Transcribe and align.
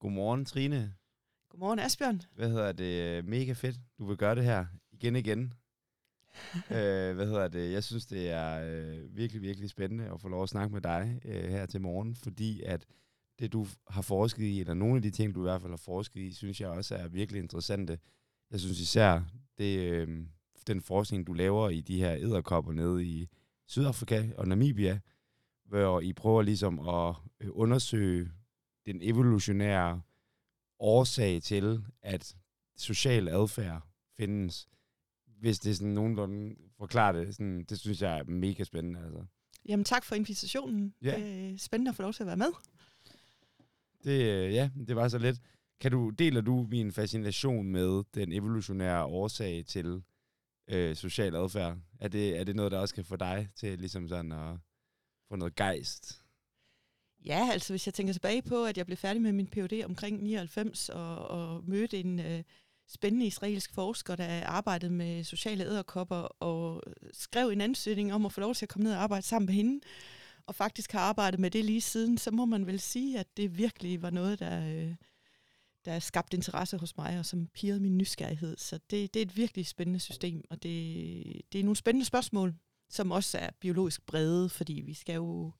Godmorgen, 0.00 0.44
Trine. 0.44 0.94
Godmorgen, 1.48 1.78
Asbjørn. 1.78 2.20
Hvad 2.34 2.48
hedder 2.50 2.72
det? 2.72 3.24
Mega 3.24 3.52
fedt, 3.52 3.76
du 3.98 4.06
vil 4.06 4.16
gøre 4.16 4.34
det 4.34 4.44
her 4.44 4.66
igen 4.92 5.16
igen. 5.16 5.54
øh, 6.76 7.14
hvad 7.14 7.26
hedder 7.26 7.48
det? 7.48 7.72
Jeg 7.72 7.84
synes, 7.84 8.06
det 8.06 8.30
er 8.30 8.60
øh, 8.64 9.16
virkelig, 9.16 9.42
virkelig 9.42 9.70
spændende 9.70 10.10
at 10.14 10.20
få 10.20 10.28
lov 10.28 10.42
at 10.42 10.48
snakke 10.48 10.72
med 10.72 10.80
dig 10.80 11.20
øh, 11.24 11.50
her 11.50 11.66
til 11.66 11.80
morgen, 11.80 12.14
fordi 12.14 12.62
at 12.62 12.86
det, 13.38 13.52
du 13.52 13.66
har 13.88 14.02
forsket 14.02 14.44
i, 14.44 14.60
eller 14.60 14.74
nogle 14.74 14.96
af 14.96 15.02
de 15.02 15.10
ting, 15.10 15.34
du 15.34 15.40
i 15.40 15.42
hvert 15.42 15.60
fald 15.60 15.72
har 15.72 15.76
forsket 15.76 16.20
i, 16.20 16.32
synes 16.32 16.60
jeg 16.60 16.68
også 16.68 16.94
er 16.94 17.08
virkelig 17.08 17.42
interessante. 17.42 17.98
Jeg 18.50 18.60
synes 18.60 18.80
især, 18.80 19.20
det, 19.58 19.78
øh, 19.78 20.08
den 20.66 20.80
forskning, 20.80 21.26
du 21.26 21.32
laver 21.32 21.68
i 21.68 21.80
de 21.80 22.00
her 22.00 22.14
æderkopper 22.14 22.72
nede 22.72 23.04
i 23.04 23.28
Sydafrika 23.66 24.28
og 24.36 24.48
Namibia, 24.48 25.00
hvor 25.64 26.00
I 26.00 26.12
prøver 26.12 26.42
ligesom 26.42 26.88
at 26.88 27.14
øh, 27.40 27.48
undersøge 27.52 28.30
den 28.86 28.98
evolutionære 29.02 30.02
årsag 30.78 31.42
til, 31.42 31.84
at 32.02 32.36
social 32.76 33.28
adfærd 33.28 33.82
findes. 34.16 34.68
Hvis 35.26 35.58
det 35.58 35.70
er 35.70 35.74
sådan 35.74 35.92
nogenlunde 35.92 36.56
forklarer 36.80 37.12
det, 37.12 37.34
sådan, 37.34 37.64
det 37.64 37.78
synes 37.78 38.02
jeg 38.02 38.18
er 38.18 38.24
mega 38.24 38.64
spændende. 38.64 39.00
Altså. 39.04 39.24
Jamen 39.68 39.84
tak 39.84 40.04
for 40.04 40.14
invitationen. 40.14 40.94
Ja. 41.02 41.16
Det 41.16 41.50
er 41.52 41.58
spændende 41.58 41.88
at 41.88 41.94
få 41.94 42.02
lov 42.02 42.12
til 42.12 42.22
at 42.22 42.26
være 42.26 42.36
med. 42.36 42.52
Det, 44.04 44.22
øh, 44.22 44.54
ja, 44.54 44.70
det 44.86 44.96
var 44.96 45.08
så 45.08 45.18
lidt. 45.18 45.40
Kan 45.80 45.90
du, 45.90 46.10
deler 46.10 46.40
du 46.40 46.66
min 46.70 46.92
fascination 46.92 47.66
med 47.66 48.02
den 48.14 48.32
evolutionære 48.32 49.04
årsag 49.04 49.64
til 49.66 50.02
øh, 50.68 50.96
social 50.96 51.34
adfærd? 51.34 51.78
Er 52.00 52.08
det, 52.08 52.38
er 52.38 52.44
det 52.44 52.56
noget, 52.56 52.72
der 52.72 52.78
også 52.78 52.94
kan 52.94 53.04
få 53.04 53.16
dig 53.16 53.48
til 53.56 53.78
ligesom 53.78 54.08
sådan 54.08 54.32
at 54.32 54.56
få 55.28 55.36
noget 55.36 55.54
gejst? 55.54 56.22
Ja, 57.26 57.48
altså 57.52 57.72
hvis 57.72 57.86
jeg 57.86 57.94
tænker 57.94 58.12
tilbage 58.12 58.42
på, 58.42 58.64
at 58.64 58.78
jeg 58.78 58.86
blev 58.86 58.96
færdig 58.96 59.22
med 59.22 59.32
min 59.32 59.46
Ph.D. 59.46 59.84
omkring 59.84 60.22
99 60.22 60.88
og, 60.88 61.16
og 61.16 61.64
mødte 61.66 62.00
en 62.00 62.20
øh, 62.20 62.42
spændende 62.88 63.26
israelsk 63.26 63.74
forsker, 63.74 64.16
der 64.16 64.46
arbejdede 64.46 64.92
med 64.92 65.24
sociale 65.24 65.64
æderkopper 65.64 66.16
og 66.16 66.82
skrev 67.12 67.48
en 67.48 67.60
ansøgning 67.60 68.12
om 68.12 68.26
at 68.26 68.32
få 68.32 68.40
lov 68.40 68.54
til 68.54 68.64
at 68.64 68.68
komme 68.68 68.84
ned 68.84 68.92
og 68.92 69.02
arbejde 69.02 69.26
sammen 69.26 69.46
med 69.46 69.54
hende, 69.54 69.80
og 70.46 70.54
faktisk 70.54 70.92
har 70.92 71.00
arbejdet 71.00 71.40
med 71.40 71.50
det 71.50 71.64
lige 71.64 71.80
siden, 71.80 72.18
så 72.18 72.30
må 72.30 72.44
man 72.44 72.66
vel 72.66 72.80
sige, 72.80 73.18
at 73.18 73.36
det 73.36 73.58
virkelig 73.58 74.02
var 74.02 74.10
noget, 74.10 74.38
der, 74.38 74.68
øh, 74.68 74.94
der 75.84 75.98
skabte 75.98 76.36
interesse 76.36 76.76
hos 76.76 76.96
mig, 76.96 77.18
og 77.18 77.26
som 77.26 77.46
pirrede 77.46 77.80
min 77.80 77.98
nysgerrighed. 77.98 78.56
Så 78.56 78.78
det, 78.90 79.14
det 79.14 79.20
er 79.20 79.26
et 79.26 79.36
virkelig 79.36 79.66
spændende 79.66 80.00
system, 80.00 80.44
og 80.50 80.62
det, 80.62 81.42
det 81.52 81.60
er 81.60 81.64
nogle 81.64 81.76
spændende 81.76 82.06
spørgsmål, 82.06 82.54
som 82.90 83.10
også 83.10 83.38
er 83.38 83.50
biologisk 83.60 84.06
brede, 84.06 84.48
fordi 84.48 84.72
vi 84.72 84.94
skal 84.94 85.14
jo 85.14 85.52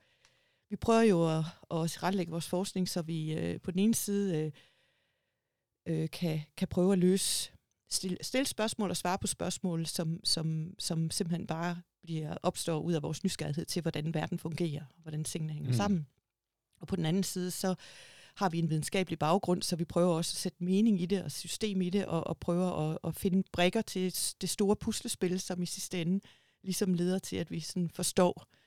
vi 0.71 0.77
prøver 0.77 1.03
jo 1.03 1.39
at, 1.39 1.45
at 1.71 2.03
retlægge 2.03 2.31
vores 2.31 2.49
forskning, 2.49 2.89
så 2.89 3.03
vi 3.03 3.33
øh, 3.33 3.61
på 3.61 3.71
den 3.71 3.79
ene 3.79 3.95
side 3.95 4.39
øh, 4.39 4.53
øh, 5.87 6.11
kan, 6.11 6.41
kan 6.57 6.69
prøve 6.69 6.93
at 6.93 6.99
løse, 6.99 7.53
stille, 7.91 8.19
stille 8.21 8.47
spørgsmål 8.47 8.91
og 8.91 8.97
svare 8.97 9.19
på 9.19 9.27
spørgsmål, 9.27 9.87
som, 9.87 10.21
som, 10.25 10.75
som 10.79 11.11
simpelthen 11.11 11.47
bare 11.47 11.83
bliver 12.03 12.37
opstår 12.43 12.81
ud 12.81 12.93
af 12.93 13.03
vores 13.03 13.25
nysgerrighed 13.25 13.65
til, 13.65 13.83
hvordan 13.83 14.15
verden 14.15 14.39
fungerer, 14.39 14.83
og 14.97 15.03
hvordan 15.03 15.25
tingene 15.25 15.53
hænger 15.53 15.71
mm. 15.71 15.77
sammen. 15.77 16.07
Og 16.81 16.87
på 16.87 16.97
den 16.97 17.07
anden 17.07 17.23
side, 17.23 17.51
så 17.51 17.75
har 18.35 18.49
vi 18.49 18.59
en 18.59 18.71
videnskabelig 18.71 19.19
baggrund, 19.19 19.63
så 19.63 19.77
vi 19.77 19.85
prøver 19.85 20.15
også 20.15 20.35
at 20.35 20.39
sætte 20.39 20.65
mening 20.65 21.01
i 21.01 21.07
det 21.07 21.25
og 21.25 21.33
system 21.33 21.83
i 21.83 21.91
det, 21.91 22.07
og, 22.07 22.27
og 22.27 22.39
prøver 22.39 22.91
at, 22.91 22.99
at 23.05 23.15
finde 23.15 23.43
brækker 23.53 23.83
til 23.83 24.15
det 24.41 24.51
store 24.51 24.77
puslespil, 24.77 25.41
som 25.41 25.63
i 25.63 25.67
sidste 25.67 26.01
ende 26.01 26.21
ligesom 26.63 26.95
leder 26.95 27.19
til, 27.19 27.37
at 27.37 27.51
vi 27.51 27.61
sådan 27.61 27.91
forstår, 27.91 28.47
øh, 28.49 28.60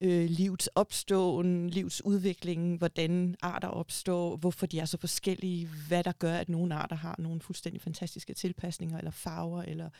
livets 0.00 0.66
opståen, 0.74 1.70
livets 1.70 2.04
udvikling, 2.04 2.78
hvordan 2.78 3.36
arter 3.42 3.68
opstår, 3.68 4.36
hvorfor 4.36 4.66
de 4.66 4.80
er 4.80 4.84
så 4.84 4.98
forskellige, 4.98 5.68
hvad 5.88 6.04
der 6.04 6.12
gør, 6.12 6.34
at 6.34 6.48
nogle 6.48 6.74
arter 6.74 6.96
har 6.96 7.16
nogle 7.18 7.40
fuldstændig 7.40 7.82
fantastiske 7.82 8.34
tilpasninger, 8.34 8.98
eller 8.98 9.10
farver, 9.10 9.62
eller 9.62 9.90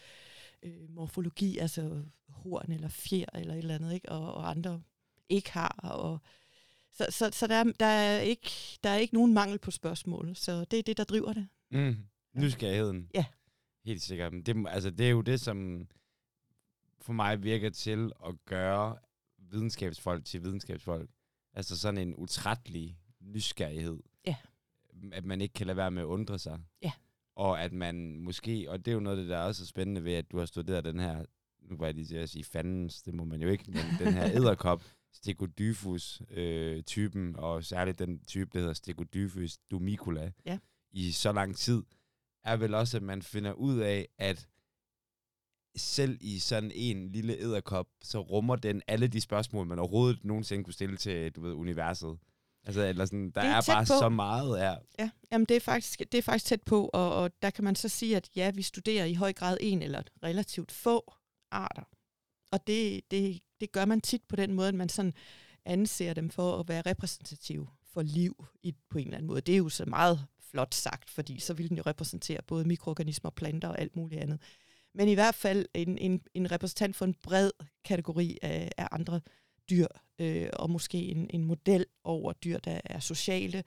øh, 0.62 0.90
morfologi, 0.90 1.58
altså 1.58 2.02
horn 2.28 2.72
eller 2.72 2.88
fjer, 2.88 3.26
eller 3.34 3.54
et 3.54 3.58
eller 3.58 3.74
andet, 3.74 3.94
ikke? 3.94 4.08
Og, 4.08 4.34
og 4.34 4.50
andre 4.50 4.82
ikke 5.28 5.52
har. 5.52 5.76
Og, 5.78 6.18
så 6.92 7.06
så, 7.10 7.30
så 7.32 7.46
der, 7.46 7.54
er, 7.54 7.64
der, 7.80 7.86
er 7.86 8.18
ikke, 8.18 8.50
der 8.84 8.90
er 8.90 8.96
ikke 8.96 9.14
nogen 9.14 9.34
mangel 9.34 9.58
på 9.58 9.70
spørgsmål, 9.70 10.36
så 10.36 10.64
det 10.64 10.78
er 10.78 10.82
det, 10.82 10.96
der 10.96 11.04
driver 11.04 11.32
det. 11.32 11.48
Mm. 11.70 11.96
Nysgerrigheden. 12.34 13.10
Ja. 13.14 13.24
Helt 13.84 14.02
sikkert. 14.02 14.32
Det, 14.46 14.66
altså, 14.68 14.90
det 14.90 15.06
er 15.06 15.10
jo 15.10 15.20
det, 15.20 15.40
som 15.40 15.88
for 17.00 17.12
mig 17.12 17.42
virker 17.42 17.70
til 17.70 18.12
at 18.26 18.34
gøre 18.46 18.96
videnskabsfolk 19.50 20.24
til 20.24 20.42
videnskabsfolk. 20.42 21.10
Altså 21.54 21.78
sådan 21.78 21.98
en 21.98 22.14
utrættelig 22.16 22.98
nysgerrighed. 23.20 23.98
Ja. 24.26 24.36
At 25.12 25.24
man 25.24 25.40
ikke 25.40 25.52
kan 25.52 25.66
lade 25.66 25.76
være 25.76 25.90
med 25.90 26.02
at 26.02 26.06
undre 26.06 26.38
sig. 26.38 26.60
Ja. 26.82 26.92
Og 27.36 27.62
at 27.62 27.72
man 27.72 28.20
måske, 28.20 28.70
og 28.70 28.78
det 28.78 28.88
er 28.90 28.94
jo 28.94 29.00
noget 29.00 29.16
af 29.16 29.22
det, 29.22 29.30
der 29.30 29.36
er 29.36 29.42
også 29.42 29.66
spændende 29.66 30.04
ved, 30.04 30.12
at 30.12 30.30
du 30.30 30.38
har 30.38 30.46
studeret 30.46 30.84
den 30.84 31.00
her, 31.00 31.24
nu 31.62 31.76
var 31.76 31.86
jeg 31.86 31.94
lige 31.94 32.06
til 32.06 32.16
at 32.16 32.30
sige 32.30 32.44
fandens, 32.44 33.02
det 33.02 33.14
må 33.14 33.24
man 33.24 33.42
jo 33.42 33.48
ikke, 33.48 33.70
men 33.70 33.84
den 33.98 34.12
her 34.12 34.30
æderkop, 34.36 34.84
Stegodysfus-typen, 35.12 37.28
øh, 37.28 37.34
og 37.34 37.64
særligt 37.64 37.98
den 37.98 38.24
type, 38.24 38.50
der 38.52 38.58
hedder 38.58 38.74
Stegodysfus 38.74 39.58
dumicula, 39.70 40.32
ja. 40.46 40.58
i 40.90 41.12
så 41.12 41.32
lang 41.32 41.56
tid, 41.56 41.82
er 42.44 42.56
vel 42.56 42.74
også, 42.74 42.96
at 42.96 43.02
man 43.02 43.22
finder 43.22 43.52
ud 43.52 43.78
af, 43.78 44.08
at 44.18 44.48
selv 45.76 46.18
i 46.20 46.38
sådan 46.38 46.72
en 46.74 47.12
lille 47.12 47.36
æderkop, 47.38 47.86
så 48.02 48.20
rummer 48.20 48.56
den 48.56 48.82
alle 48.88 49.06
de 49.06 49.20
spørgsmål, 49.20 49.66
man 49.66 49.78
overhovedet 49.78 50.24
nogensinde 50.24 50.64
kunne 50.64 50.74
stille 50.74 50.96
til, 50.96 51.32
du 51.32 51.40
ved, 51.40 51.52
universet. 51.52 52.18
Altså, 52.64 52.82
eller 52.82 53.04
sådan, 53.04 53.30
der 53.30 53.40
er, 53.40 53.56
er 53.56 53.62
bare 53.66 53.82
på. 53.82 53.86
så 53.86 54.08
meget 54.08 54.58
her. 54.58 54.76
Ja, 54.98 55.10
jamen 55.32 55.46
det 55.46 55.56
er, 55.56 55.60
faktisk, 55.60 55.98
det 56.12 56.18
er 56.18 56.22
faktisk 56.22 56.46
tæt 56.46 56.62
på, 56.62 56.90
og, 56.92 57.14
og 57.14 57.42
der 57.42 57.50
kan 57.50 57.64
man 57.64 57.76
så 57.76 57.88
sige, 57.88 58.16
at 58.16 58.30
ja, 58.36 58.50
vi 58.50 58.62
studerer 58.62 59.04
i 59.04 59.14
høj 59.14 59.32
grad 59.32 59.56
en 59.60 59.82
eller 59.82 60.02
relativt 60.22 60.72
få 60.72 61.14
arter. 61.50 61.82
Og 62.52 62.66
det, 62.66 63.10
det, 63.10 63.40
det 63.60 63.72
gør 63.72 63.84
man 63.84 64.00
tit 64.00 64.22
på 64.28 64.36
den 64.36 64.52
måde, 64.52 64.68
at 64.68 64.74
man 64.74 64.88
sådan 64.88 65.14
anser 65.64 66.14
dem 66.14 66.30
for 66.30 66.60
at 66.60 66.68
være 66.68 66.82
repræsentative 66.86 67.68
for 67.92 68.02
liv 68.02 68.44
i, 68.62 68.74
på 68.90 68.98
en 68.98 69.04
eller 69.04 69.16
anden 69.16 69.28
måde. 69.28 69.40
Det 69.40 69.52
er 69.52 69.58
jo 69.58 69.68
så 69.68 69.84
meget 69.84 70.26
flot 70.50 70.74
sagt, 70.74 71.10
fordi 71.10 71.40
så 71.40 71.54
vil 71.54 71.68
den 71.68 71.76
jo 71.76 71.82
repræsentere 71.86 72.42
både 72.46 72.64
mikroorganismer, 72.64 73.30
planter 73.30 73.68
og 73.68 73.80
alt 73.80 73.96
muligt 73.96 74.20
andet 74.20 74.40
men 74.96 75.08
i 75.08 75.14
hvert 75.14 75.34
fald 75.34 75.66
en, 75.74 75.98
en, 75.98 76.22
en 76.34 76.52
repræsentant 76.52 76.96
for 76.96 77.04
en 77.04 77.14
bred 77.22 77.50
kategori 77.84 78.38
af, 78.42 78.70
af 78.76 78.88
andre 78.92 79.20
dyr, 79.70 79.86
øh, 80.18 80.48
og 80.52 80.70
måske 80.70 80.98
en, 80.98 81.30
en 81.30 81.44
model 81.44 81.86
over 82.04 82.32
dyr, 82.32 82.58
der 82.58 82.80
er 82.84 83.00
sociale. 83.00 83.64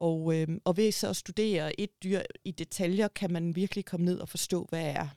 Og, 0.00 0.34
øh, 0.34 0.48
og 0.64 0.76
ved 0.76 0.92
så 0.92 1.08
at 1.08 1.16
studere 1.16 1.80
et 1.80 2.02
dyr 2.02 2.20
i 2.44 2.50
detaljer, 2.50 3.08
kan 3.08 3.32
man 3.32 3.56
virkelig 3.56 3.84
komme 3.84 4.06
ned 4.06 4.18
og 4.18 4.28
forstå, 4.28 4.66
hvad 4.68 4.86
er 4.86 5.08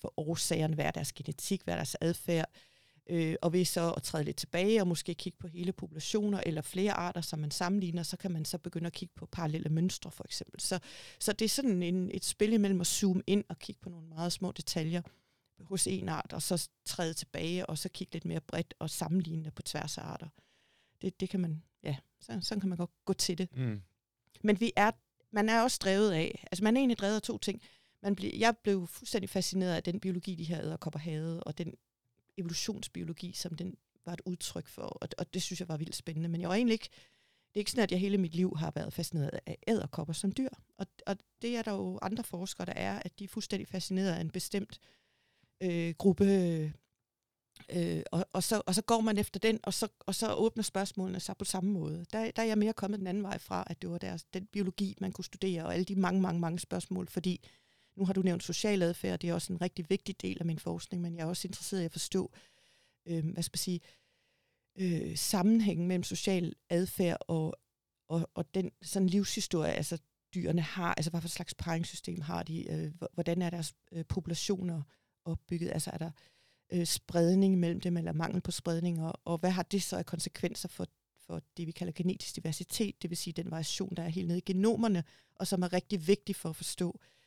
for 0.00 0.14
årsagerne, 0.16 0.74
hvad 0.74 0.84
er 0.84 0.90
deres 0.90 1.12
genetik, 1.12 1.62
hvad 1.62 1.74
er 1.74 1.78
deres 1.78 1.96
adfærd, 2.00 2.50
Øh, 2.50 2.71
og 3.42 3.52
ved 3.52 3.64
så 3.64 3.92
at 3.96 4.02
træde 4.02 4.24
lidt 4.24 4.36
tilbage 4.36 4.80
og 4.80 4.88
måske 4.88 5.14
kigge 5.14 5.38
på 5.38 5.46
hele 5.46 5.72
populationer 5.72 6.40
eller 6.46 6.62
flere 6.62 6.92
arter, 6.92 7.20
som 7.20 7.38
man 7.38 7.50
sammenligner, 7.50 8.02
så 8.02 8.16
kan 8.16 8.30
man 8.30 8.44
så 8.44 8.58
begynde 8.58 8.86
at 8.86 8.92
kigge 8.92 9.14
på 9.16 9.26
parallelle 9.26 9.68
mønstre 9.68 10.10
for 10.10 10.24
eksempel. 10.24 10.60
Så, 10.60 10.78
så 11.18 11.32
det 11.32 11.44
er 11.44 11.48
sådan 11.48 11.82
en, 11.82 12.10
et 12.14 12.24
spil 12.24 12.52
imellem 12.52 12.80
at 12.80 12.86
zoome 12.86 13.22
ind 13.26 13.44
og 13.48 13.58
kigge 13.58 13.80
på 13.80 13.90
nogle 13.90 14.08
meget 14.08 14.32
små 14.32 14.52
detaljer 14.52 15.02
hos 15.60 15.86
en 15.86 16.08
art, 16.08 16.32
og 16.32 16.42
så 16.42 16.68
træde 16.84 17.14
tilbage 17.14 17.66
og 17.66 17.78
så 17.78 17.88
kigge 17.88 18.12
lidt 18.12 18.24
mere 18.24 18.40
bredt 18.40 18.74
og 18.78 18.90
sammenligne 18.90 19.50
på 19.50 19.62
tværs 19.62 19.98
af 19.98 20.02
arter. 20.02 20.28
Det, 21.02 21.20
det 21.20 21.28
kan 21.28 21.40
man, 21.40 21.62
ja, 21.82 21.96
så, 22.20 22.38
sådan 22.42 22.60
kan 22.60 22.68
man 22.68 22.78
godt 22.78 22.90
gå 23.04 23.12
til 23.12 23.38
det. 23.38 23.56
Mm. 23.56 23.82
Men 24.42 24.60
vi 24.60 24.72
er, 24.76 24.90
man 25.30 25.48
er 25.48 25.62
også 25.62 25.78
drevet 25.82 26.12
af, 26.12 26.44
altså 26.52 26.64
man 26.64 26.76
er 26.76 26.80
egentlig 26.80 26.98
drevet 26.98 27.16
af 27.16 27.22
to 27.22 27.38
ting. 27.38 27.62
Man 28.02 28.14
bliver, 28.16 28.36
jeg 28.36 28.56
blev 28.56 28.86
fuldstændig 28.86 29.30
fascineret 29.30 29.74
af 29.74 29.82
den 29.82 30.00
biologi, 30.00 30.34
de 30.34 30.44
her 30.44 30.60
æderkopper 30.60 30.98
havde, 30.98 31.42
og 31.44 31.58
den 31.58 31.74
evolutionsbiologi, 32.38 33.32
som 33.32 33.56
den 33.56 33.76
var 34.06 34.12
et 34.12 34.20
udtryk 34.24 34.66
for, 34.66 34.82
og, 34.82 35.08
og 35.18 35.34
det 35.34 35.42
synes 35.42 35.60
jeg 35.60 35.68
var 35.68 35.76
vildt 35.76 35.96
spændende. 35.96 36.28
Men 36.28 36.40
jeg 36.40 36.48
var 36.48 36.54
egentlig 36.54 36.72
ikke, 36.72 36.88
det 37.54 37.56
er 37.56 37.60
ikke 37.60 37.70
sådan, 37.70 37.82
at 37.82 37.90
jeg 37.90 38.00
hele 38.00 38.18
mit 38.18 38.34
liv 38.34 38.56
har 38.56 38.72
været 38.74 38.92
fascineret 38.92 39.40
af 39.46 39.58
æderkopper 39.66 40.14
som 40.14 40.32
dyr. 40.32 40.48
Og, 40.78 40.86
og 41.06 41.16
det 41.42 41.56
er 41.56 41.62
der 41.62 41.72
jo 41.72 41.98
andre 42.02 42.24
forskere, 42.24 42.66
der 42.66 42.72
er, 42.72 42.98
at 42.98 43.18
de 43.18 43.24
er 43.24 43.28
fuldstændig 43.28 43.68
fascineret 43.68 44.12
af 44.12 44.20
en 44.20 44.30
bestemt 44.30 44.80
øh, 45.60 45.94
gruppe, 45.98 46.24
øh, 47.72 48.02
og, 48.12 48.26
og, 48.32 48.42
så, 48.42 48.62
og 48.66 48.74
så 48.74 48.82
går 48.82 49.00
man 49.00 49.18
efter 49.18 49.40
den, 49.40 49.60
og 49.62 49.74
så, 49.74 49.88
og 50.00 50.14
så 50.14 50.34
åbner 50.34 50.62
spørgsmålene 50.62 51.20
sig 51.20 51.36
på 51.36 51.44
samme 51.44 51.70
måde. 51.70 52.06
Der, 52.12 52.30
der 52.30 52.42
er 52.42 52.46
jeg 52.46 52.58
mere 52.58 52.72
kommet 52.72 53.00
den 53.00 53.06
anden 53.06 53.22
vej 53.22 53.38
fra, 53.38 53.64
at 53.66 53.82
det 53.82 53.90
var 53.90 53.98
deres, 53.98 54.24
den 54.24 54.46
biologi, 54.46 54.96
man 55.00 55.12
kunne 55.12 55.24
studere, 55.24 55.64
og 55.64 55.74
alle 55.74 55.84
de 55.84 55.96
mange, 55.96 56.20
mange, 56.20 56.40
mange 56.40 56.58
spørgsmål, 56.58 57.08
fordi 57.08 57.48
nu 57.96 58.06
har 58.06 58.12
du 58.12 58.22
nævnt 58.22 58.42
social 58.42 58.82
adfærd, 58.82 59.18
det 59.20 59.30
er 59.30 59.34
også 59.34 59.52
en 59.52 59.60
rigtig 59.60 59.90
vigtig 59.90 60.22
del 60.22 60.36
af 60.40 60.46
min 60.46 60.58
forskning, 60.58 61.02
men 61.02 61.16
jeg 61.16 61.22
er 61.22 61.26
også 61.26 61.48
interesseret 61.48 61.82
i 61.82 61.84
at 61.84 61.92
forstå, 61.92 62.32
øh, 63.06 63.24
hvad 63.24 63.42
skal 63.42 63.52
man 63.54 63.58
sige, 63.58 63.80
øh, 64.78 65.16
sammenhængen 65.16 65.88
mellem 65.88 66.02
social 66.02 66.54
adfærd 66.70 67.18
og, 67.20 67.54
og, 68.08 68.30
og 68.34 68.54
den 68.54 68.70
sådan 68.82 69.08
livshistorie, 69.08 69.72
altså 69.72 69.98
dyrene 70.34 70.62
har, 70.62 70.94
altså 70.94 71.10
hvad 71.10 71.20
for 71.20 71.28
slags 71.28 71.54
paringssystem 71.54 72.20
har 72.20 72.42
de, 72.42 72.70
øh, 72.70 72.92
hvordan 73.14 73.42
er 73.42 73.50
deres 73.50 73.74
øh, 73.92 74.04
populationer 74.04 74.82
opbygget, 75.24 75.70
altså 75.72 75.90
er 75.90 75.98
der 75.98 76.10
øh, 76.72 76.86
spredning 76.86 77.58
mellem 77.58 77.80
dem, 77.80 77.96
eller 77.96 78.12
mangel 78.12 78.40
på 78.40 78.50
spredning, 78.50 79.02
og, 79.02 79.20
og 79.24 79.38
hvad 79.38 79.50
har 79.50 79.62
det 79.62 79.82
så 79.82 79.96
af 79.96 80.06
konsekvenser 80.06 80.68
for, 80.68 80.86
for 81.26 81.40
det, 81.56 81.66
vi 81.66 81.72
kalder 81.72 81.92
genetisk 81.92 82.36
diversitet, 82.36 83.02
det 83.02 83.10
vil 83.10 83.16
sige 83.16 83.34
den 83.34 83.50
variation, 83.50 83.94
der 83.96 84.02
er 84.02 84.08
helt 84.08 84.28
nede 84.28 84.38
i 84.38 84.42
genomerne, 84.46 85.04
og 85.34 85.46
som 85.46 85.62
er 85.62 85.72
rigtig 85.72 86.06
vigtig 86.06 86.36
for 86.36 86.48
at 86.48 86.56
forstå 86.56 87.00
øh, 87.00 87.21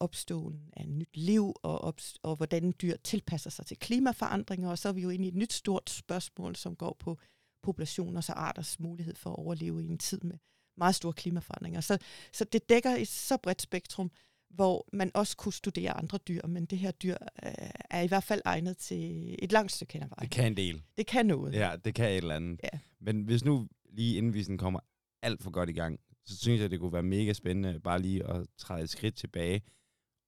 opståen 0.00 0.70
af 0.72 0.88
nyt 0.88 1.16
liv, 1.16 1.54
og, 1.62 1.84
opst- 1.84 2.18
og 2.22 2.36
hvordan 2.36 2.74
dyr 2.82 2.96
tilpasser 2.96 3.50
sig 3.50 3.66
til 3.66 3.78
klimaforandringer, 3.78 4.70
og 4.70 4.78
så 4.78 4.88
er 4.88 4.92
vi 4.92 5.00
jo 5.00 5.10
inde 5.10 5.24
i 5.24 5.28
et 5.28 5.34
nyt 5.34 5.52
stort 5.52 5.90
spørgsmål, 5.90 6.56
som 6.56 6.76
går 6.76 6.96
på 6.98 7.18
populationers 7.62 8.28
og 8.28 8.46
arters 8.46 8.80
mulighed 8.80 9.14
for 9.14 9.30
at 9.30 9.36
overleve 9.36 9.84
i 9.84 9.88
en 9.88 9.98
tid 9.98 10.20
med 10.20 10.38
meget 10.76 10.94
store 10.94 11.12
klimaforandringer. 11.12 11.80
Så, 11.80 11.98
så 12.32 12.44
det 12.44 12.68
dækker 12.68 12.90
et 12.90 13.08
så 13.08 13.36
bredt 13.36 13.62
spektrum, 13.62 14.10
hvor 14.50 14.88
man 14.92 15.10
også 15.14 15.36
kunne 15.36 15.52
studere 15.52 15.92
andre 15.92 16.18
dyr, 16.18 16.46
men 16.46 16.66
det 16.66 16.78
her 16.78 16.90
dyr 16.90 17.16
øh, 17.42 17.52
er 17.90 18.00
i 18.00 18.06
hvert 18.06 18.24
fald 18.24 18.42
egnet 18.44 18.76
til 18.76 19.34
et 19.38 19.52
langt 19.52 19.72
stykke 19.72 19.92
hen 19.92 20.02
ad 20.02 20.08
vejen. 20.08 20.22
Det 20.22 20.30
kan 20.30 20.46
en 20.46 20.56
del. 20.56 20.82
Det 20.96 21.06
kan 21.06 21.26
noget. 21.26 21.54
Ja, 21.54 21.76
det 21.84 21.94
kan 21.94 22.10
et 22.10 22.16
eller 22.16 22.36
andet. 22.36 22.60
Ja. 22.64 22.78
Men 23.00 23.22
hvis 23.22 23.44
nu 23.44 23.68
lige 23.92 24.16
inden 24.16 24.34
vi 24.34 24.42
sådan 24.42 24.58
kommer 24.58 24.80
alt 25.22 25.42
for 25.42 25.50
godt 25.50 25.70
i 25.70 25.72
gang, 25.72 26.00
så 26.26 26.36
synes 26.36 26.60
jeg, 26.60 26.70
det 26.70 26.80
kunne 26.80 26.92
være 26.92 27.02
mega 27.02 27.32
spændende 27.32 27.80
bare 27.80 28.02
lige 28.02 28.26
at 28.26 28.46
træde 28.58 28.82
et 28.82 28.90
skridt 28.90 29.14
tilbage. 29.14 29.62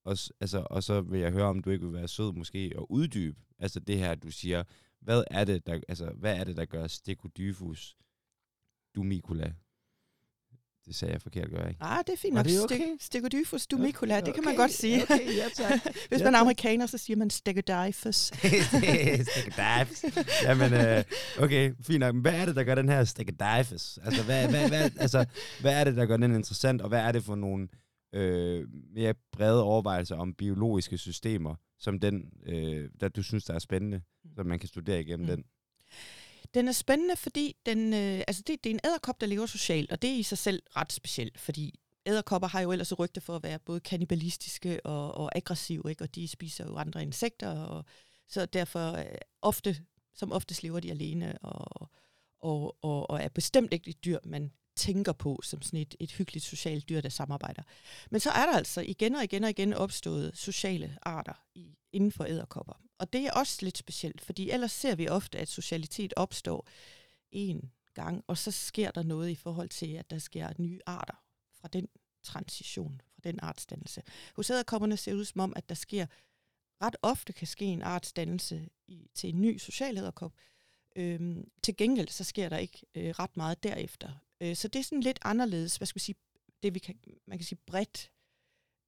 Og, 0.05 0.17
altså, 0.41 0.67
og 0.71 0.83
så 0.83 1.01
vil 1.01 1.21
jeg 1.21 1.33
høre, 1.33 1.45
om 1.45 1.63
du 1.63 1.71
ikke 1.71 1.85
vil 1.85 1.95
være 1.95 2.09
sød 2.09 2.33
måske 2.33 2.73
at 2.77 2.87
uddybe 2.89 3.41
altså 3.59 3.81
det 3.81 3.99
her, 3.99 4.15
du 4.15 4.31
siger. 4.31 4.65
Hvad 5.01 5.25
er 5.31 5.45
det, 5.45 5.67
der, 5.67 5.81
altså, 5.89 6.11
hvad 6.11 6.37
er 6.37 6.45
det, 6.45 6.57
der 6.57 6.65
gør 6.65 6.87
Stegodifus 6.87 7.97
Dumikula 8.95 9.55
det 10.87 10.95
sagde 10.95 11.13
jeg 11.13 11.23
forkert, 11.23 11.51
gør 11.51 11.59
jeg 11.61 11.69
ikke? 11.69 11.83
Ah, 11.83 12.05
det 12.07 12.13
er 12.13 12.17
fint 12.17 12.35
nok. 12.35 12.45
det 12.45 12.65
okay? 12.65 12.97
Stegodifus 13.01 13.67
dumicula, 13.67 14.21
det 14.21 14.35
kan 14.35 14.45
man 14.45 14.53
Okay, 14.55 14.57
godt 14.63 14.71
sige. 14.73 15.03
Okay, 15.03 15.37
ja 15.37 15.49
tak. 15.55 15.73
Hvis 16.09 16.21
Ja, 16.21 16.25
man 16.25 16.35
er 16.35 16.39
amerikaner, 16.39 16.87
så 16.87 16.99
siger 16.99 17.17
man 17.17 17.31
Stegodifus. 17.31 18.17
Stegedifes. 19.27 20.05
Jamen, 20.43 20.73
øh, 20.73 21.05
okay, 21.39 21.73
fint 21.83 22.01
nok. 22.01 22.15
Men 22.15 22.23
hvad 22.23 22.35
er 22.35 22.47
det, 22.47 22.57
der 22.57 22.65
gør 22.65 22.75
den 22.75 22.89
her 22.89 23.05
stegedifes? 23.05 23.99
Altså 24.05 24.23
hvad, 24.23 24.49
hvad, 24.49 24.69
hvad, 24.69 24.91
altså, 24.99 25.25
hvad 25.61 25.81
er 25.81 25.85
det, 25.85 25.97
der 25.97 26.07
gør 26.07 26.17
den 26.17 26.35
interessant, 26.35 26.83
og 26.83 26.89
hvad 26.89 27.01
er 27.01 27.13
det 27.13 27.25
for 27.25 27.35
nogle 27.35 27.69
øh, 28.15 28.67
mere 28.95 29.15
brede 29.33 29.63
overvejelser 29.63 30.17
om 30.17 30.35
biologiske 30.35 30.99
systemer, 30.99 31.55
som 31.79 32.01
den, 32.01 32.23
øh, 32.47 32.89
der 33.01 33.09
du 33.09 33.23
synes, 33.23 33.45
der 33.45 33.55
er 33.55 33.59
spændende, 33.59 34.01
som 34.37 34.47
man 34.47 34.59
kan 34.59 34.69
studere 34.69 35.01
igennem 35.01 35.29
Mm. 35.29 35.37
den? 35.37 35.45
Den 36.55 36.69
er 36.69 36.73
spændende, 36.73 37.17
fordi 37.17 37.57
den, 37.67 37.95
øh, 37.95 38.23
altså 38.29 38.43
det, 38.47 38.65
det 38.65 38.71
er 38.71 38.75
en 38.75 38.81
æderkop, 38.85 39.21
der 39.21 39.27
lever 39.27 39.47
socialt, 39.47 39.93
og 39.93 40.03
det 40.03 40.11
er 40.11 40.15
i 40.15 40.23
sig 40.23 40.39
selv 40.39 40.63
ret 40.77 40.93
specielt, 40.93 41.41
fordi 41.41 41.81
æderkopper 42.07 42.49
har 42.49 42.61
jo 42.61 42.73
ellers 42.73 42.93
et 42.93 42.99
rygte 42.99 43.21
for 43.21 43.37
at 43.37 43.43
være 43.43 43.59
både 43.59 43.81
kannibalistiske 43.81 44.87
og, 44.87 45.15
og 45.15 45.37
aggressive, 45.37 45.83
ikke? 45.91 46.05
og 46.05 46.15
de 46.15 46.29
spiser 46.29 46.65
jo 46.65 46.77
andre 46.77 47.03
insekter, 47.03 47.61
og 47.61 47.85
så 48.29 48.47
derfor 48.47 48.93
øh, 48.93 49.05
ofte, 49.43 49.77
som 50.15 50.33
oftest 50.33 50.63
lever 50.63 50.81
de 50.81 50.91
alene, 50.91 51.39
og, 51.39 51.91
og, 52.41 52.77
og, 52.85 53.11
og 53.11 53.23
er 53.23 53.29
bestemt 53.29 53.73
ikke 53.73 53.91
et 53.91 54.05
dyr, 54.05 54.19
man 54.25 54.53
tænker 54.77 55.13
på 55.13 55.41
som 55.43 55.63
sådan 55.63 55.81
et, 55.81 55.95
et 56.01 56.13
hyggeligt 56.13 56.45
socialt 56.45 56.89
dyr, 56.89 57.01
der 57.01 57.09
samarbejder. 57.09 57.63
Men 58.11 58.21
så 58.21 58.31
er 58.31 58.47
der 58.47 58.57
altså 58.57 58.81
igen 58.81 59.15
og 59.15 59.25
igen 59.25 59.45
og 59.45 59.51
igen 59.51 59.75
opstået 59.75 60.37
sociale 60.37 60.99
arter 61.03 61.45
i, 61.55 61.79
inden 61.93 62.13
for 62.13 62.25
æderkopper. 62.25 62.86
Og 62.99 63.13
det 63.13 63.27
er 63.27 63.33
også 63.33 63.59
lidt 63.63 63.79
specielt, 63.79 64.21
fordi 64.21 64.51
ellers 64.51 64.73
ser 64.73 64.95
vi 64.95 65.09
ofte, 65.09 65.39
at 65.39 65.49
socialitet 65.49 66.15
opstår 66.17 66.67
en 67.31 67.73
gang, 67.95 68.25
og 68.27 68.39
så 68.39 68.51
sker 68.51 68.91
der 68.91 69.03
noget 69.03 69.31
i 69.31 69.35
forhold 69.35 69.69
til, 69.69 69.95
at 69.95 70.11
der 70.11 70.19
sker 70.19 70.53
nye 70.59 70.81
arter 70.87 71.23
fra 71.53 71.69
den 71.69 71.89
transition, 72.23 73.01
fra 73.15 73.21
den 73.25 73.41
artsdannelse. 73.43 74.03
Hos 74.37 74.51
æderkopperne 74.51 74.97
ser 74.97 75.13
det 75.13 75.19
ud 75.19 75.25
som 75.25 75.41
om, 75.41 75.53
at 75.57 75.69
der 75.69 75.75
sker 75.75 76.07
ret 76.83 76.97
ofte 77.03 77.33
kan 77.33 77.47
ske 77.47 77.65
en 77.65 77.83
artsdannelse 77.83 78.69
i, 78.87 79.11
til 79.15 79.31
en 79.31 79.41
ny 79.41 79.59
social 79.59 79.99
æderkop. 79.99 80.33
Øhm, 80.97 81.51
til 81.63 81.77
gengæld 81.77 82.09
så 82.09 82.25
sker 82.25 82.49
der 82.49 82.57
ikke 82.57 82.87
øh, 82.95 83.11
ret 83.11 83.37
meget 83.37 83.63
derefter. 83.63 84.13
Øh, 84.41 84.57
så 84.57 84.69
det 84.69 84.79
er 84.79 84.85
sådan 84.85 85.01
lidt 85.01 85.19
anderledes, 85.23 85.77
hvad 85.77 85.87
skal 85.87 86.01
vi 86.01 86.05
sige, 86.05 86.17
det 86.63 86.75
vi 86.75 86.79
kan, 86.79 86.99
man 87.27 87.39
kan 87.39 87.45
sige 87.45 87.59
bredt 87.67 88.11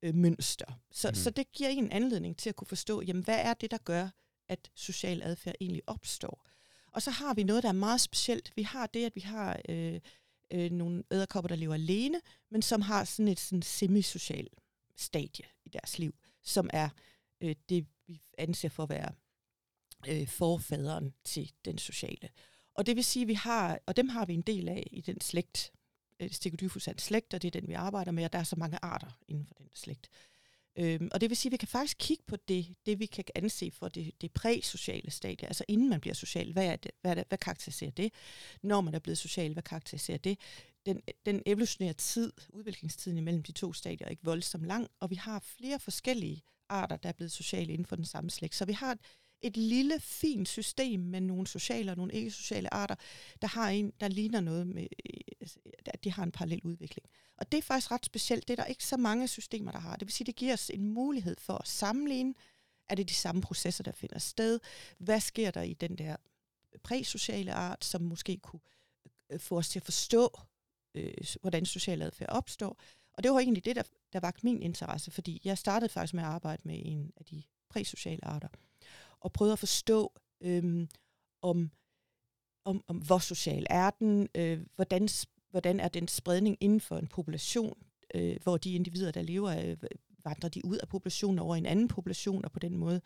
øh, 0.03 0.15
mønster. 0.15 0.81
Så, 0.91 1.09
mm. 1.09 1.15
så 1.15 1.31
det 1.31 1.53
giver 1.53 1.71
en 1.71 1.93
anledning 1.93 2.37
til 2.37 2.49
at 2.49 2.57
kunne 2.57 2.67
forstå, 2.67 3.03
jamen 3.03 3.25
hvad 3.25 3.39
er 3.39 3.55
det, 3.55 3.71
der 3.71 3.79
gør, 3.79 4.09
at 4.49 4.71
social 4.75 5.23
adfærd 5.23 5.55
egentlig 5.61 5.83
opstår. 5.87 6.47
Og 6.93 7.03
så 7.03 7.11
har 7.11 7.35
vi 7.35 7.43
noget, 7.43 7.63
der 7.63 7.69
er 7.69 7.73
meget 7.73 8.01
specielt. 8.01 8.53
Vi 8.57 8.63
har 8.63 8.87
det, 8.87 9.05
at 9.05 9.17
vi 9.17 9.21
har 9.21 9.61
øh, 9.69 10.01
øh, 10.51 10.71
nogle 10.71 11.05
æderkopper, 11.11 11.49
der 11.49 11.57
lever 11.57 11.75
alene, 11.75 12.21
men 12.51 12.63
som 12.63 12.81
har 12.81 13.05
sådan 13.05 13.29
et 13.29 13.41
sådan 13.41 13.63
semisocial 13.63 14.49
stadie 14.97 15.45
i 15.65 15.69
deres 15.69 15.99
liv, 15.99 16.15
som 16.43 16.71
er 16.73 16.89
øh, 17.41 17.57
det, 17.69 17.87
vi 18.07 18.23
anser 18.39 18.69
for 18.69 18.83
at 18.83 18.89
være 18.89 19.13
øh, 20.09 20.29
forfaderen 20.29 21.15
til 21.25 21.53
den 21.65 21.79
sociale. 21.79 22.29
Og 22.75 22.87
det 22.87 22.97
vil 22.97 23.05
sige, 23.05 23.23
at 23.23 23.29
vi 23.29 23.35
har, 23.35 23.79
og 23.87 23.97
dem 23.97 24.09
har 24.09 24.27
vi 24.27 24.35
en 24.35 24.43
del 24.43 24.69
af 24.69 24.89
i 24.91 25.01
den 25.01 25.21
slægt. 25.21 25.73
Stegodyphus 26.31 26.89
er 26.89 26.93
en 26.93 26.99
slægt, 26.99 27.35
og 27.35 27.43
det 27.43 27.49
er 27.49 27.61
den, 27.61 27.69
vi 27.69 27.73
arbejder 27.73 28.13
med, 28.13 28.25
og 28.25 28.33
der 28.33 28.39
er 28.39 28.45
så 28.45 28.57
mange 28.57 28.79
arter 28.83 29.19
inden 29.29 29.47
for 29.47 29.55
den 29.55 29.69
slægt. 29.75 30.09
Øhm, 30.79 31.09
og 31.13 31.21
det 31.21 31.31
vil 31.31 31.37
sige, 31.37 31.51
at 31.51 31.53
vi 31.53 31.57
kan 31.57 31.69
faktisk 31.69 31.97
kigge 32.01 32.25
på 32.27 32.37
det, 32.37 32.75
det 32.87 32.99
vi 32.99 33.07
kan 33.07 33.25
anse 33.35 33.71
for 33.71 33.89
det, 33.89 34.13
det 34.21 34.33
præsociale 34.33 35.11
stadie, 35.11 35.49
altså 35.49 35.65
inden 35.69 35.89
man 35.89 36.01
bliver 36.01 36.15
social, 36.15 36.53
hvad, 36.53 36.67
er 36.67 36.77
det, 36.77 36.91
hvad, 37.01 37.11
er 37.11 37.15
det, 37.15 37.25
hvad 37.29 37.39
karakteriserer 37.39 37.91
det? 37.91 38.13
Når 38.63 38.81
man 38.81 38.95
er 38.95 38.99
blevet 38.99 39.19
social, 39.19 39.53
hvad 39.53 39.63
karakteriserer 39.63 40.19
det? 40.19 40.39
Den, 40.87 41.03
den 41.27 41.43
evolutionære 41.47 41.93
tid, 41.93 42.33
udviklingstiden 42.49 43.19
imellem 43.19 43.43
de 43.43 43.53
to 43.53 43.73
stadier, 43.73 44.07
er 44.07 44.11
ikke 44.11 44.25
voldsomt 44.25 44.67
lang, 44.67 44.89
og 45.01 45.11
vi 45.11 45.15
har 45.15 45.39
flere 45.39 45.79
forskellige 45.79 46.43
arter, 46.69 46.97
der 46.97 47.09
er 47.09 47.13
blevet 47.13 47.33
sociale 47.33 47.73
inden 47.73 47.87
for 47.87 47.97
den 47.97 48.05
samme 48.05 48.31
slægt. 48.31 48.55
Så 48.55 48.65
vi 48.65 48.73
har 48.73 48.99
et, 49.43 49.57
lille, 49.57 50.01
fint 50.01 50.49
system 50.49 51.01
med 51.01 51.21
nogle 51.21 51.47
sociale 51.47 51.91
og 51.91 51.97
nogle 51.97 52.13
ikke-sociale 52.13 52.75
arter, 52.75 52.95
der 53.43 53.49
har 53.49 53.69
en, 53.69 53.93
der 54.01 54.09
ligner 54.09 54.41
noget 54.41 54.67
med, 54.67 54.87
øh, 55.41 55.49
at 55.87 56.05
de 56.05 56.13
har 56.13 56.23
en 56.23 56.33
parallel 56.33 56.61
udvikling. 56.65 57.09
Og 57.37 57.53
det 57.53 57.59
er 57.59 57.63
faktisk 57.63 57.91
ret 57.91 58.07
specielt. 58.07 58.49
Det 58.49 58.59
er 58.59 58.63
der 58.63 58.69
ikke 58.69 58.85
så 58.85 58.97
mange 58.97 59.29
systemer, 59.29 59.73
der 59.73 59.79
har. 59.79 59.97
Det 59.97 60.07
vil 60.07 60.13
sige, 60.13 60.27
det 60.27 60.37
giver 60.37 60.53
os 60.53 60.71
en 60.71 60.89
mulighed 60.89 61.37
for 61.39 61.55
at 61.55 61.69
sammenligne. 61.69 62.35
Er 62.89 62.95
det 62.95 63.09
de 63.09 63.15
samme 63.15 63.43
processer, 63.43 63.85
der 63.85 63.93
finder 63.93 64.19
sted? 64.19 64.61
Hvad 64.99 65.21
sker 65.21 65.51
der 65.51 65.63
i 65.63 65.75
den 65.75 65.99
der 65.99 66.17
præsociale 66.83 67.53
art, 67.53 67.85
som 67.85 68.03
måske 68.03 68.37
kunne 68.37 68.61
øh, 69.31 69.41
få 69.41 69.59
os 69.59 69.69
til 69.69 69.79
at 69.79 69.85
forstå, 69.85 70.41
øh, 70.95 71.13
hvordan 71.41 71.67
social 71.67 72.03
adfærd 72.03 72.29
opstår? 72.29 72.81
Og 73.13 73.23
det 73.23 73.33
var 73.33 73.39
egentlig 73.39 73.65
det, 73.65 73.77
der, 73.77 73.83
der 74.13 74.21
vagt 74.21 74.45
min 74.45 74.63
interesse, 74.63 75.11
fordi 75.11 75.41
jeg 75.45 75.59
startede 75.59 75.89
faktisk 75.89 76.15
med 76.15 76.23
at 76.23 76.29
arbejde 76.29 76.63
med 76.65 76.81
en 76.85 77.13
af 77.17 77.25
de 77.25 77.43
præsociale 77.69 78.25
arter, 78.25 78.49
og 79.21 79.33
prøvede 79.33 79.53
at 79.53 79.59
forstå, 79.59 80.13
øhm, 80.41 80.89
om, 81.43 81.71
om, 82.65 82.85
om 82.89 82.97
hvor 82.97 83.19
social 83.19 83.67
er 83.71 83.91
den, 83.91 84.29
øh, 84.35 84.67
hvordan 84.77 85.09
hvordan 85.51 85.81
er 85.81 85.89
den 85.89 86.09
spredning 86.09 86.57
inden 86.61 86.81
for 86.81 86.99
en 86.99 87.07
population, 87.07 87.79
øh, 88.15 88.37
hvor 88.43 88.57
de 88.57 88.75
individer, 88.75 89.11
der 89.11 89.23
lever 89.23 89.51
øh, 89.51 89.77
vandrer 90.25 90.49
de 90.49 90.65
ud 90.65 90.77
af 90.77 90.89
populationen 90.89 91.39
over 91.39 91.55
i 91.55 91.59
en 91.59 91.67
anden 91.67 91.89
population, 91.89 92.45
og 92.45 92.53
på 92.53 92.59
den 92.59 92.77
måde 92.77 93.01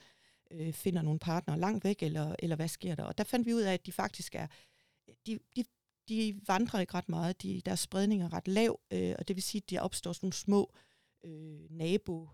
øh, 0.50 0.72
finder 0.72 1.02
nogle 1.02 1.18
partnere 1.18 1.58
langt 1.58 1.84
væk, 1.84 2.02
eller, 2.02 2.36
eller 2.38 2.56
hvad 2.56 2.68
sker 2.68 2.94
der? 2.94 3.04
Og 3.04 3.18
der 3.18 3.24
fandt 3.24 3.46
vi 3.46 3.54
ud 3.54 3.60
af, 3.60 3.72
at 3.72 3.86
de 3.86 3.92
faktisk 3.92 4.34
er, 4.34 4.46
de, 5.26 5.38
de, 5.56 5.64
de 6.08 6.40
vandrer 6.46 6.80
ikke 6.80 6.94
ret 6.94 7.08
meget, 7.08 7.42
de, 7.42 7.60
deres 7.60 7.80
spredning 7.80 8.22
er 8.22 8.32
ret 8.32 8.48
lav, 8.48 8.80
øh, 8.92 9.14
og 9.18 9.28
det 9.28 9.36
vil 9.36 9.42
sige, 9.42 9.62
at 9.64 9.70
der 9.70 9.80
opstår 9.80 10.12
sådan 10.12 10.26
nogle 10.26 10.32
små 10.32 10.72
øh, 11.24 11.70
nabo 11.70 12.28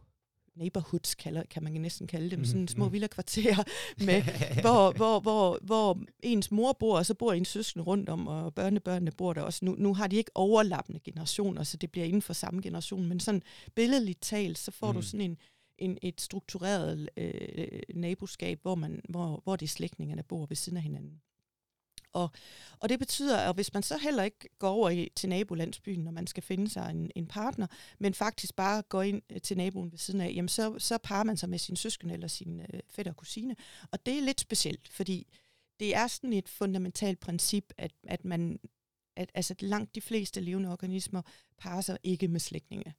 neighborhoods, 0.58 1.14
kalder, 1.14 1.42
kan 1.50 1.62
man 1.62 1.72
næsten 1.72 2.06
kalde 2.06 2.30
dem, 2.30 2.44
sådan 2.44 2.68
små 2.68 2.88
villa-kvarterer, 2.88 3.62
med, 4.06 4.22
hvor, 4.60 4.92
hvor, 4.92 5.20
hvor, 5.20 5.58
hvor 5.62 5.98
ens 6.22 6.50
mor 6.50 6.72
bor, 6.72 6.98
og 6.98 7.06
så 7.06 7.14
bor 7.14 7.32
ens 7.32 7.48
søskende 7.48 7.84
rundt 7.84 8.08
om, 8.08 8.26
og 8.26 8.54
børnebørnene 8.54 9.10
bor 9.10 9.32
der 9.32 9.42
også. 9.42 9.64
Nu, 9.64 9.74
nu 9.78 9.94
har 9.94 10.06
de 10.06 10.16
ikke 10.16 10.30
overlappende 10.34 11.00
generationer, 11.00 11.62
så 11.62 11.76
det 11.76 11.90
bliver 11.90 12.06
inden 12.06 12.22
for 12.22 12.32
samme 12.32 12.62
generation, 12.62 13.06
men 13.06 13.20
sådan 13.20 13.42
billedligt 13.74 14.22
talt, 14.22 14.58
så 14.58 14.70
får 14.70 14.92
mm. 14.92 14.96
du 14.96 15.02
sådan 15.02 15.20
en, 15.20 15.36
en, 15.78 15.98
et 16.02 16.20
struktureret 16.20 17.08
øh, 17.16 17.80
naboskab, 17.94 18.58
hvor, 18.62 18.74
man, 18.74 19.00
hvor, 19.08 19.40
hvor 19.44 19.56
det 19.56 19.66
er 19.66 19.70
slægtningerne, 19.70 20.22
bor 20.22 20.46
ved 20.46 20.56
siden 20.56 20.76
af 20.76 20.82
hinanden. 20.82 21.20
Og, 22.12 22.30
og 22.78 22.88
det 22.88 22.98
betyder, 22.98 23.38
at 23.38 23.54
hvis 23.54 23.74
man 23.74 23.82
så 23.82 23.98
heller 23.98 24.22
ikke 24.22 24.48
går 24.58 24.68
over 24.68 24.90
i, 24.90 25.08
til 25.16 25.28
nabolandsbyen, 25.28 26.04
når 26.04 26.10
man 26.10 26.26
skal 26.26 26.42
finde 26.42 26.70
sig 26.70 26.90
en, 26.90 27.10
en 27.16 27.26
partner, 27.26 27.66
men 27.98 28.14
faktisk 28.14 28.56
bare 28.56 28.82
går 28.82 29.02
ind 29.02 29.22
øh, 29.30 29.40
til 29.40 29.56
naboen 29.56 29.92
ved 29.92 29.98
siden 29.98 30.20
af, 30.20 30.32
jamen 30.34 30.48
så, 30.48 30.78
så 30.78 30.98
parer 30.98 31.24
man 31.24 31.36
sig 31.36 31.48
med 31.48 31.58
sin 31.58 31.76
søskende 31.76 32.14
eller 32.14 32.28
sin 32.28 32.60
øh, 32.60 32.80
fætter 32.88 33.12
og 33.12 33.16
kusine. 33.16 33.56
Og 33.90 34.06
det 34.06 34.18
er 34.18 34.22
lidt 34.22 34.40
specielt, 34.40 34.88
fordi 34.88 35.26
det 35.80 35.94
er 35.94 36.06
sådan 36.06 36.32
et 36.32 36.48
fundamentalt 36.48 37.20
princip, 37.20 37.72
at, 37.78 37.92
at 38.06 38.24
man, 38.24 38.60
at, 39.16 39.30
altså 39.34 39.54
langt 39.60 39.94
de 39.94 40.00
fleste 40.00 40.40
levende 40.40 40.72
organismer 40.72 41.22
parer 41.58 41.80
sig 41.80 41.98
ikke 42.02 42.28
med 42.28 42.40
slægtninge. 42.40 42.94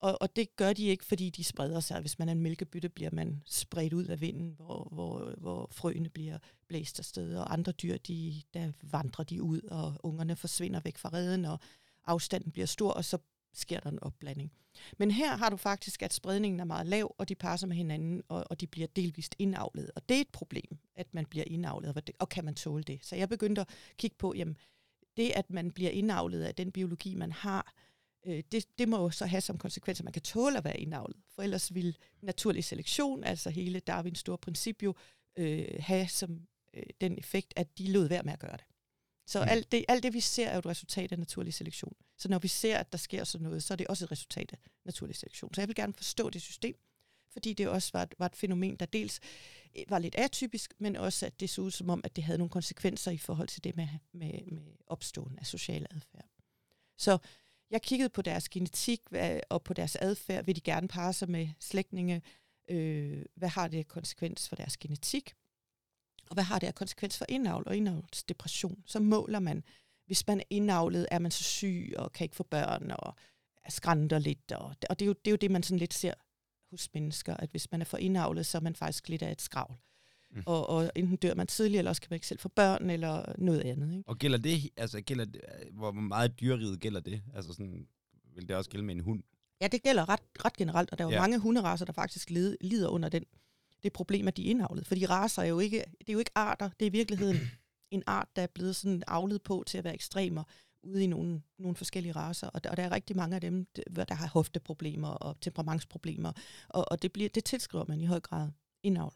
Og, 0.00 0.22
og 0.22 0.36
det 0.36 0.56
gør 0.56 0.72
de 0.72 0.86
ikke, 0.86 1.04
fordi 1.04 1.30
de 1.30 1.44
spreder 1.44 1.80
sig. 1.80 2.00
Hvis 2.00 2.18
man 2.18 2.28
er 2.28 2.32
en 2.32 2.42
mælkebytte, 2.42 2.88
bliver 2.88 3.10
man 3.12 3.42
spredt 3.46 3.92
ud 3.92 4.04
af 4.04 4.20
vinden, 4.20 4.54
hvor, 4.56 4.88
hvor, 4.92 5.34
hvor 5.38 5.68
frøene 5.72 6.08
bliver 6.08 6.38
blæst 6.68 6.98
afsted, 6.98 7.36
og 7.36 7.52
andre 7.52 7.72
dyr, 7.72 7.96
de, 7.96 8.42
der 8.54 8.72
vandrer 8.82 9.24
de 9.24 9.42
ud, 9.42 9.60
og 9.60 9.94
ungerne 10.02 10.36
forsvinder 10.36 10.80
væk 10.84 10.98
fra 10.98 11.08
reden, 11.12 11.44
og 11.44 11.58
afstanden 12.06 12.52
bliver 12.52 12.66
stor, 12.66 12.90
og 12.90 13.04
så 13.04 13.18
sker 13.52 13.80
der 13.80 13.90
en 13.90 14.02
opblanding. 14.02 14.52
Men 14.98 15.10
her 15.10 15.36
har 15.36 15.50
du 15.50 15.56
faktisk, 15.56 16.02
at 16.02 16.12
spredningen 16.12 16.60
er 16.60 16.64
meget 16.64 16.86
lav, 16.86 17.14
og 17.18 17.28
de 17.28 17.34
passer 17.34 17.66
med 17.66 17.76
hinanden, 17.76 18.22
og, 18.28 18.44
og 18.50 18.60
de 18.60 18.66
bliver 18.66 18.86
delvist 18.96 19.34
indavlet. 19.38 19.90
Og 19.96 20.08
det 20.08 20.16
er 20.16 20.20
et 20.20 20.28
problem, 20.32 20.78
at 20.96 21.14
man 21.14 21.26
bliver 21.26 21.44
indavlet, 21.46 21.96
og, 21.96 22.06
det, 22.06 22.16
og 22.18 22.28
kan 22.28 22.44
man 22.44 22.54
tåle 22.54 22.82
det? 22.82 22.98
Så 23.02 23.16
jeg 23.16 23.28
begyndte 23.28 23.60
at 23.60 23.68
kigge 23.98 24.16
på, 24.18 24.34
jamen, 24.36 24.56
det, 25.16 25.32
at 25.36 25.50
man 25.50 25.70
bliver 25.70 25.90
indavlet 25.90 26.42
af 26.42 26.54
den 26.54 26.72
biologi, 26.72 27.14
man 27.14 27.32
har, 27.32 27.74
øh, 28.26 28.42
det, 28.52 28.78
det 28.78 28.88
må 28.88 29.02
jo 29.02 29.10
så 29.10 29.26
have 29.26 29.40
som 29.40 29.58
konsekvens, 29.58 30.00
at 30.00 30.04
man 30.04 30.12
kan 30.12 30.22
tåle 30.22 30.58
at 30.58 30.64
være 30.64 30.80
indavlet. 30.80 31.16
For 31.34 31.42
ellers 31.42 31.74
vil 31.74 31.96
naturlig 32.22 32.64
selektion, 32.64 33.24
altså 33.24 33.50
hele 33.50 33.80
Darwins 33.80 34.18
store 34.18 34.38
princip 34.38 34.82
jo, 34.82 34.94
øh, 35.36 35.68
have 35.78 36.08
som 36.08 36.40
øh, 36.74 36.82
den 37.00 37.18
effekt, 37.18 37.52
at 37.56 37.78
de 37.78 37.92
lod 37.92 38.08
være 38.08 38.22
med 38.22 38.32
at 38.32 38.38
gøre 38.38 38.56
det. 38.56 38.64
Så 39.26 39.42
mm. 39.42 39.48
alt, 39.48 39.72
det, 39.72 39.84
alt 39.88 40.02
det, 40.02 40.14
vi 40.14 40.20
ser, 40.20 40.48
er 40.48 40.52
jo 40.52 40.58
et 40.58 40.66
resultat 40.66 41.12
af 41.12 41.18
naturlig 41.18 41.54
selektion. 41.54 41.94
Så 42.18 42.28
når 42.28 42.38
vi 42.38 42.48
ser, 42.48 42.78
at 42.78 42.92
der 42.92 42.98
sker 42.98 43.24
sådan 43.24 43.46
noget, 43.46 43.62
så 43.62 43.74
er 43.74 43.76
det 43.76 43.86
også 43.86 44.04
et 44.04 44.10
resultat 44.10 44.52
af 44.52 44.58
naturlig 44.84 45.16
selektion. 45.16 45.54
Så 45.54 45.60
jeg 45.60 45.68
vil 45.68 45.76
gerne 45.76 45.94
forstå 45.94 46.30
det 46.30 46.42
system, 46.42 46.76
fordi 47.32 47.52
det 47.52 47.68
også 47.68 47.90
var 47.92 48.02
et, 48.02 48.14
var 48.18 48.26
et 48.26 48.36
fænomen, 48.36 48.76
der 48.76 48.86
dels 48.86 49.20
øh, 49.78 49.84
var 49.88 49.98
lidt 49.98 50.14
atypisk, 50.14 50.74
men 50.78 50.96
også 50.96 51.26
at 51.26 51.40
det 51.40 51.50
så 51.50 51.62
ud 51.62 51.70
som 51.70 51.90
om, 51.90 52.00
at 52.04 52.16
det 52.16 52.24
havde 52.24 52.38
nogle 52.38 52.50
konsekvenser 52.50 53.10
i 53.10 53.18
forhold 53.18 53.48
til 53.48 53.64
det 53.64 53.76
med, 53.76 53.88
med, 54.12 54.32
med 54.46 54.62
opståen 54.86 55.38
af 55.38 55.46
social 55.46 55.86
adfærd. 55.90 56.28
Så 56.98 57.18
jeg 57.70 57.82
kiggede 57.82 58.08
på 58.08 58.22
deres 58.22 58.48
genetik 58.48 59.00
og 59.50 59.62
på 59.62 59.74
deres 59.74 59.96
adfærd. 59.96 60.44
Vil 60.44 60.56
de 60.56 60.60
gerne 60.60 60.88
parre 60.88 61.12
sig 61.12 61.30
med 61.30 61.48
slægtninge? 61.60 62.22
Øh, 62.70 63.24
hvad 63.34 63.48
har 63.48 63.68
det 63.68 63.88
konsekvens 63.88 64.48
for 64.48 64.56
deres 64.56 64.76
genetik? 64.76 65.34
Og 66.30 66.34
hvad 66.34 66.44
har 66.44 66.58
det 66.58 66.66
af 66.66 66.74
konsekvens 66.74 67.18
for 67.18 67.24
indavl 67.28 67.64
og 67.66 67.76
indavlsdepression? 67.76 68.82
Så 68.86 69.00
måler 69.00 69.38
man, 69.38 69.64
hvis 70.06 70.26
man 70.26 70.40
er 70.40 70.44
indavlet, 70.50 71.06
er 71.10 71.18
man 71.18 71.30
så 71.30 71.44
syg 71.44 71.94
og 71.96 72.12
kan 72.12 72.24
ikke 72.24 72.36
få 72.36 72.42
børn 72.42 72.90
og 72.90 73.14
skrænter 73.68 74.18
lidt. 74.18 74.52
Og, 74.52 74.74
og 74.90 74.98
det, 74.98 75.02
er 75.02 75.06
jo, 75.06 75.12
det 75.12 75.26
er 75.26 75.30
jo 75.30 75.36
det, 75.36 75.50
man 75.50 75.62
sådan 75.62 75.78
lidt 75.78 75.94
ser 75.94 76.14
hos 76.70 76.94
mennesker, 76.94 77.36
at 77.36 77.50
hvis 77.50 77.70
man 77.70 77.80
er 77.80 77.84
for 77.84 77.96
indavlet, 77.96 78.46
så 78.46 78.58
er 78.58 78.62
man 78.62 78.74
faktisk 78.74 79.08
lidt 79.08 79.22
af 79.22 79.32
et 79.32 79.42
skravl. 79.42 79.76
Mm. 80.32 80.42
Og, 80.46 80.68
og 80.68 80.90
enten 80.94 81.16
dør 81.16 81.34
man 81.34 81.46
tidligere, 81.46 81.78
eller 81.78 81.90
også 81.90 82.02
kan 82.02 82.08
man 82.10 82.16
ikke 82.16 82.26
selv 82.26 82.38
få 82.38 82.48
børn, 82.48 82.90
eller 82.90 83.32
noget 83.38 83.60
andet. 83.60 83.92
Ikke? 83.92 84.08
Og 84.08 84.18
gælder 84.18 84.38
det, 84.38 84.70
altså 84.76 85.00
gælder 85.00 85.24
det, 85.24 85.40
hvor 85.72 85.90
meget 85.90 86.40
dyreriget 86.40 86.80
gælder 86.80 87.00
det? 87.00 87.22
Altså 87.34 87.52
sådan, 87.52 87.86
vil 88.34 88.48
det 88.48 88.56
også 88.56 88.70
gælde 88.70 88.84
med 88.84 88.94
en 88.94 89.00
hund? 89.00 89.22
Ja, 89.60 89.68
det 89.68 89.82
gælder 89.82 90.08
ret, 90.08 90.20
ret 90.44 90.56
generelt, 90.56 90.90
og 90.90 90.98
der 90.98 91.04
er 91.04 91.08
jo 91.08 91.14
ja. 91.14 91.20
mange 91.20 91.38
hunderaser, 91.38 91.84
der 91.84 91.92
faktisk 91.92 92.30
lider 92.30 92.88
under 92.88 93.08
den, 93.08 93.24
det 93.82 93.92
problem, 93.92 94.28
at 94.28 94.36
de 94.36 94.46
er 94.46 94.50
indavlet. 94.50 94.86
For 94.86 94.94
de 94.94 95.06
raser 95.06 95.42
er 95.42 95.46
jo 95.46 95.58
ikke, 95.58 95.84
det 95.98 96.08
er 96.08 96.12
jo 96.12 96.18
ikke 96.18 96.30
arter, 96.34 96.70
det 96.80 96.86
er 96.86 96.90
i 96.90 96.92
virkeligheden 96.92 97.38
en 97.90 98.02
art, 98.06 98.28
der 98.36 98.42
er 98.42 98.46
blevet 98.46 98.76
sådan 98.76 99.02
avlet 99.06 99.42
på 99.42 99.64
til 99.66 99.78
at 99.78 99.84
være 99.84 99.94
ekstremer 99.94 100.44
ude 100.82 101.04
i 101.04 101.06
nogle, 101.06 101.42
nogle 101.58 101.76
forskellige 101.76 102.12
raser, 102.12 102.46
og 102.46 102.64
der, 102.64 102.70
og 102.70 102.76
der 102.76 102.82
er 102.82 102.92
rigtig 102.92 103.16
mange 103.16 103.34
af 103.34 103.40
dem, 103.40 103.66
der 103.96 104.14
har 104.14 104.28
hofteproblemer 104.28 105.08
og 105.08 105.40
temperamentsproblemer, 105.40 106.32
og, 106.68 106.84
og 106.90 107.02
det, 107.02 107.12
bliver, 107.12 107.28
det 107.28 107.44
tilskriver 107.44 107.84
man 107.88 108.00
i 108.00 108.04
høj 108.04 108.20
grad 108.20 108.48
indavl. 108.82 109.14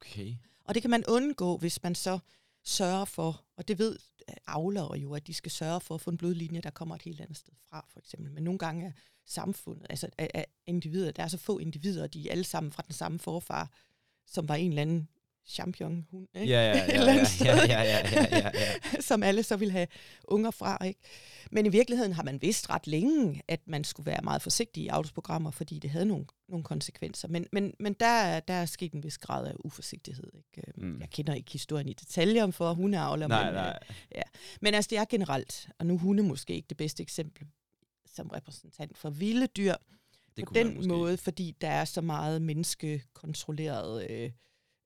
Okay. 0.00 0.34
Og 0.64 0.74
det 0.74 0.82
kan 0.82 0.90
man 0.90 1.04
undgå, 1.08 1.56
hvis 1.56 1.82
man 1.82 1.94
så 1.94 2.18
sørger 2.64 3.04
for, 3.04 3.44
og 3.56 3.68
det 3.68 3.78
ved 3.78 3.98
øh, 4.28 4.36
avlere 4.46 4.98
jo, 4.98 5.14
at 5.14 5.26
de 5.26 5.34
skal 5.34 5.52
sørge 5.52 5.80
for 5.80 5.94
at 5.94 6.00
få 6.00 6.10
en 6.10 6.16
blodlinje, 6.16 6.60
der 6.60 6.70
kommer 6.70 6.94
et 6.94 7.02
helt 7.02 7.20
andet 7.20 7.36
sted 7.36 7.52
fra, 7.70 7.86
for 7.92 7.98
eksempel. 7.98 8.32
Men 8.32 8.44
nogle 8.44 8.58
gange 8.58 8.86
er 8.86 8.92
samfundet, 9.24 9.86
altså 9.90 10.08
af 10.18 10.46
individer, 10.66 11.10
der 11.10 11.22
er 11.22 11.28
så 11.28 11.38
få 11.38 11.58
individer, 11.58 12.02
og 12.02 12.14
de 12.14 12.28
er 12.28 12.32
alle 12.32 12.44
sammen 12.44 12.72
fra 12.72 12.82
den 12.86 12.94
samme 12.94 13.18
forfar, 13.18 13.72
som 14.26 14.48
var 14.48 14.54
en 14.54 14.68
eller 14.70 14.82
anden 14.82 15.08
championhund, 15.48 16.28
ikke? 16.34 16.52
Ja, 16.54 16.60
ja, 16.60 16.84
ja, 16.88 17.04
ja, 17.04 17.14
ja, 17.44 17.66
ja, 17.66 17.82
ja, 17.82 18.02
ja, 18.12 18.38
ja, 18.38 18.50
ja. 18.54 19.00
som 19.00 19.22
alle 19.22 19.42
så 19.42 19.56
vil 19.56 19.70
have 19.70 19.86
unger 20.24 20.50
fra. 20.50 20.84
Ikke? 20.84 21.00
Men 21.50 21.66
i 21.66 21.68
virkeligheden 21.68 22.12
har 22.12 22.22
man 22.22 22.42
vidst 22.42 22.70
ret 22.70 22.86
længe, 22.86 23.42
at 23.48 23.60
man 23.66 23.84
skulle 23.84 24.06
være 24.06 24.20
meget 24.22 24.42
forsigtig 24.42 24.82
i 24.82 24.88
autosprogrammer, 24.88 25.50
fordi 25.50 25.78
det 25.78 25.90
havde 25.90 26.06
nogle, 26.06 26.24
nogle 26.48 26.64
konsekvenser. 26.64 27.28
Men, 27.28 27.46
men, 27.52 27.74
men 27.80 27.92
der, 27.92 28.40
der 28.40 28.54
er 28.54 28.66
sket 28.66 28.92
en 28.92 29.02
vis 29.02 29.18
grad 29.18 29.46
af 29.46 29.52
uforsigtighed. 29.64 30.30
Ikke? 30.34 30.72
Øhm, 30.78 30.86
mm. 30.86 31.00
Jeg 31.00 31.10
kender 31.10 31.34
ikke 31.34 31.52
historien 31.52 31.88
i 31.88 31.92
detaljer 31.92 32.44
om 32.44 32.52
for 32.52 32.74
hundeavler, 32.74 33.26
nej, 33.26 33.44
men, 33.44 33.54
nej. 33.54 33.78
Øh, 33.82 33.96
ja. 34.14 34.22
men 34.60 34.74
altså 34.74 34.88
det 34.88 34.98
er 34.98 35.04
generelt, 35.04 35.68
og 35.78 35.86
nu 35.86 35.98
hunde 35.98 36.22
måske 36.22 36.54
ikke 36.54 36.68
det 36.68 36.76
bedste 36.76 37.02
eksempel 37.02 37.46
som 38.14 38.28
repræsentant 38.28 38.98
for 38.98 39.10
vilde 39.10 39.46
dyr, 39.46 39.74
det 40.36 40.46
på 40.46 40.54
den 40.54 40.88
måde, 40.88 41.16
fordi 41.16 41.56
der 41.60 41.68
er 41.68 41.84
så 41.84 42.00
meget 42.00 42.42
menneskekontrolleret 42.42 44.10
øh, 44.10 44.30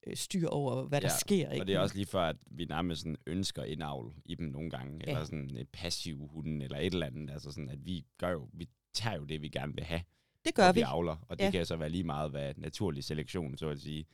øh, 0.06 0.16
styr 0.16 0.48
over, 0.48 0.82
hvad 0.84 1.00
ja, 1.00 1.08
der 1.08 1.14
sker. 1.18 1.50
Ikke? 1.50 1.62
Og 1.62 1.66
det 1.66 1.74
er 1.74 1.78
også 1.78 1.94
lige 1.94 2.06
for, 2.06 2.20
at 2.20 2.36
vi 2.46 2.64
nærmest 2.64 3.00
sådan 3.00 3.16
ønsker 3.26 3.64
indavl 3.64 4.14
i 4.24 4.34
dem 4.34 4.46
nogle 4.46 4.70
gange, 4.70 5.00
ja. 5.06 5.12
eller 5.12 5.24
sådan 5.24 5.56
et 5.56 5.68
passiv 5.68 6.26
hunden, 6.26 6.62
eller 6.62 6.78
et 6.78 6.92
eller 6.92 7.06
andet. 7.06 7.30
Altså 7.30 7.50
sådan, 7.50 7.68
at 7.68 7.86
vi 7.86 8.04
gør 8.18 8.30
jo, 8.30 8.48
vi 8.52 8.68
tager 8.94 9.16
jo 9.16 9.24
det, 9.24 9.42
vi 9.42 9.48
gerne 9.48 9.74
vil 9.74 9.84
have. 9.84 10.02
Det 10.44 10.54
gør 10.54 10.72
vi. 10.72 10.80
vi 10.80 10.82
avler, 10.82 11.16
og 11.28 11.38
det 11.38 11.44
ja. 11.44 11.50
kan 11.50 11.66
så 11.66 11.76
være 11.76 11.88
lige 11.88 12.04
meget, 12.04 12.30
hvad 12.30 12.54
naturlig 12.56 13.04
selektion, 13.04 13.56
så 13.56 13.68
at 13.68 13.80
sige, 13.80 14.06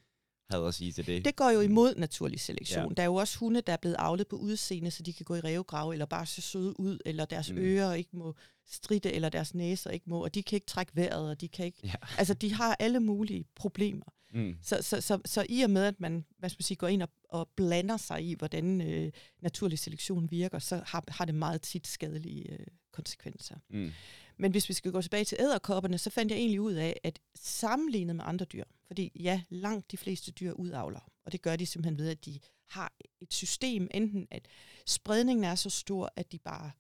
havde 0.50 0.66
at 0.66 0.74
sige 0.74 0.92
til 0.92 1.06
det. 1.06 1.24
Det 1.24 1.36
går 1.36 1.50
jo 1.50 1.60
imod 1.60 1.94
naturlig 1.96 2.40
selektion. 2.40 2.88
Ja. 2.88 2.94
Der 2.94 3.02
er 3.02 3.06
jo 3.06 3.14
også 3.14 3.38
hunde, 3.38 3.60
der 3.60 3.72
er 3.72 3.76
blevet 3.76 3.96
avlet 3.98 4.28
på 4.28 4.36
udseende, 4.36 4.90
så 4.90 5.02
de 5.02 5.12
kan 5.12 5.24
gå 5.24 5.34
i 5.34 5.40
revgrave, 5.40 5.92
eller 5.92 6.06
bare 6.06 6.26
se 6.26 6.42
søde 6.42 6.80
ud, 6.80 6.98
eller 7.04 7.24
deres 7.24 7.52
mm. 7.52 7.58
ører 7.58 7.94
ikke 7.94 8.16
må 8.16 8.34
stride, 8.66 9.12
eller 9.12 9.28
deres 9.28 9.54
næser 9.54 9.90
ikke 9.90 10.10
må, 10.10 10.24
og 10.24 10.34
de 10.34 10.42
kan 10.42 10.56
ikke 10.56 10.66
trække 10.66 10.92
vejret, 10.96 11.30
og 11.30 11.40
de 11.40 11.48
kan 11.48 11.66
ikke... 11.66 11.78
Ja. 11.84 11.94
Altså, 12.18 12.34
de 12.34 12.54
har 12.54 12.76
alle 12.78 13.00
mulige 13.00 13.44
problemer. 13.54 14.04
Mm. 14.32 14.56
Så, 14.62 14.82
så, 14.82 15.00
så, 15.00 15.20
så 15.24 15.46
i 15.48 15.60
og 15.60 15.70
med, 15.70 15.84
at 15.84 16.00
man, 16.00 16.24
hvad 16.38 16.50
skal 16.50 16.56
man 16.58 16.64
sige, 16.64 16.76
går 16.76 16.88
ind 16.88 17.02
og, 17.02 17.08
og 17.28 17.48
blander 17.56 17.96
sig 17.96 18.24
i, 18.24 18.34
hvordan 18.34 18.80
øh, 18.80 19.12
naturlig 19.40 19.78
selektion 19.78 20.30
virker, 20.30 20.58
så 20.58 20.82
har, 20.86 21.04
har 21.08 21.24
det 21.24 21.34
meget 21.34 21.62
tit 21.62 21.86
skadelige 21.86 22.52
øh, 22.52 22.66
konsekvenser. 22.92 23.56
Mm. 23.70 23.92
Men 24.36 24.50
hvis 24.50 24.68
vi 24.68 24.74
skal 24.74 24.92
gå 24.92 25.02
tilbage 25.02 25.24
til 25.24 25.36
æderkopperne, 25.40 25.98
så 25.98 26.10
fandt 26.10 26.32
jeg 26.32 26.38
egentlig 26.38 26.60
ud 26.60 26.72
af, 26.72 27.00
at 27.04 27.20
sammenlignet 27.34 28.16
med 28.16 28.24
andre 28.26 28.44
dyr, 28.44 28.64
fordi 28.86 29.12
ja, 29.20 29.42
langt 29.48 29.90
de 29.90 29.96
fleste 29.96 30.32
dyr 30.32 30.52
udavler, 30.52 31.00
og 31.24 31.32
det 31.32 31.42
gør 31.42 31.56
de 31.56 31.66
simpelthen 31.66 31.98
ved, 31.98 32.08
at 32.08 32.24
de 32.24 32.40
har 32.68 32.92
et 33.20 33.34
system, 33.34 33.88
enten 33.94 34.28
at 34.30 34.48
spredningen 34.86 35.44
er 35.44 35.54
så 35.54 35.70
stor, 35.70 36.12
at 36.16 36.32
de 36.32 36.38
bare 36.38 36.70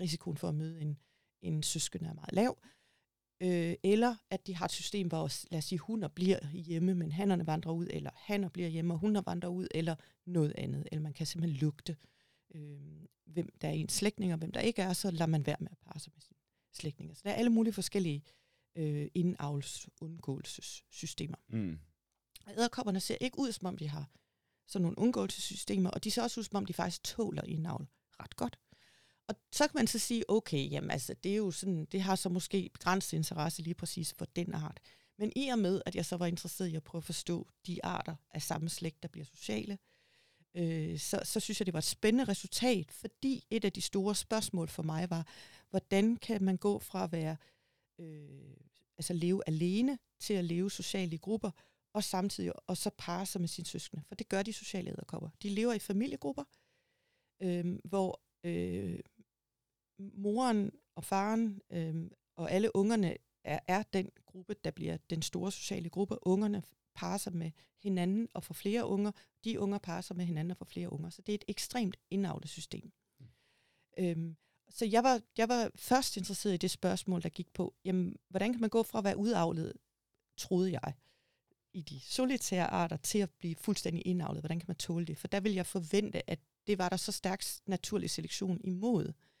risikoen 0.00 0.36
for 0.36 0.48
at 0.48 0.54
møde 0.54 0.80
en, 0.80 0.98
en 1.42 1.62
søskende 1.62 2.08
er 2.08 2.14
meget 2.14 2.32
lav, 2.32 2.58
øh, 3.42 3.74
eller 3.82 4.16
at 4.30 4.46
de 4.46 4.56
har 4.56 4.64
et 4.64 4.72
system, 4.72 5.08
hvor 5.08 5.32
lad 5.50 5.58
os 5.58 5.64
sige, 5.64 5.78
hunder 5.78 6.08
bliver 6.08 6.38
hjemme, 6.52 6.94
men 6.94 7.12
hannerne 7.12 7.46
vandrer 7.46 7.72
ud, 7.72 7.86
eller 7.90 8.10
hanner 8.14 8.48
bliver 8.48 8.68
hjemme, 8.68 8.94
og 8.94 8.98
hunder 8.98 9.20
vandrer 9.20 9.48
ud, 9.48 9.68
eller 9.74 9.94
noget 10.26 10.54
andet. 10.58 10.88
Eller 10.92 11.02
man 11.02 11.12
kan 11.12 11.26
simpelthen 11.26 11.60
lugte, 11.60 11.96
øh, 12.54 13.06
hvem 13.26 13.48
der 13.60 13.68
er 13.68 13.72
en 13.72 13.88
slægtning, 13.88 14.32
og 14.32 14.38
hvem 14.38 14.52
der 14.52 14.60
ikke 14.60 14.82
er, 14.82 14.92
så 14.92 15.10
lader 15.10 15.26
man 15.26 15.46
være 15.46 15.56
med 15.60 15.68
at 15.70 15.78
parre 15.78 16.00
sig 16.00 16.12
med 16.14 16.22
sine 16.22 16.36
slægtninge. 16.72 17.14
Så 17.14 17.20
der 17.24 17.30
er 17.30 17.34
alle 17.34 17.50
mulige 17.50 17.72
forskellige 17.72 18.24
øh, 18.76 19.08
indavlsundgåelsessystemer. 19.14 21.36
Mm. 21.48 21.78
Æderkopperne 22.56 23.00
ser 23.00 23.16
ikke 23.20 23.38
ud, 23.38 23.52
som 23.52 23.66
om 23.66 23.76
de 23.76 23.88
har 23.88 24.10
sådan 24.66 24.82
nogle 24.82 24.98
undgåelsessystemer, 24.98 25.90
og 25.90 26.04
de 26.04 26.10
ser 26.10 26.22
også 26.22 26.40
ud, 26.40 26.44
som 26.44 26.56
om 26.56 26.66
de 26.66 26.72
faktisk 26.72 27.02
tåler 27.02 27.42
indavl 27.42 27.86
ret 28.20 28.36
godt. 28.36 28.58
Og 29.32 29.38
så 29.52 29.68
kan 29.68 29.74
man 29.74 29.86
så 29.86 29.98
sige, 29.98 30.24
okay, 30.30 30.70
jamen 30.70 30.90
altså, 30.90 31.14
det 31.14 31.32
er 31.32 31.36
jo 31.36 31.50
sådan, 31.50 31.84
det 31.84 32.02
har 32.02 32.16
så 32.16 32.28
måske 32.28 32.70
begrænset 32.72 33.16
interesse 33.16 33.62
lige 33.62 33.74
præcis 33.74 34.14
for 34.18 34.24
den 34.24 34.54
art. 34.54 34.80
Men 35.18 35.32
i 35.36 35.48
og 35.48 35.58
med, 35.58 35.82
at 35.86 35.94
jeg 35.94 36.06
så 36.06 36.16
var 36.16 36.26
interesseret 36.26 36.68
i 36.68 36.76
at 36.76 36.82
prøve 36.82 37.00
at 37.00 37.04
forstå 37.04 37.48
de 37.66 37.84
arter 37.84 38.16
af 38.30 38.42
samme 38.42 38.68
slægt, 38.68 39.02
der 39.02 39.08
bliver 39.08 39.24
sociale, 39.24 39.78
øh, 40.54 40.98
så, 40.98 41.20
så 41.24 41.40
synes 41.40 41.60
jeg, 41.60 41.66
det 41.66 41.74
var 41.74 41.78
et 41.78 41.84
spændende 41.84 42.24
resultat, 42.24 42.92
fordi 42.92 43.46
et 43.50 43.64
af 43.64 43.72
de 43.72 43.80
store 43.80 44.14
spørgsmål 44.14 44.68
for 44.68 44.82
mig 44.82 45.10
var, 45.10 45.26
hvordan 45.70 46.16
kan 46.16 46.44
man 46.44 46.56
gå 46.56 46.78
fra 46.78 47.04
at 47.04 47.12
være, 47.12 47.36
øh, 47.98 48.56
altså 48.98 49.12
leve 49.12 49.42
alene 49.46 49.98
til 50.20 50.34
at 50.34 50.44
leve 50.44 50.70
socialt 50.70 51.12
i 51.12 51.16
grupper, 51.16 51.50
og 51.94 52.04
samtidig 52.04 52.52
og 52.68 52.76
så 52.76 52.90
parre 52.98 53.26
sig 53.26 53.40
med 53.40 53.48
sine 53.48 53.66
søskende. 53.66 54.02
For 54.08 54.14
det 54.14 54.28
gør 54.28 54.42
de 54.42 54.52
sociale 54.52 54.90
æderkopper. 54.90 55.28
De 55.42 55.48
lever 55.48 55.72
i 55.72 55.78
familiegrupper, 55.78 56.44
øh, 57.42 57.78
hvor 57.84 58.20
øh, 58.44 58.98
moren 59.98 60.70
og 60.94 61.04
faren 61.04 61.60
øh, 61.70 62.10
og 62.36 62.50
alle 62.50 62.76
ungerne 62.76 63.16
er, 63.44 63.58
er 63.68 63.82
den 63.82 64.10
gruppe, 64.26 64.54
der 64.64 64.70
bliver 64.70 64.96
den 64.96 65.22
store 65.22 65.52
sociale 65.52 65.90
gruppe. 65.90 66.16
Ungerne 66.22 66.62
parer 66.94 67.18
sig 67.18 67.32
med 67.32 67.50
hinanden 67.82 68.28
og 68.34 68.44
får 68.44 68.54
flere 68.54 68.86
unger. 68.86 69.12
De 69.44 69.60
unger 69.60 69.78
parer 69.78 70.00
sig 70.00 70.16
med 70.16 70.24
hinanden 70.24 70.50
og 70.50 70.56
får 70.56 70.64
flere 70.64 70.92
unger. 70.92 71.10
Så 71.10 71.22
det 71.22 71.32
er 71.32 71.34
et 71.34 71.44
ekstremt 71.48 71.96
indavlet 72.10 72.48
system. 72.48 72.92
Mm. 73.20 73.26
Øhm, 73.98 74.36
så 74.68 74.84
jeg 74.84 75.02
var, 75.02 75.20
jeg 75.38 75.48
var 75.48 75.70
først 75.74 76.16
interesseret 76.16 76.54
i 76.54 76.56
det 76.56 76.70
spørgsmål, 76.70 77.22
der 77.22 77.28
gik 77.28 77.52
på, 77.52 77.74
jamen, 77.84 78.16
hvordan 78.28 78.52
kan 78.52 78.60
man 78.60 78.70
gå 78.70 78.82
fra 78.82 78.98
at 78.98 79.04
være 79.04 79.16
udavlet, 79.16 79.72
troede 80.36 80.72
jeg, 80.72 80.92
i 81.72 81.82
de 81.82 82.00
solitære 82.00 82.66
arter, 82.66 82.96
til 82.96 83.18
at 83.18 83.30
blive 83.30 83.54
fuldstændig 83.54 84.06
indavlet? 84.06 84.42
Hvordan 84.42 84.58
kan 84.58 84.64
man 84.68 84.76
tåle 84.76 85.06
det? 85.06 85.18
For 85.18 85.28
der 85.28 85.40
vil 85.40 85.52
jeg 85.52 85.66
forvente, 85.66 86.30
at 86.30 86.40
det 86.66 86.78
var 86.78 86.88
der 86.88 86.96
så 86.96 87.12
stærk 87.12 87.44
naturlig 87.66 88.10
selektion 88.10 88.60
imod, 88.64 89.04
Mm 89.06 89.31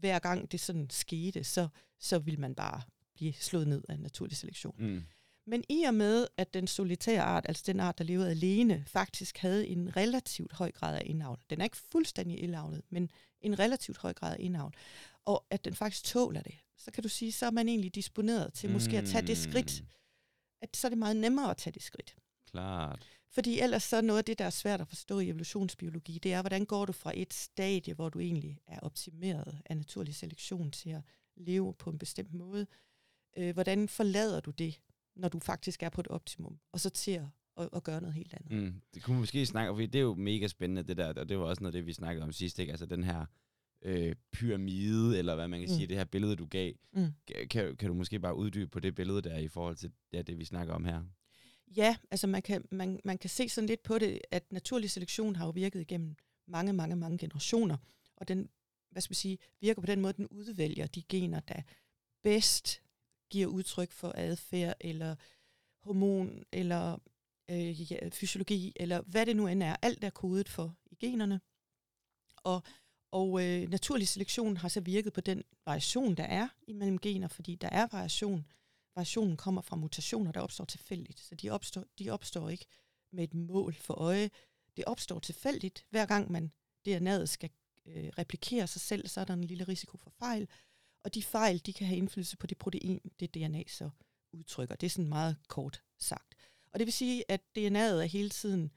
hver 0.00 0.18
gang 0.18 0.52
det 0.52 0.60
sådan 0.60 0.90
skete, 0.90 1.44
så, 1.44 1.68
så 1.98 2.18
ville 2.18 2.40
man 2.40 2.54
bare 2.54 2.82
blive 3.14 3.32
slået 3.32 3.68
ned 3.68 3.82
af 3.88 4.00
naturlig 4.00 4.36
selektion. 4.36 4.74
Mm. 4.78 5.02
Men 5.46 5.64
i 5.68 5.82
og 5.82 5.94
med, 5.94 6.26
at 6.36 6.54
den 6.54 6.66
solitære 6.66 7.22
art, 7.22 7.44
altså 7.48 7.62
den 7.66 7.80
art, 7.80 7.98
der 7.98 8.04
levede 8.04 8.30
alene, 8.30 8.84
faktisk 8.86 9.38
havde 9.38 9.66
en 9.66 9.96
relativt 9.96 10.52
høj 10.52 10.72
grad 10.72 10.96
af 10.96 11.02
indavl. 11.06 11.38
Den 11.50 11.60
er 11.60 11.64
ikke 11.64 11.76
fuldstændig 11.76 12.42
indavlet, 12.42 12.82
men 12.90 13.10
en 13.40 13.58
relativt 13.58 13.98
høj 13.98 14.12
grad 14.12 14.32
af 14.32 14.36
indavl. 14.40 14.74
Og 15.24 15.44
at 15.50 15.64
den 15.64 15.74
faktisk 15.74 16.04
tåler 16.04 16.42
det. 16.42 16.54
Så 16.76 16.90
kan 16.90 17.02
du 17.02 17.08
sige, 17.08 17.32
så 17.32 17.46
er 17.46 17.50
man 17.50 17.68
egentlig 17.68 17.94
disponeret 17.94 18.52
til 18.52 18.70
måske 18.70 18.98
at 18.98 19.04
tage 19.04 19.26
det 19.26 19.38
skridt. 19.38 19.80
Mm. 19.80 19.88
At 20.62 20.76
så 20.76 20.86
er 20.86 20.88
det 20.88 20.98
meget 20.98 21.16
nemmere 21.16 21.50
at 21.50 21.56
tage 21.56 21.74
det 21.74 21.82
skridt. 21.82 22.16
Klart. 22.50 23.06
Fordi 23.30 23.60
ellers 23.60 23.82
så 23.82 24.00
noget 24.00 24.18
af 24.18 24.24
det, 24.24 24.38
der 24.38 24.44
er 24.44 24.50
svært 24.50 24.80
at 24.80 24.88
forstå 24.88 25.18
i 25.18 25.28
evolutionsbiologi, 25.28 26.18
det 26.18 26.32
er, 26.32 26.42
hvordan 26.42 26.64
går 26.64 26.86
du 26.86 26.92
fra 26.92 27.12
et 27.14 27.34
stadie, 27.34 27.94
hvor 27.94 28.08
du 28.08 28.18
egentlig 28.18 28.60
er 28.66 28.80
optimeret 28.80 29.58
af 29.64 29.76
naturlig 29.76 30.14
selektion 30.14 30.70
til 30.70 30.90
at 30.90 31.02
leve 31.36 31.74
på 31.74 31.90
en 31.90 31.98
bestemt 31.98 32.34
måde. 32.34 32.66
Øh, 33.36 33.54
hvordan 33.54 33.88
forlader 33.88 34.40
du 34.40 34.50
det, 34.50 34.80
når 35.16 35.28
du 35.28 35.38
faktisk 35.38 35.82
er 35.82 35.88
på 35.88 36.00
et 36.00 36.08
optimum, 36.08 36.58
og 36.72 36.80
så 36.80 36.90
til 36.90 37.10
at, 37.10 37.26
at, 37.56 37.68
at 37.72 37.84
gøre 37.84 38.00
noget 38.00 38.14
helt 38.14 38.34
andet? 38.34 38.62
Mm, 38.62 38.80
det 38.94 39.02
kunne 39.02 39.14
man 39.14 39.20
måske 39.20 39.46
snakke 39.46 39.70
om, 39.70 39.76
fordi 39.76 39.86
det 39.86 39.98
er 39.98 40.02
jo 40.02 40.14
mega 40.14 40.46
spændende, 40.46 40.82
det 40.82 40.96
der, 40.96 41.14
og 41.14 41.28
det 41.28 41.38
var 41.38 41.44
også 41.44 41.62
noget 41.62 41.74
af 41.74 41.78
det, 41.78 41.86
vi 41.86 41.92
snakkede 41.92 42.24
om 42.24 42.32
sidst, 42.32 42.58
ikke? 42.58 42.70
Altså 42.70 42.86
den 42.86 43.04
her 43.04 43.26
øh, 43.82 44.14
pyramide, 44.32 45.18
eller 45.18 45.34
hvad 45.34 45.48
man 45.48 45.60
kan 45.60 45.68
mm. 45.68 45.74
sige, 45.74 45.86
det 45.86 45.96
her 45.96 46.04
billede, 46.04 46.36
du 46.36 46.46
gav. 46.46 46.72
Mm. 46.92 47.12
Kan, 47.50 47.76
kan 47.76 47.88
du 47.88 47.94
måske 47.94 48.18
bare 48.18 48.36
uddybe 48.36 48.70
på 48.70 48.80
det 48.80 48.94
billede 48.94 49.22
der, 49.22 49.38
i 49.38 49.48
forhold 49.48 49.76
til 49.76 49.92
ja, 50.12 50.22
det, 50.22 50.38
vi 50.38 50.44
snakker 50.44 50.74
om 50.74 50.84
her? 50.84 51.02
Ja, 51.76 51.96
altså 52.10 52.26
man 52.26 52.42
kan, 52.42 52.64
man, 52.70 53.00
man 53.04 53.18
kan 53.18 53.30
se 53.30 53.48
sådan 53.48 53.68
lidt 53.68 53.82
på 53.82 53.98
det, 53.98 54.20
at 54.30 54.52
naturlig 54.52 54.90
selektion 54.90 55.36
har 55.36 55.44
jo 55.44 55.50
virket 55.50 55.80
igennem 55.80 56.16
mange, 56.46 56.72
mange, 56.72 56.96
mange 56.96 57.18
generationer, 57.18 57.76
og 58.16 58.28
den, 58.28 58.48
hvad 58.90 59.02
skal 59.02 59.10
man 59.10 59.14
sige, 59.14 59.38
virker 59.60 59.80
på 59.80 59.86
den 59.86 60.00
måde, 60.00 60.12
den 60.12 60.28
udvælger 60.28 60.86
de 60.86 61.02
gener, 61.02 61.40
der 61.40 61.62
bedst 62.22 62.82
giver 63.30 63.46
udtryk 63.46 63.92
for 63.92 64.12
adfærd, 64.16 64.76
eller 64.80 65.16
hormon, 65.82 66.44
eller 66.52 66.98
øh, 67.50 67.92
ja, 67.92 68.08
fysiologi, 68.08 68.72
eller 68.76 69.00
hvad 69.00 69.26
det 69.26 69.36
nu 69.36 69.46
end 69.46 69.62
er. 69.62 69.76
Alt 69.82 70.04
er 70.04 70.10
kodet 70.10 70.48
for 70.48 70.76
i 70.90 70.94
generne. 70.94 71.40
Og, 72.36 72.62
og 73.10 73.44
øh, 73.44 73.70
naturlig 73.70 74.08
selektion 74.08 74.56
har 74.56 74.68
så 74.68 74.80
virket 74.80 75.12
på 75.12 75.20
den 75.20 75.42
variation, 75.66 76.14
der 76.14 76.24
er 76.24 76.48
imellem 76.66 76.98
gener, 76.98 77.28
fordi 77.28 77.54
der 77.54 77.68
er 77.68 77.86
variation, 77.92 78.46
variationen 78.98 79.36
kommer 79.36 79.62
fra 79.62 79.76
mutationer, 79.76 80.32
der 80.32 80.40
opstår 80.40 80.64
tilfældigt. 80.64 81.20
Så 81.20 81.34
de 81.34 81.50
opstår, 81.50 81.84
de 81.98 82.10
opstår 82.10 82.48
ikke 82.48 82.66
med 83.12 83.24
et 83.24 83.34
mål 83.34 83.74
for 83.74 83.94
øje. 83.94 84.30
Det 84.76 84.84
opstår 84.84 85.18
tilfældigt. 85.18 85.86
Hver 85.90 86.06
gang 86.06 86.32
man 86.32 86.52
DNA'et 86.88 87.24
skal 87.26 87.50
øh, 87.86 88.08
replikere 88.18 88.66
sig 88.66 88.80
selv, 88.80 89.08
så 89.08 89.20
er 89.20 89.24
der 89.24 89.34
en 89.34 89.44
lille 89.44 89.64
risiko 89.64 89.96
for 89.96 90.10
fejl. 90.10 90.48
Og 91.04 91.14
de 91.14 91.22
fejl, 91.22 91.58
de 91.66 91.72
kan 91.72 91.86
have 91.86 91.96
indflydelse 91.96 92.36
på 92.36 92.46
det 92.46 92.58
protein, 92.58 93.00
det 93.20 93.34
DNA 93.34 93.62
så 93.68 93.90
udtrykker. 94.32 94.74
Det 94.74 94.86
er 94.86 94.90
sådan 94.90 95.08
meget 95.08 95.36
kort 95.48 95.82
sagt. 95.98 96.34
Og 96.72 96.78
det 96.78 96.86
vil 96.86 96.92
sige, 96.92 97.24
at 97.28 97.40
DNA'et 97.58 98.02
er 98.02 98.08
hele 98.12 98.30
tiden 98.30 98.70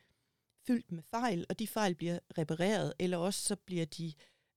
fyldt 0.68 0.92
med 0.92 1.04
fejl, 1.04 1.46
og 1.50 1.60
de 1.60 1.68
fejl 1.68 1.96
bliver 1.96 2.20
repareret, 2.38 2.94
eller 3.00 3.18
også 3.18 3.42
så 3.42 3.56
bliver 3.56 3.86
de 3.86 4.14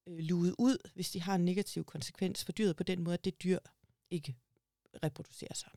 øh, 0.06 0.18
luet 0.18 0.54
ud, 0.58 0.90
hvis 0.94 1.10
de 1.10 1.20
har 1.20 1.34
en 1.34 1.44
negativ 1.44 1.84
konsekvens 1.84 2.44
for 2.44 2.52
dyret 2.52 2.76
på 2.76 2.82
den 2.82 3.02
måde, 3.02 3.14
at 3.14 3.24
det 3.24 3.42
dyr 3.42 3.58
ikke 4.10 4.36
reproducerer 5.02 5.54
sig, 5.54 5.70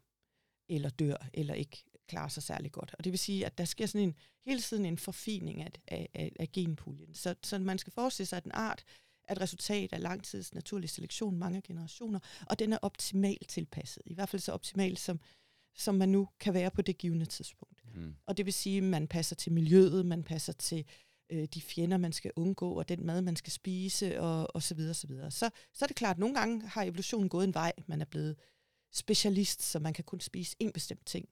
eller 0.70 0.90
dør, 0.90 1.30
eller 1.34 1.54
ikke 1.54 1.84
klarer 2.08 2.28
sig 2.28 2.44
særlig 2.44 2.72
godt. 2.72 2.96
Og 2.98 3.04
det 3.04 3.12
vil 3.12 3.20
sige, 3.20 3.46
at 3.46 3.58
der 3.58 3.66
sker 3.66 3.86
sådan 3.86 4.08
en, 4.08 4.16
hele 4.46 4.62
tiden 4.62 4.86
en 4.86 4.98
forfining 4.98 5.62
af, 5.62 5.72
af, 5.88 6.10
af, 6.14 6.32
af 6.40 6.52
genpuljen. 6.52 7.14
Så, 7.14 7.36
så 7.44 7.60
man 7.60 7.78
skal 7.78 7.94
forestille 7.94 8.28
sig, 8.28 8.38
at 8.38 8.46
en 8.46 8.52
art 8.54 8.84
er 9.24 9.34
et 9.34 9.42
resultat 9.42 9.94
af 9.94 10.02
langtids 10.02 10.54
naturlig 10.54 10.90
selektion, 10.90 11.38
mange 11.38 11.62
generationer, 11.62 12.20
og 12.50 12.60
den 12.60 12.74
er 12.74 12.78
optimalt 12.82 13.48
tilpasset. 13.48 14.04
I 14.06 14.14
hvert 14.14 14.30
fald 14.30 14.42
så 14.42 14.52
optimalt, 14.52 15.00
som, 15.00 15.20
som 15.76 15.96
man 15.96 16.10
nu 16.10 16.28
kan 16.40 16.54
være 16.54 16.72
på 16.72 16.82
det 16.82 16.98
givende 16.98 17.26
tidspunkt. 17.26 17.84
Mm. 17.96 18.16
Og 18.26 18.38
det 18.38 18.46
vil 18.46 18.54
sige, 18.54 18.78
at 18.78 18.84
man 18.84 19.08
passer 19.08 19.36
til 19.36 19.52
miljøet, 19.52 20.06
man 20.06 20.24
passer 20.24 20.54
til 20.54 20.86
øh, 21.30 21.48
de 21.54 21.62
fjender, 21.62 21.98
man 21.98 22.14
skal 22.14 22.32
undgå, 22.36 22.74
og 22.74 22.90
den 22.90 23.06
mad, 23.06 23.22
man 23.22 23.36
skal 23.36 23.54
spise, 23.54 24.22
og, 24.22 24.56
og 24.56 24.64
så 24.64 24.76
videre, 24.76 24.94
så 24.94 25.08
videre. 25.08 25.32
Så, 25.32 25.50
så 25.74 25.86
er 25.86 25.88
det 25.88 25.96
klart, 25.96 26.16
at 26.16 26.20
nogle 26.20 26.36
gange 26.36 26.68
har 26.68 26.84
evolutionen 26.84 27.30
gået 27.30 27.44
en 27.44 27.54
vej, 27.54 27.74
man 27.88 28.02
er 28.02 28.06
blevet 28.06 28.36
specialist, 28.92 29.64
så 29.64 29.80
man 29.80 29.94
kan 29.94 30.04
kun 30.04 30.20
spise 30.20 30.56
en 30.60 30.72
bestemt 30.72 31.06
ting. 31.06 31.30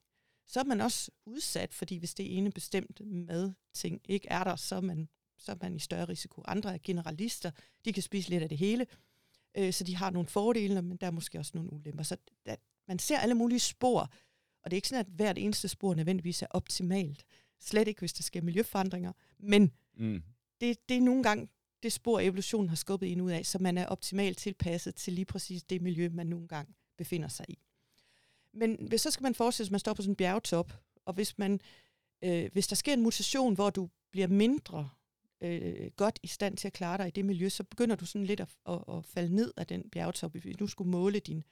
Så 0.48 0.60
er 0.60 0.64
man 0.64 0.82
også 0.82 1.12
udsat, 1.26 1.74
fordi 1.74 1.98
hvis 1.98 2.14
det 2.14 2.38
ene 2.38 2.52
bestemt 2.52 3.02
madting 3.06 4.02
ikke 4.06 4.28
er 4.30 4.44
der, 4.44 4.56
så 4.56 4.76
er 4.76 4.82
man, 4.82 5.10
så 5.38 5.52
er 5.52 5.56
man 5.62 5.76
i 5.76 5.80
større 5.80 6.06
risiko. 6.06 6.42
Andre 6.46 6.74
er 6.74 6.78
generalister, 6.84 7.52
de 7.86 7.94
kan 7.94 8.04
spise 8.04 8.30
lidt 8.30 8.44
af 8.44 8.50
det 8.50 8.58
hele, 8.58 8.88
øh, 9.58 9.74
så 9.74 9.84
de 9.84 9.96
har 9.96 10.10
nogle 10.10 10.28
fordele, 10.28 10.82
men 10.82 10.98
der 10.98 11.08
er 11.08 11.12
måske 11.12 11.40
også 11.40 11.52
nogle 11.56 11.74
ulemper. 11.74 12.04
Så 12.04 12.18
der, 12.46 12.56
man 12.88 13.00
ser 13.00 13.18
alle 13.18 13.36
mulige 13.36 13.60
spor, 13.60 14.00
og 14.64 14.72
det 14.72 14.74
er 14.74 14.77
ikke 14.77 14.88
sådan, 14.88 15.06
at 15.06 15.12
hvert 15.12 15.38
eneste 15.38 15.68
spor 15.68 15.96
nødvendigvis 15.96 16.42
er 16.42 16.48
optimalt. 16.50 17.25
Slet 17.60 17.88
ikke, 17.88 18.00
hvis 18.00 18.14
der 18.14 18.24
sker 18.24 18.42
miljøforandringer, 18.42 19.12
men 19.40 19.72
mm. 19.98 20.24
det, 20.62 20.90
det 20.90 20.98
er 20.98 21.01
nogle 21.01 21.24
gange 21.24 21.48
det 21.84 21.94
spor, 21.94 22.20
evolutionen 22.20 22.70
har 22.70 22.75
skubbet 22.75 23.08
ind 23.08 23.22
ud 23.22 23.32
af, 23.32 23.46
så 23.46 23.60
man 23.60 23.77
er 23.77 23.86
optimalt 23.86 24.38
tilpasset 24.38 24.96
til 24.96 25.14
lige 25.14 25.25
præcis 25.25 25.64
det 25.64 25.82
miljø, 25.82 26.10
man 26.10 26.27
nogle 26.27 26.48
gange 26.48 26.74
befinder 26.98 27.27
sig 27.27 27.46
i. 27.50 27.60
Men 28.53 28.88
hvis, 28.88 29.01
så 29.01 29.12
skal 29.12 29.24
man 29.24 29.36
forestille 29.36 29.66
sig, 29.66 29.70
at 29.70 29.72
man 29.72 29.79
står 29.79 29.94
på 29.94 30.01
sådan 30.01 30.12
en 30.12 30.16
bjergtop, 30.16 30.74
og 31.05 31.14
hvis, 31.14 31.38
man, 31.38 31.60
øh, 32.22 32.50
hvis 32.53 32.68
der 32.68 32.75
sker 32.75 32.94
en 32.94 33.01
mutation, 33.01 33.53
hvor 33.53 33.70
du 33.70 33.90
bliver 34.12 34.27
mindre 34.27 34.90
øh, 35.42 35.92
godt 35.96 36.20
i 36.24 36.27
stand 36.27 36.58
til 36.58 36.68
at 36.68 36.74
klare 36.74 36.98
dig 36.98 37.08
i 37.08 37.12
det 37.12 37.25
miljø, 37.25 37.50
så 37.50 37.64
begynder 37.64 37.96
du 37.96 38.05
sådan 38.05 38.25
lidt 38.25 38.40
at, 38.40 38.50
at, 38.70 38.84
at 38.88 39.05
falde 39.05 39.36
ned 39.36 39.53
af 39.58 39.68
den 39.68 39.90
bjergtop, 39.90 40.31
hvis 40.31 40.55
du 40.58 40.68
skulle 40.68 40.92
måle 40.92 41.20
din, 41.20 41.44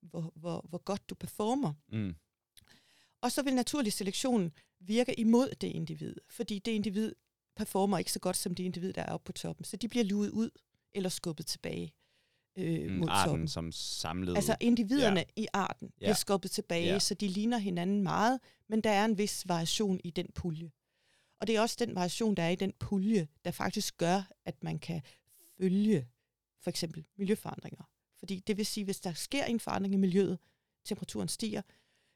hvor, 0.00 0.32
hvor, 0.36 0.66
hvor 0.68 0.78
godt 0.78 1.10
du 1.10 1.14
performer. 1.14 1.72
Mm. 1.92 2.14
Og 3.20 3.32
så 3.32 3.42
vil 3.42 3.54
naturlig 3.54 3.92
selektion 3.92 4.52
virke 4.80 5.20
imod 5.20 5.54
det 5.60 5.68
individ, 5.68 6.16
fordi 6.28 6.58
det 6.58 6.72
individ 6.72 7.14
performer 7.56 7.98
ikke 7.98 8.12
så 8.12 8.20
godt 8.20 8.36
som 8.36 8.54
det 8.54 8.64
individ, 8.64 8.92
der 8.92 9.02
er 9.02 9.12
oppe 9.12 9.24
på 9.24 9.32
toppen. 9.32 9.64
Så 9.64 9.76
de 9.76 9.88
bliver 9.88 10.04
luet 10.04 10.30
ud 10.30 10.50
eller 10.92 11.08
skubbet 11.08 11.46
tilbage 11.46 11.94
øh, 12.58 12.90
mm, 12.90 12.96
mod 12.96 13.08
arten 13.10 13.30
toppen. 13.30 13.48
som 13.48 13.72
samlet. 13.72 14.36
Altså 14.36 14.56
individerne 14.60 15.24
ja. 15.36 15.42
i 15.42 15.46
arten 15.52 15.88
ja. 15.88 15.96
bliver 15.98 16.14
skubbet 16.14 16.50
tilbage, 16.50 16.92
ja. 16.92 16.98
så 16.98 17.14
de 17.14 17.28
ligner 17.28 17.58
hinanden 17.58 18.02
meget, 18.02 18.40
men 18.68 18.80
der 18.80 18.90
er 18.90 19.04
en 19.04 19.18
vis 19.18 19.48
variation 19.48 20.00
i 20.04 20.10
den 20.10 20.26
pulje. 20.34 20.70
Og 21.40 21.46
det 21.46 21.56
er 21.56 21.60
også 21.60 21.76
den 21.78 21.94
variation, 21.94 22.34
der 22.34 22.42
er 22.42 22.48
i 22.48 22.54
den 22.54 22.72
pulje, 22.78 23.28
der 23.44 23.50
faktisk 23.50 23.98
gør, 23.98 24.22
at 24.44 24.64
man 24.64 24.78
kan 24.78 25.02
følge 25.58 26.06
for 26.62 26.70
eksempel 26.70 27.06
miljøforandringer. 27.18 27.84
Fordi 28.18 28.42
det 28.46 28.56
vil 28.56 28.66
sige, 28.66 28.84
hvis 28.84 29.00
der 29.00 29.12
sker 29.12 29.44
en 29.44 29.60
forandring 29.60 29.94
i 29.94 29.96
miljøet, 29.96 30.38
temperaturen 30.84 31.28
stiger, 31.28 31.62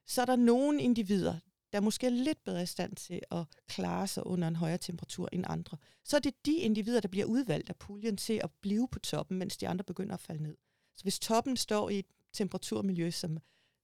så 0.05 0.21
er 0.21 0.25
der 0.25 0.35
nogle 0.35 0.81
individer, 0.81 1.39
der 1.73 1.81
måske 1.81 2.05
er 2.05 2.11
lidt 2.11 2.43
bedre 2.43 2.63
i 2.63 2.65
stand 2.65 2.95
til 2.95 3.21
at 3.31 3.45
klare 3.67 4.07
sig 4.07 4.27
under 4.27 4.47
en 4.47 4.55
højere 4.55 4.77
temperatur 4.77 5.29
end 5.31 5.43
andre. 5.47 5.77
Så 6.03 6.15
er 6.15 6.19
det 6.19 6.45
de 6.45 6.55
individer, 6.55 6.99
der 6.99 7.07
bliver 7.07 7.25
udvalgt 7.25 7.69
af 7.69 7.75
puljen 7.75 8.17
til 8.17 8.41
at 8.43 8.51
blive 8.61 8.87
på 8.87 8.99
toppen, 8.99 9.37
mens 9.37 9.57
de 9.57 9.67
andre 9.67 9.83
begynder 9.83 10.13
at 10.13 10.19
falde 10.19 10.43
ned. 10.43 10.57
Så 10.97 11.03
hvis 11.03 11.19
toppen 11.19 11.57
står 11.57 11.89
i 11.89 11.99
et 11.99 12.05
temperaturmiljø, 12.33 13.11
som, 13.11 13.37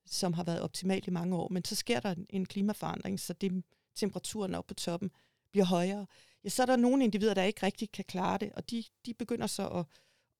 som 0.05 0.33
har 0.33 0.43
været 0.43 0.61
optimalt 0.61 1.07
i 1.07 1.11
mange 1.11 1.35
år, 1.35 1.49
men 1.51 1.65
så 1.65 1.75
sker 1.75 1.99
der 1.99 2.15
en 2.29 2.45
klimaforandring, 2.45 3.19
så 3.19 3.33
det, 3.33 3.63
temperaturen 3.95 4.55
op 4.55 4.67
på 4.67 4.73
toppen 4.73 5.11
bliver 5.51 5.65
højere, 5.65 6.07
ja, 6.43 6.49
så 6.49 6.61
er 6.61 6.65
der 6.65 6.75
nogle 6.75 7.03
individer, 7.03 7.33
der 7.33 7.43
ikke 7.43 7.65
rigtig 7.65 7.91
kan 7.91 8.05
klare 8.05 8.37
det, 8.37 8.51
og 8.53 8.69
de, 8.69 8.83
de 9.05 9.13
begynder 9.13 9.47
så 9.47 9.67
at, 9.67 9.85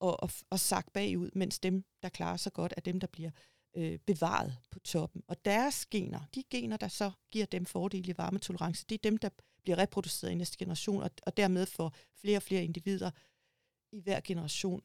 at, 0.08 0.16
at, 0.22 0.42
at 0.52 0.60
sakke 0.60 0.90
bagud, 0.90 1.30
mens 1.34 1.58
dem, 1.58 1.84
der 2.02 2.08
klarer 2.08 2.36
sig 2.36 2.52
godt, 2.52 2.74
er 2.76 2.80
dem, 2.80 3.00
der 3.00 3.06
bliver 3.06 3.30
øh, 3.74 3.98
bevaret 3.98 4.56
på 4.70 4.78
toppen. 4.78 5.22
Og 5.28 5.44
deres 5.44 5.86
gener, 5.86 6.20
de 6.34 6.42
gener, 6.50 6.76
der 6.76 6.88
så 6.88 7.10
giver 7.30 7.46
dem 7.46 7.66
fordel 7.66 8.08
i 8.08 8.14
varmetolerance, 8.18 8.86
det 8.88 8.94
er 8.94 9.10
dem, 9.10 9.18
der 9.18 9.28
bliver 9.62 9.78
reproduceret 9.78 10.30
i 10.30 10.34
næste 10.34 10.58
generation, 10.58 11.02
og, 11.02 11.10
og 11.22 11.36
dermed 11.36 11.66
får 11.66 11.94
flere 12.20 12.38
og 12.38 12.42
flere 12.42 12.64
individer 12.64 13.10
i 13.92 14.00
hver 14.00 14.20
generation 14.24 14.82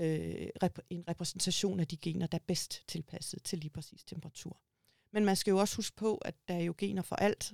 øh, 0.00 0.48
rep- 0.64 0.86
en 0.90 1.08
repræsentation 1.08 1.80
af 1.80 1.86
de 1.86 1.96
gener, 1.96 2.26
der 2.26 2.38
er 2.38 2.42
bedst 2.46 2.88
tilpasset 2.88 3.42
til 3.42 3.58
lige 3.58 3.70
præcis 3.70 4.04
temperatur. 4.04 4.60
Men 5.12 5.24
man 5.24 5.36
skal 5.36 5.50
jo 5.50 5.58
også 5.58 5.76
huske 5.76 5.96
på, 5.96 6.16
at 6.16 6.34
der 6.48 6.54
er 6.54 6.62
jo 6.62 6.74
gener 6.78 7.02
for 7.02 7.16
alt, 7.16 7.52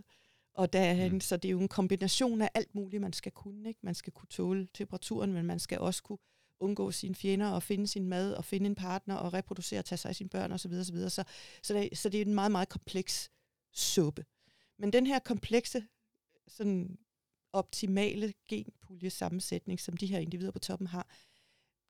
og 0.54 0.72
der 0.72 0.80
er, 0.80 1.10
mm. 1.10 1.20
så 1.20 1.36
det 1.36 1.48
er 1.48 1.52
jo 1.52 1.60
en 1.60 1.68
kombination 1.68 2.42
af 2.42 2.50
alt 2.54 2.74
muligt, 2.74 3.00
man 3.00 3.12
skal 3.12 3.32
kunne. 3.32 3.68
Ikke? 3.68 3.80
Man 3.82 3.94
skal 3.94 4.12
kunne 4.12 4.28
tåle 4.28 4.68
temperaturen, 4.74 5.32
men 5.32 5.46
man 5.46 5.58
skal 5.58 5.78
også 5.78 6.02
kunne 6.02 6.18
undgå 6.60 6.90
sine 6.90 7.14
fjender 7.14 7.50
og 7.50 7.62
finde 7.62 7.86
sin 7.86 8.08
mad 8.08 8.34
og 8.34 8.44
finde 8.44 8.66
en 8.66 8.74
partner 8.74 9.14
og 9.14 9.32
reproducere 9.32 9.78
og 9.78 9.84
tage 9.84 9.98
sig 9.98 10.08
af 10.08 10.16
sine 10.16 10.28
børn 10.28 10.52
osv. 10.52 10.84
Så, 10.84 10.92
videre, 10.92 11.10
så, 11.10 11.24
så, 11.62 11.74
det, 11.74 11.98
så 11.98 12.08
det 12.08 12.20
er 12.20 12.24
en 12.24 12.34
meget, 12.34 12.52
meget 12.52 12.68
kompleks 12.68 13.30
suppe. 13.72 14.24
Men 14.78 14.92
den 14.92 15.06
her 15.06 15.18
komplekse, 15.18 15.86
sådan 16.48 16.98
optimale 17.52 18.34
genpulje 18.48 19.10
sammensætning, 19.10 19.80
som 19.80 19.96
de 19.96 20.06
her 20.06 20.18
individer 20.18 20.50
på 20.50 20.58
toppen 20.58 20.86
har, 20.86 21.06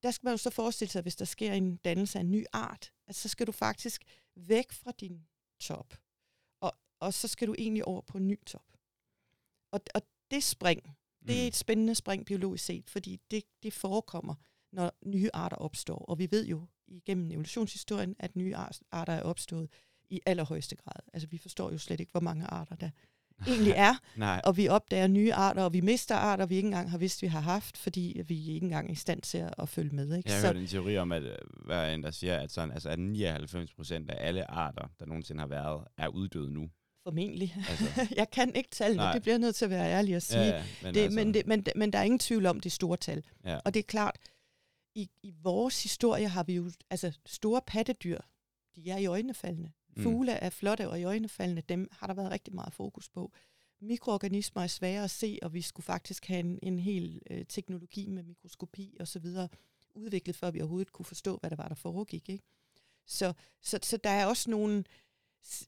der 0.03 0.11
skal 0.11 0.27
man 0.27 0.33
jo 0.33 0.37
så 0.37 0.50
forestille 0.50 0.90
sig, 0.90 0.98
at 0.98 1.05
hvis 1.05 1.16
der 1.16 1.24
sker 1.24 1.53
en 1.53 1.77
dannelse 1.77 2.18
af 2.18 2.22
en 2.22 2.31
ny 2.31 2.44
art, 2.53 2.92
at 3.07 3.14
så 3.14 3.29
skal 3.29 3.46
du 3.46 3.53
faktisk 3.53 4.03
væk 4.37 4.72
fra 4.72 4.92
din 5.00 5.27
top, 5.61 5.94
og, 6.61 6.72
og 7.00 7.14
så 7.14 7.29
skal 7.29 7.48
du 7.48 7.55
egentlig 7.59 7.85
over 7.85 8.00
på 8.00 8.18
en 8.18 8.29
ny 8.29 8.44
top. 8.46 8.66
Og, 9.70 9.81
og 9.94 10.03
det 10.31 10.44
spring, 10.44 10.96
det 11.29 11.38
er 11.38 11.42
mm. 11.42 11.48
et 11.48 11.57
spændende 11.57 11.94
spring 11.94 12.27
biologisk 12.27 12.64
set, 12.64 12.90
fordi 12.90 13.20
det, 13.31 13.44
det 13.62 13.72
forekommer 13.72 14.35
når 14.75 14.93
nye 15.07 15.31
arter 15.35 15.57
opstår. 15.57 15.99
Og 15.99 16.19
vi 16.19 16.29
ved 16.31 16.47
jo 16.47 16.67
igennem 16.89 17.31
evolutionshistorien, 17.31 18.17
at 18.19 18.37
nye 18.37 18.57
arter 18.93 19.13
er 19.13 19.23
opstået 19.23 19.69
i 20.11 20.21
allerhøjeste 20.27 20.77
grad. 20.77 21.03
Altså 21.13 21.29
vi 21.29 21.39
forstår 21.39 21.71
jo 21.71 21.79
slet 21.79 22.01
ikke, 22.01 22.13
hvor 22.13 22.21
mange 22.21 22.47
arter 22.47 22.77
der 22.77 22.91
egentlig 23.49 23.73
er. 23.77 23.95
Nej. 24.17 24.41
Og 24.45 24.57
vi 24.57 24.69
opdager 24.69 25.07
nye 25.07 25.35
arter, 25.35 25.63
og 25.63 25.73
vi 25.73 25.81
mister 25.81 26.15
arter, 26.15 26.47
vi 26.47 26.57
ikke 26.57 26.67
engang 26.67 26.91
har 26.91 26.99
vidst, 26.99 27.23
vi 27.23 27.27
har 27.27 27.41
haft, 27.41 27.77
fordi 27.77 28.23
vi 28.27 28.55
ikke 28.55 28.65
engang 28.65 28.89
er 28.89 28.93
i 28.93 28.97
stand 28.97 29.23
til 29.23 29.51
at, 29.59 29.69
følge 29.69 29.97
med. 29.97 30.17
Ikke? 30.17 30.31
Jeg 30.31 30.41
har 30.41 30.47
hørt 30.47 30.57
en 30.57 30.67
teori 30.67 30.99
om, 30.99 31.13
at 31.13 31.23
øh, 31.23 31.37
hvad 31.67 31.77
er 31.77 31.95
en, 31.95 32.03
der 32.03 32.11
siger, 32.11 32.37
at, 32.37 32.53
sådan, 32.53 32.73
altså, 32.73 32.89
at 32.89 32.99
99 32.99 33.75
procent 33.75 34.11
af 34.11 34.27
alle 34.29 34.51
arter, 34.51 34.89
der 34.99 35.07
nogensinde 35.07 35.41
har 35.41 35.49
været, 35.49 35.85
er 35.99 36.09
uddøde 36.09 36.51
nu. 36.51 36.71
Formentlig. 37.05 37.57
Altså. 37.69 38.07
jeg 38.21 38.31
kan 38.31 38.55
ikke 38.55 38.71
tallene, 38.71 39.03
Nej. 39.03 39.13
det 39.13 39.23
bliver 39.23 39.39
nødt 39.39 39.55
til 39.55 39.65
at 39.65 39.71
være 39.71 39.91
ærlig 39.91 40.15
at 40.15 40.23
sige. 40.23 40.41
Ja, 40.41 40.57
ja, 40.57 40.63
men, 40.83 40.95
det, 40.95 41.01
altså. 41.01 41.19
men, 41.19 41.35
det, 41.35 41.47
men, 41.47 41.65
men 41.77 41.93
der 41.93 41.99
er 41.99 42.03
ingen 42.03 42.19
tvivl 42.19 42.47
om, 42.47 42.61
det 42.61 42.73
store 42.73 42.97
tal. 42.97 43.23
Ja. 43.45 43.59
Og 43.65 43.75
det 43.75 43.81
er 43.81 43.87
klart, 43.89 44.17
i, 44.94 45.11
i 45.22 45.35
vores 45.42 45.83
historie 45.83 46.28
har 46.28 46.42
vi 46.42 46.54
jo, 46.54 46.70
altså 46.90 47.18
store 47.26 47.61
pattedyr, 47.66 48.18
de 48.76 48.90
er 48.90 48.98
i 48.98 49.07
øjnefaldene. 49.07 49.72
Mm. 49.96 50.02
Fugle 50.02 50.33
er 50.33 50.50
flotte 50.50 50.88
og 50.88 51.00
i 51.00 51.04
øjnefaldene, 51.04 51.61
dem 51.61 51.88
har 51.92 52.07
der 52.07 52.14
været 52.14 52.30
rigtig 52.30 52.54
meget 52.54 52.72
fokus 52.72 53.09
på. 53.09 53.33
Mikroorganismer 53.80 54.62
er 54.62 54.66
svære 54.66 55.04
at 55.04 55.11
se, 55.11 55.38
og 55.42 55.54
vi 55.54 55.62
skulle 55.62 55.85
faktisk 55.85 56.26
have 56.26 56.40
en, 56.40 56.59
en 56.62 56.78
hel 56.78 57.22
øh, 57.30 57.44
teknologi 57.48 58.09
med 58.09 58.22
mikroskopi 58.22 58.96
og 59.00 59.09
så 59.09 59.18
videre 59.18 59.48
udviklet, 59.94 60.37
før 60.37 60.50
vi 60.50 60.61
overhovedet 60.61 60.92
kunne 60.92 61.07
forstå, 61.07 61.37
hvad 61.37 61.50
der 61.50 61.57
var, 61.57 61.68
der 61.68 61.74
foregik. 61.74 62.28
Ikke? 62.28 62.44
Så, 63.07 63.33
så, 63.62 63.78
så 63.83 63.96
der 63.96 64.11
er 64.11 64.26
også 64.26 64.50
nogle, 64.50 64.85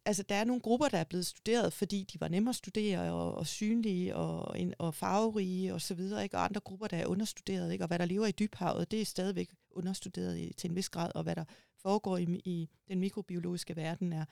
altså 0.04 0.22
der 0.22 0.34
er 0.34 0.44
nogle 0.44 0.62
grupper, 0.62 0.88
der 0.88 0.98
er 0.98 1.04
blevet 1.04 1.26
studeret, 1.26 1.72
fordi 1.72 2.04
de 2.12 2.20
var 2.20 2.28
nemmere 2.28 2.50
at 2.50 2.56
studere 2.56 3.12
og, 3.12 3.34
og 3.34 3.46
synlige 3.46 4.16
og, 4.16 4.56
og 4.78 4.94
farverige 4.94 5.74
og 5.74 5.80
så 5.80 5.94
videre, 5.94 6.22
ikke? 6.22 6.36
og 6.36 6.44
andre 6.44 6.60
grupper, 6.60 6.86
der 6.86 6.96
er 6.96 7.06
understuderet, 7.06 7.72
ikke? 7.72 7.84
og 7.84 7.88
hvad 7.88 7.98
der 7.98 8.04
lever 8.04 8.26
i 8.26 8.32
dybhavet, 8.32 8.90
det 8.90 9.00
er 9.00 9.04
stadigvæk 9.04 9.50
understuderet 9.70 10.38
i, 10.38 10.52
til 10.56 10.70
en 10.70 10.76
vis 10.76 10.88
grad, 10.88 11.10
og 11.14 11.22
hvad 11.22 11.36
der 11.36 11.44
foregår 11.82 12.16
i, 12.16 12.22
i 12.44 12.68
den 12.88 13.00
mikrobiologiske 13.00 13.76
verden 13.76 14.12
er 14.12 14.24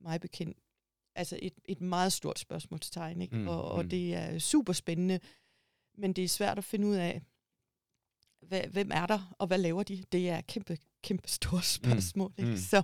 meget 0.00 0.20
bekendt. 0.20 0.58
Altså 1.16 1.38
et, 1.42 1.54
et 1.64 1.80
meget 1.80 2.12
stort 2.12 2.38
spørgsmålstegn, 2.38 3.20
ikke? 3.20 3.36
Mm, 3.36 3.48
og, 3.48 3.64
og 3.72 3.82
mm. 3.82 3.88
det 3.88 4.14
er 4.14 4.38
super 4.38 4.72
spændende, 4.72 5.20
men 5.98 6.12
det 6.12 6.24
er 6.24 6.28
svært 6.28 6.58
at 6.58 6.64
finde 6.64 6.86
ud 6.86 6.94
af, 6.94 7.22
hvad, 8.42 8.60
hvem 8.60 8.90
er 8.94 9.06
der, 9.06 9.34
og 9.38 9.46
hvad 9.46 9.58
laver 9.58 9.82
de? 9.82 10.04
Det 10.12 10.30
er 10.30 10.40
kæmpe, 10.40 10.78
kæmpe 11.02 11.28
store 11.28 11.58
mm, 11.58 11.62
spørgsmål. 11.62 12.32
Mm, 12.38 12.44
ikke? 12.44 12.50
Mm. 12.50 12.56
Så 12.56 12.82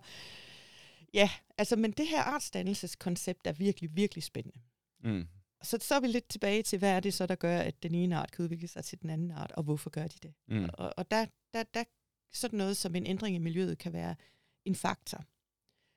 ja, 1.15 1.31
altså, 1.59 1.77
men 1.77 1.93
det 1.93 2.07
her 2.07 2.23
artsdannelseskoncept 2.23 3.47
er 3.47 3.53
virkelig, 3.53 3.97
virkelig 3.97 4.25
spændende. 4.25 4.61
Mm. 5.05 5.27
Så, 5.63 5.79
så 5.81 5.95
er 5.95 6.01
vi 6.01 6.07
lidt 6.07 6.29
tilbage 6.29 6.63
til, 6.63 6.79
hvad 6.79 6.91
er 6.91 7.01
det 7.01 7.15
så, 7.15 7.27
der 7.27 7.35
gør, 7.35 7.59
at 7.59 7.83
den 7.83 7.95
ene 7.95 8.17
art 8.17 8.33
kan 8.33 8.43
udvikle 8.43 8.69
sig 8.69 8.85
til 8.85 9.03
den 9.03 9.11
anden 9.11 9.31
art, 9.31 9.53
og 9.53 9.63
hvorfor 9.63 9.91
gør 9.91 10.07
de 10.07 10.19
det? 10.23 10.35
Mm. 10.49 10.69
Og, 10.73 10.95
og 10.97 11.11
der, 11.11 11.27
der, 11.55 11.63
der 11.63 11.85
sådan 12.33 12.57
noget 12.57 12.77
som 12.77 12.95
en 12.95 13.07
ændring 13.07 13.37
i 13.37 13.39
miljøet 13.39 13.79
kan 13.79 13.93
være 13.93 14.17
en 14.65 14.75
faktor. 14.75 15.25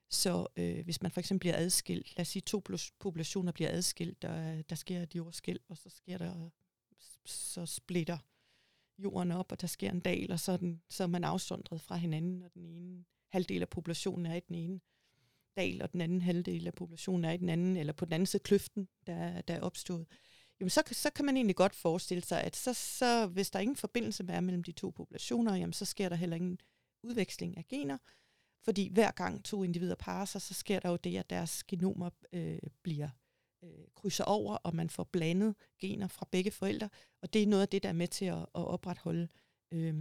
Så 0.09 0.47
øh, 0.57 0.83
hvis 0.83 1.01
man 1.01 1.11
for 1.11 1.19
eksempel 1.19 1.39
bliver 1.39 1.57
adskilt, 1.57 2.17
lad 2.17 2.21
os 2.21 2.27
sige 2.27 2.41
to 2.41 2.63
populationer 2.99 3.51
bliver 3.51 3.69
adskilt, 3.71 4.21
der, 4.21 4.61
der 4.61 4.75
sker 4.75 5.01
et 5.01 5.15
jordskæld, 5.15 5.59
og 5.69 5.77
så 5.77 5.89
sker 5.89 6.17
der, 6.17 6.49
så 7.25 7.65
splitter 7.65 8.17
jorden 8.97 9.31
op, 9.31 9.51
og 9.51 9.61
der 9.61 9.67
sker 9.67 9.91
en 9.91 9.99
dal, 9.99 10.31
og 10.31 10.39
så 10.39 10.51
er, 10.51 10.57
den, 10.57 10.81
så 10.89 11.03
er 11.03 11.07
man 11.07 11.23
afsondret 11.23 11.81
fra 11.81 11.95
hinanden, 11.95 12.43
og 12.43 12.53
den 12.53 12.65
ene 12.65 13.05
halvdel 13.31 13.61
af 13.61 13.69
populationen 13.69 14.25
er 14.25 14.35
i 14.35 14.39
den 14.39 14.55
ene 14.55 14.79
dal, 15.57 15.81
og 15.81 15.91
den 15.91 16.01
anden 16.01 16.21
halvdel 16.21 16.67
af 16.67 16.73
populationen 16.73 17.25
er 17.25 17.31
i 17.31 17.37
den 17.37 17.49
anden, 17.49 17.77
eller 17.77 17.93
på 17.93 18.05
den 18.05 18.13
anden 18.13 18.25
side 18.25 18.43
kløften, 18.43 18.87
der, 19.07 19.41
der 19.41 19.53
er 19.53 19.61
opstået. 19.61 20.05
Jamen 20.59 20.69
så, 20.69 20.83
så 20.91 21.09
kan 21.09 21.25
man 21.25 21.37
egentlig 21.37 21.55
godt 21.55 21.75
forestille 21.75 22.23
sig, 22.23 22.43
at 22.43 22.55
så, 22.55 22.73
så, 22.73 23.27
hvis 23.27 23.49
der 23.49 23.59
ingen 23.59 23.75
forbindelse 23.75 24.25
er 24.29 24.41
mellem 24.41 24.63
de 24.63 24.71
to 24.71 24.89
populationer, 24.89 25.55
jamen 25.55 25.73
så 25.73 25.85
sker 25.85 26.09
der 26.09 26.15
heller 26.15 26.35
ingen 26.35 26.59
udveksling 27.03 27.57
af 27.57 27.67
gener, 27.67 27.97
fordi 28.63 28.89
hver 28.93 29.11
gang 29.11 29.43
to 29.43 29.63
individer 29.63 29.95
parer 29.95 30.25
sig, 30.25 30.41
så 30.41 30.53
sker 30.53 30.79
der 30.79 30.89
jo 30.89 30.95
det, 30.95 31.17
at 31.17 31.29
deres 31.29 31.63
genomer 31.63 32.09
øh, 32.33 32.59
bliver 32.83 33.09
øh, 33.63 33.85
krydser 33.95 34.23
over, 34.23 34.55
og 34.55 34.75
man 34.75 34.89
får 34.89 35.03
blandet 35.03 35.55
gener 35.79 36.07
fra 36.07 36.27
begge 36.31 36.51
forældre. 36.51 36.89
Og 37.21 37.33
det 37.33 37.43
er 37.43 37.47
noget 37.47 37.61
af 37.61 37.69
det, 37.69 37.83
der 37.83 37.89
er 37.89 37.93
med 37.93 38.07
til 38.07 38.25
at, 38.25 38.39
at 38.39 38.47
opretholde 38.53 39.27
øh, 39.71 39.95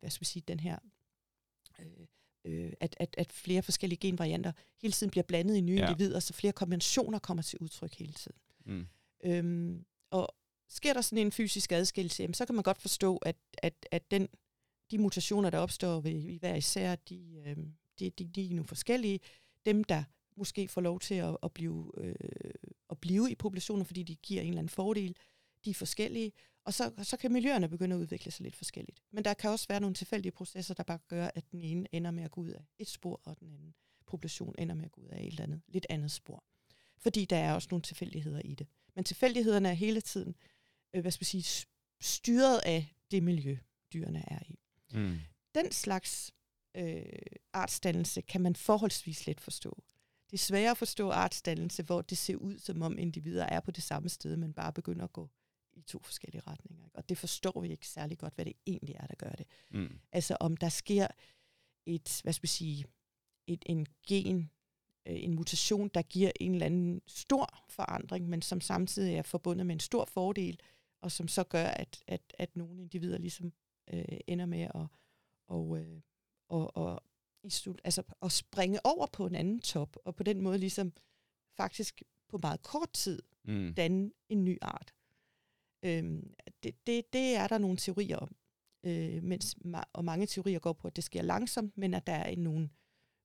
hvad 0.00 0.10
skal 0.10 0.20
vi 0.20 0.26
sige, 0.26 0.44
den 0.48 0.60
her, 0.60 0.78
øh, 1.78 2.06
øh, 2.46 2.72
at, 2.80 2.96
at, 3.00 3.14
at 3.18 3.32
flere 3.32 3.62
forskellige 3.62 3.98
genvarianter 3.98 4.52
hele 4.82 4.92
tiden 4.92 5.10
bliver 5.10 5.24
blandet 5.24 5.56
i 5.56 5.60
nye 5.60 5.76
ja. 5.76 5.90
individer, 5.90 6.20
så 6.20 6.32
flere 6.32 6.52
kombinationer 6.52 7.18
kommer 7.18 7.42
til 7.42 7.58
udtryk 7.58 7.94
hele 7.94 8.12
tiden. 8.12 8.38
Mm. 8.64 8.86
Øhm, 9.24 9.84
og 10.10 10.28
sker 10.68 10.92
der 10.92 11.00
sådan 11.00 11.18
en 11.18 11.32
fysisk 11.32 11.72
adskillelse, 11.72 12.22
jamen, 12.22 12.34
så 12.34 12.46
kan 12.46 12.54
man 12.54 12.62
godt 12.62 12.80
forstå, 12.80 13.16
at, 13.16 13.36
at, 13.58 13.86
at 13.90 14.10
den, 14.10 14.28
de 14.90 14.98
mutationer, 14.98 15.50
der 15.50 15.58
opstår 15.58 16.00
ved, 16.00 16.38
hver 16.38 16.54
især, 16.54 16.94
de, 16.94 17.42
øh, 17.46 17.56
de, 17.98 18.10
de, 18.10 18.24
de 18.24 18.50
er 18.50 18.54
nu 18.54 18.62
forskellige. 18.62 19.20
Dem, 19.66 19.84
der 19.84 20.04
måske 20.36 20.68
får 20.68 20.80
lov 20.80 21.00
til 21.00 21.14
at, 21.14 21.36
at, 21.42 21.52
blive, 21.52 21.90
øh, 21.98 22.14
at 22.90 22.98
blive 22.98 23.30
i 23.30 23.34
populationer, 23.34 23.84
fordi 23.84 24.02
de 24.02 24.14
giver 24.14 24.42
en 24.42 24.48
eller 24.48 24.58
anden 24.58 24.68
fordel. 24.68 25.16
De 25.64 25.70
er 25.70 25.74
forskellige, 25.74 26.32
og 26.66 26.74
så, 26.74 26.92
så 27.02 27.16
kan 27.16 27.32
miljøerne 27.32 27.68
begynde 27.68 27.96
at 27.96 28.00
udvikle 28.00 28.32
sig 28.32 28.44
lidt 28.44 28.56
forskelligt. 28.56 29.02
Men 29.10 29.24
der 29.24 29.34
kan 29.34 29.50
også 29.50 29.66
være 29.68 29.80
nogle 29.80 29.94
tilfældige 29.94 30.32
processer, 30.32 30.74
der 30.74 30.82
bare 30.82 30.98
gør, 31.08 31.30
at 31.34 31.50
den 31.52 31.60
ene 31.60 31.86
ender 31.92 32.10
med 32.10 32.24
at 32.24 32.30
gå 32.30 32.40
ud 32.40 32.50
af 32.50 32.64
et 32.78 32.88
spor, 32.88 33.20
og 33.24 33.40
den 33.40 33.52
anden 33.52 33.74
population 34.06 34.54
ender 34.58 34.74
med 34.74 34.84
at 34.84 34.92
gå 34.92 35.00
ud 35.00 35.08
af 35.08 35.20
et 35.20 35.26
eller 35.26 35.42
andet, 35.42 35.62
lidt 35.68 35.86
andet 35.90 36.10
spor. 36.10 36.44
Fordi 36.98 37.24
der 37.24 37.36
er 37.36 37.54
også 37.54 37.68
nogle 37.70 37.82
tilfældigheder 37.82 38.40
i 38.44 38.54
det. 38.54 38.66
Men 38.94 39.04
tilfældighederne 39.04 39.68
er 39.68 39.72
hele 39.72 40.00
tiden 40.00 40.36
øh, 40.94 41.00
hvad 41.00 41.12
skal 41.12 41.26
sige, 41.26 41.66
styret 42.00 42.58
af 42.58 42.94
det 43.10 43.22
miljø, 43.22 43.56
dyrene 43.92 44.24
er 44.26 44.40
i. 44.48 44.58
Mm. 44.92 45.18
Den 45.54 45.72
slags 45.72 46.32
øh, 46.74 47.02
artsdannelse 47.52 48.20
kan 48.20 48.40
man 48.40 48.56
forholdsvis 48.56 49.26
let 49.26 49.40
forstå. 49.40 49.82
Det 50.30 50.36
er 50.36 50.38
sværere 50.38 50.70
at 50.70 50.78
forstå 50.78 51.10
artsdannelse, 51.10 51.82
hvor 51.82 52.02
det 52.02 52.18
ser 52.18 52.36
ud, 52.36 52.58
som 52.58 52.82
om 52.82 52.98
individer 52.98 53.44
er 53.44 53.60
på 53.60 53.70
det 53.70 53.82
samme 53.82 54.08
sted, 54.08 54.36
men 54.36 54.52
bare 54.52 54.72
begynder 54.72 55.04
at 55.04 55.12
gå 55.12 55.30
i 55.76 55.82
to 55.82 56.02
forskellige 56.02 56.42
retninger. 56.46 56.84
Ikke? 56.84 56.96
Og 56.96 57.08
det 57.08 57.18
forstår 57.18 57.60
vi 57.60 57.68
ikke 57.68 57.88
særlig 57.88 58.18
godt, 58.18 58.34
hvad 58.34 58.44
det 58.44 58.52
egentlig 58.66 58.94
er, 58.94 59.06
der 59.06 59.14
gør 59.14 59.30
det. 59.30 59.46
Mm. 59.70 59.98
Altså 60.12 60.36
om 60.40 60.56
der 60.56 60.68
sker 60.68 61.06
et, 61.86 62.20
hvad 62.22 62.32
skal 62.32 62.42
vi 62.42 62.48
sige, 62.48 62.84
et, 63.46 63.62
en 63.66 63.86
gen, 64.08 64.50
øh, 65.06 65.24
en 65.24 65.34
mutation, 65.34 65.88
der 65.88 66.02
giver 66.02 66.32
en 66.40 66.52
eller 66.52 66.66
anden 66.66 67.02
stor 67.06 67.64
forandring, 67.68 68.28
men 68.28 68.42
som 68.42 68.60
samtidig 68.60 69.14
er 69.14 69.22
forbundet 69.22 69.66
med 69.66 69.74
en 69.74 69.80
stor 69.80 70.04
fordel, 70.04 70.60
og 71.00 71.12
som 71.12 71.28
så 71.28 71.44
gør, 71.44 71.66
at, 71.66 72.04
at, 72.06 72.22
at 72.38 72.56
nogle 72.56 72.80
individer 72.80 73.18
ligesom 73.18 73.52
øh, 73.92 74.18
ender 74.26 74.46
med 74.46 74.60
at 74.74 74.86
og, 75.48 75.78
øh, 75.78 76.00
og, 76.48 76.76
og 76.76 77.02
i 77.42 77.50
stud, 77.50 77.74
altså 77.84 78.02
at 78.22 78.32
springe 78.32 78.86
over 78.86 79.06
på 79.06 79.26
en 79.26 79.34
anden 79.34 79.60
top, 79.60 79.96
og 80.04 80.16
på 80.16 80.22
den 80.22 80.40
måde 80.40 80.58
ligesom 80.58 80.92
faktisk 81.56 82.02
på 82.28 82.38
meget 82.42 82.62
kort 82.62 82.92
tid 82.92 83.22
mm. 83.44 83.74
danne 83.74 84.10
en 84.28 84.44
ny 84.44 84.58
art. 84.62 84.94
Øhm, 85.86 86.34
det, 86.62 86.86
det, 86.86 87.12
det 87.12 87.34
er 87.34 87.46
der 87.46 87.58
nogle 87.58 87.76
teorier 87.76 88.16
om, 88.16 88.36
øh, 88.84 89.22
mens, 89.22 89.56
og 89.92 90.04
mange 90.04 90.26
teorier 90.26 90.58
går 90.58 90.72
på, 90.72 90.88
at 90.88 90.96
det 90.96 91.04
sker 91.04 91.22
langsomt, 91.22 91.78
men 91.78 91.94
at 91.94 92.06
der 92.06 92.12
er 92.12 92.36
nogle 92.36 92.70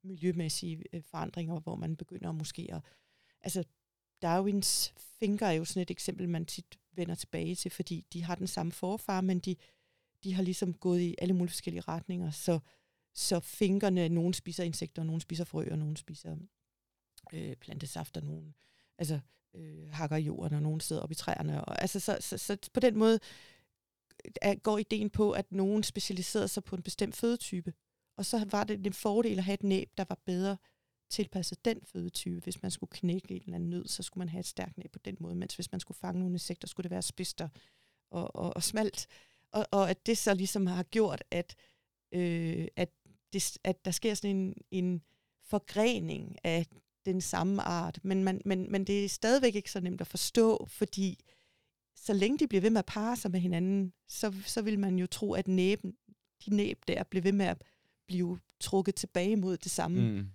miljømæssige 0.04 0.84
øh, 0.94 1.04
forandringer, 1.04 1.60
hvor 1.60 1.76
man 1.76 1.96
begynder 1.96 2.32
måske 2.32 2.70
at... 2.72 2.82
Altså, 3.42 3.64
Darwins 4.22 4.94
finger 4.98 5.48
er 5.48 5.52
jo 5.52 5.66
sådan 5.66 5.82
et 5.82 5.92
eksempel, 5.92 6.30
man 6.30 6.46
tit 6.46 6.80
vender 6.92 7.16
tilbage 7.16 7.56
til, 7.56 7.72
fordi 7.72 8.06
de 8.14 8.24
har 8.24 8.36
den 8.36 8.48
samme 8.48 8.72
forfar, 8.72 9.22
men 9.22 9.40
de, 9.40 9.56
de 10.24 10.34
har 10.34 10.44
ligesom 10.44 10.74
gået 10.74 11.02
i 11.02 11.16
alle 11.18 11.34
mulige 11.34 11.52
forskellige 11.52 11.82
retninger, 11.82 12.32
så 12.32 12.60
så 13.14 13.40
fingrene, 13.40 14.10
nogen 14.10 14.34
spiser 14.34 14.64
insekter, 14.64 15.04
nogen 15.04 15.22
spiser 15.22 15.44
frø, 15.44 15.68
og 15.72 15.78
nogen 15.78 15.96
spiser 15.96 16.38
øh, 17.34 17.56
plantesaft, 17.56 18.18
og 18.18 18.24
nogen 18.24 18.56
altså, 18.98 19.20
øh, 19.56 19.90
hakker 19.92 20.16
i 20.16 20.22
jorden, 20.22 20.56
og 20.56 20.62
nogen 20.62 20.80
sidder 20.80 21.02
op 21.02 21.12
i 21.12 21.16
træerne. 21.16 21.66
Og, 21.66 21.82
altså, 21.82 22.00
så, 22.00 22.18
så, 22.20 22.38
så 22.38 22.58
på 22.74 22.80
den 22.80 22.98
måde 22.98 23.20
øh, 24.26 24.32
er, 24.42 24.56
går 24.56 24.78
ideen 24.78 25.10
på, 25.10 25.32
at 25.32 25.52
nogen 25.52 25.84
specialiserede 25.84 26.48
sig 26.48 26.64
på 26.64 26.76
en 26.76 26.82
bestemt 26.82 27.16
fødetype. 27.16 27.74
Og 28.18 28.26
så 28.26 28.46
var 28.52 28.64
det 28.64 28.86
en 28.86 28.94
fordel 28.94 29.38
at 29.38 29.44
have 29.44 29.54
et 29.54 29.64
næb, 29.64 29.90
der 29.98 30.06
var 30.10 30.18
bedre 30.26 30.58
tilpasset 31.10 31.66
den 31.66 31.80
fødetype. 31.86 32.40
Hvis 32.40 32.62
man 32.62 32.72
skulle 32.72 32.92
knække 32.92 33.36
en 33.36 33.42
eller 33.42 33.56
anden 33.56 33.70
nød, 33.70 33.88
så 33.88 34.04
skulle 34.04 34.22
man 34.22 34.30
have 34.30 34.40
et 34.40 34.46
stærkt 34.46 34.78
næb 34.78 34.92
på 34.92 35.00
den 35.00 35.18
måde, 35.20 35.36
mens 35.36 35.56
hvis 35.56 35.72
man 35.72 35.80
skulle 35.80 35.98
fange 35.98 36.20
nogle 36.20 36.36
insekter, 36.36 36.68
skulle 36.68 36.84
det 36.84 36.92
være 36.92 37.02
spidst 37.02 37.42
og, 37.42 37.50
og, 38.12 38.56
og 38.56 38.64
smalt. 38.64 39.08
Og, 39.52 39.66
og 39.72 39.90
at 39.90 40.06
det 40.06 40.18
så 40.18 40.34
ligesom 40.34 40.68
har 40.68 40.84
gjort, 40.84 41.24
at, 41.32 41.56
øh, 42.12 42.68
at 42.76 42.90
det, 43.34 43.58
at 43.64 43.86
der 43.86 43.92
sker 43.92 44.14
sådan 44.14 44.36
en, 44.36 44.54
en 44.72 45.02
forgrening 45.44 46.38
af 46.44 46.66
den 47.06 47.22
samme 47.22 47.62
art, 47.62 48.00
men, 48.04 48.24
man, 48.24 48.42
men, 48.46 48.72
men 48.72 48.84
det 48.84 49.06
er 49.06 49.10
stadigvæk 49.10 49.56
ikke 49.56 49.72
så 49.72 49.80
nemt 49.80 50.02
at 50.02 50.08
forstå, 50.08 50.68
fordi 50.70 51.24
så 51.96 52.14
længe 52.14 52.40
de 52.40 52.48
bliver 52.48 52.62
ved 52.62 52.70
med 52.70 52.80
at 52.80 52.86
parre 52.86 53.16
sig 53.16 53.32
med 53.32 53.40
hinanden, 53.40 53.94
så, 54.08 54.34
så 54.46 54.62
vil 54.62 54.80
man 54.80 55.00
jo 55.00 55.08
tro, 55.08 55.34
at 55.34 55.48
næben, 55.48 55.94
de 56.46 56.56
næb 56.56 56.84
der 56.88 57.04
bliver 57.04 57.24
ved 57.24 57.32
med 57.32 57.46
at 57.46 57.64
blive 58.08 58.40
trukket 58.60 58.96
tilbage 58.96 59.36
mod 59.36 59.58
det 59.58 59.72
samme 59.72 60.02
mm 60.02 60.28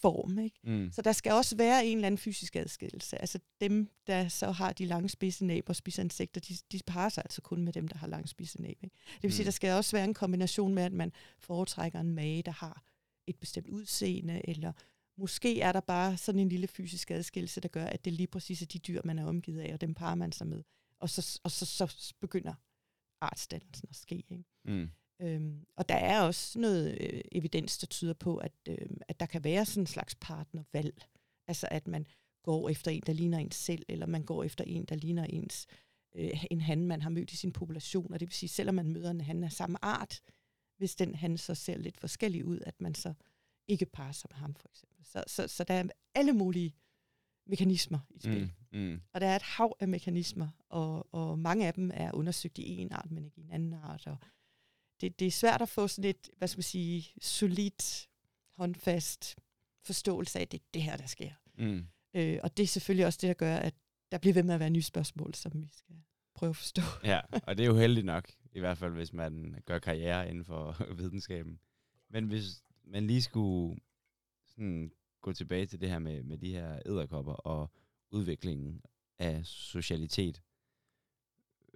form. 0.00 0.38
Ikke? 0.38 0.60
Mm. 0.64 0.92
Så 0.92 1.02
der 1.02 1.12
skal 1.12 1.32
også 1.32 1.56
være 1.56 1.86
en 1.86 1.98
eller 1.98 2.06
anden 2.06 2.18
fysisk 2.18 2.56
adskillelse. 2.56 3.20
Altså 3.20 3.38
dem, 3.60 3.88
der 4.06 4.28
så 4.28 4.50
har 4.50 4.72
de 4.72 4.84
lange 4.84 5.08
spidse 5.08 5.44
næb 5.44 5.68
og 5.68 5.76
spiser 5.76 6.02
insekter, 6.02 6.40
de, 6.40 6.54
de 6.72 6.80
parer 6.86 7.08
sig 7.08 7.22
altså 7.24 7.42
kun 7.42 7.64
med 7.64 7.72
dem, 7.72 7.88
der 7.88 7.98
har 7.98 8.06
lange 8.06 8.28
spidse 8.28 8.62
næb. 8.62 8.78
Ikke? 8.82 8.96
Det 9.06 9.22
vil 9.22 9.28
mm. 9.28 9.32
sige, 9.32 9.44
der 9.44 9.50
skal 9.50 9.72
også 9.72 9.96
være 9.96 10.04
en 10.04 10.14
kombination 10.14 10.74
med, 10.74 10.82
at 10.82 10.92
man 10.92 11.12
foretrækker 11.38 12.00
en 12.00 12.14
mage, 12.14 12.42
der 12.42 12.52
har 12.52 12.82
et 13.26 13.36
bestemt 13.36 13.68
udseende, 13.68 14.48
eller 14.48 14.72
måske 15.20 15.60
er 15.60 15.72
der 15.72 15.80
bare 15.80 16.16
sådan 16.16 16.40
en 16.40 16.48
lille 16.48 16.66
fysisk 16.66 17.10
adskillelse, 17.10 17.60
der 17.60 17.68
gør, 17.68 17.84
at 17.84 18.04
det 18.04 18.12
lige 18.12 18.26
præcis 18.26 18.62
er 18.62 18.66
de 18.66 18.78
dyr, 18.78 19.00
man 19.04 19.18
er 19.18 19.26
omgivet 19.26 19.60
af, 19.60 19.72
og 19.74 19.80
dem 19.80 19.94
parer 19.94 20.14
man 20.14 20.32
sig 20.32 20.46
med. 20.46 20.62
Og 21.00 21.10
så, 21.10 21.40
og 21.44 21.50
så, 21.50 21.66
så 21.66 22.14
begynder 22.20 22.54
artsdannelsen 23.20 23.88
at 23.90 23.96
ske. 23.96 24.14
Ikke? 24.14 24.44
Mm. 24.64 24.90
Øhm, 25.22 25.66
og 25.76 25.88
der 25.88 25.94
er 25.94 26.22
også 26.22 26.58
noget 26.58 26.98
øh, 27.00 27.20
evidens, 27.32 27.78
der 27.78 27.86
tyder 27.86 28.14
på, 28.14 28.36
at, 28.36 28.52
øh, 28.68 28.90
at 29.08 29.20
der 29.20 29.26
kan 29.26 29.44
være 29.44 29.64
sådan 29.64 29.82
en 29.82 29.86
slags 29.86 30.14
partnervalg. 30.14 31.02
Altså 31.48 31.68
at 31.70 31.88
man 31.88 32.06
går 32.42 32.68
efter 32.68 32.90
en, 32.90 33.02
der 33.06 33.12
ligner 33.12 33.38
en 33.38 33.50
selv, 33.50 33.84
eller 33.88 34.06
man 34.06 34.24
går 34.24 34.44
efter 34.44 34.64
en, 34.64 34.84
der 34.84 34.94
ligner 34.94 35.24
ens 35.24 35.66
øh, 36.14 36.44
en 36.50 36.60
han, 36.60 36.86
man 36.86 37.02
har 37.02 37.10
mødt 37.10 37.32
i 37.32 37.36
sin 37.36 37.52
population. 37.52 38.12
Og 38.12 38.20
det 38.20 38.28
vil 38.28 38.34
sige, 38.34 38.48
selvom 38.48 38.74
man 38.74 38.92
møder 38.92 39.10
en 39.10 39.20
han 39.20 39.44
af 39.44 39.52
samme 39.52 39.84
art, 39.84 40.20
hvis 40.76 40.96
den 40.96 41.14
han 41.14 41.38
så 41.38 41.54
ser 41.54 41.78
lidt 41.78 42.00
forskellig 42.00 42.44
ud, 42.44 42.58
at 42.66 42.80
man 42.80 42.94
så 42.94 43.14
ikke 43.68 43.86
parer 43.86 44.12
sig 44.12 44.30
med 44.32 44.38
ham, 44.38 44.54
for 44.54 44.68
eksempel. 44.68 44.89
Så, 45.02 45.24
så, 45.26 45.48
så 45.48 45.64
der 45.64 45.74
er 45.74 45.88
alle 46.14 46.32
mulige 46.32 46.74
mekanismer 47.46 47.98
i 48.10 48.20
spil. 48.20 48.52
Mm, 48.72 48.78
mm. 48.78 49.00
Og 49.12 49.20
der 49.20 49.26
er 49.26 49.36
et 49.36 49.42
hav 49.42 49.76
af 49.80 49.88
mekanismer, 49.88 50.48
og, 50.68 51.14
og 51.14 51.38
mange 51.38 51.66
af 51.66 51.74
dem 51.74 51.90
er 51.94 52.12
undersøgt 52.12 52.58
i 52.58 52.76
en 52.76 52.92
art, 52.92 53.10
men 53.10 53.24
ikke 53.24 53.40
i 53.40 53.44
en 53.44 53.50
anden 53.50 53.72
art. 53.72 54.06
Og 54.06 54.16
det, 55.00 55.20
det 55.20 55.26
er 55.26 55.30
svært 55.30 55.62
at 55.62 55.68
få 55.68 55.88
sådan 55.88 56.10
et, 56.10 56.30
hvad 56.38 56.48
skal 56.48 56.58
man 56.58 56.62
sige, 56.62 57.08
solidt, 57.20 58.08
håndfast 58.56 59.36
forståelse 59.82 60.38
af, 60.38 60.42
at 60.42 60.52
det 60.52 60.60
er 60.60 60.64
det 60.74 60.82
her, 60.82 60.96
der 60.96 61.06
sker. 61.06 61.32
Mm. 61.58 61.86
Øh, 62.14 62.38
og 62.42 62.56
det 62.56 62.62
er 62.62 62.66
selvfølgelig 62.66 63.06
også 63.06 63.18
det, 63.22 63.28
der 63.28 63.34
gør, 63.34 63.56
at 63.56 63.74
der 64.12 64.18
bliver 64.18 64.34
ved 64.34 64.42
med 64.42 64.54
at 64.54 64.60
være 64.60 64.70
nye 64.70 64.82
spørgsmål, 64.82 65.34
som 65.34 65.52
vi 65.62 65.68
skal 65.72 65.96
prøve 66.34 66.50
at 66.50 66.56
forstå. 66.56 66.82
Ja, 67.04 67.20
og 67.42 67.58
det 67.58 67.64
er 67.64 67.68
jo 67.68 67.76
heldigt 67.76 68.06
nok, 68.06 68.30
i 68.52 68.60
hvert 68.60 68.78
fald 68.78 68.92
hvis 68.92 69.12
man 69.12 69.62
gør 69.64 69.78
karriere 69.78 70.28
inden 70.30 70.44
for 70.44 70.76
videnskaben. 70.98 71.60
Men 72.10 72.24
hvis 72.24 72.62
man 72.84 73.06
lige 73.06 73.22
skulle 73.22 73.80
sådan 74.60 74.92
gå 75.20 75.32
tilbage 75.32 75.66
til 75.66 75.80
det 75.80 75.88
her 75.88 75.98
med, 75.98 76.22
med 76.22 76.38
de 76.38 76.52
her 76.52 76.80
æderkopper 76.86 77.32
og 77.32 77.70
udviklingen 78.10 78.82
af 79.18 79.46
socialitet, 79.46 80.42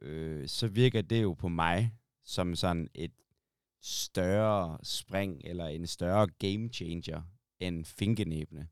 øh, 0.03 0.49
så 0.49 0.68
virker 0.68 1.03
det 1.03 1.23
jo 1.23 1.33
på 1.33 1.49
mig 1.49 1.92
som 2.25 2.55
sådan 2.55 2.88
et 2.94 3.12
større 3.81 4.79
spring 4.83 5.40
eller 5.44 5.66
en 5.66 5.87
større 5.87 6.27
game 6.27 6.68
changer 6.68 7.23
end 7.61 7.85
finkenæbne. 7.85 8.68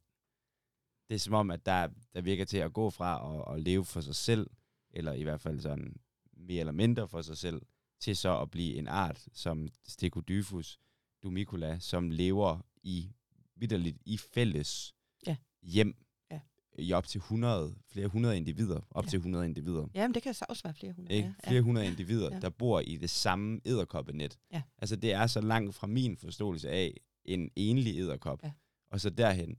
Det 1.09 1.15
er 1.15 1.19
som 1.19 1.35
om, 1.35 1.51
at 1.51 1.67
der, 1.67 1.89
der 2.15 2.21
virker 2.21 2.45
til 2.45 2.59
at 2.59 2.73
gå 2.73 2.91
fra 2.91 3.35
at, 3.35 3.55
at 3.55 3.61
leve 3.63 3.85
for 3.85 4.01
sig 4.01 4.15
selv, 4.15 4.51
eller 4.91 5.13
i 5.13 5.23
hvert 5.23 5.41
fald 5.41 5.61
sådan 5.61 5.97
mere 6.33 6.61
eller 6.61 6.73
mindre 6.73 7.09
for 7.09 7.23
sig 7.23 7.37
selv, 7.37 7.63
til 8.01 8.17
så 8.17 8.41
at 8.41 8.51
blive 8.51 8.75
en 8.75 8.89
art 8.89 9.29
som 9.33 9.69
Stegodyphus 9.83 10.79
dumicula, 11.23 11.79
som 11.79 12.11
lever 12.11 12.61
i 12.83 13.13
vidderligt 13.57 13.99
i 14.07 14.17
fælles 14.19 14.95
Ja. 15.27 15.37
hjem 15.63 15.95
Ja. 16.31 16.41
i 16.79 16.93
op 16.93 17.07
til 17.07 17.19
100, 17.19 17.75
flere 17.89 18.07
hundrede 18.07 18.37
individer, 18.37 18.81
op 18.91 19.05
Ja. 19.05 19.09
til 19.11 19.17
100 19.17 19.45
individer. 19.45 19.87
Jamen, 19.95 20.15
det 20.15 20.23
kan 20.23 20.35
så 20.35 20.45
også 20.49 20.63
være 20.63 20.75
flere 20.75 20.93
hundrede. 20.93 21.17
Ikke? 21.17 21.35
Ja, 21.45 21.49
Flere 21.51 21.63
hundrede 21.63 21.87
individer, 21.87 22.35
Ja. 22.35 22.41
der 22.41 22.51
bor 22.51 22.81
i 22.81 22.97
det 22.97 23.11
samme 23.11 23.61
æderkoppenet. 23.65 24.39
Ja. 24.53 24.63
Altså 24.79 24.97
det 24.97 25.13
er 25.13 25.27
så 25.27 25.41
langt 25.41 25.75
fra 25.75 25.87
min 25.87 26.17
forståelse 26.17 26.71
af 26.71 26.97
en 27.25 27.51
enlig 27.57 27.97
æderkop. 27.99 28.43
Ja. 28.45 28.53
Og 28.91 29.01
så 29.01 29.11
derhen, 29.11 29.57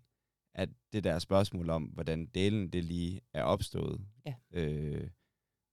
at 0.56 0.70
det 0.94 1.04
der 1.04 1.20
spørgsmål 1.20 1.70
om, 1.70 1.84
hvordan 1.84 2.26
delen 2.26 2.70
det 2.70 2.84
lige 2.84 3.22
er 3.34 3.44
opstået, 3.44 4.02
Ja. 4.26 4.34
øh, 4.52 5.10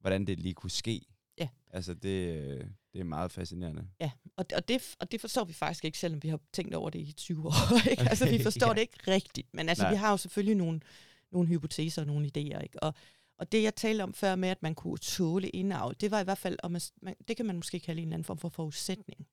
hvordan 0.01 0.25
det 0.27 0.41
lige 0.41 0.55
kunne 0.55 0.71
ske. 0.71 1.07
Ja. 1.39 1.49
Altså 1.71 1.95
det, 1.95 2.37
øh, 2.37 2.67
det 2.93 3.01
er 3.01 3.05
meget 3.05 3.33
fascinerende. 3.33 3.89
Ja, 4.01 4.11
og, 4.37 4.47
og, 4.55 4.69
det, 4.69 4.97
og 5.01 5.13
det 5.13 5.21
forstår 5.21 5.45
vi 5.45 5.53
faktisk 5.53 5.85
ikke, 5.85 5.99
selvom 5.99 6.23
vi 6.23 6.29
har 6.29 6.41
tænkt 6.53 6.75
over 6.75 6.91
det 6.91 6.99
i 6.99 7.13
20 7.13 7.47
år. 7.47 7.89
Ikke? 7.91 8.03
altså, 8.03 8.31
vi 8.31 8.43
forstår 8.43 8.69
ja. 8.69 8.75
det 8.75 8.81
ikke 8.81 8.99
rigtigt. 9.09 9.55
Men 9.55 9.69
altså, 9.69 9.85
Nej. 9.85 9.93
vi 9.93 9.97
har 9.97 10.11
jo 10.11 10.17
selvfølgelig 10.17 10.57
nogle, 10.57 10.81
nogle 11.33 11.49
hypoteser 11.49 12.03
og 12.03 12.07
nogle 12.07 12.27
idéer. 12.27 12.63
Ikke? 12.63 12.83
Og, 12.83 12.95
og 13.39 13.53
det, 13.53 13.63
jeg 13.63 13.75
talte 13.75 14.03
om 14.03 14.15
før 14.15 14.35
med, 14.35 14.49
at 14.49 14.63
man 14.63 14.75
kunne 14.75 14.99
tåle 14.99 15.49
indavl, 15.49 15.97
det 16.01 16.11
var 16.11 16.21
i 16.21 16.25
hvert 16.25 16.39
fald, 16.39 16.57
om 16.63 16.73
man, 16.73 16.81
man, 17.03 17.17
det 17.29 17.37
kan 17.37 17.47
man 17.47 17.57
måske 17.57 17.81
kalde 17.81 18.03
en 18.03 18.09
eller 18.09 18.15
anden 18.15 18.25
form 18.25 18.39
for 18.39 18.49
forudsætning. 18.49 19.27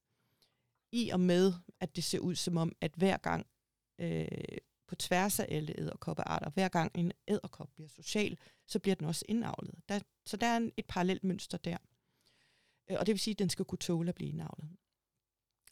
I 0.91 1.09
og 1.09 1.19
med, 1.19 1.53
at 1.79 1.95
det 1.95 2.03
ser 2.03 2.19
ud 2.19 2.35
som 2.35 2.57
om, 2.57 2.71
at 2.81 2.91
hver 2.95 3.17
gang 3.17 3.47
øh, 3.99 4.27
på 4.87 4.95
tværs 4.95 5.39
af 5.39 5.47
alle 5.49 5.79
æderkoppearter, 5.79 6.49
hver 6.49 6.67
gang 6.67 6.91
en 6.95 7.11
æderkop 7.27 7.69
bliver 7.75 7.89
social, 7.89 8.37
så 8.67 8.79
bliver 8.79 8.95
den 8.95 9.07
også 9.07 9.25
indavlet. 9.29 9.75
Der, 9.89 9.99
så 10.25 10.37
der 10.37 10.47
er 10.47 10.57
en, 10.57 10.71
et 10.77 10.85
parallelt 10.85 11.23
mønster 11.23 11.57
der. 11.57 11.77
Øh, 12.89 12.97
Og 12.99 13.05
det 13.05 13.13
vil 13.13 13.19
sige, 13.19 13.31
at 13.31 13.39
den 13.39 13.49
skal 13.49 13.65
kunne 13.65 13.79
tåle 13.79 14.09
at 14.09 14.15
blive 14.15 14.29
indavlet. 14.29 14.69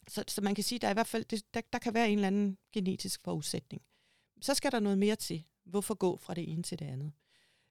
Så, 0.08 0.24
så 0.28 0.40
man 0.40 0.54
kan 0.54 0.64
sige, 0.64 0.76
at 0.76 0.82
der, 0.82 0.88
er 0.88 0.92
i 0.92 0.94
hvert 0.94 1.06
fald, 1.06 1.24
det, 1.24 1.54
der, 1.54 1.60
der 1.72 1.78
kan 1.78 1.94
være 1.94 2.10
en 2.10 2.18
eller 2.18 2.26
anden 2.26 2.58
genetisk 2.72 3.24
forudsætning. 3.24 3.82
Så 4.40 4.54
skal 4.54 4.72
der 4.72 4.80
noget 4.80 4.98
mere 4.98 5.16
til. 5.16 5.44
Hvorfor 5.64 5.94
gå 5.94 6.16
fra 6.16 6.34
det 6.34 6.52
ene 6.52 6.62
til 6.62 6.78
det 6.78 6.86
andet? 6.86 7.12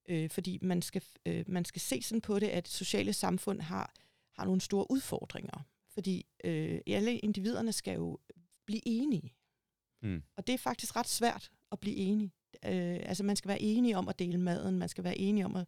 Øh, 0.09 0.29
fordi 0.29 0.59
man 0.61 0.81
skal, 0.81 1.03
øh, 1.25 1.43
man 1.47 1.65
skal 1.65 1.81
se 1.81 2.01
sådan 2.01 2.21
på 2.21 2.39
det, 2.39 2.47
at 2.47 2.67
sociale 2.67 3.13
samfund 3.13 3.61
har, 3.61 3.93
har 4.33 4.45
nogle 4.45 4.61
store 4.61 4.91
udfordringer. 4.91 5.65
Fordi 5.89 6.25
øh, 6.43 6.81
alle 6.87 7.17
individerne 7.19 7.73
skal 7.73 7.95
jo 7.95 8.19
blive 8.65 8.81
enige. 8.85 9.33
Mm. 10.01 10.23
Og 10.37 10.47
det 10.47 10.53
er 10.53 10.57
faktisk 10.57 10.95
ret 10.95 11.07
svært 11.07 11.51
at 11.71 11.79
blive 11.79 11.95
enige. 11.95 12.31
Øh, 12.65 12.99
altså 13.03 13.23
man 13.23 13.35
skal 13.35 13.49
være 13.49 13.61
enige 13.61 13.97
om 13.97 14.07
at 14.07 14.19
dele 14.19 14.37
maden, 14.37 14.79
man 14.79 14.89
skal 14.89 15.03
være 15.03 15.17
enige 15.17 15.45
om, 15.45 15.55
at, 15.55 15.67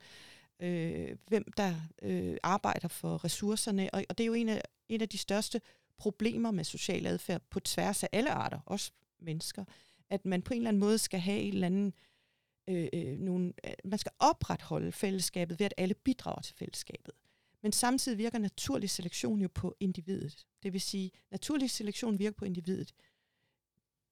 øh, 0.59 1.17
hvem 1.27 1.43
der 1.57 1.75
øh, 2.01 2.37
arbejder 2.43 2.87
for 2.87 3.23
ressourcerne. 3.25 3.89
Og, 3.93 4.03
og 4.09 4.17
det 4.17 4.23
er 4.23 4.27
jo 4.27 4.33
en 4.33 4.49
af, 4.49 4.61
en 4.89 5.01
af 5.01 5.09
de 5.09 5.17
største 5.17 5.61
problemer 5.97 6.51
med 6.51 6.63
social 6.63 7.05
adfærd 7.05 7.41
på 7.49 7.59
tværs 7.59 8.03
af 8.03 8.09
alle 8.11 8.31
arter, 8.31 8.59
også 8.65 8.91
mennesker, 9.19 9.65
at 10.09 10.25
man 10.25 10.41
på 10.41 10.53
en 10.53 10.57
eller 10.57 10.69
anden 10.69 10.79
måde 10.79 10.97
skal 10.97 11.19
have 11.19 11.39
en 11.39 11.53
eller 11.53 11.67
anden 11.67 11.93
øh, 12.69 12.87
øh, 12.93 13.19
nogle, 13.19 13.53
øh, 13.65 13.73
man 13.85 13.99
skal 13.99 14.11
opretholde 14.19 14.91
fællesskabet 14.91 15.59
ved, 15.59 15.65
at 15.65 15.73
alle 15.77 15.93
bidrager 15.93 16.41
til 16.41 16.55
fællesskabet. 16.55 17.13
Men 17.63 17.71
samtidig 17.71 18.17
virker 18.17 18.39
naturlig 18.39 18.89
selektion 18.89 19.41
jo 19.41 19.49
på 19.53 19.75
individet. 19.79 20.47
Det 20.63 20.73
vil 20.73 20.81
sige, 20.81 21.11
naturlig 21.31 21.69
selektion 21.69 22.19
virker 22.19 22.37
på 22.37 22.45
individet. 22.45 22.93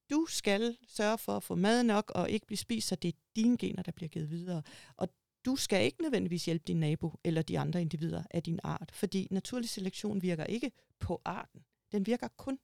Du 0.10 0.26
skal 0.30 0.78
sørge 0.88 1.18
for 1.18 1.38
at 1.38 1.44
få 1.44 1.56
mad 1.56 1.84
nok 1.84 2.12
og 2.16 2.30
ikke 2.30 2.46
blive 2.46 2.58
spist, 2.58 2.88
så 2.88 2.96
det 2.96 3.08
er 3.08 3.18
dine 3.36 3.58
gener, 3.58 3.84
der 3.84 3.92
bliver 3.92 4.10
givet 4.10 4.30
videre. 4.30 4.64
Og 4.98 5.10
du 5.46 5.56
skal 5.56 5.86
ikke 5.86 6.02
nødvendigvis 6.02 6.46
hjælpe 6.46 6.64
din 6.68 6.80
nabo 6.80 7.20
eller 7.24 7.42
de 7.42 7.60
andre 7.60 7.82
individer 7.82 8.24
af 8.32 8.44
din 8.44 8.60
art, 8.64 8.92
fordi 8.94 9.28
naturlig 9.32 9.70
selektion 9.70 10.22
virker 10.22 10.44
ikke 10.44 10.72
på 11.00 11.22
arten. 11.26 11.66
Den 11.92 12.06
virker 12.06 12.28
kun 12.28 12.60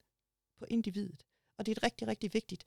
på 0.60 0.66
individet. 0.70 1.26
Og 1.58 1.66
det 1.66 1.72
er 1.72 1.76
et 1.76 1.84
rigtig, 1.84 2.08
rigtig 2.08 2.34
vigtigt 2.34 2.64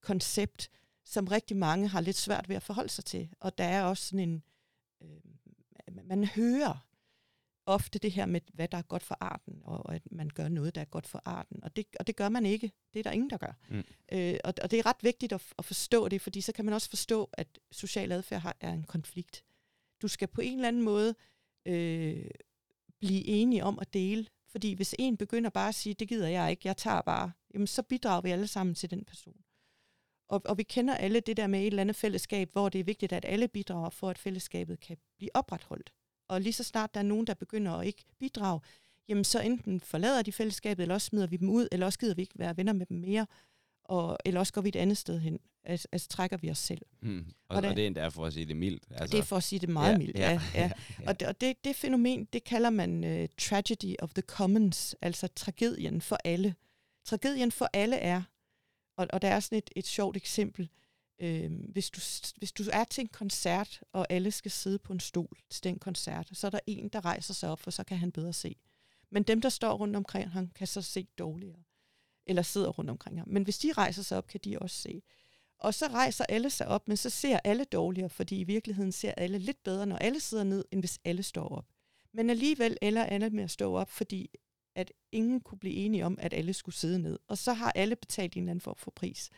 koncept, 0.00 0.70
som 1.04 1.26
rigtig 1.26 1.56
mange 1.56 1.88
har 1.88 2.00
lidt 2.00 2.16
svært 2.16 2.48
ved 2.48 2.56
at 2.56 2.62
forholde 2.62 2.88
sig 2.88 3.04
til. 3.04 3.28
Og 3.40 3.58
der 3.58 3.64
er 3.64 3.84
også 3.84 4.04
sådan 4.04 4.28
en... 4.28 4.42
Øh, 5.02 5.20
man 6.04 6.24
hører 6.24 6.88
ofte 7.66 7.98
det 7.98 8.12
her 8.12 8.26
med, 8.26 8.40
hvad 8.52 8.68
der 8.68 8.78
er 8.78 8.82
godt 8.82 9.02
for 9.02 9.16
arten, 9.20 9.60
og 9.64 9.94
at 9.94 10.02
man 10.12 10.28
gør 10.28 10.48
noget, 10.48 10.74
der 10.74 10.80
er 10.80 10.84
godt 10.84 11.06
for 11.06 11.22
arten. 11.24 11.64
Og 11.64 11.76
det, 11.76 11.86
og 12.00 12.06
det 12.06 12.16
gør 12.16 12.28
man 12.28 12.46
ikke. 12.46 12.72
Det 12.92 12.98
er 12.98 13.02
der 13.02 13.10
ingen, 13.10 13.30
der 13.30 13.36
gør. 13.36 13.52
Mm. 13.68 13.84
Øh, 14.12 14.38
og, 14.44 14.54
og 14.62 14.70
det 14.70 14.78
er 14.78 14.86
ret 14.86 15.02
vigtigt 15.02 15.32
at, 15.32 15.42
at 15.58 15.64
forstå 15.64 16.08
det, 16.08 16.20
fordi 16.20 16.40
så 16.40 16.52
kan 16.52 16.64
man 16.64 16.74
også 16.74 16.88
forstå, 16.88 17.30
at 17.32 17.58
social 17.70 18.12
adfærd 18.12 18.40
har, 18.40 18.56
er 18.60 18.72
en 18.72 18.84
konflikt. 18.84 19.44
Du 20.02 20.08
skal 20.08 20.28
på 20.28 20.40
en 20.40 20.54
eller 20.54 20.68
anden 20.68 20.82
måde 20.82 21.14
øh, 21.66 22.30
blive 22.98 23.24
enige 23.26 23.64
om 23.64 23.78
at 23.78 23.94
dele. 23.94 24.26
Fordi 24.50 24.72
hvis 24.72 24.94
en 24.98 25.16
begynder 25.16 25.50
bare 25.50 25.68
at 25.68 25.74
sige, 25.74 25.94
det 25.94 26.08
gider 26.08 26.28
jeg 26.28 26.50
ikke, 26.50 26.62
jeg 26.64 26.76
tager 26.76 27.00
bare, 27.00 27.32
jamen 27.54 27.66
så 27.66 27.82
bidrager 27.82 28.20
vi 28.20 28.30
alle 28.30 28.46
sammen 28.46 28.74
til 28.74 28.90
den 28.90 29.04
person. 29.04 29.36
Og, 30.28 30.42
og 30.44 30.58
vi 30.58 30.62
kender 30.62 30.94
alle 30.94 31.20
det 31.20 31.36
der 31.36 31.46
med 31.46 31.60
et 31.60 31.66
eller 31.66 31.80
andet 31.80 31.96
fællesskab, 31.96 32.52
hvor 32.52 32.68
det 32.68 32.78
er 32.78 32.84
vigtigt, 32.84 33.12
at 33.12 33.24
alle 33.24 33.48
bidrager 33.48 33.90
for, 33.90 34.10
at 34.10 34.18
fællesskabet 34.18 34.80
kan 34.80 34.96
blive 35.18 35.30
opretholdt. 35.34 35.92
Og 36.28 36.40
lige 36.40 36.52
så 36.52 36.64
snart 36.64 36.94
der 36.94 37.00
er 37.00 37.04
nogen, 37.04 37.26
der 37.26 37.34
begynder 37.34 37.72
at 37.72 37.86
ikke 37.86 38.04
bidrage, 38.18 38.60
jamen 39.08 39.24
så 39.24 39.40
enten 39.40 39.80
forlader 39.80 40.22
de 40.22 40.32
fællesskabet, 40.32 40.82
eller 40.82 40.94
også 40.94 41.06
smider 41.06 41.26
vi 41.26 41.36
dem 41.36 41.48
ud, 41.48 41.68
eller 41.72 41.86
også 41.86 41.98
gider 41.98 42.14
vi 42.14 42.22
ikke 42.22 42.38
være 42.38 42.56
venner 42.56 42.72
med 42.72 42.86
dem 42.86 42.96
mere, 42.96 43.26
og, 43.88 44.18
eller 44.24 44.40
også 44.40 44.52
går 44.52 44.60
vi 44.60 44.68
et 44.68 44.76
andet 44.76 44.96
sted 44.98 45.20
hen. 45.20 45.40
Altså, 45.64 45.88
altså 45.92 46.08
trækker 46.08 46.36
vi 46.36 46.50
os 46.50 46.58
selv. 46.58 46.82
Mm. 47.02 47.24
Og, 47.48 47.56
Og 47.56 47.62
det, 47.62 47.70
og 47.70 47.76
det 47.76 47.82
er 47.82 47.86
endda 47.86 48.08
for 48.08 48.26
at 48.26 48.32
sige 48.32 48.46
det 48.46 48.56
mildt. 48.56 48.84
Altså, 48.90 49.16
Det 49.16 49.22
er 49.22 49.26
for 49.26 49.36
at 49.36 49.42
sige 49.42 49.58
det 49.58 49.68
meget 49.68 49.92
ja, 49.92 49.98
mildt. 49.98 50.18
ja, 50.18 50.30
Ja, 50.30 50.40
ja. 50.62 50.70
ja. 51.00 51.08
Og, 51.08 51.20
det, 51.20 51.28
og 51.28 51.40
det, 51.40 51.64
det 51.64 51.76
fænomen, 51.76 52.24
det 52.32 52.44
kalder 52.44 52.70
man 52.70 53.04
uh, 53.04 53.26
tragedy 53.38 53.94
of 53.98 54.12
the 54.14 54.22
commons, 54.22 54.96
altså 55.02 55.26
tragedien 55.26 56.00
for 56.00 56.18
alle. 56.24 56.54
Tragedien 57.04 57.52
for 57.52 57.68
alle 57.72 57.96
er, 57.96 58.22
og, 58.96 59.06
og 59.12 59.22
der 59.22 59.28
er 59.28 59.40
sådan 59.40 59.58
et, 59.58 59.70
et 59.76 59.86
sjovt 59.86 60.16
eksempel, 60.16 60.68
øh, 61.20 61.50
hvis, 61.68 61.90
du, 61.90 62.00
hvis 62.38 62.52
du 62.52 62.64
er 62.72 62.84
til 62.84 63.02
en 63.02 63.08
koncert, 63.08 63.80
og 63.92 64.06
alle 64.10 64.30
skal 64.30 64.50
sidde 64.50 64.78
på 64.78 64.92
en 64.92 65.00
stol 65.00 65.38
til 65.50 65.64
den 65.64 65.78
koncert, 65.78 66.28
så 66.32 66.46
er 66.46 66.50
der 66.50 66.60
en, 66.66 66.88
der 66.88 67.04
rejser 67.04 67.34
sig 67.34 67.50
op, 67.50 67.60
for 67.60 67.70
så 67.70 67.84
kan 67.84 67.98
han 67.98 68.12
bedre 68.12 68.32
se. 68.32 68.56
Men 69.10 69.22
dem, 69.22 69.40
der 69.40 69.48
står 69.48 69.72
rundt 69.74 69.96
omkring 69.96 70.30
ham, 70.30 70.48
kan 70.48 70.66
så 70.66 70.82
se 70.82 71.06
dårligere. 71.18 71.58
Eller 72.28 72.42
sidder 72.42 72.68
rundt 72.68 72.90
omkring 72.90 73.18
ham. 73.18 73.28
Men 73.28 73.42
hvis 73.42 73.58
de 73.58 73.72
rejser 73.72 74.02
sig 74.02 74.18
op, 74.18 74.26
kan 74.26 74.40
de 74.44 74.58
også 74.58 74.76
se. 74.76 75.02
Og 75.58 75.74
så 75.74 75.86
rejser 75.86 76.24
alle 76.28 76.50
sig 76.50 76.66
op, 76.68 76.88
men 76.88 76.96
så 76.96 77.10
ser 77.10 77.40
alle 77.44 77.64
dårligere, 77.64 78.08
fordi 78.08 78.40
i 78.40 78.44
virkeligheden 78.44 78.92
ser 78.92 79.12
alle 79.16 79.38
lidt 79.38 79.62
bedre, 79.64 79.86
når 79.86 79.96
alle 79.96 80.20
sidder 80.20 80.44
ned, 80.44 80.64
end 80.70 80.80
hvis 80.80 80.98
alle 81.04 81.22
står 81.22 81.48
op. 81.48 81.66
Men 82.12 82.30
alligevel 82.30 82.76
ender 82.82 83.04
alle 83.04 83.30
med 83.30 83.44
at 83.44 83.50
stå 83.50 83.76
op, 83.76 83.90
fordi 83.90 84.30
at 84.74 84.92
ingen 85.12 85.40
kunne 85.40 85.58
blive 85.58 85.74
enige 85.74 86.06
om, 86.06 86.18
at 86.20 86.34
alle 86.34 86.52
skulle 86.52 86.74
sidde 86.74 86.98
ned. 86.98 87.18
Og 87.28 87.38
så 87.38 87.52
har 87.52 87.72
alle 87.74 87.96
betalt 87.96 88.34
en 88.36 88.42
eller 88.42 88.50
anden 88.50 88.60
form 88.60 88.76
for 88.76 88.90
pris. 88.90 89.30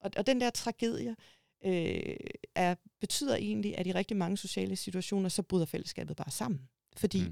Og, 0.00 0.10
og 0.16 0.26
den 0.26 0.40
der 0.40 0.50
tragedie 0.50 1.16
øh, 1.64 2.16
er, 2.54 2.74
betyder 3.00 3.36
egentlig, 3.36 3.78
at 3.78 3.86
i 3.86 3.92
rigtig 3.92 4.16
mange 4.16 4.36
sociale 4.36 4.76
situationer, 4.76 5.28
så 5.28 5.42
bryder 5.42 5.66
fællesskabet 5.66 6.16
bare 6.16 6.30
sammen. 6.30 6.68
Fordi 6.96 7.24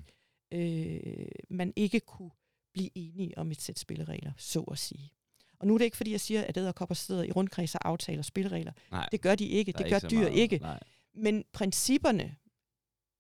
mm. 0.53 0.59
øh, 0.59 1.27
man 1.51 1.73
ikke 1.77 2.01
kunne 2.01 2.31
blive 2.75 2.91
enige 2.95 3.39
om 3.39 3.51
et 3.51 3.61
sæt 3.61 3.79
spilleregler, 3.79 4.33
så 4.37 4.61
at 4.61 4.79
sige. 4.79 5.13
Og 5.59 5.67
nu 5.67 5.75
er 5.75 5.79
det 5.79 5.85
ikke, 5.85 5.97
fordi 5.97 6.11
jeg 6.11 6.21
siger, 6.21 6.43
at 6.43 6.57
æderkopper 6.57 6.95
sidder 6.95 7.23
i 7.23 7.31
rundkreds 7.33 7.75
og 7.75 7.89
aftaler 7.89 8.23
spilleregler. 8.23 8.73
Nej, 8.91 9.09
Det 9.13 9.21
gør 9.21 9.35
de 9.35 9.47
ikke. 9.49 9.73
Det 9.73 9.91
gør 9.91 9.99
så 9.99 10.09
dyr 10.09 10.19
meget- 10.19 10.35
ikke. 10.39 10.59
Nej. 10.59 10.81
Men 11.15 11.45
principperne 11.53 12.37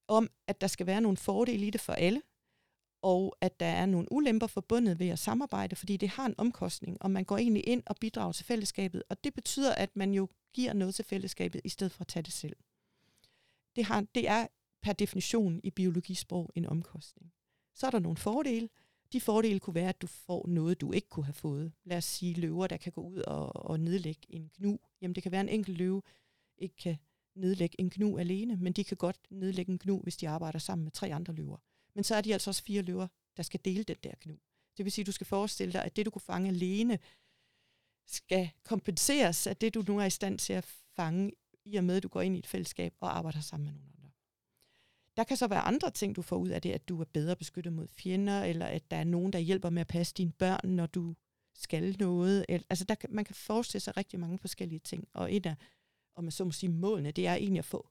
om, 0.09 0.31
at 0.47 0.61
der 0.61 0.67
skal 0.67 0.87
være 0.87 1.01
nogle 1.01 1.17
fordele 1.17 1.67
i 1.67 1.71
det 1.71 1.81
for 1.81 1.93
alle, 1.93 2.23
og 3.03 3.37
at 3.41 3.61
der 3.61 3.67
er 3.67 3.87
nogle 3.87 4.13
ulemper 4.13 4.47
forbundet 4.47 4.99
ved 4.99 5.09
at 5.09 5.19
samarbejde, 5.19 5.77
fordi 5.77 5.97
det 5.97 6.09
har 6.09 6.27
en 6.27 6.35
omkostning, 6.39 7.03
og 7.03 7.11
man 7.11 7.25
går 7.25 7.39
egentlig 7.39 7.69
ind 7.69 7.83
og 7.87 7.97
bidrager 8.01 8.33
til 8.33 8.45
fællesskabet, 8.45 9.03
og 9.09 9.25
det 9.25 9.35
betyder, 9.35 9.75
at 9.75 9.97
man 9.97 10.15
jo 10.15 10.29
giver 10.55 10.73
noget 10.73 10.95
til 10.95 11.05
fællesskabet, 11.05 11.61
i 11.65 11.69
stedet 11.69 11.93
for 11.93 12.01
at 12.01 12.09
tage 12.09 12.23
det 12.23 12.33
selv. 12.33 12.57
Det, 13.77 13.85
har, 13.85 14.05
det 14.15 14.29
er 14.29 14.47
per 14.83 14.93
definition 14.93 15.61
i 15.65 15.71
biologisprog 15.71 16.51
en 16.55 16.67
omkostning. 16.67 17.33
Så 17.75 17.87
er 17.87 17.91
der 17.91 17.99
nogle 17.99 18.17
fordele. 18.17 18.69
De 19.15 19.21
fordele 19.21 19.61
kunne 19.61 19.75
være, 19.75 19.89
at 19.89 20.03
du 20.03 20.07
får 20.07 20.49
noget, 20.49 20.81
du 20.81 20.93
ikke 20.93 21.09
kunne 21.09 21.25
have 21.25 21.35
fået. 21.35 21.73
Lad 21.85 21.97
os 21.97 22.05
sige 22.05 22.35
løver, 22.35 22.67
der 22.67 22.77
kan 22.77 22.93
gå 22.93 23.01
ud 23.01 23.19
og, 23.19 23.57
og 23.57 23.81
nedlægge 23.81 24.21
en 24.29 24.51
gnu. 24.59 24.79
Jamen 25.01 25.15
det 25.15 25.23
kan 25.23 25.33
være, 25.33 25.41
en 25.41 25.49
enkelt 25.49 25.79
løve 25.79 26.03
ikke 26.59 26.77
kan 26.77 26.97
nedlægge 27.35 27.81
en 27.81 27.91
gnu 27.91 28.19
alene, 28.19 28.57
men 28.57 28.73
de 28.73 28.85
kan 28.85 28.97
godt 28.97 29.21
nedlægge 29.31 29.73
en 29.73 29.79
gnu, 29.79 29.99
hvis 29.99 30.17
de 30.17 30.29
arbejder 30.29 30.59
sammen 30.59 30.85
med 30.85 30.93
tre 30.93 31.15
andre 31.15 31.35
løver. 31.35 31.57
Men 31.95 32.05
så 32.05 32.15
er 32.15 32.21
de 32.21 32.33
altså 32.33 32.51
også 32.51 32.63
fire 32.63 32.83
løver, 32.83 33.09
der 33.37 33.43
skal 33.43 33.61
dele 33.65 33.85
den 33.85 33.97
der 34.03 34.13
gnu. 34.21 34.39
Det 34.77 34.85
vil 34.85 34.93
sige, 34.93 35.03
at 35.03 35.07
du 35.07 35.13
skal 35.13 35.27
forestille 35.27 35.73
dig, 35.73 35.85
at 35.85 35.97
det, 35.97 36.07
du 36.07 36.11
kunne 36.11 36.23
fange 36.23 36.49
alene, 36.49 36.99
skal 38.07 38.51
kompenseres 38.63 39.47
af 39.47 39.57
det, 39.57 39.75
du 39.75 39.85
nu 39.89 39.99
er 39.99 40.05
i 40.05 40.11
stand 40.11 40.39
til 40.39 40.53
at 40.53 40.65
fange, 40.97 41.33
i 41.65 41.77
og 41.77 41.85
med, 41.85 41.97
at 41.97 42.03
du 42.03 42.09
går 42.09 42.21
ind 42.21 42.37
i 42.37 42.39
et 42.39 42.47
fællesskab 42.47 42.95
og 43.01 43.17
arbejder 43.17 43.41
sammen 43.41 43.67
med 43.67 43.75
nogen. 43.75 43.94
Der 45.17 45.25
kan 45.25 45.37
så 45.37 45.47
være 45.47 45.61
andre 45.61 45.91
ting, 45.91 46.17
du 46.17 46.23
får 46.23 46.37
ud 46.37 46.49
af 46.49 46.63
det, 46.63 46.73
at 46.73 46.89
du 46.89 47.01
er 47.01 47.05
bedre 47.05 47.37
beskyttet 47.37 47.73
mod 47.73 47.89
fjender, 47.89 48.43
eller 48.43 48.67
at 48.67 48.91
der 48.91 48.97
er 48.97 49.05
nogen, 49.05 49.33
der 49.33 49.39
hjælper 49.39 49.71
med 49.71 49.81
at 49.81 49.87
passe 49.87 50.15
dine 50.15 50.33
børn, 50.33 50.69
når 50.69 50.87
du 50.87 51.15
skal 51.55 51.97
noget. 51.99 52.47
Altså, 52.49 52.85
der 52.85 52.95
kan, 52.95 53.11
man 53.13 53.25
kan 53.25 53.35
forestille 53.35 53.81
sig 53.81 53.97
rigtig 53.97 54.21
mange 54.21 54.39
forskellige 54.39 54.79
ting. 54.79 55.09
Og 55.13 55.35
et 55.35 55.47
af, 55.47 55.57
om 56.17 56.25
man 56.25 56.31
så 56.31 56.45
må 56.45 56.51
sige, 56.51 56.71
målene, 56.71 57.11
det 57.11 57.27
er 57.27 57.35
egentlig 57.35 57.59
at 57.59 57.65
få 57.65 57.89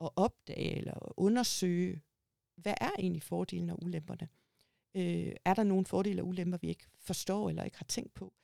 at 0.00 0.10
opdage 0.16 0.76
eller 0.76 1.20
undersøge, 1.20 2.02
hvad 2.56 2.74
er 2.80 2.90
egentlig 2.98 3.22
fordelene 3.22 3.72
og 3.72 3.82
ulemperne? 3.82 4.28
Øh, 4.96 5.36
er 5.44 5.54
der 5.54 5.64
nogle 5.64 5.86
fordele 5.86 6.22
og 6.22 6.28
ulemper, 6.28 6.58
vi 6.58 6.68
ikke 6.68 6.86
forstår 6.98 7.48
eller 7.48 7.64
ikke 7.64 7.76
har 7.76 7.84
tænkt 7.84 8.14
på? 8.14 8.34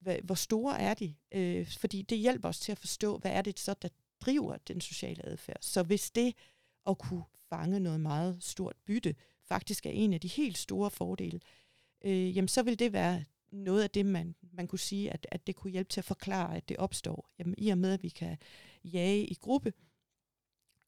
Hvad, 0.00 0.18
hvor 0.24 0.34
store 0.34 0.80
er 0.80 0.94
de? 0.94 1.14
Øh, 1.32 1.66
fordi 1.66 2.02
det 2.02 2.18
hjælper 2.18 2.48
os 2.48 2.60
til 2.60 2.72
at 2.72 2.78
forstå, 2.78 3.18
hvad 3.18 3.30
er 3.30 3.42
det 3.42 3.60
så, 3.60 3.74
der 3.74 3.88
driver 4.20 4.56
den 4.56 4.80
sociale 4.80 5.26
adfærd. 5.26 5.58
Så 5.60 5.82
hvis 5.82 6.10
det 6.10 6.34
at 6.86 6.98
kunne 6.98 7.24
fange 7.48 7.80
noget 7.80 8.00
meget 8.00 8.42
stort 8.42 8.76
bytte 8.86 9.14
faktisk 9.52 9.86
er 9.86 9.90
en 9.90 10.12
af 10.12 10.20
de 10.20 10.28
helt 10.28 10.58
store 10.58 10.90
fordele, 10.90 11.40
øh, 12.04 12.36
jamen 12.36 12.48
så 12.48 12.62
vil 12.62 12.78
det 12.78 12.92
være 12.92 13.24
noget 13.50 13.82
af 13.82 13.90
det, 13.90 14.06
man, 14.06 14.34
man 14.52 14.68
kunne 14.68 14.78
sige, 14.78 15.10
at, 15.10 15.26
at 15.30 15.46
det 15.46 15.56
kunne 15.56 15.70
hjælpe 15.70 15.88
til 15.88 16.00
at 16.00 16.04
forklare, 16.04 16.56
at 16.56 16.68
det 16.68 16.76
opstår. 16.76 17.30
Jamen, 17.38 17.54
I 17.58 17.68
og 17.68 17.78
med, 17.78 17.92
at 17.92 18.02
vi 18.02 18.08
kan 18.08 18.38
jage 18.84 19.26
i 19.26 19.34
gruppe, 19.34 19.72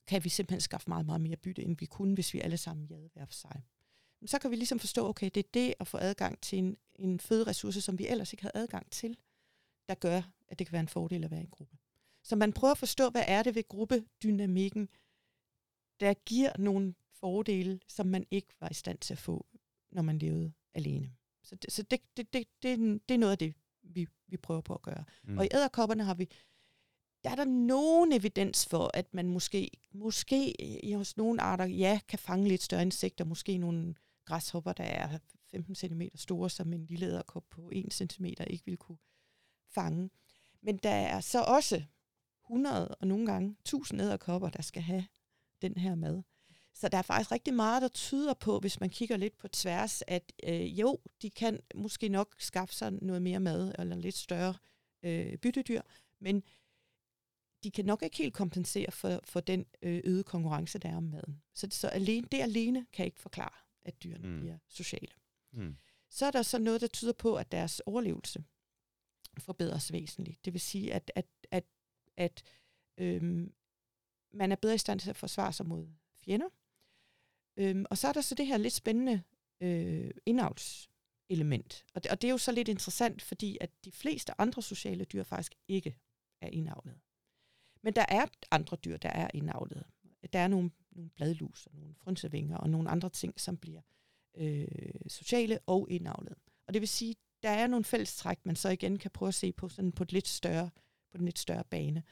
kan 0.07 0.25
vi 0.25 0.29
simpelthen 0.29 0.61
skaffe 0.61 0.91
meget, 0.91 1.07
meget 1.07 1.21
mere 1.21 1.37
bytte, 1.37 1.63
end 1.63 1.77
vi 1.79 1.87
kunne, 1.87 2.15
hvis 2.15 2.35
vi 2.35 2.41
alle 2.41 2.57
sammen 2.57 2.87
jagede 2.87 3.11
hver 3.13 3.25
for 3.25 3.33
sig. 3.33 3.63
Men 4.21 4.29
så 4.29 4.39
kan 4.39 4.51
vi 4.51 4.57
ligesom 4.57 4.79
forstå, 4.79 5.09
okay, 5.09 5.31
det 5.35 5.45
er 5.45 5.49
det 5.55 5.75
at 5.81 5.87
få 5.87 5.99
adgang 5.99 6.41
til 6.41 6.59
en, 6.59 6.77
en 6.97 7.21
føderessource, 7.21 7.81
som 7.81 7.99
vi 7.99 8.09
ellers 8.09 8.33
ikke 8.33 8.43
havde 8.43 8.57
adgang 8.63 8.91
til, 8.91 9.17
der 9.89 9.95
gør, 9.95 10.23
at 10.49 10.59
det 10.59 10.67
kan 10.67 10.73
være 10.73 10.81
en 10.81 10.89
fordel 10.89 11.25
at 11.25 11.31
være 11.31 11.41
i 11.41 11.45
en 11.45 11.51
gruppe. 11.51 11.77
Så 12.23 12.37
man 12.37 12.53
prøver 12.53 12.73
at 12.73 12.79
forstå, 12.79 13.11
hvad 13.11 13.25
er 13.27 13.43
det 13.43 13.55
ved 13.55 13.69
gruppedynamikken, 13.69 14.89
der 16.05 16.15
giver 16.15 16.53
nogle 16.59 16.95
fordele, 17.21 17.81
som 17.89 18.07
man 18.07 18.27
ikke 18.31 18.55
var 18.61 18.69
i 18.71 18.75
stand 18.75 18.99
til 18.99 19.15
at 19.15 19.19
få, 19.19 19.47
når 19.93 20.03
man 20.03 20.19
levede 20.19 20.53
alene. 20.75 21.13
Så 21.43 21.55
det, 21.55 21.73
så 21.73 21.83
det, 21.83 22.01
det, 22.17 22.33
det, 22.33 22.47
det, 22.63 22.79
det 23.09 23.15
er 23.15 23.19
noget 23.19 23.33
af 23.33 23.39
det, 23.39 23.55
vi, 23.83 24.07
vi 24.27 24.37
prøver 24.37 24.61
på 24.61 24.75
at 24.75 24.83
gøre. 24.83 25.05
Mm. 25.25 25.39
Og 25.39 25.45
i 25.45 25.49
æderkopperne 25.53 26.05
har 26.05 26.15
vi, 26.15 26.29
der 27.25 27.31
er 27.31 27.35
der 27.35 27.45
nogen 27.45 28.13
evidens 28.13 28.67
for, 28.67 28.91
at 28.95 29.15
man 29.15 29.29
måske, 29.29 29.71
måske 29.93 30.61
i 30.85 30.93
hos 30.93 31.17
nogle 31.17 31.41
arter, 31.41 31.65
ja, 31.65 32.01
kan 32.09 32.19
fange 32.19 32.49
lidt 32.49 32.63
større 32.63 32.83
insekter, 32.83 33.25
måske 33.25 33.59
nogle 33.59 33.95
græshopper, 34.25 34.73
der 34.73 34.85
er 34.85 35.19
15 35.51 35.75
cm 35.75 36.03
store, 36.15 36.51
som 36.51 36.73
en 36.73 36.87
lille 36.87 37.07
æderkop 37.07 37.45
på 37.51 37.71
1 37.73 37.93
cm 37.93 38.25
ikke 38.25 38.65
vil 38.65 38.77
kunne 38.77 38.99
fange. 39.75 40.11
Men 40.63 40.77
der 40.77 40.91
er 40.91 41.21
så 41.21 41.43
også 41.43 41.83
100 42.45 42.95
og 42.95 43.07
nogle 43.07 43.27
gange 43.27 43.57
1000 43.61 44.01
æderkopper, 44.03 44.49
der 44.49 44.63
skal 44.63 44.83
have 44.83 45.07
den 45.63 45.77
her 45.77 45.95
mad. 45.95 46.23
Så 46.75 46.89
der 46.89 46.99
er 46.99 47.03
faktisk 47.03 47.33
rigtig 47.33 47.55
meget, 47.55 47.83
der 47.83 47.89
tyder 47.89 48.35
på, 48.35 48.59
hvis 48.59 48.81
man 48.81 48.91
kigger 48.91 49.17
lidt 49.17 49.39
på 49.39 49.49
tværs, 49.49 50.03
at 50.07 50.33
øh, 50.43 50.81
jo, 50.81 50.99
de 51.23 51.31
kan 51.31 51.61
måske 51.75 52.09
nok 52.09 52.35
skaffe 52.39 52.75
sig 52.75 52.93
noget 52.93 53.23
mere 53.23 53.41
mad, 53.41 53.75
eller 53.79 53.97
lidt 53.97 54.15
større 54.15 54.55
øh, 55.03 55.37
byttedyr, 55.39 55.81
men 56.21 56.43
de 57.65 57.71
kan 57.71 57.85
nok 57.85 58.03
ikke 58.03 58.17
helt 58.17 58.35
kompensere 58.35 58.91
for, 58.91 59.21
for 59.25 59.41
den 59.41 59.67
øh, 59.83 60.01
øgede 60.05 60.25
konkurrence, 60.25 60.79
der 60.79 60.89
er 60.89 60.97
om 60.97 61.03
maden. 61.03 61.43
Så, 61.55 61.69
så 61.71 61.89
alene, 61.89 62.27
det 62.33 62.41
alene 62.41 62.87
kan 62.93 63.07
ikke 63.07 63.21
forklare, 63.21 63.55
at 63.85 64.03
dyrene 64.03 64.29
mm. 64.29 64.41
bliver 64.41 64.59
sociale. 64.69 65.13
Mm. 65.53 65.77
Så 66.11 66.27
er 66.27 66.31
der 66.31 66.43
så 66.43 66.59
noget, 66.59 66.81
der 66.81 66.87
tyder 66.87 67.13
på, 67.13 67.37
at 67.37 67.53
deres 67.53 67.81
overlevelse 67.81 68.45
forbedres 69.39 69.93
væsentligt. 69.93 70.45
Det 70.45 70.53
vil 70.53 70.61
sige, 70.61 70.95
at, 70.95 71.13
at, 71.15 71.27
at, 71.51 71.65
at 72.17 72.43
øhm, 72.99 73.53
man 74.35 74.53
er 74.53 74.57
bedre 74.57 74.75
i 74.75 74.79
stand 74.79 75.01
til 75.01 75.11
at 75.11 75.17
forsvare 75.17 75.53
sig 75.53 75.67
mod 75.67 75.89
fjender. 76.25 76.49
Øhm, 77.57 77.85
og 77.91 77.99
så 77.99 78.09
er 78.09 78.13
der 78.13 78.21
så 78.21 78.35
det 78.35 78.47
her 78.47 78.57
lidt 78.57 78.75
spændende 78.75 79.23
øh, 79.61 80.11
indavlselement. 80.27 81.85
Og 81.95 82.05
det, 82.05 82.11
og 82.11 82.23
det 82.23 82.29
er 82.29 82.33
jo 82.33 82.39
så 82.39 82.53
lidt 82.53 82.69
interessant, 82.69 83.23
fordi 83.23 83.59
at 83.61 83.71
de 83.85 83.93
fleste 83.93 84.41
andre 84.41 84.63
sociale 84.63 85.05
dyr 85.05 85.23
faktisk 85.23 85.55
ikke 85.69 85.97
er 86.41 86.49
indavlet. 86.49 87.01
Men 87.83 87.93
der 87.93 88.05
er 88.09 88.27
andre 88.51 88.77
dyr, 88.85 88.97
der 88.97 89.09
er 89.09 89.31
indavlet. 89.35 89.85
Der 90.33 90.39
er 90.39 90.49
nogle, 90.49 90.71
nogle 90.91 91.11
bladlus 91.11 91.67
og 91.67 91.77
nogle 91.77 91.95
frynsevinger 91.95 92.57
og 92.57 92.71
nogle 92.71 92.91
andre 92.91 93.11
ting, 93.11 93.41
som 93.41 93.57
bliver 93.57 93.81
øh, 94.35 94.67
sociale 95.07 95.59
og 95.67 95.91
indavlet. 95.91 96.35
Og 96.67 96.75
det 96.75 96.81
vil 96.81 96.89
sige, 96.89 97.15
der 97.43 97.51
er 97.51 97.67
nogle 97.67 97.85
fællestræk, 97.85 98.47
man 98.47 98.57
så 98.57 98.69
igen 98.69 98.99
kan 98.99 99.11
prøve 99.11 99.29
at 99.29 99.35
se 99.35 99.53
på 99.53 99.69
sådan 99.69 99.93
på 99.93 100.03
et 100.03 100.13
lidt 100.13 100.29
større, 100.29 100.71
på 101.11 101.19
den 101.19 101.25
lidt 101.25 101.39
større 101.39 101.65
bane. 101.65 102.03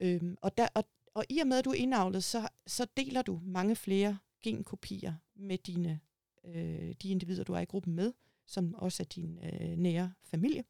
Øhm, 0.00 0.36
og, 0.42 0.58
der, 0.58 0.68
og, 0.74 0.84
og 1.18 1.24
i 1.28 1.38
og 1.38 1.46
med, 1.46 1.58
at 1.58 1.64
du 1.64 1.70
er 1.70 1.74
indavlet, 1.74 2.24
så, 2.24 2.48
så 2.66 2.86
deler 2.96 3.22
du 3.22 3.40
mange 3.44 3.76
flere 3.76 4.18
genkopier 4.42 5.14
med 5.34 5.58
dine, 5.58 6.00
øh, 6.44 6.94
de 7.02 7.08
individer, 7.08 7.44
du 7.44 7.52
er 7.52 7.60
i 7.60 7.64
gruppen 7.64 7.94
med, 7.94 8.12
som 8.46 8.74
også 8.74 9.02
er 9.02 9.06
din 9.06 9.38
øh, 9.38 9.76
nære 9.76 10.12
familie. 10.24 10.64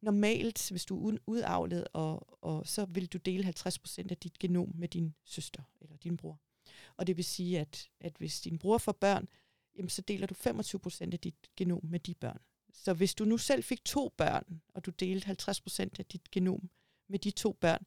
Normalt, 0.00 0.70
hvis 0.70 0.84
du 0.84 1.08
er 1.08 1.16
udavlet, 1.26 1.88
og, 1.92 2.44
og 2.44 2.66
så 2.66 2.84
vil 2.84 3.06
du 3.06 3.18
dele 3.18 3.54
50% 3.68 4.06
af 4.10 4.16
dit 4.16 4.38
genom 4.38 4.72
med 4.74 4.88
din 4.88 5.14
søster 5.24 5.62
eller 5.80 5.96
din 5.96 6.16
bror. 6.16 6.40
Og 6.96 7.06
det 7.06 7.16
vil 7.16 7.24
sige, 7.24 7.60
at, 7.60 7.88
at 8.00 8.12
hvis 8.18 8.40
din 8.40 8.58
bror 8.58 8.78
får 8.78 8.92
børn, 8.92 9.28
jamen, 9.76 9.88
så 9.88 10.02
deler 10.02 10.26
du 10.26 10.34
25% 10.34 11.12
af 11.12 11.20
dit 11.20 11.34
genom 11.56 11.80
med 11.82 12.00
de 12.00 12.14
børn. 12.14 12.38
Så 12.72 12.92
hvis 12.94 13.14
du 13.14 13.24
nu 13.24 13.38
selv 13.38 13.64
fik 13.64 13.84
to 13.84 14.08
børn, 14.16 14.62
og 14.74 14.86
du 14.86 14.90
delte 14.90 15.30
50% 15.30 15.80
af 15.98 16.04
dit 16.04 16.30
genom 16.30 16.70
med 17.08 17.18
de 17.18 17.30
to 17.30 17.52
børn, 17.52 17.86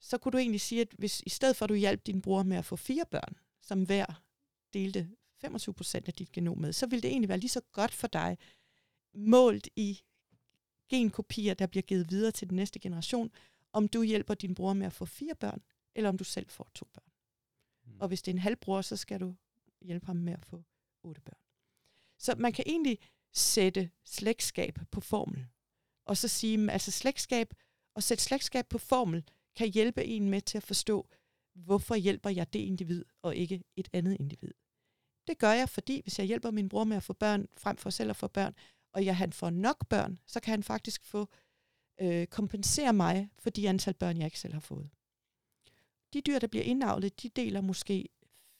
så 0.00 0.18
kunne 0.18 0.32
du 0.32 0.38
egentlig 0.38 0.60
sige, 0.60 0.80
at 0.80 0.94
hvis 0.98 1.22
i 1.26 1.28
stedet 1.28 1.56
for 1.56 1.64
at 1.64 1.68
du 1.68 1.74
hjalp 1.74 2.06
din 2.06 2.22
bror 2.22 2.42
med 2.42 2.56
at 2.56 2.64
få 2.64 2.76
fire 2.76 3.04
børn, 3.10 3.36
som 3.60 3.82
hver 3.82 4.22
delte 4.72 5.10
25 5.40 5.74
procent 5.74 6.08
af 6.08 6.14
dit 6.14 6.32
genom 6.32 6.58
med, 6.58 6.72
så 6.72 6.86
ville 6.86 7.02
det 7.02 7.10
egentlig 7.10 7.28
være 7.28 7.38
lige 7.38 7.50
så 7.50 7.60
godt 7.72 7.94
for 7.94 8.06
dig, 8.06 8.38
målt 9.14 9.68
i 9.76 10.00
genkopier, 10.88 11.54
der 11.54 11.66
bliver 11.66 11.82
givet 11.82 12.10
videre 12.10 12.30
til 12.30 12.48
den 12.48 12.56
næste 12.56 12.78
generation, 12.78 13.30
om 13.72 13.88
du 13.88 14.02
hjælper 14.02 14.34
din 14.34 14.54
bror 14.54 14.72
med 14.72 14.86
at 14.86 14.92
få 14.92 15.04
fire 15.04 15.34
børn, 15.34 15.62
eller 15.94 16.08
om 16.08 16.18
du 16.18 16.24
selv 16.24 16.50
får 16.50 16.70
to 16.74 16.88
børn. 16.94 17.12
Mm. 17.84 18.00
Og 18.00 18.08
hvis 18.08 18.22
det 18.22 18.30
er 18.30 18.34
en 18.34 18.42
halvbror, 18.42 18.82
så 18.82 18.96
skal 18.96 19.20
du 19.20 19.34
hjælpe 19.80 20.06
ham 20.06 20.16
med 20.16 20.32
at 20.32 20.44
få 20.44 20.62
otte 21.02 21.20
børn. 21.20 21.40
Så 22.18 22.34
man 22.38 22.52
kan 22.52 22.64
egentlig 22.66 22.98
sætte 23.32 23.90
slægtskab 24.04 24.78
på 24.90 25.00
formel. 25.00 25.46
Og 26.04 26.16
så 26.16 26.28
sige, 26.28 26.72
altså 26.72 26.90
slægtskab, 26.90 27.54
og 27.94 28.02
sætte 28.02 28.24
slægtskab 28.24 28.68
på 28.68 28.78
formel, 28.78 29.24
kan 29.60 29.72
hjælpe 29.72 30.04
en 30.04 30.30
med 30.30 30.40
til 30.40 30.58
at 30.58 30.62
forstå, 30.62 31.08
hvorfor 31.54 31.94
hjælper 31.94 32.30
jeg 32.30 32.52
det 32.52 32.58
individ, 32.58 33.04
og 33.22 33.36
ikke 33.36 33.62
et 33.76 33.88
andet 33.92 34.16
individ. 34.20 34.50
Det 35.26 35.38
gør 35.38 35.52
jeg, 35.52 35.68
fordi 35.68 36.00
hvis 36.02 36.18
jeg 36.18 36.26
hjælper 36.26 36.50
min 36.50 36.68
bror 36.68 36.84
med 36.84 36.96
at 36.96 37.02
få 37.02 37.12
børn, 37.12 37.48
frem 37.56 37.76
for 37.76 37.90
selv 37.90 38.10
at 38.10 38.16
få 38.16 38.28
børn, 38.28 38.54
og 38.92 39.04
jeg, 39.04 39.16
han 39.16 39.32
får 39.32 39.50
nok 39.50 39.88
børn, 39.88 40.18
så 40.26 40.40
kan 40.40 40.50
han 40.50 40.62
faktisk 40.62 41.04
få 41.04 41.28
øh, 42.00 42.26
kompensere 42.26 42.92
mig 42.92 43.30
for 43.38 43.50
de 43.50 43.68
antal 43.68 43.94
børn, 43.94 44.16
jeg 44.16 44.24
ikke 44.24 44.40
selv 44.40 44.52
har 44.52 44.60
fået. 44.60 44.90
De 46.12 46.20
dyr, 46.20 46.38
der 46.38 46.46
bliver 46.46 46.64
indavlet, 46.64 47.22
de 47.22 47.28
deler 47.28 47.60
måske 47.60 48.08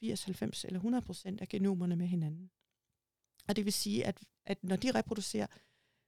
80, 0.00 0.24
90 0.24 0.64
eller 0.64 0.78
100 0.78 1.04
procent 1.04 1.40
af 1.40 1.48
genomerne 1.48 1.96
med 1.96 2.06
hinanden. 2.06 2.50
Og 3.48 3.56
det 3.56 3.64
vil 3.64 3.72
sige, 3.72 4.06
at, 4.06 4.20
at 4.46 4.64
når 4.64 4.76
de 4.76 4.90
reproducerer, 4.90 5.46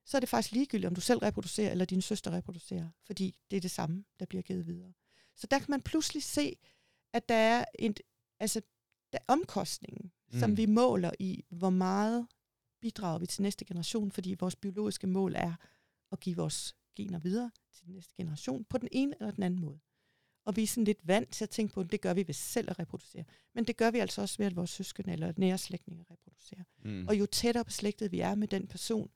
så 0.05 0.17
er 0.17 0.21
det 0.21 0.29
faktisk 0.29 0.53
ligegyldigt, 0.53 0.89
om 0.89 0.95
du 0.95 1.01
selv 1.01 1.19
reproducerer, 1.19 1.71
eller 1.71 1.85
din 1.85 2.03
søster 2.03 2.31
reproducerer, 2.31 2.89
fordi 3.07 3.35
det 3.51 3.57
er 3.57 3.61
det 3.61 3.71
samme, 3.71 4.05
der 4.21 4.27
bliver 4.27 4.43
givet 4.43 4.67
videre. 4.67 4.93
Så 5.37 5.47
der 5.47 5.59
kan 5.59 5.67
man 5.71 5.83
pludselig 5.83 6.23
se, 6.23 6.57
at 7.13 7.29
der 7.29 7.35
er 7.35 7.65
en, 7.79 7.95
altså, 8.41 8.61
der 9.13 9.19
er 9.19 9.33
omkostningen, 9.33 10.13
mm. 10.33 10.39
som 10.39 10.57
vi 10.57 10.67
måler 10.67 11.11
i, 11.19 11.45
hvor 11.49 11.71
meget 11.71 12.27
bidrager 12.81 13.19
vi 13.19 13.27
til 13.27 13.43
næste 13.43 13.65
generation, 13.65 14.13
fordi 14.13 14.37
vores 14.41 14.57
biologiske 14.57 15.07
mål 15.07 15.35
er 15.35 15.55
at 16.13 16.21
give 16.21 16.37
vores 16.37 16.77
gener 16.97 17.19
videre 17.19 17.51
til 17.73 17.87
den 17.87 17.95
næste 17.95 18.15
generation 18.17 18.65
på 18.65 18.79
den 18.79 18.89
ene 18.93 19.15
eller 19.21 19.31
den 19.31 19.43
anden 19.43 19.61
måde. 19.61 19.81
og 20.45 20.57
vi 20.57 20.63
er 20.63 20.67
sådan 20.67 20.85
lidt 20.85 21.09
vant 21.09 21.31
til 21.33 21.45
at 21.45 21.51
tænke 21.51 21.75
på, 21.75 21.81
at 21.81 21.93
det 21.93 22.01
gør 22.01 22.15
vi 22.15 22.27
ved 22.27 22.35
selv 22.35 22.71
at 22.71 22.79
reproducere. 22.79 23.25
Men 23.55 23.65
det 23.65 23.77
gør 23.77 23.91
vi 23.91 23.99
altså 23.99 24.23
også 24.23 24.39
ved, 24.39 24.47
at 24.47 24.57
vores 24.57 24.71
søskende 24.71 25.13
eller 25.13 25.33
nære 25.37 25.59
slægtninge 25.59 26.05
reproducerer. 26.11 26.65
Mm. 26.85 27.09
Og 27.09 27.19
jo 27.19 27.27
tættere 27.27 27.65
beslægtet 27.65 28.13
vi 28.13 28.21
er 28.21 28.35
med 28.35 28.49
den 28.49 28.67
person, 28.67 29.11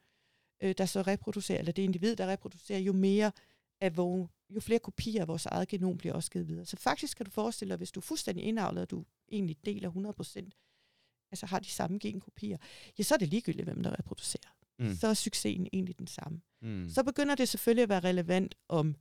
øh, 0.61 0.75
der 0.79 0.87
så 0.87 1.03
reproducerer, 1.03 1.59
eller 1.59 1.73
det 1.73 1.83
individ, 1.83 2.17
der 2.17 2.27
reproducerer, 2.27 2.79
jo 2.79 2.93
mere 2.93 3.33
af 3.81 3.97
vores, 3.97 4.31
jo 4.51 4.61
flere 4.61 4.79
kopier 4.79 5.21
af 5.21 5.29
vores 5.29 5.47
eget 5.47 5.69
genom 5.69 5.99
bliver 5.99 6.15
også 6.15 6.31
givet 6.31 6.49
videre. 6.49 6.67
Så 6.67 6.77
faktisk 6.77 7.17
kan 7.17 7.27
du 7.27 7.31
forestille 7.31 7.71
dig, 7.71 7.77
hvis 7.77 7.93
du 7.93 8.01
er 8.01 8.03
fuldstændig 8.03 8.45
indavlet, 8.45 8.83
og 8.83 8.91
du 8.91 9.05
egentlig 9.33 9.57
deler 9.65 9.91
100%, 9.91 11.29
altså 11.31 11.47
har 11.47 11.59
de 11.59 11.71
samme 11.71 11.99
genkopier, 11.99 12.59
ja, 12.99 13.03
så 13.03 13.15
er 13.15 13.19
det 13.19 13.29
ligegyldigt, 13.29 13.65
hvem 13.65 13.83
der 13.83 13.99
reproducerer. 13.99 14.57
Mm. 14.79 14.95
Så 14.95 15.07
er 15.07 15.15
succesen 15.15 15.69
egentlig 15.73 15.99
den 15.99 16.07
samme. 16.07 16.41
Mm. 16.63 16.89
Så 16.89 17.03
begynder 17.03 17.35
det 17.35 17.49
selvfølgelig 17.49 17.83
at 17.83 17.89
være 17.89 18.01
relevant 18.01 18.55
om 18.69 18.97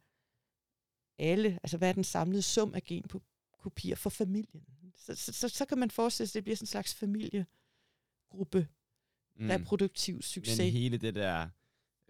alle, 1.19 1.59
altså 1.63 1.77
hvad 1.77 1.89
er 1.89 1.93
den 1.93 2.03
samlede 2.03 2.41
sum 2.41 2.73
af 2.73 2.83
genkopier 2.83 3.95
for 3.95 4.09
familien. 4.09 4.63
Så, 4.95 5.15
så, 5.15 5.33
så, 5.33 5.49
så 5.49 5.65
kan 5.65 5.77
man 5.77 5.91
forestille 5.91 6.27
sig, 6.27 6.31
at 6.31 6.35
det 6.39 6.43
bliver 6.43 6.55
sådan 6.55 6.63
en 6.63 6.67
slags 6.67 6.95
familiegruppe, 6.95 8.67
mm. 9.35 9.49
reproduktiv 9.49 10.21
succes. 10.21 10.57
Men 10.57 10.71
hele 10.71 10.97
det 10.97 11.15
der 11.15 11.49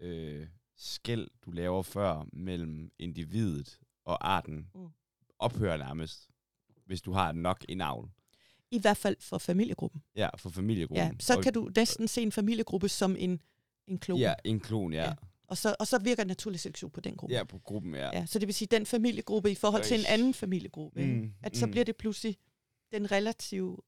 øh, 0.00 0.46
skæld, 0.76 1.28
du 1.44 1.50
laver 1.50 1.82
før 1.82 2.26
mellem 2.32 2.90
individet 2.98 3.80
og 4.04 4.34
arten, 4.34 4.70
Mm. 4.74 4.88
ophører 5.38 5.76
nærmest, 5.76 6.30
hvis 6.86 7.02
du 7.02 7.12
har 7.12 7.32
nok 7.32 7.64
en 7.68 7.80
avl. 7.80 8.10
I 8.70 8.78
hvert 8.78 8.96
fald 8.96 9.16
for 9.20 9.38
familiegruppen. 9.38 10.02
Ja, 10.16 10.28
for 10.36 10.50
familiegruppen. 10.50 11.06
Ja, 11.06 11.10
så 11.20 11.36
og, 11.36 11.42
kan 11.42 11.52
du 11.52 11.70
næsten 11.76 12.08
se 12.08 12.22
en 12.22 12.32
familiegruppe 12.32 12.88
som 12.88 13.16
en, 13.18 13.42
en 13.86 13.98
klon. 13.98 14.18
Ja, 14.18 14.34
en 14.44 14.60
klon, 14.60 14.92
ja. 14.92 15.04
Ja. 15.04 15.14
Og, 15.48 15.56
så, 15.56 15.76
og 15.80 15.86
så 15.86 15.98
virker 15.98 16.24
naturlig 16.24 16.60
selektion 16.60 16.90
på 16.90 17.00
den 17.00 17.16
gruppe. 17.16 17.34
ja 17.34 17.44
på 17.44 17.58
gruppen, 17.58 17.94
ja. 17.94 18.10
Ja, 18.18 18.26
så 18.26 18.38
det 18.38 18.46
vil 18.48 18.54
sige, 18.54 18.68
den 18.70 18.86
familiegruppe 18.86 19.50
i 19.50 19.54
forhold 19.54 19.82
til 19.82 19.98
en 20.00 20.06
anden 20.08 20.34
familiegruppe, 20.34 21.04
mm, 21.04 21.32
at 21.42 21.56
så 21.56 21.66
mm. 21.66 21.70
bliver 21.70 21.84
det 21.84 21.96
pludselig 21.96 22.36
den 22.92 23.10
relative 23.12 23.78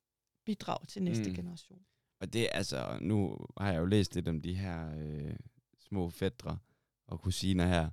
bidrag 0.46 0.88
til 0.88 1.02
næste 1.02 1.28
mm. 1.30 1.34
generation. 1.36 1.78
Og 2.20 2.32
det 2.32 2.48
altså, 2.52 2.98
nu 3.02 3.38
har 3.60 3.72
jeg 3.72 3.80
jo 3.80 3.86
læst 3.86 4.14
lidt 4.14 4.28
om 4.28 4.40
de 4.40 4.54
her 4.54 4.94
øh, 4.98 5.36
små 5.78 6.10
fædre 6.10 6.58
og 7.06 7.20
kusiner 7.20 7.66
her. 7.66 7.90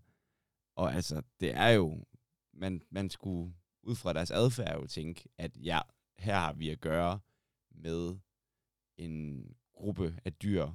Og 0.75 0.93
altså, 0.93 1.21
det 1.39 1.51
er 1.55 1.69
jo, 1.69 2.05
man, 2.53 2.81
man 2.89 3.09
skulle 3.09 3.53
ud 3.83 3.95
fra 3.95 4.13
deres 4.13 4.31
adfærd 4.31 4.81
jo 4.81 4.87
tænke, 4.87 5.29
at 5.37 5.57
ja, 5.57 5.79
her 6.19 6.35
har 6.39 6.53
vi 6.53 6.69
at 6.69 6.79
gøre 6.81 7.19
med 7.71 8.17
en 8.97 9.47
gruppe 9.73 10.19
af 10.25 10.33
dyr, 10.33 10.71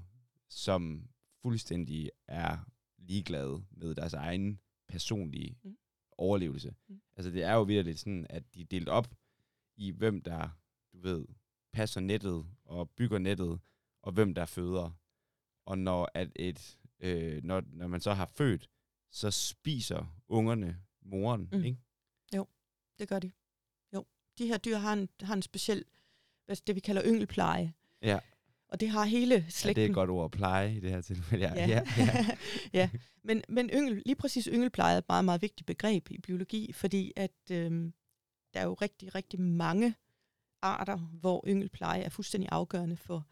som 0.49 1.09
fuldstændig 1.43 2.11
er 2.29 2.59
ligeglade 2.99 3.65
med 3.71 3.95
deres 3.95 4.15
egen 4.15 4.61
personlige 4.89 5.59
Mm. 5.63 5.77
overlevelse. 6.13 6.75
Mm. 6.89 7.01
Altså 7.17 7.31
det 7.31 7.43
er 7.43 7.53
jo 7.55 7.63
virkelig 7.63 7.99
sådan, 7.99 8.27
at 8.31 8.55
de 8.55 8.61
er 8.61 8.65
delt 8.67 8.89
op 8.89 9.15
i, 9.77 9.91
hvem 9.91 10.23
der, 10.23 10.49
du 10.93 11.01
ved, 11.01 11.27
passer 11.73 12.01
nettet 12.01 12.47
og 12.65 12.91
bygger 12.91 13.19
nettet, 13.19 13.61
og 14.03 14.13
hvem 14.13 14.35
der 14.35 14.47
føder. 14.47 14.91
Og 15.67 15.79
når, 15.79 16.11
at 16.15 16.29
et, 16.37 16.79
øh, 17.01 17.45
når, 17.45 17.63
når 17.67 17.87
man 17.87 18.01
så 18.01 18.13
har 18.15 18.27
født, 18.27 18.69
så 19.11 19.31
spiser 19.31 20.17
ungerne 20.29 20.79
moren, 21.03 21.49
Mm. 21.53 21.65
ikke? 21.65 21.79
Det 22.99 23.09
gør 23.09 23.19
de. 23.19 23.31
Jo. 23.95 24.05
De 24.39 24.47
her 24.47 24.59
dyr 24.59 24.77
har 24.77 24.93
en, 24.93 25.09
har 25.23 25.35
en 25.35 25.43
speciel, 25.43 25.85
hvad 26.47 26.57
det 26.67 26.75
vi 26.75 26.81
kalder 26.81 27.03
yngelpleje. 27.07 27.73
Ja. 28.03 28.19
Og 28.69 28.81
det 28.81 28.89
har 28.91 29.05
hele 29.05 29.35
Ja, 29.35 29.45
slægten. 29.49 29.77
det 29.77 29.85
er 29.85 29.89
et 29.89 29.95
godt 29.95 30.11
ord 30.11 30.31
pleje 30.31 30.75
i 30.77 30.81
det 30.81 30.91
her 30.91 31.01
tilfælde. 31.01 31.45
Ja, 31.49 31.55
Ja. 31.55 31.67
ja, 31.69 31.83
ja. 31.99 32.27
ja. 32.81 32.91
Men, 33.25 33.43
men 33.49 33.71
yngel, 33.75 34.03
lige 34.07 34.17
præcis 34.17 34.45
yngelpleje 34.53 34.95
er 34.95 34.99
et 34.99 35.05
meget, 35.09 35.25
meget 35.25 35.43
vigtigt 35.43 35.67
begreb 35.67 36.11
i 36.11 36.19
biologi, 36.19 36.73
fordi 36.73 37.13
at 37.17 37.33
øhm, 37.51 37.95
der 38.55 38.61
er 38.61 38.65
jo 38.65 38.75
rigtig, 38.75 39.15
rigtig 39.15 39.41
mange 39.41 39.95
arter, 40.63 40.97
hvor 40.97 41.45
yngelpleje 41.47 42.03
er 42.03 42.09
fuldstændig 42.09 42.49
afgørende 42.53 42.97
for 42.97 43.27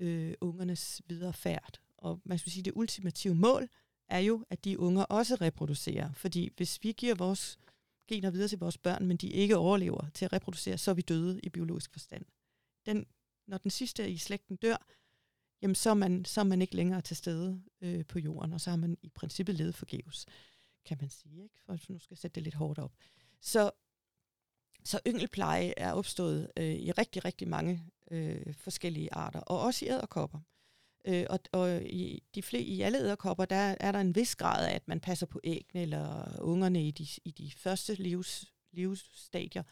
øh, 0.00 0.34
ungernes 0.40 1.02
videre 1.06 1.32
færd. 1.32 1.80
Og 1.98 2.20
man 2.24 2.38
skal 2.38 2.52
sige, 2.52 2.62
det 2.62 2.72
ultimative 2.76 3.34
mål 3.34 3.68
er 4.08 4.18
jo, 4.18 4.44
at 4.50 4.64
de 4.64 4.78
unger 4.78 5.02
også 5.02 5.34
reproducerer. 5.34 6.12
Fordi 6.12 6.52
hvis 6.56 6.78
vi 6.82 6.92
giver 6.92 7.14
vores 7.14 7.58
gener 8.08 8.30
videre 8.30 8.48
til 8.48 8.58
vores 8.58 8.78
børn, 8.78 9.06
men 9.06 9.16
de 9.16 9.28
ikke 9.28 9.56
overlever 9.56 10.08
til 10.14 10.24
at 10.24 10.32
reproducere, 10.32 10.78
så 10.78 10.90
er 10.90 10.94
vi 10.94 11.02
døde 11.02 11.40
i 11.42 11.48
biologisk 11.48 11.92
forstand. 11.92 12.24
Den, 12.86 13.06
når 13.46 13.58
den 13.58 13.70
sidste 13.70 14.10
i 14.10 14.16
slægten 14.16 14.56
dør, 14.56 14.76
jamen 15.62 15.74
så 15.74 15.90
er 15.90 15.94
man, 15.94 16.24
så 16.24 16.40
er 16.40 16.44
man 16.44 16.62
ikke 16.62 16.76
længere 16.76 17.00
til 17.00 17.16
stede 17.16 17.62
øh, 17.80 18.06
på 18.06 18.18
jorden, 18.18 18.52
og 18.52 18.60
så 18.60 18.70
har 18.70 18.76
man 18.76 18.98
i 19.02 19.08
princippet 19.08 19.54
levet 19.54 19.74
forgæves, 19.74 20.26
kan 20.84 20.98
man 21.00 21.10
sige, 21.10 21.42
ikke? 21.42 21.60
for 21.66 21.72
nu 21.72 21.98
skal 21.98 22.14
jeg 22.14 22.18
sætte 22.18 22.34
det 22.34 22.42
lidt 22.42 22.54
hårdt 22.54 22.78
op. 22.78 22.92
Så, 23.40 23.70
så 24.84 25.00
yngelpleje 25.06 25.74
er 25.76 25.92
opstået 25.92 26.50
øh, 26.56 26.74
i 26.74 26.92
rigtig, 26.92 27.24
rigtig 27.24 27.48
mange 27.48 27.82
øh, 28.10 28.54
forskellige 28.54 29.14
arter, 29.14 29.40
og 29.40 29.60
også 29.60 29.84
i 29.84 29.88
æderkopper. 29.88 30.38
Øh, 31.04 31.26
og 31.30 31.38
og 31.52 31.82
i, 31.82 32.22
de 32.34 32.42
flere, 32.42 32.62
i 32.62 32.80
alle 32.80 32.98
æderkopper, 32.98 33.44
der 33.44 33.76
er 33.80 33.92
der 33.92 34.00
en 34.00 34.14
vis 34.14 34.36
grad 34.36 34.66
af, 34.68 34.74
at 34.74 34.88
man 34.88 35.00
passer 35.00 35.26
på 35.26 35.40
æggene 35.44 35.82
eller 35.82 36.36
ungerne 36.40 36.86
i 36.88 36.90
de, 36.90 37.06
i 37.24 37.30
de 37.30 37.52
første 37.56 37.94
livs, 37.94 38.52
livsstadier. 38.72 39.62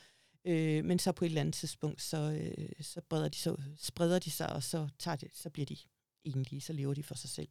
Øh, 0.44 0.84
men 0.84 0.98
så 0.98 1.12
på 1.12 1.24
et 1.24 1.28
eller 1.28 1.40
andet 1.40 1.54
tidspunkt, 1.54 2.02
så, 2.02 2.16
øh, 2.16 2.68
så, 2.80 3.00
breder 3.00 3.28
de, 3.28 3.38
så 3.38 3.56
spreder 3.76 4.18
de 4.18 4.30
sig, 4.30 4.52
og 4.52 4.62
så, 4.62 4.88
tager 4.98 5.16
de, 5.16 5.28
så 5.34 5.50
bliver 5.50 5.66
de 5.66 5.76
enlige, 6.24 6.61
så 6.61 6.72
lever 6.72 6.94
de 6.94 7.02
for 7.02 7.14
sig 7.14 7.30
selv. 7.30 7.48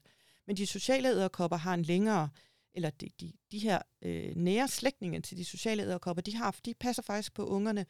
Men 0.47 0.57
de 0.57 0.65
sociale 0.65 1.09
æderkopper 1.09 1.57
har 1.57 1.73
en 1.73 1.83
længere, 1.83 2.29
eller 2.77 2.89
de, 2.89 3.09
de, 3.19 3.33
de 3.51 3.59
her 3.59 3.81
øh, 4.01 4.35
nære 4.35 4.67
slægtninge 4.67 5.21
til 5.21 5.37
de 5.37 5.45
sociale 5.45 5.83
æderkopper, 5.83 6.21
de, 6.21 6.35
har, 6.35 6.59
de 6.65 6.73
passer 6.73 7.03
faktisk 7.03 7.33
på 7.33 7.45
ungerne 7.45 7.85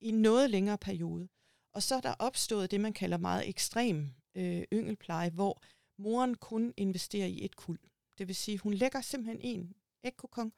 i 0.00 0.08
en 0.08 0.22
noget 0.22 0.50
længere 0.50 0.78
periode. 0.78 1.28
Og 1.74 1.82
så 1.82 1.94
er 1.94 2.00
der 2.00 2.14
opstået 2.18 2.70
det, 2.70 2.80
man 2.80 2.92
kalder 2.92 3.18
meget 3.18 3.48
ekstrem 3.48 4.10
øh, 4.34 4.62
yngelpleje, 4.72 5.30
hvor 5.30 5.62
moren 5.98 6.34
kun 6.34 6.74
investerer 6.76 7.26
i 7.26 7.44
et 7.44 7.56
kuld. 7.56 7.80
Det 8.18 8.28
vil 8.28 8.36
sige, 8.36 8.58
hun 8.58 8.74
lægger 8.74 9.00
simpelthen 9.00 9.40
en 9.40 9.74
ægkokon 10.04 10.52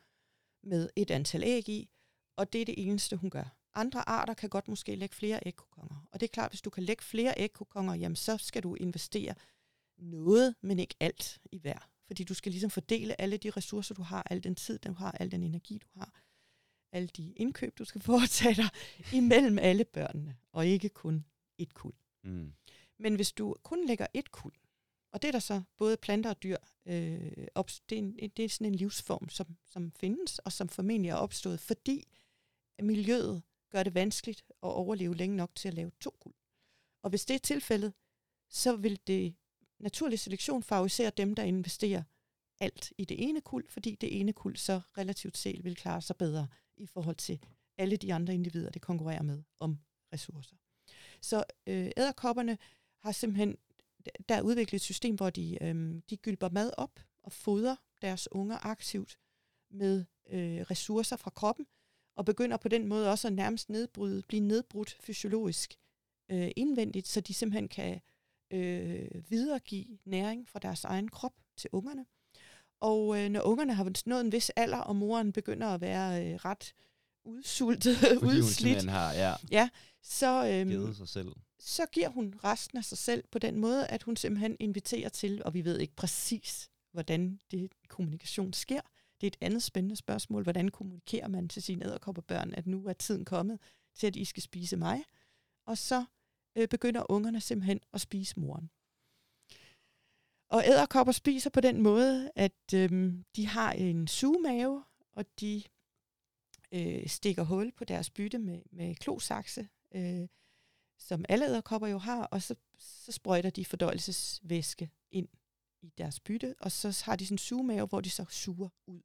med 0.62 0.90
et 0.96 1.10
antal 1.10 1.42
æg 1.44 1.68
i, 1.68 1.90
og 2.36 2.52
det 2.52 2.60
er 2.60 2.64
det 2.64 2.88
eneste, 2.88 3.16
hun 3.16 3.30
gør. 3.30 3.56
Andre 3.74 4.08
arter 4.08 4.34
kan 4.34 4.48
godt 4.48 4.68
måske 4.68 4.96
lægge 4.96 5.14
flere 5.14 5.40
ægkokonger. 5.46 6.06
Og 6.12 6.20
det 6.20 6.26
er 6.26 6.32
klart, 6.32 6.50
hvis 6.50 6.62
du 6.62 6.70
kan 6.70 6.82
lægge 6.82 7.02
flere 7.02 7.34
ægkokonger, 7.36 7.94
jamen 7.94 8.16
så 8.16 8.36
skal 8.36 8.62
du 8.62 8.74
investere 8.74 9.34
noget, 9.98 10.54
men 10.60 10.78
ikke 10.78 10.94
alt 11.00 11.40
i 11.52 11.58
hver. 11.58 11.88
Fordi 12.10 12.24
du 12.24 12.34
skal 12.34 12.52
ligesom 12.52 12.70
fordele 12.70 13.20
alle 13.20 13.36
de 13.36 13.50
ressourcer, 13.50 13.94
du 13.94 14.02
har, 14.02 14.22
al 14.30 14.44
den 14.44 14.54
tid, 14.54 14.78
du 14.78 14.92
har, 14.92 15.12
al 15.12 15.30
den 15.30 15.42
energi, 15.42 15.78
du 15.78 15.88
har, 15.98 16.22
alle 16.92 17.08
de 17.08 17.32
indkøb, 17.32 17.78
du 17.78 17.84
skal 17.84 18.00
foretage 18.10 18.54
dig, 18.54 18.68
imellem 19.12 19.58
alle 19.58 19.84
børnene, 19.84 20.36
og 20.52 20.66
ikke 20.66 20.88
kun 20.88 21.24
et 21.58 21.74
kuld. 21.74 21.94
Mm. 22.24 22.52
Men 22.98 23.14
hvis 23.14 23.32
du 23.32 23.56
kun 23.62 23.86
lægger 23.86 24.06
et 24.14 24.30
kuld, 24.30 24.54
og 25.12 25.22
det 25.22 25.28
er 25.28 25.32
der 25.32 25.38
så 25.38 25.62
både 25.76 25.96
planter 25.96 26.30
og 26.30 26.42
dyr, 26.42 26.56
øh, 26.86 27.46
op, 27.54 27.70
det, 27.88 27.98
er 27.98 28.02
en, 28.02 28.30
det 28.36 28.44
er 28.44 28.48
sådan 28.48 28.66
en 28.66 28.74
livsform, 28.74 29.28
som, 29.28 29.56
som 29.64 29.92
findes, 29.92 30.38
og 30.38 30.52
som 30.52 30.68
formentlig 30.68 31.10
er 31.10 31.14
opstået, 31.14 31.60
fordi 31.60 32.04
miljøet 32.82 33.42
gør 33.70 33.82
det 33.82 33.94
vanskeligt 33.94 34.42
at 34.48 34.68
overleve 34.68 35.16
længe 35.16 35.36
nok 35.36 35.54
til 35.54 35.68
at 35.68 35.74
lave 35.74 35.90
to 36.00 36.16
kuld. 36.20 36.34
Og 37.02 37.10
hvis 37.10 37.24
det 37.24 37.34
er 37.34 37.38
tilfældet, 37.38 37.92
så 38.48 38.76
vil 38.76 39.00
det 39.06 39.34
naturlig 39.80 40.18
selektion 40.18 40.62
favoriserer 40.62 41.10
dem, 41.10 41.34
der 41.34 41.42
investerer 41.42 42.02
alt 42.60 42.92
i 42.98 43.04
det 43.04 43.28
ene 43.28 43.40
kuld, 43.40 43.68
fordi 43.68 43.94
det 43.94 44.20
ene 44.20 44.32
kuld 44.32 44.56
så 44.56 44.80
relativt 44.98 45.38
set 45.38 45.64
vil 45.64 45.76
klare 45.76 46.02
sig 46.02 46.16
bedre 46.16 46.48
i 46.76 46.86
forhold 46.86 47.16
til 47.16 47.38
alle 47.78 47.96
de 47.96 48.14
andre 48.14 48.34
individer, 48.34 48.70
det 48.70 48.82
konkurrerer 48.82 49.22
med 49.22 49.42
om 49.60 49.78
ressourcer. 50.12 50.56
Så 51.20 51.44
øh, 51.66 51.90
æderkopperne 51.96 52.58
har 53.02 53.12
simpelthen, 53.12 53.56
der 54.28 54.34
er 54.34 54.42
udviklet 54.42 54.78
et 54.78 54.84
system, 54.84 55.14
hvor 55.14 55.30
de, 55.30 55.58
øh, 55.64 56.02
de 56.10 56.16
gylper 56.16 56.48
mad 56.48 56.72
op 56.76 57.00
og 57.22 57.32
fodrer 57.32 57.76
deres 58.02 58.32
unger 58.32 58.66
aktivt 58.66 59.18
med 59.70 60.04
øh, 60.30 60.60
ressourcer 60.60 61.16
fra 61.16 61.30
kroppen, 61.30 61.66
og 62.16 62.24
begynder 62.24 62.56
på 62.56 62.68
den 62.68 62.86
måde 62.86 63.10
også 63.10 63.28
at 63.28 63.32
nærmest 63.32 63.68
nedbryde, 63.68 64.22
blive 64.22 64.40
nedbrudt 64.40 64.96
fysiologisk 65.00 65.74
øh, 66.30 66.50
indvendigt, 66.56 67.08
så 67.08 67.20
de 67.20 67.34
simpelthen 67.34 67.68
kan 67.68 68.00
øh, 68.50 69.08
videregive 69.28 69.98
næring 70.04 70.48
fra 70.48 70.58
deres 70.58 70.84
egen 70.84 71.08
krop 71.08 71.34
til 71.56 71.70
ungerne. 71.72 72.06
Og 72.80 73.18
øh, 73.18 73.28
når 73.28 73.40
ungerne 73.40 73.74
har 73.74 73.92
nået 74.06 74.20
en 74.20 74.32
vis 74.32 74.50
alder, 74.50 74.78
og 74.78 74.96
moren 74.96 75.32
begynder 75.32 75.66
at 75.66 75.80
være 75.80 76.26
øh, 76.26 76.34
ret 76.34 76.74
udsultet, 77.24 77.96
Fordi 77.96 78.14
hun 78.14 78.28
udslidt, 78.38 78.54
simpelthen 78.56 78.88
har 78.88 79.12
ja, 79.50 79.68
så, 80.02 80.46
øh, 80.46 80.94
sig 80.94 81.08
selv. 81.08 81.32
så 81.58 81.86
giver 81.92 82.08
hun 82.08 82.34
resten 82.44 82.78
af 82.78 82.84
sig 82.84 82.98
selv 82.98 83.24
på 83.32 83.38
den 83.38 83.56
måde, 83.56 83.86
at 83.86 84.02
hun 84.02 84.16
simpelthen 84.16 84.56
inviterer 84.60 85.08
til, 85.08 85.42
og 85.44 85.54
vi 85.54 85.64
ved 85.64 85.78
ikke 85.78 85.96
præcis, 85.96 86.70
hvordan 86.92 87.40
det 87.50 87.70
kommunikation 87.88 88.52
sker. 88.52 88.80
Det 89.20 89.26
er 89.26 89.30
et 89.30 89.36
andet 89.40 89.62
spændende 89.62 89.96
spørgsmål. 89.96 90.42
Hvordan 90.42 90.68
kommunikerer 90.68 91.28
man 91.28 91.48
til 91.48 91.62
sine 91.62 91.84
æderkopperbørn, 91.84 92.54
at 92.54 92.66
nu 92.66 92.86
er 92.86 92.92
tiden 92.92 93.24
kommet 93.24 93.58
til, 93.94 94.06
at 94.06 94.16
I 94.16 94.24
skal 94.24 94.42
spise 94.42 94.76
mig? 94.76 95.04
Og 95.66 95.78
så 95.78 96.04
øh, 96.56 96.68
begynder 96.68 97.10
ungerne 97.10 97.40
simpelthen 97.40 97.80
at 97.92 98.00
spise 98.00 98.40
moren. 98.40 98.70
Og 100.48 100.62
æderkopper 100.66 101.12
spiser 101.12 101.50
på 101.50 101.60
den 101.60 101.82
måde, 101.82 102.30
at 102.36 102.74
øh, 102.74 103.14
de 103.36 103.46
har 103.46 103.72
en 103.72 104.08
sugemave, 104.08 104.84
og 105.12 105.24
de 105.40 105.62
øh, 106.72 107.06
stikker 107.08 107.42
hul 107.42 107.72
på 107.72 107.84
deres 107.84 108.10
bytte 108.10 108.38
med, 108.38 108.62
med 108.72 108.94
klosakse, 108.94 109.68
øh, 109.94 110.28
som 110.98 111.24
alle 111.28 111.46
æderkopper 111.46 111.88
jo 111.88 111.98
har, 111.98 112.24
og 112.24 112.42
så, 112.42 112.54
så 112.78 113.12
sprøjter 113.12 113.50
de 113.50 113.64
fordøjelsesvæske 113.64 114.90
ind 115.10 115.28
i 115.82 115.92
deres 115.98 116.20
bytte, 116.20 116.54
og 116.60 116.72
så 116.72 117.02
har 117.04 117.16
de 117.16 117.26
sådan 117.26 117.34
en 117.34 117.38
sugemave, 117.38 117.86
hvor 117.86 118.00
de 118.00 118.10
så 118.10 118.24
suger 118.30 118.68
ud. 118.86 119.00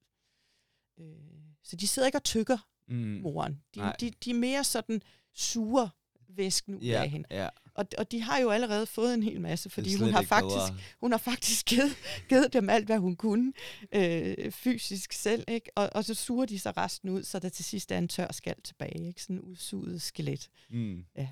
Øh, 0.99 1.55
så 1.63 1.75
de 1.75 1.87
sidder 1.87 2.05
ikke 2.05 2.17
og 2.17 2.23
tykker 2.23 2.57
Mm. 2.87 2.95
moren. 3.21 3.63
De, 3.75 3.79
Nej. 3.79 3.95
de, 3.99 4.11
de 4.11 4.29
er 4.29 4.33
mere 4.35 4.63
sådan 4.63 5.01
suger 5.33 5.89
væsken 6.37 6.75
ud 6.75 6.81
Ja, 6.81 7.03
af 7.03 7.09
hende. 7.09 7.27
ja. 7.31 7.49
Og, 7.73 7.85
og 7.97 8.11
de 8.11 8.21
har 8.21 8.39
jo 8.39 8.49
allerede 8.49 8.85
fået 8.85 9.13
en 9.13 9.23
hel 9.23 9.41
masse, 9.41 9.69
fordi 9.69 9.95
hun 9.95 10.09
har 10.09 10.21
faktisk 10.21 10.55
bedre. 10.55 10.77
hun 10.99 11.11
har 11.11 11.17
faktisk 11.17 11.65
givet, 11.65 11.95
givet 12.29 12.53
dem 12.53 12.69
alt, 12.69 12.85
hvad 12.85 12.97
hun 12.97 13.15
kunne 13.15 13.53
øh, 13.95 14.51
fysisk 14.51 15.13
selv, 15.13 15.43
ikke? 15.47 15.69
Og, 15.75 15.89
og 15.95 16.05
så 16.05 16.13
suger 16.13 16.45
de 16.45 16.59
så 16.59 16.73
resten 16.77 17.09
ud, 17.09 17.23
så 17.23 17.39
der 17.39 17.49
til 17.49 17.65
sidst 17.65 17.91
er 17.91 17.97
en 17.97 18.07
tør 18.07 18.31
skal 18.31 18.55
tilbage, 18.63 19.07
ikke? 19.07 19.21
Sådan 19.23 19.35
en 19.35 19.41
udsuget 19.41 20.01
skelet. 20.01 20.49
Mm. 20.69 21.05
Ja. 21.17 21.29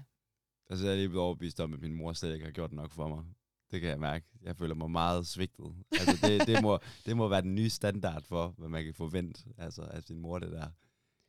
Altså, 0.69 0.85
jeg 0.85 0.91
er 0.93 0.97
lige 0.97 1.09
blevet 1.09 1.23
overbevist 1.25 1.59
om, 1.59 1.73
at 1.73 1.79
min 1.81 1.93
mor 1.93 2.13
slet 2.13 2.33
ikke 2.33 2.45
har 2.45 2.51
gjort 2.51 2.73
nok 2.73 2.91
for 2.91 3.07
mig. 3.07 3.23
Det 3.71 3.81
kan 3.81 3.89
jeg 3.89 3.99
mærke. 3.99 4.25
Jeg 4.41 4.57
føler 4.57 4.75
mig 4.75 4.91
meget 4.91 5.27
svigtet. 5.27 5.65
Altså, 5.91 6.27
det, 6.27 6.47
det, 6.47 6.61
må, 6.61 6.79
det 7.05 7.17
må 7.17 7.27
være 7.27 7.41
den 7.41 7.55
nye 7.55 7.69
standard 7.69 8.23
for, 8.23 8.53
hvad 8.57 8.69
man 8.69 8.83
kan 8.83 8.93
forvente 8.93 9.41
altså, 9.57 9.81
af 9.81 10.03
sin 10.03 10.19
mor, 10.19 10.39
det 10.39 10.51
der. 10.51 10.67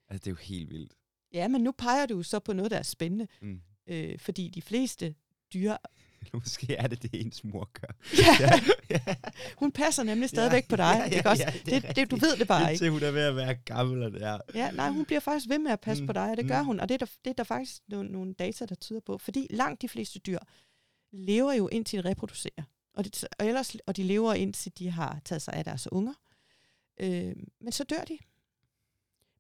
Altså, 0.09 0.25
det 0.25 0.27
er 0.27 0.31
jo 0.31 0.37
helt 0.37 0.71
vildt. 0.71 0.93
Ja, 1.35 1.49
men 1.49 1.61
nu 1.61 1.73
peger 1.73 2.07
du 2.07 2.23
så 2.23 2.39
på 2.39 2.53
noget, 2.53 2.71
der 2.71 2.77
er 2.79 2.83
spændende, 2.83 3.27
Mm. 3.43 3.61
øh, 3.87 4.19
fordi 4.19 4.49
de 4.49 4.63
fleste 4.63 5.15
dyr, 5.55 5.77
Måske 6.33 6.75
er 6.75 6.87
det 6.87 7.03
det, 7.03 7.11
ens 7.15 7.45
mor 7.45 7.71
gør. 7.73 7.89
ja, 8.41 8.61
ja. 8.91 9.15
hun 9.63 9.73
passer 9.73 10.03
nemlig 10.03 10.29
stadigvæk 10.29 10.69
på 10.69 10.77
dig, 10.77 10.95
Ja, 10.99 11.09
ja, 11.11 11.17
ikke 11.17 11.29
også? 11.29 11.43
ja, 11.47 11.53
det 11.71 11.83
det, 11.83 11.97
det, 11.97 12.11
du 12.11 12.17
ved 12.17 12.37
det 12.37 12.49
bare 12.49 12.73
ikke. 12.73 12.91
Hun 12.91 13.03
er 13.03 13.11
ved 13.11 13.23
at 13.23 13.37
være 13.37 13.55
gammel, 13.55 14.03
og 14.03 14.13
det 14.13 14.23
er. 14.23 14.39
Ja, 14.55 14.71
nej, 14.71 14.91
hun 14.91 15.05
bliver 15.05 15.21
faktisk 15.21 15.49
ved 15.49 15.59
med 15.59 15.71
at 15.71 15.81
passe 15.81 16.03
mm. 16.03 16.07
på 16.07 16.13
dig, 16.13 16.31
og 16.31 16.37
det 16.37 16.49
gør 16.49 16.61
mm. 16.61 16.67
hun. 16.67 16.81
Og 16.81 16.89
det 16.89 16.95
er, 16.95 16.99
der, 16.99 17.13
det 17.25 17.31
er 17.31 17.35
der 17.35 17.45
faktisk 17.45 17.83
nogle, 17.89 18.13
nogle 18.13 18.35
data, 18.35 18.67
der 18.67 18.75
tyder 18.75 19.01
på. 19.01 19.19
Fordi 19.19 19.47
langt 19.51 19.83
de 19.83 19.89
fleste 19.89 20.19
dyr 20.19 20.39
lever 21.13 21.53
jo 21.53 21.69
indtil 21.69 22.03
de 22.05 22.09
reproducerer. 22.09 22.63
Og, 22.95 23.05
det, 23.05 23.25
og, 23.39 23.47
ellers, 23.47 23.77
og 23.87 23.97
de 23.97 24.03
lever 24.03 24.35
indtil 24.35 24.73
de 24.79 24.91
har 24.91 25.21
taget 25.25 25.43
sig 25.43 25.55
af 25.55 25.65
deres 25.65 25.93
unger. 25.93 26.15
Øh, 27.01 27.37
men 27.61 27.73
så 27.73 27.85
dør 27.85 28.05
de. 28.05 28.19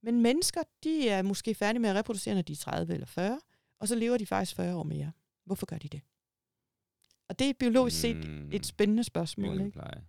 Men 0.05 0.21
mennesker, 0.23 0.63
de 0.85 1.09
er 1.09 1.23
måske 1.23 1.55
færdige 1.55 1.81
med 1.81 1.91
at 1.91 1.97
reproducere, 1.97 2.35
når 2.35 2.43
de 2.43 2.53
er 2.53 2.57
30 2.57 2.95
eller 2.95 3.07
40, 3.07 3.41
og 3.81 3.89
så 3.89 3.95
lever 3.95 4.19
de 4.19 4.27
faktisk 4.27 4.57
40 4.57 4.77
år 4.77 4.83
mere. 4.83 5.13
Hvorfor 5.45 5.67
gør 5.67 5.79
de 5.79 5.89
det? 5.89 6.01
Og 7.29 7.39
det 7.39 7.51
er 7.51 7.55
biologisk 7.59 8.01
set 8.01 8.17
Mm. 8.29 8.53
et 8.53 8.67
spændende 8.67 9.05
spørgsmål. 9.05 9.47
Ikke? 9.53 9.59
Yngelpleje. 9.61 10.05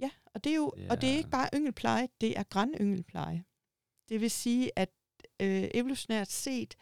Ja, 0.00 0.10
og 0.34 0.44
det 0.44 0.52
er 0.52 0.56
jo 0.56 0.72
og 0.90 1.00
det 1.00 1.08
er 1.10 1.16
ikke 1.16 1.30
bare 1.30 1.48
yngelpleje, 1.54 2.08
det 2.20 2.38
er 2.38 2.42
grænyngelpleje. 2.42 3.44
Det 4.08 4.20
vil 4.20 4.30
sige, 4.30 4.78
at 4.78 4.90
øh, 5.40 5.68
evolutionært 5.74 6.30
set 6.30 6.74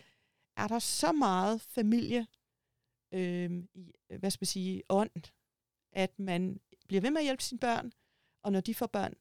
er 0.57 0.69
der 0.69 0.79
så 0.79 1.13
meget 1.13 1.61
familie, 1.61 2.27
øh, 3.15 3.51
i, 3.75 3.93
hvad 4.19 4.31
skal 4.31 4.43
man 4.43 4.47
sige, 4.47 4.83
ånd, 4.89 5.33
at 5.93 6.19
man 6.19 6.61
bliver 6.89 7.01
ved 7.01 7.11
med 7.11 7.19
at 7.19 7.25
hjælpe 7.25 7.43
sine 7.43 7.59
børn, 7.59 7.93
og 8.43 8.53
når 8.53 8.61
de 8.61 8.75
får 8.75 8.87
børn, 8.87 9.15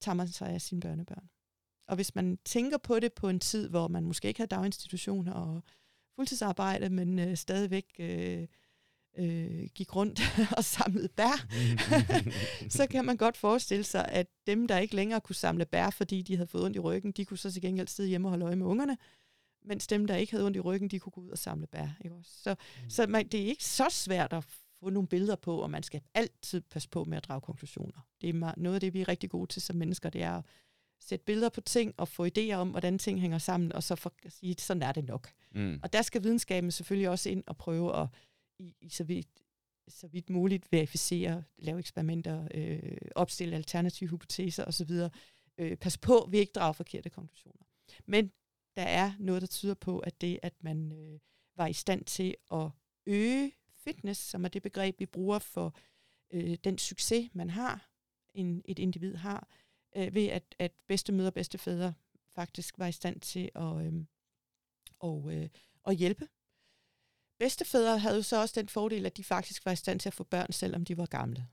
tager 0.00 0.14
man 0.14 0.28
sig 0.28 0.48
af 0.48 0.60
sine 0.60 0.80
børnebørn. 0.80 1.30
Og 1.88 1.96
hvis 1.96 2.14
man 2.14 2.38
tænker 2.44 2.78
på 2.78 3.00
det 3.00 3.12
på 3.12 3.28
en 3.28 3.40
tid, 3.40 3.68
hvor 3.68 3.88
man 3.88 4.04
måske 4.04 4.28
ikke 4.28 4.40
havde 4.40 4.56
daginstitutioner 4.56 5.32
og 5.32 5.62
fuldtidsarbejde, 6.16 6.90
men 6.90 7.18
øh, 7.18 7.36
stadigvæk 7.36 7.84
øh, 7.98 8.46
øh, 9.18 9.68
gik 9.74 9.96
rundt 9.96 10.20
og 10.58 10.64
samlede 10.64 11.08
bær, 11.08 11.46
så 12.76 12.86
kan 12.86 13.04
man 13.04 13.16
godt 13.16 13.36
forestille 13.36 13.84
sig, 13.84 14.08
at 14.08 14.26
dem, 14.46 14.68
der 14.68 14.78
ikke 14.78 14.96
længere 14.96 15.20
kunne 15.20 15.36
samle 15.36 15.64
bær, 15.64 15.90
fordi 15.90 16.22
de 16.22 16.36
havde 16.36 16.46
fået 16.46 16.64
ondt 16.64 16.76
i 16.76 16.80
ryggen, 16.80 17.12
de 17.12 17.24
kunne 17.24 17.38
så 17.38 17.52
til 17.52 17.62
gengæld 17.62 17.88
sidde 17.88 18.08
hjemme 18.08 18.28
og 18.28 18.30
holde 18.30 18.44
øje 18.44 18.56
med 18.56 18.66
ungerne, 18.66 18.98
mens 19.64 19.86
dem, 19.86 20.06
der 20.06 20.16
ikke 20.16 20.32
havde 20.32 20.46
ondt 20.46 20.56
i 20.56 20.60
ryggen, 20.60 20.88
de 20.88 20.98
kunne 20.98 21.12
gå 21.12 21.20
ud 21.20 21.30
og 21.30 21.38
samle 21.38 21.66
bær. 21.66 21.88
Ikke 22.04 22.16
også? 22.16 22.30
Så, 22.42 22.50
mm. 22.82 22.90
så 22.90 23.06
man, 23.06 23.28
det 23.28 23.42
er 23.42 23.46
ikke 23.46 23.64
så 23.64 23.86
svært 23.90 24.32
at 24.32 24.44
få 24.80 24.90
nogle 24.90 25.08
billeder 25.08 25.36
på, 25.36 25.58
og 25.58 25.70
man 25.70 25.82
skal 25.82 26.00
altid 26.14 26.60
passe 26.60 26.88
på 26.88 27.04
med 27.04 27.16
at 27.16 27.24
drage 27.24 27.40
konklusioner. 27.40 28.06
Det 28.20 28.28
er 28.28 28.54
noget 28.56 28.74
af 28.74 28.80
det, 28.80 28.94
vi 28.94 29.00
er 29.00 29.08
rigtig 29.08 29.30
gode 29.30 29.46
til 29.46 29.62
som 29.62 29.76
mennesker, 29.76 30.10
det 30.10 30.22
er 30.22 30.32
at 30.32 30.44
sætte 31.04 31.24
billeder 31.24 31.48
på 31.48 31.60
ting 31.60 31.94
og 31.96 32.08
få 32.08 32.26
idéer 32.26 32.54
om, 32.54 32.70
hvordan 32.70 32.98
ting 32.98 33.20
hænger 33.20 33.38
sammen, 33.38 33.72
og 33.72 33.82
så 33.82 33.94
for 33.94 34.12
at 34.22 34.32
sige, 34.32 34.54
sådan 34.58 34.82
er 34.82 34.92
det 34.92 35.04
nok. 35.04 35.32
mm. 35.50 35.80
Og 35.82 35.92
der 35.92 36.02
skal 36.02 36.22
videnskaben 36.22 36.70
selvfølgelig 36.70 37.08
også 37.08 37.30
ind 37.30 37.44
og 37.46 37.56
prøve 37.56 37.96
at 37.96 38.08
i, 38.58 38.74
i 38.80 38.88
så, 38.88 39.04
vidt, 39.04 39.28
så 39.88 40.06
vidt 40.06 40.30
muligt 40.30 40.72
verificere, 40.72 41.44
lave 41.58 41.78
eksperimenter, 41.78 42.48
øh, 42.54 42.96
opstille 43.14 43.56
alternative 43.56 44.10
hypoteser 44.10 44.64
osv. 44.64 44.90
Øh, 45.58 45.76
pas 45.76 45.98
på, 45.98 46.28
vi 46.30 46.38
ikke 46.38 46.52
drager 46.52 46.72
forkerte 46.72 47.10
konklusioner. 47.10 47.64
Men 48.06 48.32
der 48.76 48.82
er 48.82 49.12
noget, 49.18 49.42
der 49.42 49.48
tyder 49.48 49.74
på, 49.74 49.98
at 49.98 50.20
det, 50.20 50.38
at 50.42 50.54
man 50.60 50.92
øh, 50.92 51.18
var 51.56 51.66
i 51.66 51.72
stand 51.72 52.04
til 52.04 52.34
at 52.52 52.70
øge 53.06 53.52
fitness, 53.76 54.20
som 54.20 54.44
er 54.44 54.48
det 54.48 54.62
begreb, 54.62 55.00
vi 55.00 55.06
bruger 55.06 55.38
for 55.38 55.74
øh, 56.32 56.56
den 56.64 56.78
succes, 56.78 57.30
man 57.34 57.50
har, 57.50 57.90
en, 58.34 58.62
et 58.64 58.78
individ 58.78 59.14
har, 59.14 59.48
øh, 59.50 59.63
ved 59.94 60.26
at, 60.28 60.54
at 60.58 60.72
bedstemødre 60.88 61.28
og 61.28 61.34
bedstefædre 61.34 61.94
faktisk 62.34 62.78
var 62.78 62.86
i 62.86 62.92
stand 62.92 63.20
til 63.20 63.50
at, 63.54 63.86
øh, 63.86 63.92
og, 64.98 65.34
øh, 65.34 65.48
at 65.86 65.96
hjælpe. 65.96 66.28
Bedstefædre 67.38 67.98
havde 67.98 68.16
jo 68.16 68.22
så 68.22 68.40
også 68.40 68.60
den 68.60 68.68
fordel, 68.68 69.06
at 69.06 69.16
de 69.16 69.24
faktisk 69.24 69.64
var 69.64 69.72
i 69.72 69.76
stand 69.76 70.00
til 70.00 70.08
at 70.08 70.14
få 70.14 70.24
børn, 70.24 70.52
selvom 70.52 70.84
de 70.84 70.96
var 70.96 71.06
gamle. 71.06 71.46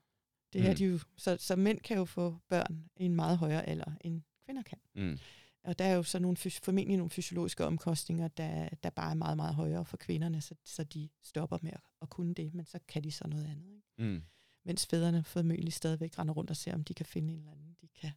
Det 0.54 0.62
her, 0.62 0.70
Mm. 0.70 0.76
de 0.76 0.86
jo, 0.86 1.00
så, 1.18 1.38
så 1.40 1.56
mænd 1.56 1.80
kan 1.80 1.98
jo 1.98 2.06
få 2.06 2.38
børn 2.50 2.90
i 2.96 3.06
en 3.06 3.16
meget 3.16 3.38
højere 3.38 3.66
alder, 3.66 3.92
end 4.02 4.22
kvinder 4.46 4.62
kan. 4.64 4.78
Mm. 4.96 5.18
Og 5.64 5.80
der 5.80 5.86
er 5.86 5.94
jo 5.94 6.04
så 6.04 6.20
nogle, 6.20 6.38
formentlig 6.38 6.98
nogle 6.98 7.10
fysiologiske 7.10 7.66
omkostninger, 7.66 8.28
der, 8.28 8.70
der 8.84 8.90
bare 8.90 9.12
er 9.12 9.16
meget, 9.16 9.38
meget 9.38 9.56
højere 9.56 9.86
for 9.86 9.98
kvinderne, 9.98 10.42
så, 10.42 10.56
så 10.66 10.84
de 10.84 11.10
stopper 11.24 11.58
med 11.62 11.72
at, 11.72 11.80
at 12.02 12.10
kunne 12.10 12.34
det, 12.34 12.54
men 12.54 12.66
så 12.66 12.80
kan 12.88 13.04
de 13.04 13.12
så 13.12 13.28
noget 13.28 13.46
andet. 13.46 13.70
Ikke? 13.76 13.88
Mm. 13.98 14.24
Mens 14.66 14.86
fædrene 14.86 15.24
formentlig 15.24 15.74
stadigvæk 15.74 16.20
render 16.20 16.34
rundt 16.34 16.50
og 16.50 16.56
ser, 16.58 16.74
om 16.74 16.84
de 16.84 16.94
kan 16.94 17.06
finde 17.06 17.34
en 17.34 17.40
eller 17.40 17.52
anden, 17.52 17.76
de 17.82 17.88
kan 17.88 18.12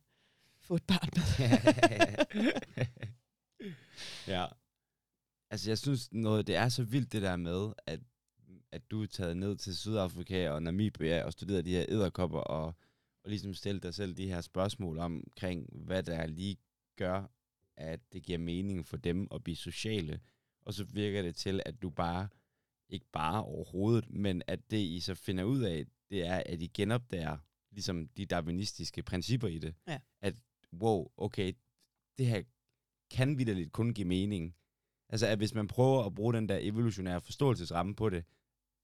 få 0.65 0.75
et 0.75 0.83
barn 0.83 1.09
med. 1.17 1.27
ja. 4.35 4.47
Altså, 5.51 5.71
jeg 5.71 5.79
synes 5.79 6.13
noget, 6.13 6.47
det 6.47 6.57
er 6.57 6.69
så 6.69 6.85
vildt 6.85 7.13
det 7.13 7.23
der 7.23 7.37
med, 7.37 7.73
at, 7.87 8.01
at 8.73 8.91
du 8.91 9.03
er 9.03 9.07
taget 9.07 9.37
ned 9.37 9.57
til 9.57 9.77
Sydafrika 9.77 10.51
og 10.51 10.63
Namibia 10.63 11.25
og 11.25 11.33
studeret 11.33 11.65
de 11.65 11.71
her 11.71 11.85
æderkopper 11.89 12.39
og, 12.39 12.67
og 13.25 13.31
ligesom 13.31 13.55
stillet 13.55 13.83
dig 13.83 13.95
selv 13.95 14.15
de 14.15 14.27
her 14.27 14.41
spørgsmål 14.41 14.99
omkring, 14.99 15.69
hvad 15.73 16.03
der 16.03 16.27
lige 16.27 16.57
gør, 16.97 17.31
at 17.77 18.01
det 18.13 18.23
giver 18.23 18.39
mening 18.39 18.87
for 18.87 18.97
dem 18.97 19.29
at 19.35 19.45
blive 19.45 19.57
sociale. 19.57 20.21
Og 20.63 20.75
så 20.75 20.85
virker 20.85 21.23
det 21.23 21.37
til, 21.37 21.63
at 21.67 21.83
du 21.83 21.91
bare, 21.91 22.29
ikke 22.89 23.07
bare 23.13 23.45
overhovedet, 23.45 24.11
men 24.11 24.43
at 24.47 24.71
det 24.71 24.79
I 24.79 25.01
så 25.01 25.15
finder 25.15 25.45
ud 25.45 25.61
af, 25.63 25.87
det 26.11 26.27
er, 26.27 26.43
at 26.47 26.63
I 26.63 26.67
genopdager 26.67 27.39
ligesom 27.71 28.09
de 28.09 28.27
darwinistiske 28.27 29.03
principper 29.03 29.49
i 29.49 29.59
det. 29.59 29.75
Ja. 29.89 30.01
At, 30.21 30.35
wow, 30.81 31.11
okay, 31.17 31.53
det 32.19 32.27
her 32.27 32.43
kan 33.11 33.39
vidderligt 33.39 33.73
kun 33.73 33.95
give 33.95 34.09
mening. 34.09 34.55
Altså, 35.09 35.27
at 35.27 35.39
hvis 35.39 35.55
man 35.55 35.69
prøver 35.69 36.05
at 36.05 36.15
bruge 36.15 36.35
den 36.35 36.49
der 36.49 36.59
evolutionære 36.61 37.21
forståelsesramme 37.21 37.95
på 37.95 38.11
det, 38.11 38.25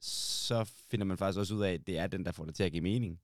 så 0.01 0.65
finder 0.65 1.07
man 1.07 1.19
faktisk 1.19 1.39
også 1.39 1.55
ud 1.55 1.63
af, 1.63 1.73
at 1.73 1.87
det 1.87 1.99
er 1.99 2.07
den, 2.07 2.25
der 2.25 2.33
får 2.33 2.45
det 2.45 2.55
til 2.55 2.63
at 2.63 2.73
give 2.73 2.83
mening. 2.83 3.21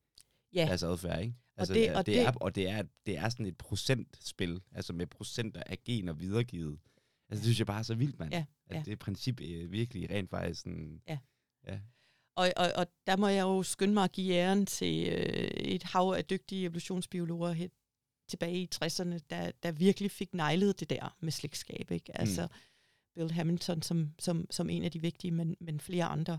Ja, 0.54 0.64
Deres 0.66 0.82
adfærd, 0.82 1.20
ikke? 1.22 1.34
Altså, 1.56 1.74
det- 1.74 1.88
det, 1.88 1.96
og 1.96 2.06
det, 2.06 2.14
det- 2.14 2.22
er, 2.26 2.32
og 2.40 2.54
det 2.54 2.68
er, 2.68 2.82
det 3.06 3.18
er 3.18 3.28
sådan 3.28 3.46
et 3.46 3.56
procentspil, 3.58 4.60
altså 4.72 4.92
med 4.92 5.06
procenter 5.06 5.62
af 5.66 5.84
gener 5.84 6.12
videregivet. 6.12 6.78
Altså, 7.28 7.40
det 7.40 7.44
synes 7.44 7.58
jeg 7.58 7.66
bare 7.66 7.78
er 7.78 7.82
så 7.82 7.94
vildt, 7.94 8.18
mand. 8.18 8.32
Ja, 8.32 8.44
At 8.66 8.76
ja. 8.76 8.82
det 8.84 8.98
princip 8.98 9.40
øh, 9.40 9.72
virkelig 9.72 10.10
rent 10.10 10.30
faktisk 10.30 10.60
sådan... 10.60 11.02
Ja. 11.08 11.18
Ja. 11.66 11.80
Og, 12.36 12.48
og, 12.56 12.66
og 12.76 12.86
der 13.06 13.16
må 13.16 13.28
jeg 13.28 13.42
jo 13.42 13.62
skynde 13.62 13.94
mig 13.94 14.04
at 14.04 14.12
give 14.12 14.34
æren 14.34 14.66
til 14.66 15.08
øh, 15.08 15.50
et 15.50 15.82
hav 15.82 16.14
af 16.16 16.24
dygtige 16.24 16.64
evolutionsbiologer 16.64 17.52
helt 17.52 17.72
tilbage 18.28 18.62
i 18.62 18.68
60'erne, 18.74 19.18
der, 19.30 19.50
der 19.62 19.72
virkelig 19.72 20.10
fik 20.10 20.34
nejlet 20.34 20.80
det 20.80 20.90
der 20.90 21.16
med 21.20 21.32
slægtskab. 21.32 21.90
Ikke? 21.90 22.18
Altså 22.18 22.42
mm. 22.42 22.48
Bill 23.14 23.32
Hamilton 23.32 23.82
som, 23.82 24.14
som, 24.18 24.46
som 24.50 24.70
en 24.70 24.84
af 24.84 24.90
de 24.90 25.00
vigtige, 25.00 25.30
men, 25.30 25.56
men 25.60 25.80
flere 25.80 26.04
andre. 26.04 26.38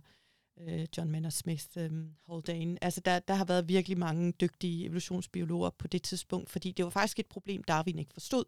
Øh, 0.59 0.87
John 0.97 1.11
Maynard 1.11 1.31
Smith, 1.31 1.65
øh, 1.77 1.91
Haldane. 2.29 2.83
Altså 2.83 3.01
der, 3.01 3.19
der 3.19 3.33
har 3.33 3.45
været 3.45 3.67
virkelig 3.67 3.97
mange 3.97 4.31
dygtige 4.31 4.85
evolutionsbiologer 4.85 5.69
på 5.69 5.87
det 5.87 6.03
tidspunkt, 6.03 6.49
fordi 6.49 6.71
det 6.71 6.85
var 6.85 6.91
faktisk 6.91 7.19
et 7.19 7.25
problem, 7.25 7.63
Darwin 7.63 7.99
ikke 7.99 8.13
forstod. 8.13 8.45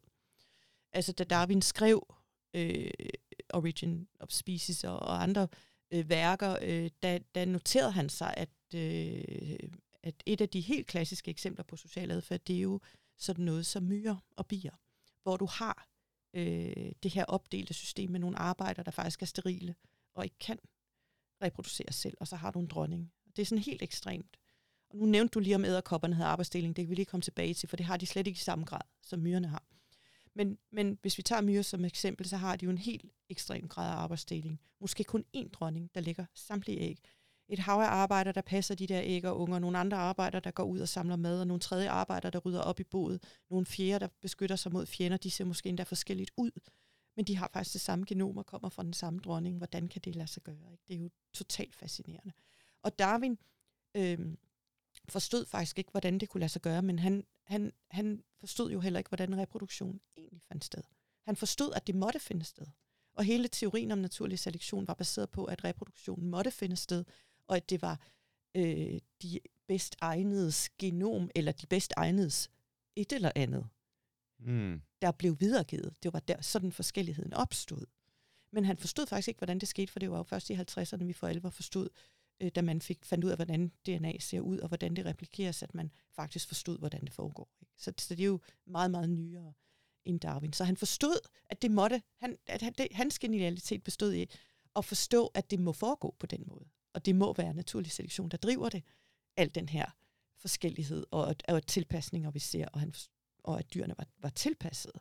Altså 0.92 1.14
da 1.14 1.24
Darwin 1.24 1.62
skrev 1.62 2.16
øh, 2.54 2.92
Origin 3.54 4.08
of 4.20 4.30
Species 4.30 4.84
og, 4.84 5.00
og 5.00 5.24
andre 5.24 5.48
øh, 5.92 6.10
værker, 6.10 6.58
øh, 6.62 6.90
der, 7.04 7.20
der 7.36 7.46
noterede 7.46 7.92
han 7.92 8.10
sig, 8.10 8.34
at, 8.38 8.50
øh, 8.76 9.60
at 10.04 10.16
et 10.26 10.42
af 10.42 10.50
de 10.50 10.62
helt 10.62 10.88
klassiske 10.88 11.32
eksempler 11.32 11.64
på 11.64 11.76
social 11.76 12.12
adfærd, 12.12 12.40
det 12.40 12.56
er 12.56 12.62
jo 12.62 12.80
sådan 13.20 13.46
noget 13.46 13.66
som 13.66 13.84
myrer 13.84 14.16
og 14.36 14.46
bier, 14.46 14.76
hvor 15.24 15.38
du 15.38 15.46
har 15.46 15.88
øh, 16.34 16.92
det 17.04 17.14
her 17.14 17.26
opdelte 17.26 17.74
system 17.74 18.12
med 18.12 18.20
nogle 18.20 18.40
arbejdere, 18.40 18.84
der 18.84 18.92
faktisk 18.92 19.22
er 19.22 19.26
sterile 19.26 19.76
og 20.16 20.24
ikke 20.24 20.40
kan 20.40 20.60
reproducere 21.42 21.92
selv, 21.92 22.18
og 22.20 22.28
så 22.28 22.36
har 22.36 22.52
du 22.52 22.60
en 22.60 22.68
dronning. 22.68 23.14
Det 23.36 23.42
er 23.42 23.46
sådan 23.46 23.64
helt 23.64 23.82
ekstremt. 23.82 24.38
Og 24.90 24.98
nu 24.98 25.06
nævnte 25.06 25.32
du 25.32 25.40
lige 25.40 25.56
om 25.56 25.66
æderkopperne 25.66 26.16
havde 26.16 26.28
arbejdsdeling, 26.28 26.76
det 26.76 26.84
kan 26.86 26.90
vi 26.90 26.96
lige 26.96 27.06
komme 27.06 27.22
tilbage 27.22 27.54
til, 27.54 27.70
for 27.70 27.78
det 27.78 27.86
har 27.86 27.98
de 27.98 28.06
slet 28.06 28.28
ikke 28.28 28.38
i 28.38 28.40
samme 28.40 28.66
grad, 28.66 28.82
som 29.02 29.20
myrerne 29.20 29.48
har. 29.48 29.64
Men, 30.34 30.58
men 30.72 30.98
hvis 31.02 31.18
vi 31.18 31.24
tager 31.24 31.42
myrer 31.42 31.62
som 31.62 31.86
eksempel, 31.86 32.30
så 32.30 32.38
har 32.38 32.56
de 32.56 32.66
jo 32.66 32.72
en 32.72 32.78
helt 32.78 33.06
ekstrem 33.30 33.68
grad 33.68 33.92
af 33.92 33.96
arbejdsdeling. 33.96 34.62
Måske 34.80 35.04
kun 35.04 35.26
én 35.38 35.50
dronning, 35.50 35.90
der 35.96 36.02
lægger 36.02 36.26
samtlige 36.34 36.80
æg. 36.80 37.00
Et 37.50 37.60
hav 37.60 37.80
af 37.80 37.88
arbejder, 37.88 38.32
der 38.32 38.42
passer 38.42 38.76
de 38.76 38.88
der 38.88 39.02
æg 39.04 39.26
og 39.26 39.40
unger. 39.40 39.60
Nogle 39.60 39.78
andre 39.78 39.98
arbejder, 39.98 40.40
der 40.40 40.52
går 40.52 40.64
ud 40.64 40.80
og 40.80 40.90
samler 40.90 41.16
mad. 41.16 41.40
Og 41.40 41.48
nogle 41.48 41.60
tredje 41.60 41.90
arbejder, 41.90 42.30
der 42.30 42.40
rydder 42.40 42.62
op 42.62 42.80
i 42.80 42.84
boet. 42.84 43.24
Nogle 43.50 43.66
fjerde, 43.66 44.00
der 44.00 44.08
beskytter 44.22 44.56
sig 44.56 44.74
mod 44.74 44.86
fjender. 44.86 45.18
De 45.18 45.32
ser 45.32 45.46
måske 45.46 45.70
endda 45.70 45.84
forskelligt 45.84 46.32
ud. 46.38 46.52
Men 47.16 47.26
de 47.26 47.38
har 47.38 47.50
faktisk 47.54 47.74
det 47.74 47.82
samme 47.82 48.06
genom 48.06 48.38
og 48.38 48.46
kommer 48.46 48.70
fra 48.70 48.84
den 48.84 48.94
samme 48.94 49.20
dronning. 49.20 49.58
Hvordan 49.58 49.88
kan 49.88 50.02
det 50.02 50.16
lade 50.16 50.28
sig 50.28 50.44
gøre? 50.44 50.72
Ikke? 50.72 50.84
Det 50.88 50.96
er 50.96 51.00
jo 51.00 51.10
totalt 51.34 51.76
fascinerende. 51.76 52.34
Og 52.84 53.00
Darwin 53.00 53.38
øh, 53.96 54.20
forstod 55.10 55.46
faktisk 55.46 55.78
ikke, 55.78 55.92
hvordan 55.92 56.18
det 56.18 56.30
kunne 56.30 56.40
lade 56.40 56.52
sig 56.52 56.62
gøre, 56.62 56.82
men 56.82 57.00
han, 57.00 57.24
han, 57.44 57.72
han 57.92 58.24
forstod 58.40 58.72
jo 58.72 58.80
heller 58.80 58.98
ikke, 58.98 59.10
hvordan 59.10 59.38
reproduktion 59.38 60.00
egentlig 60.18 60.42
fandt 60.42 60.66
sted. 60.66 60.84
Han 61.26 61.36
forstod, 61.36 61.74
at 61.76 61.88
det 61.88 61.96
måtte 61.96 62.20
finde 62.20 62.46
sted. 62.46 62.66
Og 63.14 63.24
hele 63.24 63.48
teorien 63.48 63.92
om 63.92 63.98
naturlig 63.98 64.40
selektion 64.40 64.88
var 64.88 64.94
baseret 64.94 65.30
på, 65.30 65.46
at 65.46 65.64
reproduktion 65.64 66.26
måtte 66.26 66.52
finde 66.52 66.76
sted, 66.76 67.06
og 67.50 67.56
at 67.56 67.70
det 67.70 67.82
var 67.82 68.00
øh, 68.56 69.00
de 69.22 69.40
bedst 69.68 69.96
egnedes 70.02 70.70
genom, 70.70 71.30
eller 71.36 71.52
de 71.52 71.68
bedst 71.68 71.94
egnedes 71.98 72.50
et 72.96 73.12
eller 73.12 73.32
andet, 73.36 73.68
mm. 74.40 74.82
der 75.02 75.12
blev 75.12 75.40
videregivet. 75.40 75.96
Det 76.04 76.14
var 76.14 76.20
der, 76.20 76.42
sådan 76.42 76.72
forskelligheden 76.72 77.34
opstod. 77.34 77.86
Men 78.52 78.66
han 78.66 78.78
forstod 78.78 79.08
faktisk 79.08 79.28
ikke, 79.28 79.38
hvordan 79.38 79.60
det 79.60 79.68
skete, 79.68 79.92
for 79.92 80.00
det 80.00 80.12
var 80.12 80.18
jo 80.18 80.24
først 80.24 80.50
i 80.50 80.54
50'erne, 80.54 81.04
vi 81.04 81.14
for 81.14 81.28
alvor 81.28 81.50
forstod, 81.50 81.90
øh, 82.42 82.52
da 82.56 82.62
man 82.62 82.82
fik 82.82 83.06
fandt 83.06 83.26
ud 83.26 83.30
af, 83.30 83.38
hvordan 83.38 83.72
DNA 83.86 84.20
ser 84.20 84.40
ud, 84.40 84.60
og 84.60 84.68
hvordan 84.68 84.96
det 84.96 85.06
replikeres, 85.06 85.64
at 85.64 85.76
man 85.76 85.92
faktisk 86.12 86.48
forstod, 86.48 86.78
hvordan 86.80 87.02
det 87.02 87.14
foregår. 87.14 87.50
Ikke? 87.62 87.74
Så, 87.78 87.94
så 87.98 88.16
det 88.16 88.24
er 88.24 88.28
jo 88.28 88.40
meget, 88.66 88.92
meget 88.92 89.10
nyere 89.10 89.54
end 90.06 90.20
Darwin. 90.20 90.54
Så 90.54 90.64
han 90.64 90.78
forstod, 90.78 91.28
at 91.50 91.62
det 91.62 91.72
måtte, 91.72 92.02
han, 92.18 92.38
at 92.48 92.62
han, 92.62 92.74
det, 92.78 92.88
hans 92.92 93.20
genialitet 93.20 93.84
bestod 93.84 94.14
i 94.14 94.30
at 94.76 94.86
forstå, 94.86 95.28
at 95.28 95.52
det 95.52 95.60
må 95.60 95.74
foregå 95.74 96.16
på 96.20 96.26
den 96.26 96.44
måde. 96.48 96.66
Og 96.94 97.06
det 97.06 97.16
må 97.16 97.34
være 97.34 97.54
naturlig 97.54 97.92
selektion, 97.92 98.30
der 98.30 98.38
driver 98.38 98.70
det. 98.70 98.84
Al 99.38 99.56
den 99.56 99.70
her 99.70 99.86
forskellighed 100.38 101.06
og, 101.12 101.36
og 101.48 101.68
tilpasninger, 101.68 102.32
vi 102.32 102.40
ser, 102.40 102.68
og, 102.68 102.80
han, 102.80 102.94
og 103.40 103.60
at 103.60 103.74
dyrene 103.74 103.96
var, 103.98 104.06
var 104.18 104.30
tilpasset. 104.30 104.92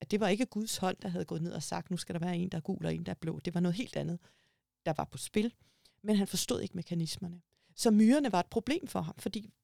At 0.00 0.10
det 0.10 0.20
var 0.20 0.28
ikke 0.28 0.46
Guds 0.46 0.76
hånd, 0.76 0.96
der 1.02 1.08
havde 1.08 1.24
gået 1.24 1.42
ned 1.42 1.52
og 1.52 1.62
sagt, 1.62 1.90
nu 1.90 1.96
skal 1.96 2.14
der 2.14 2.20
være 2.20 2.36
en, 2.36 2.48
der 2.48 2.58
er 2.58 2.62
gul 2.62 2.86
og 2.86 2.94
en, 2.94 3.06
der 3.06 3.12
er 3.12 3.16
blå. 3.20 3.38
Det 3.38 3.54
var 3.54 3.60
noget 3.60 3.74
helt 3.74 3.96
andet, 3.96 4.18
der 4.86 4.92
var 4.96 5.04
på 5.04 5.18
spil 5.18 5.54
men 6.02 6.16
han 6.16 6.26
forstod 6.26 6.60
ikke 6.60 6.76
mekanismerne. 6.76 7.42
Så 7.74 7.90
myrerne 7.90 8.32
var 8.32 8.40
et 8.40 8.46
problem 8.46 8.86
for 8.86 9.00
ham, 9.00 9.14
fordi 9.18 9.54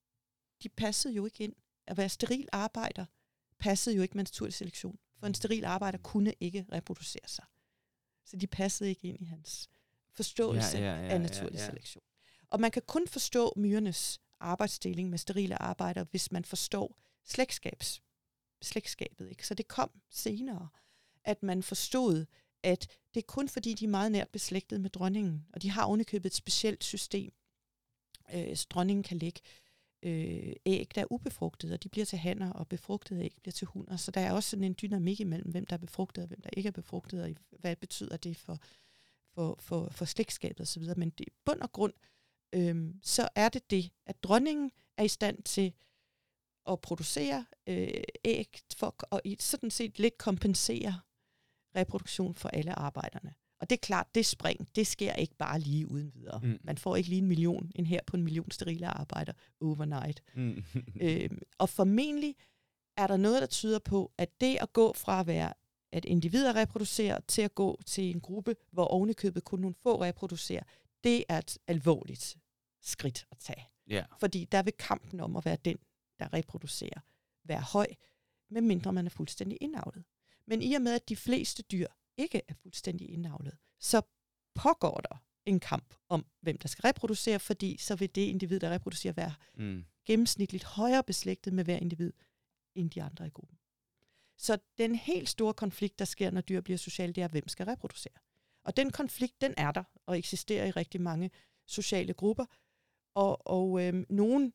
de 0.62 0.68
passede 0.68 1.14
jo 1.14 1.24
ikke 1.24 1.44
ind. 1.44 1.54
At 1.86 1.96
være 1.96 2.08
steril 2.08 2.48
arbejder 2.52 3.06
passede 3.58 3.96
jo 3.96 4.02
ikke 4.02 4.16
med 4.16 4.24
naturlig 4.24 4.54
selektion, 4.54 4.98
for 5.18 5.26
en 5.26 5.34
steril 5.34 5.64
arbejder 5.64 5.98
kunne 5.98 6.34
ikke 6.40 6.66
reproducere 6.72 7.28
sig. 7.28 7.44
Så 8.24 8.36
de 8.36 8.46
passede 8.46 8.90
ikke 8.90 9.08
ind 9.08 9.20
i 9.20 9.24
hans 9.24 9.70
forståelse 10.16 10.78
ja, 10.78 10.84
ja, 10.84 11.02
ja, 11.02 11.08
af 11.08 11.20
naturlig 11.20 11.54
ja, 11.54 11.60
ja. 11.60 11.66
selektion. 11.66 12.02
Og 12.50 12.60
man 12.60 12.70
kan 12.70 12.82
kun 12.86 13.08
forstå 13.08 13.52
myrernes 13.56 14.20
arbejdsdeling 14.40 15.10
med 15.10 15.18
sterile 15.18 15.62
arbejder, 15.62 16.04
hvis 16.04 16.32
man 16.32 16.44
forstår 16.44 16.98
slægtskabs, 17.24 18.02
slægtskabet. 18.62 19.30
Ikke? 19.30 19.46
Så 19.46 19.54
det 19.54 19.68
kom 19.68 19.90
senere, 20.10 20.68
at 21.24 21.42
man 21.42 21.62
forstod, 21.62 22.26
at 22.62 22.88
det 23.14 23.20
er 23.20 23.26
kun 23.26 23.48
fordi, 23.48 23.74
de 23.74 23.84
er 23.84 23.88
meget 23.88 24.12
nært 24.12 24.28
beslægtet 24.28 24.80
med 24.80 24.90
dronningen, 24.90 25.46
og 25.52 25.62
de 25.62 25.70
har 25.70 25.84
ovenikøbet 25.84 26.26
et 26.26 26.34
specielt 26.34 26.84
system. 26.84 27.32
Øh, 28.34 28.56
dronningen 28.70 29.02
kan 29.02 29.18
lægge 29.18 29.40
øh, 30.02 30.52
æg, 30.66 30.90
der 30.94 31.00
er 31.00 31.12
ubefrugtede, 31.12 31.74
og 31.74 31.82
de 31.82 31.88
bliver 31.88 32.04
til 32.04 32.18
hanner, 32.18 32.52
og 32.52 32.68
befrugtede 32.68 33.24
æg 33.24 33.36
bliver 33.42 33.52
til 33.52 33.66
hunder. 33.66 33.96
Så 33.96 34.10
der 34.10 34.20
er 34.20 34.32
også 34.32 34.50
sådan 34.50 34.64
en 34.64 34.76
dynamik 34.82 35.20
imellem, 35.20 35.50
hvem 35.50 35.66
der 35.66 35.76
er 35.76 35.80
befrugtet, 35.80 36.22
og 36.22 36.28
hvem 36.28 36.40
der 36.40 36.50
ikke 36.56 36.66
er 36.66 36.72
befrugtet, 36.72 37.22
og 37.22 37.30
hvad 37.50 37.76
betyder 37.76 38.16
det 38.16 38.36
for, 38.36 38.58
for, 39.36 39.56
for, 39.60 39.88
for 39.90 40.04
slægtskabet 40.04 40.60
osv. 40.60 40.82
Men 40.96 41.10
det, 41.10 41.24
i 41.26 41.32
bund 41.44 41.60
og 41.60 41.72
grund, 41.72 41.92
øh, 42.54 42.94
så 43.02 43.28
er 43.34 43.48
det 43.48 43.70
det, 43.70 43.90
at 44.06 44.22
dronningen 44.22 44.70
er 44.96 45.02
i 45.02 45.08
stand 45.08 45.42
til 45.42 45.72
at 46.68 46.80
producere 46.80 47.46
øh, 47.66 47.88
æg, 48.24 48.60
for, 48.76 48.96
og 49.10 49.20
i 49.24 49.36
sådan 49.40 49.70
set 49.70 49.98
lidt 49.98 50.18
kompensere 50.18 51.00
reproduktion 51.76 52.34
for 52.34 52.48
alle 52.48 52.72
arbejderne. 52.78 53.34
Og 53.60 53.70
det 53.70 53.76
er 53.76 53.80
klart, 53.80 54.14
det 54.14 54.26
spring, 54.26 54.68
det 54.76 54.86
sker 54.86 55.12
ikke 55.12 55.34
bare 55.34 55.60
lige 55.60 55.90
uden 55.90 56.14
videre. 56.14 56.40
Mm. 56.42 56.58
Man 56.64 56.78
får 56.78 56.96
ikke 56.96 57.08
lige 57.08 57.18
en 57.18 57.28
million, 57.28 57.72
en 57.74 57.86
her 57.86 58.00
på 58.06 58.16
en 58.16 58.22
million 58.22 58.50
sterile 58.50 58.86
arbejder 58.86 59.32
overnight. 59.60 60.22
Mm. 60.34 60.64
øhm, 61.02 61.38
og 61.58 61.68
formentlig 61.68 62.36
er 62.96 63.06
der 63.06 63.16
noget, 63.16 63.40
der 63.40 63.46
tyder 63.46 63.78
på, 63.78 64.12
at 64.18 64.40
det 64.40 64.58
at 64.60 64.72
gå 64.72 64.92
fra 64.92 65.20
at 65.20 65.26
være 65.26 65.52
at 65.92 66.04
individer 66.04 66.56
reproducerer, 66.56 67.20
til 67.28 67.42
at 67.42 67.54
gå 67.54 67.80
til 67.86 68.10
en 68.10 68.20
gruppe, 68.20 68.56
hvor 68.70 68.84
ovenikøbet 68.84 69.44
kun 69.44 69.60
nogle 69.60 69.74
få 69.74 70.02
reproducerer, 70.02 70.62
det 71.04 71.24
er 71.28 71.38
et 71.38 71.58
alvorligt 71.66 72.36
skridt 72.82 73.26
at 73.30 73.38
tage. 73.38 73.68
Yeah. 73.92 74.04
Fordi 74.20 74.44
der 74.44 74.62
vil 74.62 74.72
kampen 74.72 75.20
om 75.20 75.36
at 75.36 75.44
være 75.44 75.56
den, 75.64 75.78
der 76.18 76.32
reproducerer, 76.32 77.00
være 77.44 77.60
høj, 77.60 77.86
medmindre 78.50 78.92
man 78.92 79.06
er 79.06 79.10
fuldstændig 79.10 79.58
indavlet. 79.60 80.04
Men 80.46 80.62
i 80.62 80.74
og 80.74 80.82
med, 80.82 80.94
at 80.94 81.08
de 81.08 81.16
fleste 81.16 81.62
dyr 81.62 81.86
ikke 82.16 82.42
er 82.48 82.54
fuldstændig 82.54 83.10
indavlet, 83.10 83.56
så 83.80 84.02
pågår 84.54 85.00
der 85.10 85.22
en 85.46 85.60
kamp 85.60 85.94
om, 86.08 86.26
hvem 86.40 86.58
der 86.58 86.68
skal 86.68 86.82
reproducere, 86.82 87.40
fordi 87.40 87.76
så 87.76 87.96
vil 87.96 88.14
det 88.14 88.20
individ, 88.20 88.60
der 88.60 88.70
reproducerer, 88.70 89.12
være 89.12 89.34
mm. 89.54 89.84
gennemsnitligt 90.06 90.64
højere 90.64 91.02
beslægtet 91.02 91.52
med 91.52 91.64
hver 91.64 91.76
individ 91.76 92.12
end 92.74 92.90
de 92.90 93.02
andre 93.02 93.26
i 93.26 93.30
gruppen. 93.30 93.58
Så 94.38 94.58
den 94.78 94.94
helt 94.94 95.28
store 95.28 95.54
konflikt, 95.54 95.98
der 95.98 96.04
sker, 96.04 96.30
når 96.30 96.40
dyr 96.40 96.60
bliver 96.60 96.76
sociale, 96.76 97.12
det 97.12 97.22
er, 97.22 97.28
hvem 97.28 97.48
skal 97.48 97.66
reproducere. 97.66 98.12
Og 98.64 98.76
den 98.76 98.90
konflikt, 98.90 99.40
den 99.40 99.54
er 99.56 99.72
der 99.72 99.84
og 100.06 100.18
eksisterer 100.18 100.66
i 100.66 100.70
rigtig 100.70 101.00
mange 101.00 101.30
sociale 101.66 102.14
grupper. 102.14 102.44
Og, 103.14 103.46
og 103.46 103.82
øh, 103.82 104.04
nogen 104.10 104.52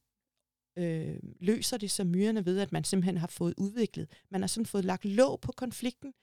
øh, 0.78 1.20
løser 1.40 1.78
det 1.78 1.92
som 1.92 2.08
myrerne 2.08 2.46
ved, 2.46 2.60
at 2.60 2.72
man 2.72 2.84
simpelthen 2.84 3.18
har 3.18 3.28
fået 3.28 3.54
udviklet. 3.58 4.12
Man 4.30 4.42
har 4.42 4.48
sådan 4.48 4.66
fået 4.66 4.86
lagt 4.86 5.06
låg 5.06 5.42
på 5.42 5.52
konflikten 5.52 6.14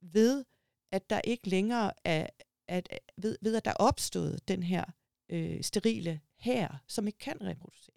ved, 0.00 0.44
at 0.92 1.10
der 1.10 1.20
ikke 1.20 1.48
længere 1.48 1.92
er, 2.04 2.26
at, 2.68 2.88
ved, 3.16 3.38
ved 3.42 3.56
at 3.56 3.64
der 3.64 3.70
er 3.70 3.74
opstået 3.74 4.48
den 4.48 4.62
her 4.62 4.84
øh, 5.28 5.62
sterile 5.62 6.20
her, 6.36 6.82
som 6.86 7.06
ikke 7.06 7.18
kan 7.18 7.42
reproducere. 7.42 7.96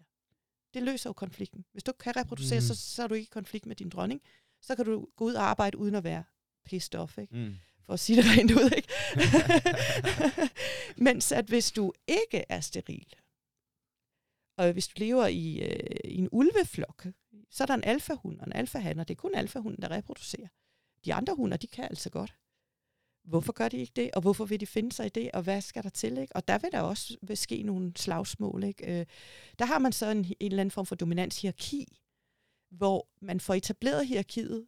Det 0.74 0.84
løser 0.84 1.10
jo 1.10 1.14
konflikten. 1.14 1.66
Hvis 1.72 1.84
du 1.84 1.91
ikke 1.91 2.00
kan 2.00 2.16
reproducere, 2.16 2.60
mm. 2.60 2.66
så, 2.66 2.76
så 2.76 3.04
er 3.04 3.08
du 3.08 3.14
ikke 3.14 3.28
i 3.28 3.32
konflikt 3.32 3.66
med 3.66 3.76
din 3.76 3.89
dronning. 3.89 4.22
Så 4.66 4.76
kan 4.76 4.86
du 4.86 5.07
gå 5.16 5.26
ud 5.26 5.34
og 5.34 5.43
arbejde 5.43 5.78
uden 5.78 5.95
at 5.95 6.03
være 6.03 6.24
pissed 6.66 6.95
off, 6.99 7.18
ikke? 7.18 7.36
Mm. 7.36 7.55
for 7.86 7.93
at 7.93 7.99
sige 7.99 8.22
det 8.22 8.26
rent 8.26 8.51
ud. 8.51 8.70
Ikke? 8.76 8.89
Mens 11.05 11.32
at 11.32 11.45
hvis 11.45 11.72
du 11.72 11.93
ikke 12.07 12.45
er 12.49 12.59
steril, 12.59 13.16
og 14.57 14.72
hvis 14.72 14.88
du 14.88 14.93
lever 14.97 15.28
i, 15.28 15.59
øh, 15.59 15.99
i 16.03 16.18
en 16.18 16.30
ulveflok, 16.32 17.07
så 17.51 17.63
er 17.63 17.66
der 17.66 17.74
en 17.74 17.84
alfahund 17.84 18.39
og 18.39 18.47
en 18.47 18.53
alfahan, 18.53 18.99
og 18.99 19.07
det 19.07 19.13
er 19.13 19.20
kun 19.22 19.36
alfahunden, 19.36 19.82
der 19.82 19.91
reproducerer. 19.91 20.47
De 21.05 21.13
andre 21.13 21.36
hunder, 21.36 21.57
de 21.57 21.68
kan 21.68 21.84
altså 21.84 22.09
godt. 22.09 22.36
Hvorfor 23.24 23.53
gør 23.53 23.70
de 23.70 23.78
ikke 23.78 23.93
det, 23.95 24.11
og 24.11 24.22
hvorfor 24.22 24.45
vil 24.45 24.59
de 24.59 24.68
finde 24.68 24.91
sig 24.91 25.05
i 25.05 25.09
det, 25.09 25.32
og 25.32 25.41
hvad 25.41 25.61
skal 25.61 25.84
der 25.84 25.89
til? 25.89 26.18
Ikke? 26.18 26.36
Og 26.36 26.47
der 26.47 26.57
vil 26.57 26.72
der 26.72 26.82
også 26.82 27.18
vil 27.22 27.38
ske 27.38 27.63
nogle 27.63 27.91
slagsmål. 27.95 28.63
Ikke? 28.63 28.99
Øh, 28.99 29.05
der 29.59 29.66
har 29.66 29.80
man 29.80 29.91
så 29.91 30.09
en, 30.09 30.18
en 30.18 30.36
eller 30.39 30.59
anden 30.59 30.72
form 30.72 30.86
for 30.86 30.95
dominanshierarki, 30.95 31.97
hvor 32.70 33.07
man 33.22 33.39
får 33.39 33.53
etableret 33.53 34.07
hierarkiet. 34.07 34.68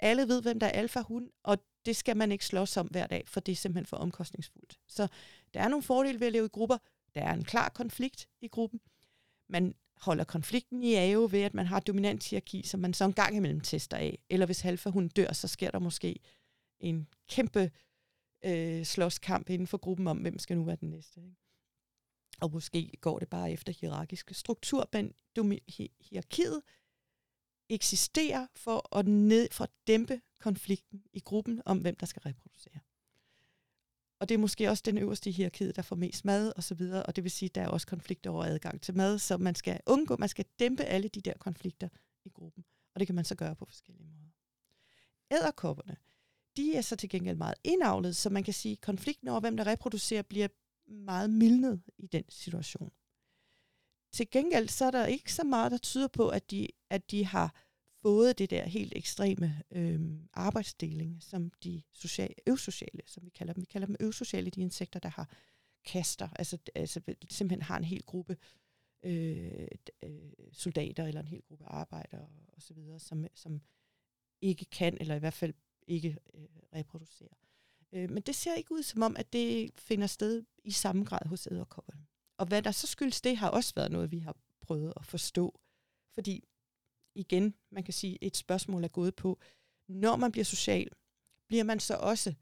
Alle 0.00 0.28
ved, 0.28 0.42
hvem 0.42 0.60
der 0.60 0.66
er 0.66 0.70
alfa 0.70 1.00
hun, 1.00 1.30
og 1.42 1.58
det 1.86 1.96
skal 1.96 2.16
man 2.16 2.32
ikke 2.32 2.46
slås 2.46 2.76
om 2.76 2.86
hver 2.86 3.06
dag, 3.06 3.28
for 3.28 3.40
det 3.40 3.52
er 3.52 3.56
simpelthen 3.56 3.86
for 3.86 3.96
omkostningsfuldt. 3.96 4.78
Så 4.86 5.08
der 5.54 5.60
er 5.60 5.68
nogle 5.68 5.82
fordele 5.82 6.20
ved 6.20 6.26
at 6.26 6.32
leve 6.32 6.44
i 6.44 6.48
grupper. 6.48 6.78
Der 7.14 7.20
er 7.20 7.34
en 7.34 7.44
klar 7.44 7.68
konflikt 7.68 8.28
i 8.40 8.48
gruppen 8.48 8.80
man 9.48 9.74
holder 9.96 10.24
konflikten 10.24 10.82
i 10.82 10.94
ave 10.94 11.32
ved, 11.32 11.42
at 11.42 11.54
man 11.54 11.66
har 11.66 11.80
dominant 11.80 12.28
hierarki, 12.28 12.62
som 12.62 12.80
man 12.80 12.94
så 12.94 13.04
en 13.04 13.12
gang 13.12 13.36
imellem 13.36 13.60
tester 13.60 13.96
af. 13.96 14.18
Eller 14.30 14.46
hvis 14.46 14.64
alfa 14.64 14.90
hun 14.90 15.08
dør, 15.08 15.32
så 15.32 15.48
sker 15.48 15.70
der 15.70 15.78
måske 15.78 16.20
en 16.80 17.08
kæmpe 17.28 17.70
øh, 18.44 18.84
slåskamp 18.84 19.50
inden 19.50 19.66
for 19.66 19.78
gruppen 19.78 20.06
om, 20.06 20.18
hvem 20.18 20.38
skal 20.38 20.56
nu 20.56 20.64
være 20.64 20.76
den 20.80 20.90
næste. 20.90 21.20
Ikke? 21.20 21.36
Og 22.40 22.52
måske 22.52 22.92
går 23.00 23.18
det 23.18 23.28
bare 23.28 23.52
efter 23.52 23.72
hierarkiske 23.80 24.34
struktur, 24.34 24.88
men 24.92 25.14
hierarkiet 26.00 26.62
eksisterer 27.68 28.46
for 28.54 28.96
at, 28.96 29.06
ned, 29.06 29.48
for 29.52 29.64
at 29.64 29.70
dæmpe 29.86 30.20
konflikten 30.40 31.02
i 31.12 31.20
gruppen 31.20 31.62
om, 31.64 31.78
hvem 31.78 31.96
der 31.96 32.06
skal 32.06 32.22
reproducere. 32.22 32.80
Og 34.20 34.28
det 34.28 34.34
er 34.34 34.38
måske 34.38 34.70
også 34.70 34.82
den 34.86 34.98
øverste 34.98 35.30
i 35.30 35.32
hierarkiet, 35.32 35.76
der 35.76 35.82
får 35.82 35.96
mest 35.96 36.24
mad 36.24 36.52
og 36.56 36.62
så 36.62 36.74
videre, 36.74 37.02
og 37.02 37.16
det 37.16 37.24
vil 37.24 37.30
sige, 37.30 37.48
at 37.48 37.54
der 37.54 37.62
er 37.62 37.68
også 37.68 37.86
konflikter 37.86 38.30
over 38.30 38.44
adgang 38.44 38.80
til 38.80 38.96
mad, 38.96 39.18
så 39.18 39.36
man 39.36 39.54
skal 39.54 39.80
undgå, 39.86 40.16
man 40.16 40.28
skal 40.28 40.44
dæmpe 40.58 40.82
alle 40.82 41.08
de 41.08 41.20
der 41.20 41.34
konflikter 41.38 41.88
i 42.24 42.28
gruppen. 42.28 42.64
Og 42.94 43.00
det 43.00 43.08
kan 43.08 43.14
man 43.14 43.24
så 43.24 43.34
gøre 43.34 43.56
på 43.56 43.64
forskellige 43.64 44.06
måder. 44.06 44.30
Æderkopperne, 45.30 45.96
de 46.56 46.74
er 46.74 46.80
så 46.80 46.96
til 46.96 47.08
gengæld 47.08 47.36
meget 47.36 47.54
indavlet, 47.64 48.16
så 48.16 48.30
man 48.30 48.44
kan 48.44 48.54
sige, 48.54 48.72
at 48.72 48.80
konflikten 48.80 49.28
over, 49.28 49.40
hvem 49.40 49.56
der 49.56 49.66
reproducerer, 49.66 50.22
bliver 50.22 50.48
meget 50.86 51.30
mildnet 51.30 51.82
i 51.98 52.06
den 52.06 52.24
situation. 52.28 52.92
Til 54.12 54.30
gengæld 54.30 54.68
så 54.68 54.84
er 54.84 54.90
der 54.90 55.06
ikke 55.06 55.32
så 55.32 55.44
meget, 55.44 55.72
der 55.72 55.78
tyder 55.78 56.08
på, 56.08 56.28
at 56.28 56.50
de, 56.50 56.68
at 56.90 57.10
de 57.10 57.24
har 57.24 57.54
fået 58.02 58.38
det 58.38 58.50
der 58.50 58.66
helt 58.66 58.92
ekstreme 58.96 59.62
øh, 59.70 60.00
arbejdsdeling, 60.34 61.22
som 61.22 61.50
de 61.64 61.82
social, 61.92 62.34
øvsociale, 62.46 63.02
som 63.06 63.24
vi 63.24 63.30
kalder 63.30 63.52
dem. 63.52 63.60
Vi 63.60 63.66
kalder 63.66 63.86
dem 63.86 63.96
øvsociale, 64.00 64.50
de 64.50 64.60
insekter, 64.60 65.00
der 65.00 65.08
har 65.08 65.28
kaster, 65.84 66.28
altså, 66.36 66.58
altså 66.74 67.00
simpelthen 67.28 67.62
har 67.62 67.76
en 67.76 67.84
hel 67.84 68.02
gruppe 68.02 68.36
øh, 69.02 69.68
øh, 70.02 70.32
soldater 70.52 71.06
eller 71.06 71.20
en 71.20 71.26
hel 71.26 71.42
gruppe 71.42 71.64
arbejdere 71.64 72.28
osv., 72.56 72.76
som, 72.98 73.26
som 73.34 73.60
ikke 74.40 74.64
kan, 74.64 74.96
eller 75.00 75.14
i 75.14 75.18
hvert 75.18 75.34
fald 75.34 75.54
ikke 75.86 76.16
øh, 76.34 76.48
reproducere. 76.74 77.28
Øh, 77.92 78.10
men 78.10 78.22
det 78.22 78.34
ser 78.34 78.54
ikke 78.54 78.72
ud 78.72 78.82
som 78.82 79.02
om, 79.02 79.16
at 79.16 79.32
det 79.32 79.70
finder 79.78 80.06
sted 80.06 80.44
i 80.64 80.70
samme 80.70 81.04
grad 81.04 81.26
hos 81.26 81.46
æderkopperne. 81.46 82.07
Og 82.38 82.46
hvad 82.46 82.62
der 82.62 82.70
så 82.70 82.86
skyldes 82.86 83.20
det, 83.20 83.36
har 83.36 83.50
også 83.50 83.72
været 83.74 83.92
noget, 83.92 84.10
vi 84.10 84.18
har 84.18 84.36
prøvet 84.60 84.92
at 84.96 85.04
forstå. 85.04 85.60
Fordi 86.14 86.44
igen, 87.14 87.54
man 87.70 87.84
kan 87.84 87.94
sige, 87.94 88.18
et 88.20 88.36
spørgsmål 88.36 88.84
er 88.84 88.88
gået 88.88 89.14
på, 89.14 89.38
når 89.88 90.16
man 90.16 90.32
bliver 90.32 90.44
social, 90.44 90.88
bliver 91.48 91.64
man 91.64 91.80
så 91.80 91.94
også, 91.94 92.34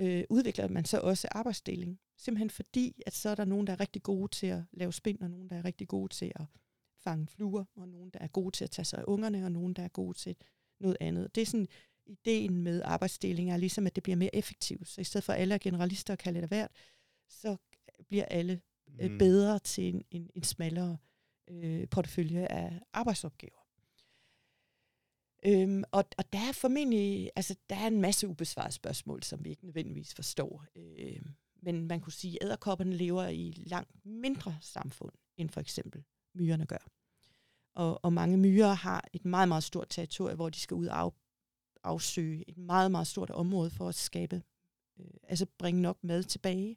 øh, 0.00 0.24
udvikler 0.30 0.68
man 0.68 0.84
så 0.84 1.00
også 1.00 1.28
arbejdsdeling. 1.30 2.00
Simpelthen 2.16 2.50
fordi, 2.50 3.02
at 3.06 3.14
så 3.14 3.28
er 3.28 3.34
der 3.34 3.44
nogen, 3.44 3.66
der 3.66 3.72
er 3.72 3.80
rigtig 3.80 4.02
gode 4.02 4.28
til 4.28 4.46
at 4.46 4.62
lave 4.72 4.92
spind, 4.92 5.20
og 5.20 5.30
nogen, 5.30 5.50
der 5.50 5.56
er 5.56 5.64
rigtig 5.64 5.88
gode 5.88 6.14
til 6.14 6.32
at 6.34 6.44
fange 6.98 7.26
fluer, 7.26 7.64
og 7.74 7.88
nogen, 7.88 8.10
der 8.10 8.18
er 8.18 8.28
gode 8.28 8.56
til 8.56 8.64
at 8.64 8.70
tage 8.70 8.84
sig 8.84 8.98
af 8.98 9.04
ungerne, 9.06 9.44
og 9.44 9.52
nogen, 9.52 9.74
der 9.74 9.82
er 9.82 9.88
gode 9.88 10.18
til 10.18 10.36
noget 10.80 10.96
andet. 11.00 11.34
Det 11.34 11.40
er 11.40 11.46
sådan, 11.46 11.68
ideen 12.06 12.56
med 12.56 12.82
arbejdsdeling 12.84 13.50
er 13.50 13.56
ligesom, 13.56 13.86
at 13.86 13.94
det 13.94 14.02
bliver 14.02 14.16
mere 14.16 14.36
effektivt. 14.36 14.88
Så 14.88 15.00
i 15.00 15.04
stedet 15.04 15.24
for 15.24 15.32
at 15.32 15.40
alle 15.40 15.54
er 15.54 15.58
generalister 15.58 16.14
og 16.14 16.18
kalder 16.18 16.40
det 16.40 16.50
hvert, 16.50 16.70
så 17.28 17.56
bliver 18.08 18.24
alle 18.24 18.60
mm. 18.88 18.94
Øh, 19.00 19.18
bedre 19.18 19.58
til 19.58 19.94
en, 19.94 20.04
en, 20.10 20.30
en 20.34 20.42
smallere 20.42 20.96
øh, 21.48 21.88
portefølje 21.88 22.46
af 22.46 22.80
arbejdsopgaver. 22.92 23.66
Øhm, 25.46 25.84
og, 25.92 26.04
og 26.18 26.32
der 26.32 26.38
er 26.38 26.52
formentlig, 26.52 27.30
altså 27.36 27.56
der 27.70 27.76
er 27.76 27.86
en 27.86 28.00
masse 28.00 28.28
ubesvarede 28.28 28.72
spørgsmål, 28.72 29.22
som 29.22 29.44
vi 29.44 29.50
ikke 29.50 29.64
nødvendigvis 29.64 30.14
forstår. 30.14 30.64
Øh, 30.76 31.22
men 31.62 31.86
man 31.86 32.00
kunne 32.00 32.12
sige, 32.12 32.42
at 32.42 32.46
æderkopperne 32.46 32.96
lever 32.96 33.26
i 33.26 33.54
langt 33.56 33.90
mindre 34.04 34.58
samfund, 34.60 35.12
end 35.36 35.50
for 35.50 35.60
eksempel 35.60 36.04
myrerne 36.34 36.66
gør. 36.66 36.88
Og, 37.74 38.04
og 38.04 38.12
mange 38.12 38.36
myrer 38.36 38.72
har 38.72 39.04
et 39.12 39.24
meget, 39.24 39.48
meget 39.48 39.64
stort 39.64 39.86
territorium, 39.90 40.36
hvor 40.36 40.50
de 40.50 40.60
skal 40.60 40.74
ud 40.74 40.86
og 40.86 41.00
af, 41.00 41.10
afsøge 41.84 42.44
et 42.48 42.58
meget, 42.58 42.90
meget 42.90 43.06
stort 43.06 43.30
område 43.30 43.70
for 43.70 43.88
at 43.88 43.94
skabe, 43.94 44.42
øh, 44.98 45.06
altså 45.22 45.46
bringe 45.58 45.82
nok 45.82 46.04
mad 46.04 46.22
tilbage. 46.22 46.76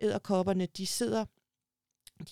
Æderkopperne, 0.00 0.66
de 0.66 0.86
sidder, 0.86 1.24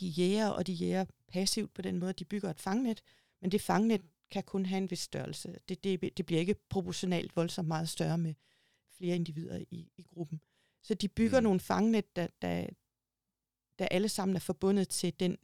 de 0.01 0.07
jæger, 0.07 0.49
og 0.49 0.67
de 0.67 0.73
jæger 0.73 1.05
passivt 1.29 1.75
på 1.75 1.83
den 1.83 1.99
måde, 1.99 2.13
de 2.13 2.25
bygger 2.25 2.51
et 2.51 2.61
fangnet, 2.61 3.03
men 3.41 3.53
det 3.53 3.61
fangnet 3.61 4.03
kan 4.31 4.43
kun 4.43 4.67
have 4.67 4.79
en 4.79 4.91
vis 4.91 5.01
størrelse. 5.01 5.59
Det, 5.69 5.85
det, 5.85 6.17
det 6.17 6.27
bliver 6.27 6.41
ikke 6.41 6.55
proportionalt 6.69 7.37
voldsomt 7.37 7.69
meget 7.69 7.89
større 7.89 8.19
med 8.19 8.35
flere 8.91 9.17
individer 9.17 9.65
i, 9.71 9.91
i 9.97 10.03
gruppen. 10.03 10.41
Så 10.83 10.95
de 10.95 11.09
bygger 11.09 11.41
mm. 11.41 11.45
nogle 11.45 11.61
fangnet, 11.61 12.17
der, 12.17 12.27
der, 12.43 12.67
der 13.79 13.89
alle 13.89 14.09
sammen 14.09 14.37
er 14.37 14.41
forbundet 14.41 14.89
til 14.89 15.21
den 15.21 15.39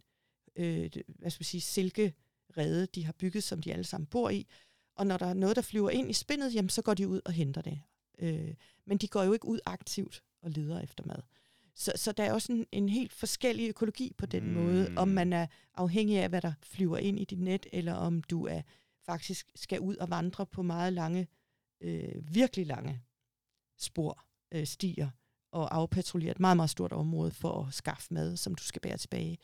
øh, 0.57 0.91
hvad 1.07 1.31
skal 1.31 1.41
vi 1.41 1.45
sige, 1.45 1.61
silkerede, 1.61 2.87
de 2.95 3.05
har 3.05 3.12
bygget, 3.12 3.45
som 3.45 3.62
de 3.62 3.73
alle 3.73 3.85
sammen 3.85 4.07
bor 4.07 4.31
i. 4.31 4.47
Og 4.95 5.07
når 5.07 5.16
der 5.16 5.27
er 5.27 5.35
noget, 5.35 5.57
der 5.57 5.62
flyver 5.62 5.91
ind 5.91 6.11
i 6.11 6.12
spindet, 6.12 6.55
jamen, 6.55 6.68
så 6.68 6.83
går 6.83 6.95
de 6.95 7.09
ud 7.09 7.20
og 7.25 7.33
henter 7.33 7.62
det. 7.62 7.81
Øh, 8.18 8.55
men 8.85 8.99
de 8.99 9.09
går 9.09 9.23
jo 9.23 9.33
ikke 9.33 9.49
ud 9.49 9.61
aktivt 9.66 10.23
og 10.43 10.51
leder 10.51 10.81
efter 10.81 11.05
mad. 11.07 11.23
Så, 11.75 11.93
så 11.97 12.12
der 12.12 12.25
er 12.25 12.33
også 12.33 12.53
en, 12.53 12.66
en 12.73 12.89
helt 12.89 13.12
forskellig 13.12 13.68
økologi 13.68 14.12
på 14.18 14.27
den 14.27 14.47
mm. 14.47 14.53
måde, 14.53 14.93
om 14.97 15.09
man 15.09 15.33
er 15.33 15.47
afhængig 15.75 16.18
af, 16.18 16.29
hvad 16.29 16.41
der 16.41 16.53
flyver 16.62 16.99
ind 16.99 17.20
i 17.20 17.25
dit 17.25 17.41
net, 17.41 17.66
eller 17.73 17.95
om 17.95 18.23
du 18.23 18.47
er 18.47 18.62
faktisk 19.07 19.51
skal 19.55 19.81
ud 19.81 19.97
og 19.97 20.11
vandre 20.11 20.47
på 20.47 20.62
meget 20.62 20.93
lange, 20.93 21.29
øh, 21.81 22.35
virkelig 22.35 22.66
lange 22.66 23.03
spor, 23.79 24.25
øh, 24.55 24.66
stier, 24.66 25.11
og 25.53 25.77
afpatruljere 25.77 26.31
et 26.31 26.41
meget, 26.41 26.57
meget 26.57 26.70
stort 26.70 26.93
område 26.93 27.31
for 27.31 27.64
at 27.64 27.75
skaffe 27.75 28.14
mad, 28.14 28.37
som 28.37 28.55
du 28.55 28.62
skal 28.62 28.81
bære 28.81 28.97
tilbage. 28.97 29.39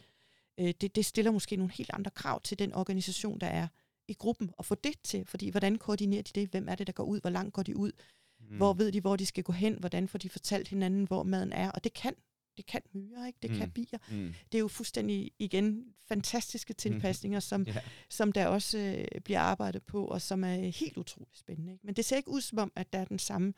Øh, 0.60 0.74
det, 0.80 0.96
det 0.96 1.06
stiller 1.06 1.30
måske 1.30 1.56
nogle 1.56 1.72
helt 1.72 1.90
andre 1.92 2.10
krav 2.10 2.40
til 2.40 2.58
den 2.58 2.74
organisation, 2.74 3.38
der 3.38 3.46
er 3.46 3.68
i 4.08 4.14
gruppen, 4.14 4.50
og 4.58 4.64
få 4.64 4.74
det 4.74 5.00
til, 5.02 5.24
fordi 5.24 5.48
hvordan 5.48 5.76
koordinerer 5.76 6.22
de 6.22 6.40
det? 6.40 6.48
Hvem 6.48 6.68
er 6.68 6.74
det, 6.74 6.86
der 6.86 6.92
går 6.92 7.04
ud? 7.04 7.20
Hvor 7.20 7.30
langt 7.30 7.54
går 7.54 7.62
de 7.62 7.76
ud? 7.76 7.92
Mm. 8.40 8.56
Hvor 8.56 8.72
ved 8.72 8.92
de, 8.92 9.00
hvor 9.00 9.16
de 9.16 9.26
skal 9.26 9.44
gå 9.44 9.52
hen? 9.52 9.76
Hvordan 9.78 10.08
får 10.08 10.18
de 10.18 10.28
fortalt 10.28 10.68
hinanden, 10.68 11.04
hvor 11.04 11.22
maden 11.22 11.52
er? 11.52 11.70
Og 11.70 11.84
det 11.84 11.92
kan 11.92 12.14
det 12.58 12.66
kan 12.66 12.82
myrer, 12.92 13.26
ikke? 13.26 13.38
det 13.42 13.50
mm. 13.50 13.56
kan 13.56 13.70
bier. 13.70 13.98
Mm. 14.10 14.34
Det 14.52 14.58
er 14.58 14.60
jo 14.60 14.68
fuldstændig, 14.68 15.32
igen, 15.38 15.84
fantastiske 16.08 16.74
tilpasninger, 16.74 17.40
som, 17.40 17.62
yeah. 17.68 17.82
som 18.08 18.32
der 18.32 18.46
også 18.46 18.78
øh, 18.78 19.20
bliver 19.20 19.40
arbejdet 19.40 19.82
på, 19.82 20.04
og 20.04 20.22
som 20.22 20.44
er 20.44 20.56
helt 20.56 20.96
utroligt 20.96 21.38
spændende. 21.38 21.72
Ikke? 21.72 21.86
Men 21.86 21.94
det 21.94 22.04
ser 22.04 22.16
ikke 22.16 22.30
ud 22.30 22.40
som 22.40 22.58
om, 22.58 22.72
at 22.76 22.92
der 22.92 22.98
er 22.98 23.04
den 23.04 23.18
samme 23.18 23.52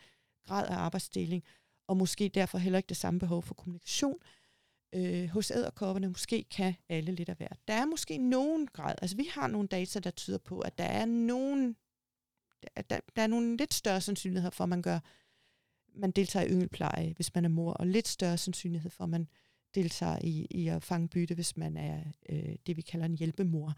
grad 0.47 0.68
af 0.68 0.74
arbejdsdeling, 0.74 1.45
og 1.89 1.97
måske 1.97 2.28
derfor 2.28 2.59
heller 2.59 2.78
ikke 2.78 2.89
det 2.89 2.97
samme 2.97 3.20
behov 3.20 3.43
for 3.43 3.55
kommunikation. 3.55 4.18
Øh, 4.95 5.28
hos 5.28 5.51
æderkopperne 5.51 6.09
måske 6.09 6.45
kan 6.51 6.74
alle 6.89 7.12
lidt 7.12 7.28
af 7.28 7.37
hvert. 7.37 7.59
Der 7.68 7.74
er 7.74 7.87
måske 7.87 8.18
nogen 8.18 8.66
grad, 8.66 8.95
altså 9.03 9.16
vi 9.16 9.28
har 9.35 9.47
nogle 9.47 9.68
data, 9.68 9.99
der 9.99 10.11
tyder 10.11 10.39
på, 10.39 10.61
at 10.61 10.78
der 10.78 10.85
er 10.85 11.05
nogen, 11.05 11.76
der, 12.91 13.01
der, 13.17 13.23
er 13.23 13.27
nogle 13.27 13.57
lidt 13.57 13.75
større 13.75 14.01
sandsynligheder 14.01 14.51
for, 14.51 14.65
at 14.65 14.69
man 14.69 14.83
gør 14.83 14.99
man 15.95 16.11
deltager 16.11 16.47
i 16.47 16.51
yngelpleje, 16.51 17.13
hvis 17.17 17.35
man 17.35 17.45
er 17.45 17.49
mor, 17.49 17.73
og 17.73 17.87
lidt 17.87 18.09
større 18.09 18.39
sandsynlighed 18.39 18.91
for, 18.91 19.05
at 19.05 19.11
man 19.11 19.29
deltager 19.75 20.19
i, 20.25 20.47
i 20.51 20.69
at 20.69 20.83
fange 20.83 21.09
bytte, 21.09 21.35
hvis 21.35 21.57
man 21.57 21.77
er 21.77 22.03
øh, 22.29 22.57
det, 22.67 22.77
vi 22.77 22.83
kalder 22.83 23.07
en 23.07 23.19
hjælpemor, 23.19 23.75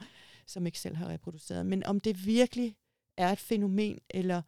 som 0.46 0.66
ikke 0.66 0.78
selv 0.78 0.96
har 0.96 1.08
reproduceret. 1.08 1.66
Men 1.66 1.86
om 1.86 2.00
det 2.00 2.26
virkelig 2.26 2.76
er 3.16 3.32
et 3.32 3.38
fænomen, 3.38 3.98
eller 4.10 4.42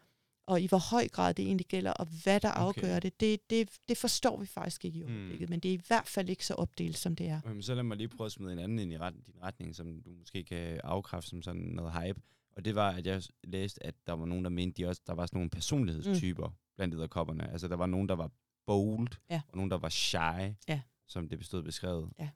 og 0.46 0.60
i 0.60 0.66
hvor 0.66 0.90
høj 0.90 1.08
grad 1.08 1.34
det 1.34 1.44
egentlig 1.44 1.66
gælder, 1.66 1.90
og 1.92 2.06
hvad 2.24 2.40
der 2.40 2.50
afgør 2.50 2.96
okay. 2.96 3.00
det, 3.02 3.20
det, 3.20 3.50
det, 3.50 3.68
det 3.88 3.98
forstår 3.98 4.40
vi 4.40 4.46
faktisk 4.46 4.84
ikke 4.84 4.98
i 4.98 5.02
hmm. 5.02 5.16
øjeblikket, 5.16 5.48
mm. 5.48 5.52
men 5.52 5.60
det 5.60 5.68
er 5.68 5.74
i 5.74 5.80
hvert 5.86 6.08
fald 6.08 6.28
ikke 6.28 6.46
så 6.46 6.54
opdelt, 6.54 6.98
som 6.98 7.16
det 7.16 7.28
er. 7.28 7.40
Okay, 7.44 7.60
så 7.60 7.74
lad 7.74 7.82
mig 7.82 7.96
lige 7.96 8.08
prøve 8.08 8.26
at 8.26 8.32
smide 8.32 8.52
en 8.52 8.58
anden 8.58 8.78
ind 8.78 8.92
i 8.92 8.98
ret, 8.98 9.14
din 9.26 9.42
retning, 9.42 9.76
som 9.76 10.02
du 10.02 10.10
måske 10.10 10.44
kan 10.44 10.80
afkræfte 10.84 11.30
som 11.30 11.42
sådan 11.42 11.62
noget 11.62 11.92
hype. 11.92 12.20
Og 12.56 12.64
det 12.64 12.74
var, 12.74 12.90
at 12.90 13.06
jeg 13.06 13.22
læste, 13.44 13.86
at 13.86 13.94
der 14.06 14.12
var 14.12 14.26
nogen, 14.26 14.44
der 14.44 14.50
mente, 14.50 14.82
de 14.82 14.88
også, 14.88 15.02
der 15.06 15.14
var 15.14 15.26
sådan 15.26 15.36
nogle 15.36 15.50
personlighedstyper 15.50 16.48
mm. 16.48 16.54
blandt 16.76 16.94
æderkopperne. 16.94 17.50
Altså, 17.50 17.68
der 17.68 17.76
var 17.76 17.86
nogen, 17.86 18.08
der 18.08 18.14
var 18.14 18.30
bold, 18.66 19.08
ja. 19.30 19.42
og 19.48 19.56
nogen, 19.56 19.70
der 19.70 19.78
var 19.78 19.88
shy, 19.88 20.54
ja. 20.68 20.80
som 21.08 21.28
det 21.28 21.38
bestod 21.38 21.62
beskrevet. 21.62 22.12
Ja. 22.18 22.28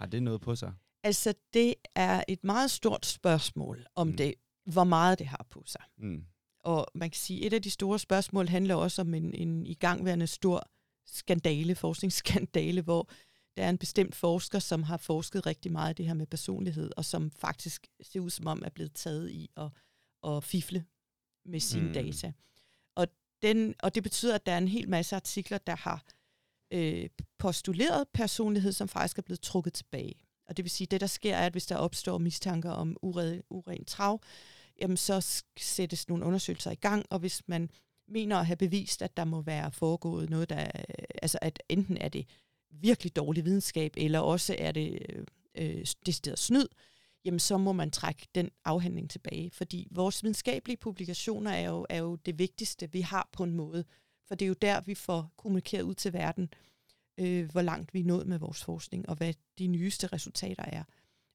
Har 0.00 0.06
det 0.06 0.22
noget 0.22 0.40
på 0.40 0.56
sig? 0.56 0.72
Altså, 1.02 1.34
det 1.54 1.74
er 1.94 2.24
et 2.28 2.44
meget 2.44 2.70
stort 2.70 3.06
spørgsmål 3.06 3.86
om 3.94 4.06
mm. 4.06 4.16
det, 4.16 4.34
hvor 4.72 4.84
meget 4.84 5.18
det 5.18 5.26
har 5.26 5.46
på 5.50 5.62
sig. 5.66 5.82
Mm. 5.98 6.24
Og 6.60 6.86
man 6.94 7.10
kan 7.10 7.18
sige, 7.18 7.40
at 7.40 7.46
et 7.46 7.52
af 7.52 7.62
de 7.62 7.70
store 7.70 7.98
spørgsmål 7.98 8.48
handler 8.48 8.74
også 8.74 9.02
om 9.02 9.14
en, 9.14 9.34
en 9.34 9.66
igangværende 9.66 10.26
stor 10.26 10.70
skandale, 11.06 11.74
forskningsskandale, 11.74 12.82
hvor 12.82 13.10
der 13.56 13.64
er 13.64 13.68
en 13.70 13.78
bestemt 13.78 14.14
forsker, 14.14 14.58
som 14.58 14.82
har 14.82 14.96
forsket 14.96 15.46
rigtig 15.46 15.72
meget 15.72 15.90
i 15.90 15.96
det 15.96 16.06
her 16.06 16.14
med 16.14 16.26
personlighed, 16.26 16.90
og 16.96 17.04
som 17.04 17.30
faktisk 17.30 17.86
ser 18.02 18.20
ud 18.20 18.30
som 18.30 18.46
om 18.46 18.62
er 18.64 18.70
blevet 18.70 18.92
taget 18.94 19.30
i 19.30 19.50
at, 19.56 19.68
at 20.26 20.44
fifle 20.44 20.84
med 21.44 21.60
sine 21.60 21.86
mm. 21.86 21.92
data. 21.92 22.32
Og, 22.94 23.08
den, 23.42 23.74
og 23.82 23.94
det 23.94 24.02
betyder, 24.02 24.34
at 24.34 24.46
der 24.46 24.52
er 24.52 24.58
en 24.58 24.68
hel 24.68 24.88
masse 24.88 25.16
artikler, 25.16 25.58
der 25.58 25.76
har 25.76 26.04
øh, 26.72 27.08
postuleret 27.38 28.08
personlighed, 28.14 28.72
som 28.72 28.88
faktisk 28.88 29.18
er 29.18 29.22
blevet 29.22 29.40
trukket 29.40 29.72
tilbage. 29.72 30.14
Og 30.48 30.56
det 30.56 30.64
vil 30.64 30.70
sige, 30.70 30.86
at 30.86 30.90
det 30.90 31.00
der 31.00 31.06
sker 31.06 31.36
er, 31.36 31.46
at 31.46 31.52
hvis 31.52 31.66
der 31.66 31.76
opstår 31.76 32.18
mistanker 32.18 32.70
om 32.70 32.96
ured, 33.02 33.40
uren 33.50 33.84
trav, 33.84 34.20
jamen 34.80 34.96
så 34.96 35.42
sættes 35.58 36.08
nogle 36.08 36.24
undersøgelser 36.24 36.70
i 36.70 36.74
gang, 36.74 37.06
og 37.10 37.18
hvis 37.18 37.48
man 37.48 37.70
mener 38.08 38.36
at 38.36 38.46
have 38.46 38.56
bevist, 38.56 39.02
at 39.02 39.16
der 39.16 39.24
må 39.24 39.40
være 39.40 39.72
foregået 39.72 40.30
noget, 40.30 40.50
der, 40.50 40.70
altså 41.22 41.38
at 41.42 41.62
enten 41.68 41.96
er 41.96 42.08
det 42.08 42.26
virkelig 42.72 43.16
dårlig 43.16 43.44
videnskab, 43.44 43.92
eller 43.96 44.18
også 44.18 44.56
er 44.58 44.72
det 44.72 44.98
øh, 45.54 45.86
decideret 46.06 46.38
snyd, 46.38 46.66
jamen 47.24 47.40
så 47.40 47.58
må 47.58 47.72
man 47.72 47.90
trække 47.90 48.28
den 48.34 48.50
afhandling 48.64 49.10
tilbage. 49.10 49.50
Fordi 49.50 49.88
vores 49.90 50.22
videnskabelige 50.22 50.76
publikationer 50.76 51.50
er 51.50 51.68
jo, 51.68 51.86
er 51.88 51.98
jo 51.98 52.16
det 52.16 52.38
vigtigste, 52.38 52.92
vi 52.92 53.00
har 53.00 53.28
på 53.32 53.44
en 53.44 53.54
måde. 53.54 53.84
For 54.28 54.34
det 54.34 54.44
er 54.44 54.48
jo 54.48 54.56
der, 54.62 54.80
vi 54.80 54.94
får 54.94 55.32
kommunikeret 55.36 55.82
ud 55.82 55.94
til 55.94 56.12
verden, 56.12 56.48
øh, 57.18 57.50
hvor 57.50 57.62
langt 57.62 57.94
vi 57.94 58.00
er 58.00 58.04
nået 58.04 58.26
med 58.26 58.38
vores 58.38 58.64
forskning, 58.64 59.08
og 59.08 59.16
hvad 59.16 59.34
de 59.58 59.66
nyeste 59.66 60.06
resultater 60.06 60.64
er. 60.64 60.84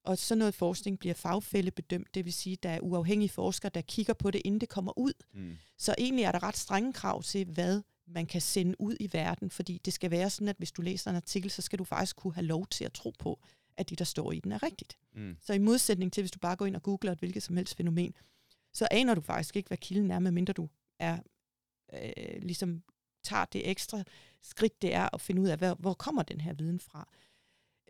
Og 0.04 0.18
sådan 0.18 0.40
noget 0.40 0.56
forskning 0.56 1.00
bliver 1.00 1.14
fagfællebedømt, 1.14 2.16
det 2.16 2.26
vil 2.26 2.34
sige, 2.34 2.54
at 2.54 2.64
der 2.64 2.70
er 2.70 2.80
uafhængige 2.80 3.30
forskere, 3.30 3.72
der 3.74 3.82
kigger 3.82 4.14
på 4.14 4.32
det, 4.32 4.42
inden 4.46 4.62
det 4.62 4.70
kommer 4.70 4.98
ud. 4.98 5.14
Mm. 5.34 5.58
Så 5.78 5.96
egentlig 5.98 6.24
er 6.24 6.32
der 6.32 6.44
ret 6.44 6.58
strenge 6.58 6.94
krav 6.94 7.24
til, 7.24 7.46
hvad 7.46 7.82
man 8.08 8.26
kan 8.26 8.42
sende 8.42 8.82
ud 8.82 8.96
i 9.00 9.10
verden, 9.14 9.50
fordi 9.50 9.82
det 9.86 9.94
skal 9.94 10.12
være 10.12 10.30
sådan, 10.30 10.48
at 10.48 10.58
hvis 10.58 10.72
du 10.72 10.82
læser 10.82 11.10
en 11.10 11.16
artikel, 11.16 11.52
så 11.52 11.62
skal 11.62 11.80
du 11.80 11.84
faktisk 11.84 12.16
kunne 12.16 12.34
have 12.34 12.46
lov 12.46 12.68
til 12.68 12.86
at 12.86 12.94
tro 12.94 13.14
på, 13.20 13.40
at 13.78 13.90
det, 13.90 14.00
der 14.00 14.06
står 14.06 14.32
i 14.32 14.40
den, 14.40 14.52
er 14.52 14.64
rigtigt. 14.64 14.98
Mm. 15.14 15.38
Så 15.42 15.54
i 15.54 15.58
modsætning 15.58 16.14
til, 16.14 16.22
hvis 16.22 16.32
du 16.32 16.40
bare 16.40 16.56
går 16.56 16.66
ind 16.66 16.76
og 16.76 16.84
googler 16.84 17.12
et 17.12 17.20
hvilket 17.20 17.44
som 17.44 17.58
helst 17.58 17.78
fænomen, 17.78 18.14
så 18.74 18.88
aner 18.92 19.16
du 19.16 19.22
faktisk 19.22 19.56
ikke, 19.56 19.68
hvad 19.68 19.78
kilden 19.78 20.12
er, 20.12 20.20
medmindre 20.20 20.54
du 20.54 20.70
er, 21.00 21.18
øh, 21.94 22.42
ligesom 22.42 22.84
tager 23.24 23.46
det 23.46 23.70
ekstra 23.70 24.04
skridt, 24.42 24.82
det 24.82 24.94
er 24.94 25.10
at 25.14 25.22
finde 25.22 25.42
ud 25.42 25.48
af, 25.48 25.58
hvor, 25.58 25.74
hvor 25.74 25.94
kommer 25.94 26.24
den 26.24 26.42
her 26.42 26.54
viden 26.54 26.80
fra. 26.80 27.10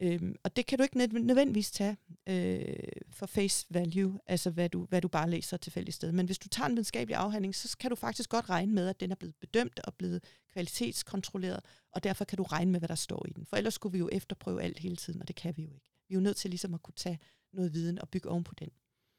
Øhm, 0.01 0.35
og 0.43 0.55
det 0.55 0.65
kan 0.65 0.77
du 0.77 0.83
ikke 0.83 0.97
nødvendigvis 0.97 1.71
tage 1.71 1.97
øh, 2.29 2.73
for 3.09 3.25
face 3.25 3.67
value, 3.69 4.19
altså 4.25 4.49
hvad 4.49 4.69
du, 4.69 4.85
hvad 4.85 5.01
du 5.01 5.07
bare 5.07 5.29
læser 5.29 5.57
tilfældigt 5.57 5.95
sted. 5.95 6.11
Men 6.11 6.25
hvis 6.25 6.39
du 6.39 6.49
tager 6.49 6.67
en 6.67 6.75
videnskabelig 6.75 7.15
afhandling, 7.15 7.55
så 7.55 7.77
kan 7.77 7.89
du 7.89 7.95
faktisk 7.95 8.29
godt 8.29 8.49
regne 8.49 8.73
med, 8.73 8.87
at 8.87 8.99
den 8.99 9.11
er 9.11 9.15
blevet 9.15 9.35
bedømt 9.35 9.79
og 9.79 9.93
blevet 9.93 10.23
kvalitetskontrolleret, 10.53 11.59
og 11.91 12.03
derfor 12.03 12.25
kan 12.25 12.37
du 12.37 12.43
regne 12.43 12.71
med, 12.71 12.79
hvad 12.79 12.89
der 12.89 12.95
står 12.95 13.25
i 13.27 13.33
den. 13.33 13.45
For 13.45 13.57
ellers 13.57 13.73
skulle 13.73 13.93
vi 13.93 13.99
jo 13.99 14.09
efterprøve 14.11 14.61
alt 14.61 14.79
hele 14.79 14.95
tiden, 14.95 15.21
og 15.21 15.27
det 15.27 15.35
kan 15.35 15.57
vi 15.57 15.63
jo 15.63 15.73
ikke. 15.73 15.91
Vi 16.07 16.13
er 16.13 16.17
jo 16.17 16.23
nødt 16.23 16.37
til 16.37 16.49
ligesom 16.49 16.73
at 16.73 16.83
kunne 16.83 16.95
tage 16.95 17.19
noget 17.53 17.73
viden 17.73 18.01
og 18.01 18.09
bygge 18.09 18.29
oven 18.29 18.43
på 18.43 18.53
den. 18.59 18.69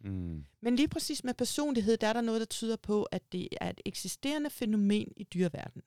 Mm. 0.00 0.44
Men 0.60 0.76
lige 0.76 0.88
præcis 0.88 1.24
med 1.24 1.34
personlighed, 1.34 1.96
der 1.96 2.06
er 2.06 2.12
der 2.12 2.20
noget, 2.20 2.40
der 2.40 2.46
tyder 2.46 2.76
på, 2.76 3.02
at 3.02 3.32
det 3.32 3.48
er 3.60 3.70
et 3.70 3.80
eksisterende 3.84 4.50
fænomen 4.50 5.12
i 5.16 5.24
dyreverdenen. 5.24 5.82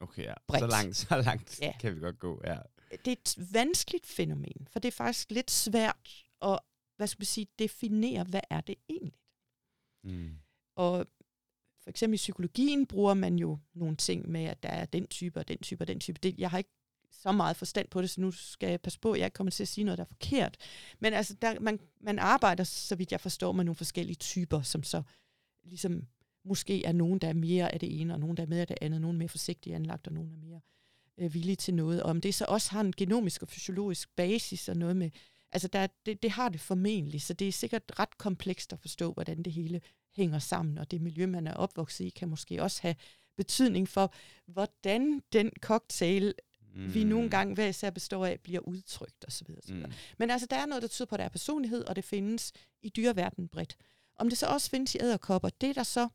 Okay, 0.00 0.22
ja. 0.22 0.34
Så 0.58 0.66
langt, 0.66 0.96
så 0.96 1.22
langt 1.24 1.60
ja. 1.60 1.72
kan 1.80 1.94
vi 1.94 2.00
godt 2.00 2.18
gå, 2.18 2.40
ja. 2.44 2.58
Det 2.90 3.06
er 3.06 3.12
et 3.12 3.36
vanskeligt 3.52 4.06
fænomen, 4.06 4.68
for 4.70 4.78
det 4.78 4.88
er 4.88 4.92
faktisk 4.92 5.30
lidt 5.30 5.50
svært 5.50 6.24
at 6.42 6.58
hvad 6.96 7.06
skal 7.06 7.20
vi 7.20 7.24
sige, 7.24 7.46
definere, 7.58 8.24
hvad 8.24 8.40
er 8.50 8.60
det 8.60 8.74
egentlig. 8.88 9.20
Mm. 10.04 10.38
Og 10.76 11.06
for 11.82 11.90
eksempel 11.90 12.14
i 12.14 12.16
psykologien 12.16 12.86
bruger 12.86 13.14
man 13.14 13.38
jo 13.38 13.58
nogle 13.74 13.96
ting 13.96 14.28
med, 14.28 14.44
at 14.44 14.62
der 14.62 14.68
er 14.68 14.84
den 14.84 15.06
type 15.06 15.40
og 15.40 15.48
den 15.48 15.58
type 15.58 15.84
og 15.84 15.88
den 15.88 16.00
type. 16.00 16.18
Det, 16.22 16.38
jeg 16.38 16.50
har 16.50 16.58
ikke 16.58 16.70
så 17.10 17.32
meget 17.32 17.56
forstand 17.56 17.88
på 17.88 18.02
det, 18.02 18.10
så 18.10 18.20
nu 18.20 18.30
skal 18.30 18.70
jeg 18.70 18.80
passe 18.80 19.00
på, 19.00 19.12
at 19.12 19.18
jeg 19.18 19.26
ikke 19.26 19.34
kommer 19.34 19.50
til 19.50 19.64
at 19.64 19.68
sige 19.68 19.84
noget, 19.84 19.98
der 19.98 20.04
er 20.04 20.08
forkert. 20.08 20.56
Men 20.98 21.12
altså, 21.12 21.34
der, 21.34 21.60
man, 21.60 21.80
man 22.00 22.18
arbejder, 22.18 22.64
så 22.64 22.96
vidt 22.96 23.12
jeg 23.12 23.20
forstår, 23.20 23.52
med 23.52 23.64
nogle 23.64 23.76
forskellige 23.76 24.16
typer, 24.16 24.62
som 24.62 24.82
så 24.82 25.02
ligesom 25.64 26.06
måske 26.44 26.84
er 26.84 26.92
nogen, 26.92 27.18
der 27.18 27.28
er 27.28 27.34
mere 27.34 27.74
af 27.74 27.80
det 27.80 28.00
ene, 28.00 28.14
og 28.14 28.20
nogen, 28.20 28.36
der 28.36 28.42
er 28.42 28.46
mere 28.46 28.60
af 28.60 28.66
det 28.66 28.78
andet, 28.80 29.00
nogen 29.00 29.16
er 29.16 29.18
mere 29.18 29.28
forsigtige 29.28 29.76
anlagt, 29.76 30.06
og 30.06 30.12
nogen 30.12 30.32
er 30.32 30.36
mere 30.36 30.56
øh, 30.56 30.60
villige 31.16 31.56
til 31.56 31.74
noget. 31.74 32.02
Og 32.02 32.10
om 32.10 32.20
det 32.20 32.34
så 32.34 32.44
også 32.48 32.70
har 32.70 32.80
en 32.80 32.92
genomisk 32.96 33.42
og 33.42 33.48
fysiologisk 33.48 34.08
basis 34.16 34.68
og 34.68 34.76
noget 34.76 34.96
med, 34.96 35.10
altså 35.52 35.68
der, 35.68 35.86
det, 36.06 36.22
det 36.22 36.30
har 36.30 36.48
det 36.48 36.60
formentlig, 36.60 37.22
så 37.22 37.32
det 37.32 37.48
er 37.48 37.52
sikkert 37.52 37.82
ret 37.98 38.18
komplekst 38.18 38.72
at 38.72 38.78
forstå, 38.78 39.12
hvordan 39.12 39.42
det 39.42 39.52
hele 39.52 39.80
hænger 40.16 40.38
sammen, 40.38 40.78
og 40.78 40.90
det 40.90 41.00
miljø, 41.00 41.26
man 41.26 41.46
er 41.46 41.54
opvokset 41.54 42.04
i, 42.04 42.10
kan 42.10 42.28
måske 42.28 42.62
også 42.62 42.82
have 42.82 42.94
betydning 43.36 43.88
for, 43.88 44.14
hvordan 44.46 45.22
den 45.32 45.50
cocktail, 45.60 46.34
mm. 46.74 46.94
vi 46.94 47.04
nogle 47.04 47.30
gange 47.30 47.54
hver 47.54 47.66
især 47.66 47.90
består 47.90 48.26
af, 48.26 48.40
bliver 48.40 48.60
udtrykt 48.60 49.24
osv. 49.28 49.46
osv. 49.58 49.74
Mm. 49.74 49.92
Men 50.18 50.30
altså, 50.30 50.46
der 50.50 50.56
er 50.56 50.66
noget, 50.66 50.82
der 50.82 50.88
tyder 50.88 51.06
på, 51.06 51.14
at 51.14 51.18
der 51.18 51.24
er 51.24 51.28
personlighed, 51.28 51.84
og 51.84 51.96
det 51.96 52.04
findes 52.04 52.52
i 52.82 52.88
dyreverdenen 52.88 53.48
bredt. 53.48 53.76
Om 54.16 54.28
det 54.28 54.38
så 54.38 54.46
også 54.46 54.70
findes 54.70 54.94
i 54.94 54.98
æderkopper, 55.00 55.48
det 55.48 55.68
er 55.68 55.74
der 55.74 55.82
så 55.82 56.08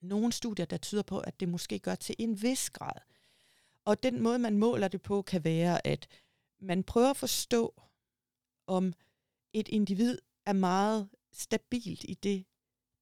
nogle 0.00 0.32
studier, 0.32 0.66
der 0.66 0.76
tyder 0.76 1.02
på, 1.02 1.18
at 1.18 1.40
det 1.40 1.48
måske 1.48 1.78
gør 1.78 1.94
til 1.94 2.14
en 2.18 2.42
vis 2.42 2.70
grad. 2.70 3.00
Og 3.86 4.02
den 4.02 4.22
måde, 4.22 4.38
man 4.38 4.58
måler 4.58 4.88
det 4.88 5.02
på, 5.02 5.22
kan 5.22 5.44
være, 5.44 5.86
at 5.86 6.08
man 6.60 6.82
prøver 6.82 7.10
at 7.10 7.16
forstå, 7.16 7.82
om 8.66 8.94
et 9.52 9.68
individ 9.68 10.18
er 10.46 10.52
meget 10.52 11.08
stabilt 11.32 12.04
i 12.04 12.14
det, 12.14 12.44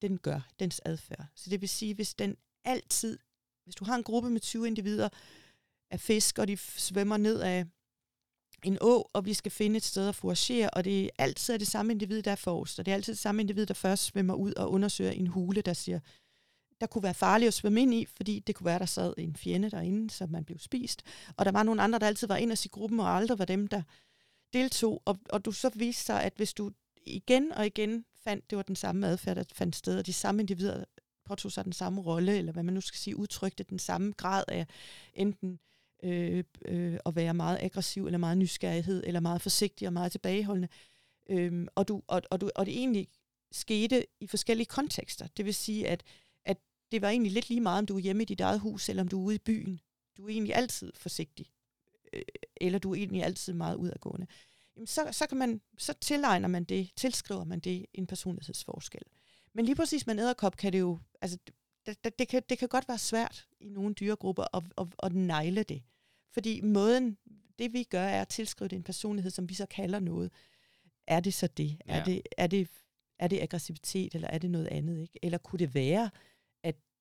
den 0.03 0.19
gør, 0.19 0.49
dens 0.59 0.81
adfærd. 0.85 1.27
Så 1.35 1.51
det 1.51 1.61
vil 1.61 1.69
sige, 1.69 1.95
hvis 1.95 2.15
den 2.15 2.37
altid, 2.65 3.19
hvis 3.65 3.75
du 3.75 3.85
har 3.85 3.97
en 3.97 4.03
gruppe 4.03 4.31
med 4.31 4.41
20 4.41 4.67
individer 4.67 5.09
af 5.91 6.01
fisk, 6.01 6.39
og 6.39 6.49
de 6.49 6.57
svømmer 6.57 7.17
ned 7.17 7.41
af 7.41 7.67
en 8.63 8.79
å, 8.81 9.11
og 9.13 9.25
vi 9.25 9.35
skal 9.35 9.53
finde 9.53 9.77
et 9.77 9.83
sted 9.83 10.09
at 10.09 10.15
foragere, 10.15 10.71
og 10.71 10.85
det 10.85 11.05
er 11.05 11.11
altid 11.19 11.59
det 11.59 11.67
samme 11.67 11.93
individ, 11.93 12.23
der 12.23 12.31
er 12.31 12.37
forrest, 12.37 12.79
og 12.79 12.87
det 12.87 12.93
er 12.93 12.97
altid 12.97 13.13
det 13.13 13.21
samme 13.21 13.43
individ, 13.43 13.67
der 13.67 13.75
først 13.75 14.05
svømmer 14.05 14.35
ud 14.35 14.55
og 14.55 14.71
undersøger 14.71 15.11
en 15.11 15.27
hule, 15.27 15.63
der 15.63 15.73
siger, 15.73 16.01
der 16.85 16.89
kunne 16.89 17.03
være 17.03 17.15
farligt 17.15 17.49
at 17.49 17.55
svømme 17.55 17.83
ind 17.83 17.95
i, 17.95 18.05
fordi 18.05 18.39
det 18.39 18.55
kunne 18.55 18.65
være, 18.65 18.79
der 18.79 18.87
sad 18.87 19.15
en 19.19 19.37
fjende 19.37 19.71
derinde, 19.71 20.11
så 20.11 20.27
man 20.27 20.45
blev 20.45 20.59
spist. 20.59 21.03
Og 21.37 21.45
der 21.45 21.53
var 21.53 21.63
nogle 21.63 21.83
andre, 21.83 21.99
der 21.99 22.07
altid 22.07 22.27
var 22.27 22.37
ind 22.37 22.65
i 22.65 22.69
gruppen, 22.69 23.01
og 23.01 23.09
aldrig 23.09 23.39
var 23.39 23.45
dem, 23.45 23.67
der 23.67 23.83
deltog. 24.53 25.03
Og, 25.05 25.19
og 25.31 25.45
du 25.45 25.53
så 25.53 25.71
viste 25.75 26.05
sig, 26.05 26.23
at 26.23 26.33
hvis 26.37 26.55
du 26.55 26.71
igen 27.07 27.53
og 27.53 27.67
igen 27.67 28.05
fandt, 28.25 28.51
det 28.51 28.57
var 28.57 28.63
den 28.63 28.77
samme 28.77 29.07
adfærd, 29.07 29.37
der 29.37 29.45
fandt 29.53 29.77
sted, 29.77 29.99
og 29.99 30.07
de 30.07 30.13
samme 30.13 30.43
individer 30.43 30.85
påtog 31.25 31.53
sig 31.53 31.65
den 31.65 31.73
samme 31.73 32.01
rolle, 32.01 32.39
eller 32.39 32.53
hvad 32.53 32.63
man 32.63 32.75
nu 32.75 32.81
skal 32.81 32.99
sige, 32.99 33.17
udtrykte 33.17 33.65
den 33.65 33.79
samme 33.79 34.13
grad 34.17 34.45
af 34.49 34.67
enten 35.15 35.59
øh, 36.03 36.45
øh, 36.65 36.99
at 37.07 37.17
være 37.17 37.35
meget 37.35 37.59
aggressiv, 37.61 38.07
eller 38.07 38.19
meget 38.19 38.39
nysgerrighed, 38.39 39.03
eller 39.07 39.21
meget 39.21 39.43
forsigtig 39.43 39.89
og 39.89 39.93
meget 39.93 40.13
tilbageholdende. 40.13 40.69
Øh, 41.31 41.67
og, 41.75 41.89
du, 41.89 42.03
og, 42.07 42.23
og, 42.31 42.41
du, 42.41 42.51
og 42.55 42.67
det 42.67 42.79
egentlig 42.79 43.09
skete 43.53 44.07
i 44.21 44.27
forskellige 44.27 44.67
kontekster. 44.67 45.27
Det 45.37 45.45
vil 45.45 45.55
sige, 45.55 45.89
at 45.89 46.03
det 46.95 47.03
var 47.03 47.09
egentlig 47.09 47.33
lidt 47.33 47.49
lige 47.49 47.61
meget, 47.61 47.79
om 47.79 47.87
du 47.87 47.97
er 47.97 48.01
hjemme 48.01 48.23
i 48.23 48.27
dit 48.27 48.41
eget 48.41 48.61
hus, 48.61 48.89
eller 48.89 49.03
om 49.03 49.09
du 49.09 49.21
er 49.21 49.25
ude 49.25 49.35
i 49.35 49.39
byen. 49.39 49.81
Du 50.17 50.25
er 50.25 50.29
egentlig 50.29 50.55
altid 50.55 50.93
forsigtig, 50.95 51.47
øh, 52.13 52.23
eller 52.57 52.79
du 52.79 52.91
er 52.91 52.95
egentlig 52.95 53.23
altid 53.25 53.53
meget 53.53 53.77
udadgående. 53.77 54.27
Jamen, 54.77 54.87
så, 54.87 55.09
så, 55.13 55.27
kan 55.27 55.39
man, 55.39 55.61
så 55.79 55.93
tilegner 55.93 56.49
man 56.49 56.65
det, 56.65 56.91
tilskriver 56.97 57.45
man 57.45 57.61
det 57.61 57.87
en 57.95 58.07
personlighedsforskel. 58.07 59.03
Men 59.53 59.65
lige 59.65 59.77
præcis 59.77 60.07
med 60.07 60.15
en 60.15 60.21
æderkop 60.21 60.57
kan 60.57 60.73
det 60.73 60.81
jo, 60.81 60.99
altså, 61.21 61.39
det, 61.87 62.05
det, 62.05 62.19
det, 62.19 62.29
kan, 62.29 62.43
det 62.49 62.59
kan 62.59 62.69
godt 62.69 62.89
være 62.89 62.99
svært 62.99 63.47
i 63.61 63.69
nogle 63.69 63.95
dyregrupper 63.95 64.57
at, 64.57 64.63
at, 64.79 64.87
at 65.03 65.13
negle 65.13 65.63
det. 65.63 65.83
Fordi 66.33 66.61
måden, 66.61 67.19
det 67.59 67.73
vi 67.73 67.83
gør, 67.83 68.05
er 68.05 68.21
at 68.21 68.29
tilskrive 68.29 68.69
det 68.69 68.77
en 68.77 68.83
personlighed, 68.83 69.31
som 69.31 69.49
vi 69.49 69.55
så 69.55 69.67
kalder 69.67 70.01
noget. 70.01 70.31
Er 71.07 71.21
det 71.21 71.35
så 71.35 71.47
det? 71.47 71.77
Ja. 71.87 71.95
Er, 71.95 72.05
det 72.05 72.23
er, 72.39 72.47
det, 72.47 72.69
er 73.19 73.29
det 73.29 73.41
aggressivitet, 73.41 74.15
eller 74.15 74.29
er 74.29 74.39
det 74.39 74.51
noget 74.51 74.67
andet? 74.67 75.01
Ikke? 75.01 75.19
Eller 75.23 75.39
kunne 75.39 75.59
det 75.59 75.75
være, 75.75 76.11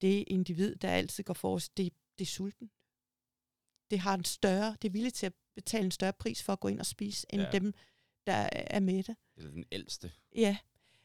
det 0.04 0.24
individ, 0.28 0.76
der 0.76 0.90
altid 0.90 1.24
går 1.24 1.34
forrest, 1.34 1.78
det, 1.78 1.94
det 2.18 2.26
er 2.26 2.30
sulten. 2.30 2.72
Det 3.92 4.00
har 4.00 4.14
en 4.14 4.24
større, 4.24 4.78
det 4.82 4.88
er 4.88 4.92
villigt 4.92 5.16
til 5.16 5.26
at 5.26 5.34
betale 5.56 5.86
en 5.86 5.92
større 5.92 6.14
pris 6.14 6.44
for 6.44 6.54
at 6.54 6.60
gå 6.60 6.68
ind 6.68 6.80
og 6.80 6.86
spise, 6.86 7.28
end 7.30 7.42
ja. 7.42 7.50
dem, 7.52 7.74
der 8.28 8.50
er 8.52 8.80
med 8.80 9.04
det. 9.04 9.16
Eller 9.38 9.52
den 9.52 9.66
ældste. 9.72 10.12
Ja. 10.36 10.58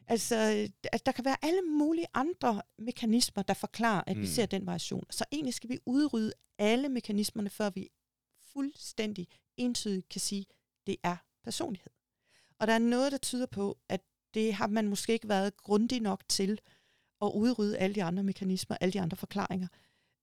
Altså, 0.07 0.68
at 0.92 1.07
der 1.07 1.12
kan 1.12 1.24
være 1.24 1.44
alle 1.44 1.62
mulige 1.62 2.07
andre 2.14 2.62
mekanismer, 2.78 3.42
der 3.42 3.55
forklarer, 3.55 4.03
at 4.07 4.16
mm. 4.16 4.22
vi 4.22 4.26
ser 4.26 4.46
den 4.46 4.66
variation. 4.66 5.05
Så 5.11 5.24
egentlig 5.32 5.55
skal 5.55 5.70
vi 5.70 5.78
udrydde 5.86 6.32
alle 6.59 6.88
mekanismerne, 6.88 7.51
før 7.51 7.70
vi 7.70 7.88
fuldstændig 8.53 9.28
entydigt 9.57 10.09
kan 10.09 10.20
sige, 10.20 10.46
det 10.86 10.96
er 11.03 11.16
personlighed. 11.44 11.90
Og 12.59 12.66
der 12.66 12.72
er 12.72 12.78
noget, 12.78 13.12
der 13.12 13.18
tyder 13.18 13.46
på, 13.46 13.78
at 13.88 14.01
det 14.34 14.55
har 14.55 14.66
man 14.66 14.88
måske 14.88 15.12
ikke 15.12 15.28
været 15.28 15.57
grundig 15.57 16.01
nok 16.01 16.22
til 16.28 16.61
og 17.20 17.36
udrydde 17.36 17.78
alle 17.78 17.94
de 17.94 18.02
andre 18.02 18.22
mekanismer, 18.22 18.76
alle 18.80 18.92
de 18.92 19.00
andre 19.00 19.16
forklaringer, 19.16 19.68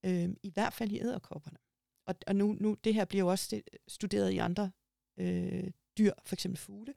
øh, 0.05 0.29
i 0.43 0.49
hvert 0.49 0.73
fald 0.73 0.91
i 0.91 0.99
æderkopperne. 1.01 1.57
Og, 2.05 2.15
og 2.27 2.35
nu, 2.35 2.55
nu, 2.59 2.77
det 2.83 2.93
her 2.93 3.05
bliver 3.05 3.23
jo 3.23 3.27
også 3.27 3.55
øh, 3.55 3.61
studeret 3.87 4.31
i 4.31 4.37
andre 4.37 4.71
øh, 5.17 5.71
dyr, 5.97 6.13
for 6.25 6.35
eksempel 6.35 6.59
fugle. 6.59 6.93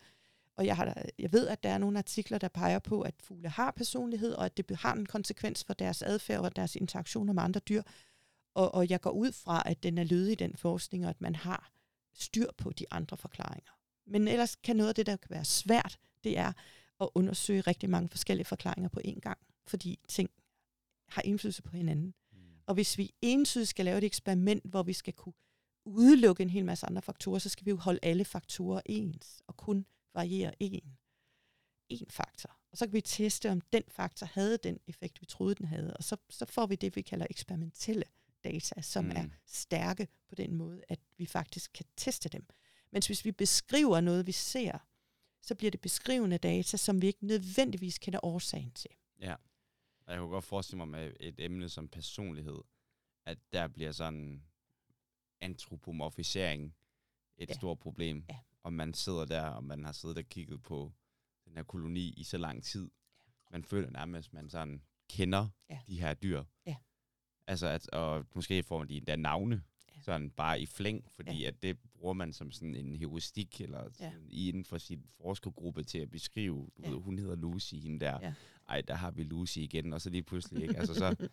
Og 0.56 0.66
jeg, 0.66 0.76
har, 0.76 1.04
jeg 1.18 1.32
ved, 1.32 1.48
at 1.48 1.62
der 1.62 1.68
er 1.68 1.78
nogle 1.78 1.98
artikler, 1.98 2.38
der 2.38 2.48
peger 2.48 2.78
på, 2.78 3.02
at 3.02 3.14
fugle 3.20 3.48
har 3.48 3.70
personlighed, 3.70 4.32
og 4.32 4.44
at 4.44 4.56
det 4.56 4.76
har 4.76 4.94
en 4.94 5.06
konsekvens 5.06 5.64
for 5.64 5.74
deres 5.74 6.02
adfærd 6.02 6.40
og 6.40 6.56
deres 6.56 6.76
interaktioner 6.76 7.32
med 7.32 7.42
andre 7.42 7.60
dyr. 7.60 7.82
Og, 8.54 8.74
og 8.74 8.90
jeg 8.90 9.00
går 9.00 9.10
ud 9.10 9.32
fra, 9.32 9.62
at 9.66 9.82
den 9.82 9.98
er 9.98 10.04
lødig 10.04 10.32
i 10.32 10.34
den 10.34 10.56
forskning, 10.56 11.04
og 11.04 11.10
at 11.10 11.20
man 11.20 11.34
har 11.34 11.70
styr 12.14 12.46
på 12.56 12.72
de 12.72 12.86
andre 12.90 13.16
forklaringer. 13.16 13.72
Men 14.06 14.28
ellers 14.28 14.56
kan 14.56 14.76
noget 14.76 14.88
af 14.88 14.94
det, 14.94 15.06
der 15.06 15.16
kan 15.16 15.30
være 15.30 15.44
svært, 15.44 15.98
det 16.24 16.38
er 16.38 16.52
at 17.00 17.08
undersøge 17.14 17.60
rigtig 17.60 17.90
mange 17.90 18.08
forskellige 18.08 18.44
forklaringer 18.44 18.88
på 18.88 19.00
én 19.04 19.20
gang 19.20 19.38
fordi 19.68 19.98
ting 20.08 20.30
har 21.08 21.22
indflydelse 21.22 21.62
på 21.62 21.76
hinanden. 21.76 22.14
Mm. 22.32 22.38
Og 22.66 22.74
hvis 22.74 22.98
vi 22.98 23.14
entydigt 23.22 23.68
skal 23.68 23.84
lave 23.84 23.98
et 23.98 24.04
eksperiment, 24.04 24.64
hvor 24.64 24.82
vi 24.82 24.92
skal 24.92 25.12
kunne 25.12 25.34
udelukke 25.84 26.42
en 26.42 26.50
hel 26.50 26.64
masse 26.64 26.86
andre 26.86 27.02
faktorer, 27.02 27.38
så 27.38 27.48
skal 27.48 27.64
vi 27.64 27.70
jo 27.70 27.76
holde 27.76 28.00
alle 28.02 28.24
faktorer 28.24 28.80
ens, 28.86 29.42
og 29.46 29.56
kun 29.56 29.86
variere 30.14 30.62
en. 30.62 30.98
En 31.88 32.06
faktor. 32.10 32.58
Og 32.72 32.78
så 32.78 32.86
kan 32.86 32.92
vi 32.92 33.00
teste, 33.00 33.50
om 33.50 33.60
den 33.60 33.82
faktor 33.88 34.26
havde 34.26 34.58
den 34.58 34.80
effekt, 34.86 35.20
vi 35.20 35.26
troede, 35.26 35.54
den 35.54 35.66
havde. 35.66 35.96
Og 35.96 36.04
så, 36.04 36.16
så 36.30 36.46
får 36.46 36.66
vi 36.66 36.74
det, 36.74 36.96
vi 36.96 37.02
kalder 37.02 37.26
eksperimentelle 37.30 38.04
data, 38.44 38.82
som 38.82 39.04
mm. 39.04 39.10
er 39.10 39.24
stærke 39.46 40.08
på 40.28 40.34
den 40.34 40.54
måde, 40.54 40.82
at 40.88 41.00
vi 41.16 41.26
faktisk 41.26 41.72
kan 41.72 41.86
teste 41.96 42.28
dem. 42.28 42.46
Mens 42.92 43.06
hvis 43.06 43.24
vi 43.24 43.32
beskriver 43.32 44.00
noget, 44.00 44.26
vi 44.26 44.32
ser, 44.32 44.78
så 45.42 45.54
bliver 45.54 45.70
det 45.70 45.80
beskrivende 45.80 46.38
data, 46.38 46.76
som 46.76 47.02
vi 47.02 47.06
ikke 47.06 47.26
nødvendigvis 47.26 47.98
kender 47.98 48.20
årsagen 48.22 48.70
til. 48.70 48.90
Ja. 49.20 49.34
Og 50.08 50.14
jeg 50.14 50.20
kunne 50.20 50.30
godt 50.30 50.44
forestille 50.44 50.78
mig 50.78 50.88
med 50.88 51.12
et 51.20 51.34
emne 51.38 51.68
som 51.68 51.88
personlighed, 51.88 52.58
at 53.24 53.38
der 53.52 53.68
bliver 53.68 53.92
sådan 53.92 54.42
antropomorfisering 55.40 56.74
et 57.36 57.48
ja. 57.48 57.54
stort 57.54 57.78
problem. 57.78 58.24
Ja. 58.28 58.38
Og 58.62 58.72
man 58.72 58.94
sidder 58.94 59.24
der, 59.24 59.44
og 59.44 59.64
man 59.64 59.84
har 59.84 59.92
siddet 59.92 60.18
og 60.18 60.24
kigget 60.24 60.62
på 60.62 60.92
den 61.44 61.56
her 61.56 61.62
koloni 61.62 62.14
i 62.16 62.24
så 62.24 62.38
lang 62.38 62.64
tid. 62.64 62.90
Ja. 63.26 63.30
Man 63.50 63.64
føler 63.64 63.90
nærmest, 63.90 64.28
at 64.28 64.32
man 64.32 64.50
sådan 64.50 64.82
kender 65.10 65.48
ja. 65.70 65.80
de 65.86 66.00
her 66.00 66.14
dyr. 66.14 66.44
Ja. 66.66 66.76
Altså, 67.46 67.66
at, 67.66 67.88
og 67.88 68.26
måske 68.34 68.62
får 68.62 68.84
de 68.84 68.96
endda 68.96 69.16
navne, 69.16 69.62
ja. 69.98 70.02
sådan 70.02 70.30
bare 70.30 70.60
i 70.60 70.66
flæng, 70.66 71.04
fordi 71.10 71.40
ja. 71.40 71.48
at 71.48 71.62
det 71.62 71.78
bruger 71.94 72.14
man 72.14 72.32
som 72.32 72.50
sådan 72.50 72.74
en 72.74 72.96
heuristik, 72.96 73.60
eller 73.60 73.90
ja. 74.00 74.12
inden 74.30 74.64
for 74.64 74.78
sin 74.78 75.02
forskergruppe 75.20 75.82
til 75.82 75.98
at 75.98 76.10
beskrive, 76.10 76.68
du 76.76 76.82
ja. 76.82 76.90
ved, 76.90 76.98
hun 76.98 77.18
hedder 77.18 77.36
Lucy, 77.36 77.74
hende 77.74 78.00
der. 78.00 78.18
Ja 78.22 78.34
ej, 78.68 78.80
der 78.80 78.94
har 78.94 79.10
vi 79.10 79.22
Lucy 79.22 79.58
igen, 79.58 79.92
og 79.92 80.00
så 80.00 80.10
lige 80.10 80.22
pludselig, 80.22 80.62
ikke? 80.62 80.78
Altså, 80.78 80.94
så, 80.94 81.28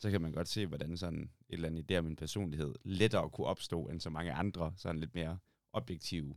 så 0.00 0.10
kan 0.10 0.20
man 0.20 0.32
godt 0.32 0.48
se, 0.48 0.66
hvordan 0.66 0.96
sådan 0.96 1.22
et 1.22 1.30
eller 1.48 1.68
andet 1.68 1.90
idé 1.90 1.96
om 1.96 2.04
min 2.04 2.16
personlighed 2.16 2.74
lettere 2.84 3.30
kunne 3.30 3.46
opstå, 3.46 3.88
end 3.88 4.00
så 4.00 4.10
mange 4.10 4.32
andre, 4.32 4.72
sådan 4.76 5.00
lidt 5.00 5.14
mere 5.14 5.38
objektive 5.72 6.34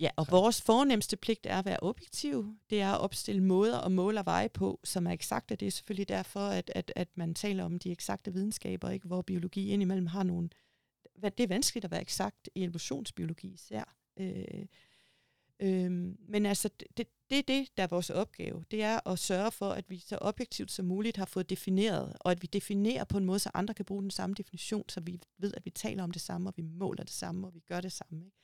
Ja, 0.00 0.10
og 0.16 0.24
Så- 0.26 0.30
vores 0.30 0.62
fornemmeste 0.62 1.16
pligt 1.16 1.46
er 1.46 1.58
at 1.58 1.64
være 1.64 1.78
objektiv. 1.82 2.56
Det 2.70 2.80
er 2.80 2.92
at 2.92 3.00
opstille 3.00 3.42
måder 3.42 3.78
og 3.78 3.92
måle 3.92 4.20
og 4.20 4.26
veje 4.26 4.48
på, 4.48 4.80
som 4.84 5.06
er 5.06 5.10
eksakte. 5.10 5.56
Det 5.56 5.66
er 5.66 5.70
selvfølgelig 5.70 6.08
derfor, 6.08 6.40
at, 6.40 6.70
at, 6.74 6.92
at 6.96 7.08
man 7.14 7.34
taler 7.34 7.64
om 7.64 7.78
de 7.78 7.90
eksakte 7.90 8.32
videnskaber, 8.32 8.90
ikke? 8.90 9.06
hvor 9.06 9.22
biologi 9.22 9.68
indimellem 9.70 10.06
har 10.06 10.22
nogle... 10.22 10.48
Det 11.22 11.40
er 11.40 11.46
vanskeligt 11.48 11.84
at 11.84 11.90
være 11.90 12.00
eksakt 12.00 12.48
i 12.54 12.64
evolutionsbiologi 12.64 13.48
især. 13.48 13.96
Øh, 14.20 14.66
øh, 15.60 15.90
men 16.28 16.46
altså, 16.46 16.70
det, 16.96 17.08
det 17.30 17.38
er 17.38 17.42
det, 17.42 17.68
der 17.76 17.82
er 17.82 17.86
vores 17.86 18.10
opgave. 18.10 18.64
Det 18.70 18.82
er 18.82 19.08
at 19.08 19.18
sørge 19.18 19.50
for, 19.52 19.70
at 19.70 19.90
vi 19.90 19.98
så 19.98 20.18
objektivt 20.20 20.70
som 20.70 20.86
muligt 20.86 21.16
har 21.16 21.24
fået 21.24 21.50
defineret, 21.50 22.16
og 22.20 22.30
at 22.30 22.42
vi 22.42 22.46
definerer 22.52 23.04
på 23.04 23.18
en 23.18 23.24
måde, 23.24 23.38
så 23.38 23.50
andre 23.54 23.74
kan 23.74 23.84
bruge 23.84 24.02
den 24.02 24.10
samme 24.10 24.34
definition, 24.34 24.88
så 24.88 25.00
vi 25.00 25.20
ved, 25.38 25.54
at 25.56 25.64
vi 25.64 25.70
taler 25.70 26.02
om 26.02 26.10
det 26.10 26.22
samme, 26.22 26.48
og 26.50 26.54
vi 26.56 26.62
måler 26.62 27.04
det 27.04 27.12
samme, 27.12 27.46
og 27.46 27.54
vi 27.54 27.60
gør 27.60 27.80
det 27.80 27.92
samme. 27.92 28.24
Ikke? 28.24 28.36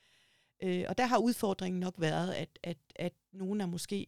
Øh, 0.63 0.85
og 0.89 0.97
der 0.97 1.05
har 1.05 1.17
udfordringen 1.17 1.79
nok 1.79 1.93
været, 1.97 2.33
at, 2.33 2.59
at, 2.63 2.77
at 2.95 3.13
nogen 3.33 3.61
er 3.61 3.65
måske 3.65 4.07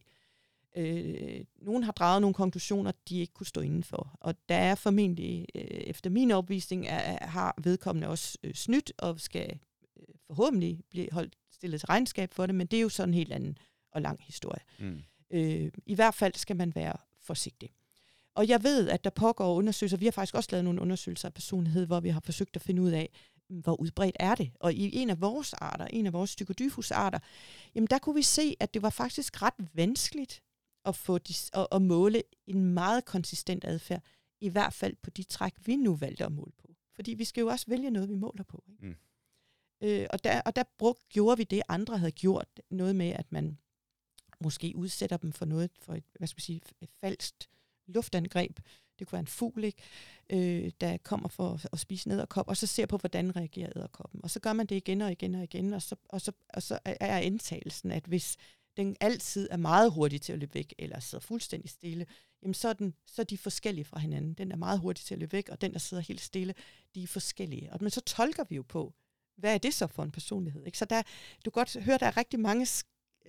øh, 0.76 1.44
nogen 1.62 1.82
har 1.82 1.92
draget 1.92 2.20
nogle 2.20 2.34
konklusioner, 2.34 2.92
de 3.08 3.20
ikke 3.20 3.32
kunne 3.32 3.46
stå 3.46 3.60
indenfor. 3.60 4.16
Og 4.20 4.34
der 4.48 4.54
er 4.54 4.74
formentlig, 4.74 5.46
øh, 5.54 5.62
efter 5.62 6.10
min 6.10 6.30
opvisning, 6.30 6.86
er, 6.86 7.26
har 7.26 7.54
vedkommende 7.62 8.08
også 8.08 8.38
øh, 8.44 8.54
snydt 8.54 8.92
og 8.98 9.20
skal 9.20 9.58
øh, 9.96 10.14
forhåbentlig 10.26 10.80
blive 10.90 11.08
holdt 11.12 11.36
stillet 11.52 11.80
til 11.80 11.86
regnskab 11.86 12.34
for 12.34 12.46
det, 12.46 12.54
men 12.54 12.66
det 12.66 12.76
er 12.76 12.80
jo 12.80 12.88
sådan 12.88 13.08
en 13.08 13.14
helt 13.14 13.32
anden 13.32 13.58
og 13.92 14.02
lang 14.02 14.20
historie. 14.22 14.60
Mm. 14.78 15.02
Øh, 15.30 15.70
I 15.86 15.94
hvert 15.94 16.14
fald 16.14 16.34
skal 16.34 16.56
man 16.56 16.74
være 16.74 16.96
forsigtig. 17.20 17.70
Og 18.34 18.48
jeg 18.48 18.62
ved, 18.62 18.88
at 18.88 19.04
der 19.04 19.10
pågår 19.10 19.54
undersøgelser. 19.54 19.96
Vi 19.96 20.04
har 20.04 20.12
faktisk 20.12 20.34
også 20.34 20.48
lavet 20.52 20.64
nogle 20.64 20.80
undersøgelser 20.80 21.28
af 21.28 21.34
personlighed, 21.34 21.86
hvor 21.86 22.00
vi 22.00 22.08
har 22.08 22.20
forsøgt 22.20 22.56
at 22.56 22.62
finde 22.62 22.82
ud 22.82 22.90
af, 22.90 23.10
hvor 23.48 23.80
udbredt 23.80 24.16
er 24.20 24.34
det. 24.34 24.50
Og 24.60 24.74
i 24.74 24.96
en 24.96 25.10
af 25.10 25.20
vores 25.20 25.52
arter, 25.52 25.86
en 25.86 26.06
af 26.06 26.12
vores 26.12 26.30
stykodyfus-arter, 26.30 27.18
jamen 27.74 27.86
der 27.86 27.98
kunne 27.98 28.14
vi 28.14 28.22
se, 28.22 28.56
at 28.60 28.74
det 28.74 28.82
var 28.82 28.90
faktisk 28.90 29.42
ret 29.42 29.68
vanskeligt 29.74 30.42
at, 30.84 30.96
få 30.96 31.18
de, 31.18 31.34
at, 31.52 31.66
at 31.72 31.82
måle 31.82 32.22
en 32.46 32.64
meget 32.74 33.04
konsistent 33.04 33.64
adfærd, 33.64 34.02
i 34.40 34.48
hvert 34.48 34.72
fald 34.72 34.96
på 35.02 35.10
de 35.10 35.22
træk, 35.22 35.52
vi 35.66 35.76
nu 35.76 35.96
valgte 35.96 36.24
at 36.24 36.32
måle 36.32 36.52
på. 36.58 36.74
Fordi 36.94 37.14
vi 37.14 37.24
skal 37.24 37.40
jo 37.40 37.46
også 37.46 37.66
vælge 37.68 37.90
noget, 37.90 38.08
vi 38.08 38.14
måler 38.14 38.44
på. 38.44 38.64
Ikke? 38.68 38.86
Mm. 38.86 38.96
Øh, 39.80 40.06
og 40.10 40.24
der, 40.24 40.40
og 40.40 40.56
der 40.56 40.62
brug, 40.78 40.98
gjorde 41.08 41.36
vi 41.36 41.44
det, 41.44 41.62
andre 41.68 41.98
havde 41.98 42.12
gjort. 42.12 42.60
Noget 42.70 42.96
med, 42.96 43.10
at 43.10 43.32
man 43.32 43.58
måske 44.40 44.72
udsætter 44.76 45.16
dem 45.16 45.32
for 45.32 45.44
noget, 45.44 45.70
for 45.78 45.94
et, 45.94 46.04
hvad 46.18 46.28
skal 46.28 46.36
vi 46.36 46.42
sige, 46.42 46.60
et 46.80 46.90
falsk 47.00 47.34
luftangreb. 47.86 48.58
Det 48.98 49.06
kunne 49.06 49.12
være 49.12 49.20
en 49.20 49.26
fugl, 49.26 49.64
ikke? 49.64 49.82
Øh, 50.30 50.72
der 50.80 50.96
kommer 50.96 51.28
for 51.28 51.60
at- 51.72 51.78
spise 51.80 52.06
en 52.08 52.12
edderkop, 52.12 52.48
og 52.48 52.56
så 52.56 52.66
ser 52.66 52.86
på, 52.86 52.96
hvordan 52.96 53.36
reagerer 53.36 53.68
edderkoppen. 53.76 54.20
Og 54.22 54.30
så 54.30 54.40
gør 54.40 54.52
man 54.52 54.66
det 54.66 54.76
igen 54.76 55.00
og 55.00 55.12
igen 55.12 55.34
og 55.34 55.42
igen, 55.42 55.72
og 55.74 55.82
så, 55.82 55.96
og 56.08 56.20
så, 56.20 56.32
og 56.48 56.62
så 56.62 56.78
er- 56.84 56.96
antagelsen, 57.00 57.32
indtagelsen, 57.32 57.92
at 57.92 58.04
hvis 58.06 58.36
den 58.76 58.96
altid 59.00 59.48
er 59.50 59.56
meget 59.56 59.92
hurtig 59.92 60.22
til 60.22 60.32
at 60.32 60.38
løbe 60.38 60.54
væk, 60.54 60.74
eller 60.78 61.00
sidder 61.00 61.22
fuldstændig 61.24 61.70
stille, 61.70 62.06
jamen 62.42 62.54
så 62.54 62.68
er, 62.68 62.72
den, 62.72 62.94
så 63.06 63.22
er 63.22 63.26
de 63.26 63.38
forskellige 63.38 63.84
fra 63.84 63.98
hinanden. 63.98 64.34
Den 64.34 64.52
er 64.52 64.56
meget 64.56 64.78
hurtig 64.80 65.04
til 65.04 65.14
at 65.14 65.20
løbe 65.20 65.32
væk, 65.32 65.48
og 65.48 65.60
den, 65.60 65.72
der 65.72 65.78
sidder 65.78 66.02
helt 66.02 66.20
stille, 66.20 66.54
de 66.94 67.02
er 67.02 67.06
forskellige. 67.06 67.72
Og, 67.72 67.78
men 67.80 67.90
så 67.90 68.00
tolker 68.00 68.44
vi 68.48 68.56
jo 68.56 68.62
på, 68.62 68.94
hvad 69.36 69.54
er 69.54 69.58
det 69.58 69.74
så 69.74 69.86
for 69.86 70.02
en 70.02 70.10
personlighed? 70.10 70.66
Ikke? 70.66 70.78
Så 70.78 70.84
der, 70.84 71.02
du 71.44 71.50
kan 71.50 71.60
godt 71.60 71.84
høre, 71.84 71.98
der 71.98 72.06
er 72.06 72.16
rigtig 72.16 72.40
mange 72.40 72.66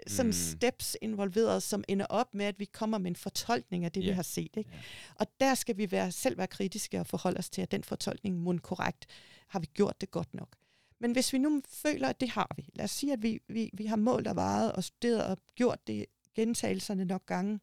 sådan 0.07 0.25
Mm. 0.25 0.33
steps 0.33 0.97
involveret, 1.01 1.63
som 1.63 1.83
ender 1.87 2.05
op 2.05 2.33
med, 2.33 2.45
at 2.45 2.59
vi 2.59 2.65
kommer 2.65 2.97
med 2.97 3.11
en 3.11 3.15
fortolkning 3.15 3.85
af 3.85 3.91
det, 3.91 4.01
Ja. 4.03 4.07
vi 4.09 4.13
har 4.13 4.23
set. 4.23 4.57
Ikke? 4.57 4.69
Ja. 4.73 4.79
Og 5.15 5.27
der 5.39 5.55
skal 5.55 5.77
vi 5.77 5.91
være, 5.91 6.11
selv 6.11 6.37
være 6.37 6.47
kritiske 6.47 6.99
og 6.99 7.07
forholde 7.07 7.37
os 7.37 7.49
til, 7.49 7.61
at 7.61 7.71
den 7.71 7.83
fortolkning 7.83 8.37
mund 8.37 8.59
korrekt, 8.59 9.05
har 9.47 9.59
vi 9.59 9.65
gjort 9.65 10.01
det 10.01 10.11
godt 10.11 10.33
nok. 10.33 10.55
Men 10.99 11.11
hvis 11.11 11.33
vi 11.33 11.37
nu 11.37 11.61
føler, 11.69 12.07
at 12.07 12.19
det 12.19 12.29
har 12.29 12.51
vi, 12.55 12.69
lad 12.75 12.83
os 12.85 12.91
sige, 12.91 13.13
at 13.13 13.21
vi, 13.23 13.39
vi, 13.47 13.69
vi 13.73 13.85
har 13.85 13.95
målt 13.95 14.27
og 14.27 14.35
vejet 14.35 14.71
og 14.73 14.83
studeret 14.83 15.25
og 15.25 15.37
gjort 15.55 15.87
det 15.87 16.05
gentagelserne 16.35 17.05
nok 17.05 17.25
gange 17.25 17.59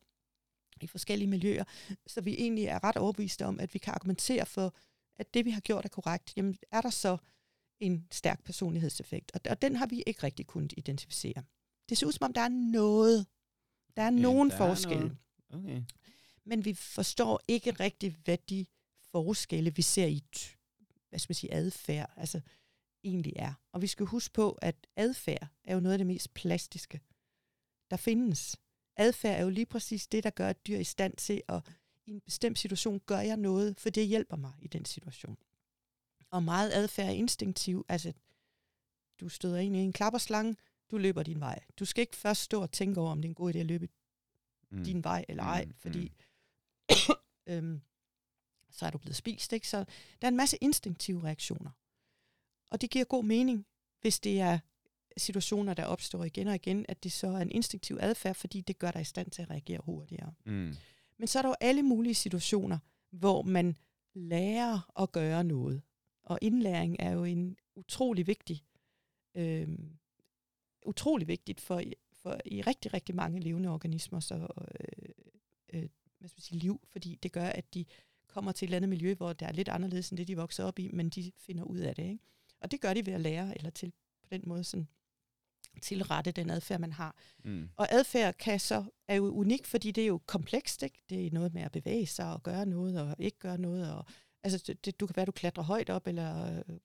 i 0.81 0.87
forskellige 0.87 1.29
miljøer, 1.29 1.65
så 2.07 2.21
vi 2.21 2.35
egentlig 2.35 2.65
er 2.65 2.85
ret 2.85 2.97
overbeviste 2.97 3.47
om, 3.47 3.61
at 3.61 3.75
vi 3.75 3.79
kan 3.79 3.95
argumentere 3.95 4.47
for, 4.47 4.75
at 5.19 5.35
det, 5.35 5.45
vi 5.45 5.51
har 5.51 5.61
gjort, 5.61 5.85
er 5.85 5.89
korrekt. 5.89 6.33
Jamen, 6.37 6.57
er 6.73 6.81
der 6.81 6.91
så 6.91 7.17
en 7.81 8.07
stærk 8.13 8.45
personlighedseffekt? 8.45 9.31
Og, 9.35 9.41
og 9.51 9.63
den 9.63 9.77
har 9.77 9.87
vi 9.87 10.03
ikke 10.07 10.23
rigtig 10.23 10.47
kunnet 10.47 10.73
identificere. 10.77 11.43
Det 11.89 11.99
ser 11.99 12.07
ud 12.07 12.13
som 12.13 12.25
om, 12.25 12.33
der 12.33 12.41
er 12.41 12.49
noget. 12.49 13.27
Der 13.97 14.03
er 14.03 14.07
Okay, 14.11 14.19
nogen 14.19 14.51
der 14.51 14.55
er 14.55 14.59
forskelle. 14.59 15.01
noget. 15.51 15.65
Okay. 15.65 15.83
Men 16.45 16.65
vi 16.65 16.75
forstår 16.75 17.41
ikke 17.49 17.71
rigtigt, 17.71 18.15
hvad 18.25 18.39
de 18.39 18.67
forskelle, 19.13 19.75
vi 19.75 19.83
ser 19.83 20.07
i 20.07 20.25
hvad 21.09 21.19
skal 21.19 21.31
man 21.31 21.35
sige, 21.35 21.55
adfærd, 21.55 22.13
altså 22.17 22.41
egentlig 23.05 23.33
er. 23.37 23.53
Og 23.73 23.83
vi 23.83 23.87
skal 23.87 24.07
huske 24.07 24.33
på, 24.35 24.53
at 24.53 24.87
adfærd 24.97 25.49
er 25.65 25.75
jo 25.75 25.81
noget 25.81 25.93
af 25.95 25.99
det 25.99 26.07
mest 26.07 26.35
plastiske, 26.35 27.01
der 27.91 27.97
findes. 27.97 28.57
Adfærd 28.97 29.39
er 29.39 29.43
jo 29.43 29.49
lige 29.49 29.67
præcis 29.67 30.07
det, 30.07 30.25
der 30.25 30.31
gør 30.31 30.51
et 30.51 30.67
dyr 30.67 30.79
i 30.79 30.85
stand 30.85 31.17
til 31.17 31.43
at 31.49 31.63
i 32.07 32.11
en 32.11 32.21
bestemt 32.21 32.59
situation 32.59 33.01
gør 33.01 33.19
jeg 33.19 33.37
noget, 33.37 33.81
for 33.81 33.91
det 33.91 34.07
hjælper 34.07 34.37
mig 34.37 34.53
i 34.59 34.69
den 34.69 34.85
situation. 34.85 35.37
Og 36.31 36.43
meget 36.43 36.73
adfærd 36.73 37.07
er 37.07 37.11
instinktiv. 37.11 37.87
Altså, 37.89 38.13
du 39.21 39.29
støder 39.29 39.59
ind 39.59 39.77
i 39.77 39.79
en 39.79 39.93
klapperslange, 39.93 40.57
du 40.91 40.99
løber 40.99 41.23
din 41.23 41.41
vej. 41.41 41.61
Du 41.79 41.85
skal 41.85 42.01
ikke 42.03 42.17
først 42.17 42.43
stå 42.43 42.63
og 42.63 42.73
tænke 42.73 43.01
over, 43.01 43.11
om 43.11 43.19
det 43.19 43.25
er 43.25 43.31
en 43.31 43.35
god 43.35 43.55
idé 43.55 43.59
at 43.59 43.67
løbe 43.67 43.89
Mm. 44.71 44.85
din 44.85 45.05
vej 45.05 45.25
eller 45.29 45.43
ej, 45.43 45.65
Mm, 45.65 45.75
fordi 45.75 46.13
øhm, 47.47 47.81
så 48.71 48.87
er 48.87 48.91
du 48.91 48.99
blevet 48.99 49.17
spist. 49.17 49.53
Ikke? 49.53 49.69
Så 49.69 49.77
der 50.21 50.27
er 50.27 50.29
en 50.29 50.37
masse 50.37 50.57
instinktive 50.61 51.23
reaktioner. 51.25 51.71
Og 52.71 52.81
det 52.81 52.91
giver 52.91 53.05
god 53.05 53.25
mening, 53.25 53.67
hvis 54.01 54.21
det 54.21 54.41
er 54.41 54.59
situationer, 55.17 55.75
der 55.75 55.85
opstår 55.85 56.25
igen 56.25 56.49
og 56.49 56.55
igen, 56.55 56.87
at 56.89 57.03
det 57.05 57.13
så 57.13 57.27
er 57.27 57.37
en 57.39 57.51
instinktiv 57.51 57.97
adfærd, 58.01 58.35
fordi 58.35 58.61
det 58.61 58.79
gør 58.79 58.91
dig 58.91 59.01
i 59.01 59.05
stand 59.05 59.31
til 59.31 59.43
at 59.43 59.51
reagere 59.51 59.81
hurtigere. 59.85 60.35
Mm. 60.47 60.75
Men 61.19 61.29
så 61.29 61.39
er 61.39 61.43
der 61.43 61.49
jo 61.49 61.57
alle 61.61 61.83
mulige 61.83 62.15
situationer, 62.15 62.79
hvor 63.11 63.43
man 63.43 63.77
lærer 64.15 65.01
at 65.03 65.13
gøre 65.13 65.45
noget. 65.45 65.83
Og 66.25 66.39
indlæring 66.43 66.97
er 66.99 67.11
jo 67.11 67.25
en 67.25 67.57
utrolig 67.77 68.27
vigtig, 68.27 68.65
øhm, 69.35 69.99
utrolig 70.87 71.29
vigtigt 71.29 71.61
for, 71.61 71.83
for 72.13 72.41
i 72.45 72.63
rigtig, 72.63 72.95
rigtig 72.95 73.15
mange 73.15 73.41
levende 73.41 73.69
organismer 73.69 74.21
så, 74.21 74.35
øh, 74.35 75.09
øh, 75.73 75.89
hvad 76.19 76.29
skal 76.29 76.39
man 76.39 76.43
sige, 76.43 76.59
liv, 76.59 76.81
fordi 76.93 77.19
det 77.23 77.33
gør, 77.33 77.47
at 77.47 77.75
de 77.75 77.85
kommer 78.29 78.53
til 78.53 78.65
et 78.65 78.69
eller 78.69 78.77
andet 78.77 78.89
miljø, 78.89 79.15
hvor 79.15 79.33
det 79.33 79.49
er 79.49 79.53
lidt 79.53 79.69
anderledes 79.69 80.11
end 80.11 80.19
det, 80.19 80.29
de 80.29 80.37
vokser 80.37 80.65
op 80.65 80.79
i, 80.79 80.91
men 80.93 81.09
de 81.09 81.33
finder 81.37 81.65
ud 81.65 81.79
af 81.79 81.95
det. 81.95 82.03
Ikke? 82.03 82.19
Og 82.61 82.71
det 82.71 82.81
gør 82.81 82.95
de 82.95 83.07
ved 83.07 83.13
at 83.13 83.21
lære, 83.21 83.57
eller 83.59 83.71
til 83.71 83.93
på 84.23 84.29
den 84.31 84.43
måde 84.47 84.65
sådan, 84.65 84.89
tilrette 85.83 86.33
den 86.33 86.51
adfærd, 86.51 86.81
man 86.81 86.93
har. 86.93 87.17
Mm. 87.45 87.69
Og 87.77 87.93
adfærd 87.93 88.35
kan 88.35 88.61
så, 88.61 88.85
er 89.09 89.15
jo 89.15 89.29
unik, 89.29 89.67
fordi 89.67 89.91
det 89.91 90.03
er 90.03 90.07
jo 90.07 90.21
komplekst. 90.27 90.83
Ikke? 90.83 91.03
Det 91.11 91.27
er 91.27 91.31
noget 91.31 91.55
med 91.55 91.63
at 91.63 91.73
bevæge 91.73 92.07
sig 92.07 92.33
og 92.33 92.43
gøre 92.43 92.67
noget 92.67 93.01
og 93.01 93.17
ikke 93.19 93.39
gøre 93.39 93.59
noget. 93.59 93.93
Og, 93.93 94.05
altså, 94.43 94.75
det, 94.85 95.01
du 95.01 95.07
kan 95.07 95.17
være, 95.17 95.27
du 95.27 95.33
klatrer 95.33 95.65
højt 95.65 95.91
op 95.91 96.07
eller 96.07 96.57
øh, 96.57 96.77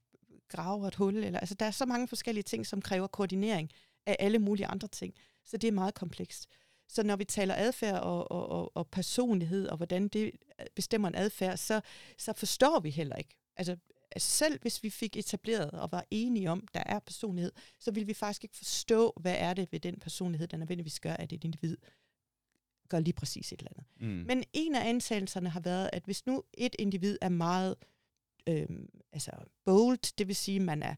graver 0.47 0.87
et 0.87 0.95
hul. 0.95 1.15
Eller, 1.15 1.39
altså, 1.39 1.55
der 1.55 1.65
er 1.65 1.71
så 1.71 1.85
mange 1.85 2.07
forskellige 2.07 2.43
ting, 2.43 2.65
som 2.65 2.81
kræver 2.81 3.07
koordinering 3.07 3.71
af 4.05 4.15
alle 4.19 4.39
mulige 4.39 4.67
andre 4.67 4.87
ting. 4.87 5.13
Så 5.45 5.57
det 5.57 5.67
er 5.67 5.71
meget 5.71 5.93
komplekst. 5.93 6.47
Så 6.87 7.03
når 7.03 7.15
vi 7.15 7.25
taler 7.25 7.55
adfærd 7.57 8.01
og, 8.01 8.31
og, 8.31 8.49
og, 8.49 8.77
og 8.77 8.87
personlighed, 8.87 9.67
og 9.67 9.77
hvordan 9.77 10.07
det 10.07 10.31
bestemmer 10.75 11.07
en 11.07 11.15
adfærd, 11.15 11.57
så, 11.57 11.81
så 12.17 12.33
forstår 12.33 12.79
vi 12.79 12.89
heller 12.89 13.15
ikke. 13.15 13.37
Altså, 13.57 13.77
selv 14.17 14.61
hvis 14.61 14.83
vi 14.83 14.89
fik 14.89 15.17
etableret 15.17 15.71
og 15.71 15.91
var 15.91 16.05
enige 16.11 16.51
om, 16.51 16.67
der 16.73 16.83
er 16.85 16.99
personlighed, 16.99 17.51
så 17.79 17.91
ville 17.91 18.07
vi 18.07 18.13
faktisk 18.13 18.43
ikke 18.43 18.57
forstå, 18.57 19.13
hvad 19.21 19.35
er 19.37 19.53
det 19.53 19.71
ved 19.71 19.79
den 19.79 19.99
personlighed, 19.99 20.47
der 20.47 20.57
nødvendigvis 20.57 20.99
gør, 20.99 21.13
at 21.13 21.33
et 21.33 21.43
individ 21.43 21.77
gør 22.89 22.99
lige 22.99 23.13
præcis 23.13 23.51
et 23.51 23.59
eller 23.59 23.71
andet. 23.71 23.85
Mm. 23.99 24.25
Men 24.27 24.43
en 24.53 24.75
af 24.75 24.89
antagelserne 24.89 25.49
har 25.49 25.59
været, 25.59 25.89
at 25.93 26.03
hvis 26.05 26.25
nu 26.25 26.43
et 26.53 26.75
individ 26.79 27.17
er 27.21 27.29
meget 27.29 27.75
øh, 28.47 28.67
altså 29.11 29.31
bold, 29.65 30.15
det 30.17 30.27
vil 30.27 30.35
sige, 30.35 30.55
at 30.55 30.61
man 30.61 30.83
er 30.83 30.95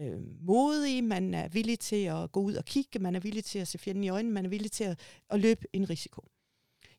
øh, 0.00 0.44
modig, 0.46 1.04
man 1.04 1.34
er 1.34 1.48
villig 1.48 1.78
til 1.78 2.04
at 2.04 2.32
gå 2.32 2.40
ud 2.40 2.54
og 2.54 2.64
kigge, 2.64 2.98
man 2.98 3.14
er 3.16 3.20
villig 3.20 3.44
til 3.44 3.58
at 3.58 3.68
se 3.68 3.78
fjenden 3.78 4.04
i 4.04 4.08
øjnene, 4.08 4.34
man 4.34 4.44
er 4.44 4.48
villig 4.48 4.72
til 4.72 4.84
at, 4.84 5.00
at 5.30 5.40
løbe 5.40 5.66
en 5.72 5.90
risiko. 5.90 6.28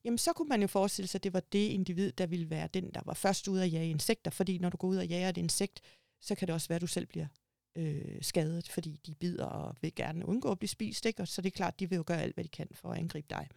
Jamen 0.03 0.17
så 0.17 0.33
kunne 0.33 0.49
man 0.49 0.61
jo 0.61 0.67
forestille 0.67 1.07
sig, 1.07 1.19
at 1.19 1.23
det 1.23 1.33
var 1.33 1.39
det 1.39 1.67
individ, 1.67 2.11
der 2.11 2.27
ville 2.27 2.49
være 2.49 2.69
den, 2.73 2.91
der 2.93 3.01
var 3.05 3.13
først 3.13 3.47
ude 3.47 3.63
at 3.63 3.73
jage 3.73 3.89
insekter, 3.89 4.31
fordi 4.31 4.57
når 4.57 4.69
du 4.69 4.77
går 4.77 4.87
ud 4.87 4.97
og 4.97 5.07
jager 5.07 5.29
et 5.29 5.37
insekt, 5.37 5.81
så 6.21 6.35
kan 6.35 6.47
det 6.47 6.53
også 6.53 6.67
være, 6.67 6.75
at 6.75 6.81
du 6.81 6.87
selv 6.87 7.05
bliver 7.05 7.27
øh, 7.75 8.21
skadet, 8.21 8.69
fordi 8.69 8.99
de 9.05 9.15
bider 9.15 9.45
og 9.45 9.75
vil 9.81 9.95
gerne 9.95 10.25
undgå 10.25 10.51
at 10.51 10.59
blive 10.59 10.69
spist, 10.69 11.05
ikke? 11.05 11.21
og 11.21 11.27
så 11.27 11.41
det 11.41 11.47
er 11.47 11.55
klart, 11.55 11.79
de 11.79 11.89
vil 11.89 11.95
jo 11.95 12.03
gøre 12.07 12.21
alt, 12.21 12.35
hvad 12.35 12.43
de 12.43 12.49
kan 12.49 12.67
for 12.71 12.89
at 12.91 12.99
angribe 12.99 13.27
dig. 13.29 13.47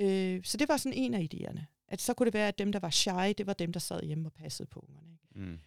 Øh, 0.00 0.44
så 0.44 0.56
det 0.56 0.68
var 0.68 0.76
sådan 0.76 0.98
en 0.98 1.14
af 1.14 1.28
idéerne. 1.34 1.60
At 1.88 2.00
så 2.00 2.14
kunne 2.14 2.24
det 2.24 2.34
være, 2.34 2.48
at 2.48 2.58
dem, 2.58 2.72
der 2.72 2.78
var 2.78 2.90
shy, 2.90 3.34
det 3.38 3.46
var 3.46 3.52
dem, 3.52 3.72
der 3.72 3.80
sad 3.80 4.02
hjemme 4.02 4.28
og 4.28 4.32
passede 4.32 4.68
på 4.68 4.86
ungerne. 4.88 5.12
Ikke? 5.12 5.50
Mm. 5.50 5.58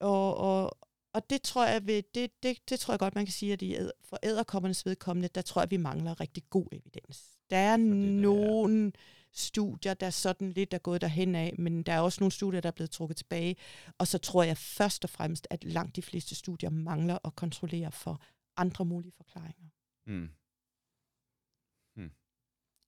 Og, 0.00 0.36
og, 0.36 0.78
og 1.12 1.30
det 1.30 1.42
tror 1.42 1.66
jeg, 1.66 1.86
ved, 1.86 2.02
det, 2.14 2.42
det, 2.42 2.58
det 2.70 2.80
tror 2.80 2.92
jeg 2.92 2.98
godt, 2.98 3.14
man 3.14 3.26
kan 3.26 3.32
sige, 3.32 3.52
at 3.52 3.62
i 3.62 3.76
for 4.04 4.18
æderkoppernes 4.22 4.86
vedkommende, 4.86 5.28
der 5.28 5.42
tror 5.42 5.62
jeg, 5.62 5.70
vi 5.70 5.76
mangler 5.76 6.20
rigtig 6.20 6.42
god 6.50 6.66
evidens. 6.72 7.38
Der 7.50 7.56
er 7.56 7.76
det, 7.76 7.86
der 7.86 7.92
er. 7.92 7.96
nogle 7.96 8.92
studier, 9.32 9.94
der 9.94 10.10
sådan 10.10 10.52
lidt 10.52 10.74
er 10.74 10.78
gået 10.78 11.00
derhen 11.00 11.34
af, 11.34 11.54
men 11.58 11.82
der 11.82 11.92
er 11.92 12.00
også 12.00 12.20
nogle 12.20 12.32
studier, 12.32 12.60
der 12.60 12.68
er 12.68 12.72
blevet 12.72 12.90
trukket 12.90 13.16
tilbage. 13.16 13.56
Og 13.98 14.06
så 14.06 14.18
tror 14.18 14.42
jeg 14.42 14.56
først 14.56 15.04
og 15.04 15.10
fremmest, 15.10 15.46
at 15.50 15.64
langt 15.64 15.96
de 15.96 16.02
fleste 16.02 16.34
studier 16.34 16.70
mangler 16.70 17.18
at 17.24 17.36
kontrollere 17.36 17.92
for 17.92 18.22
andre 18.56 18.84
mulige 18.84 19.12
forklaringer. 19.12 19.68
Mm. 20.06 20.30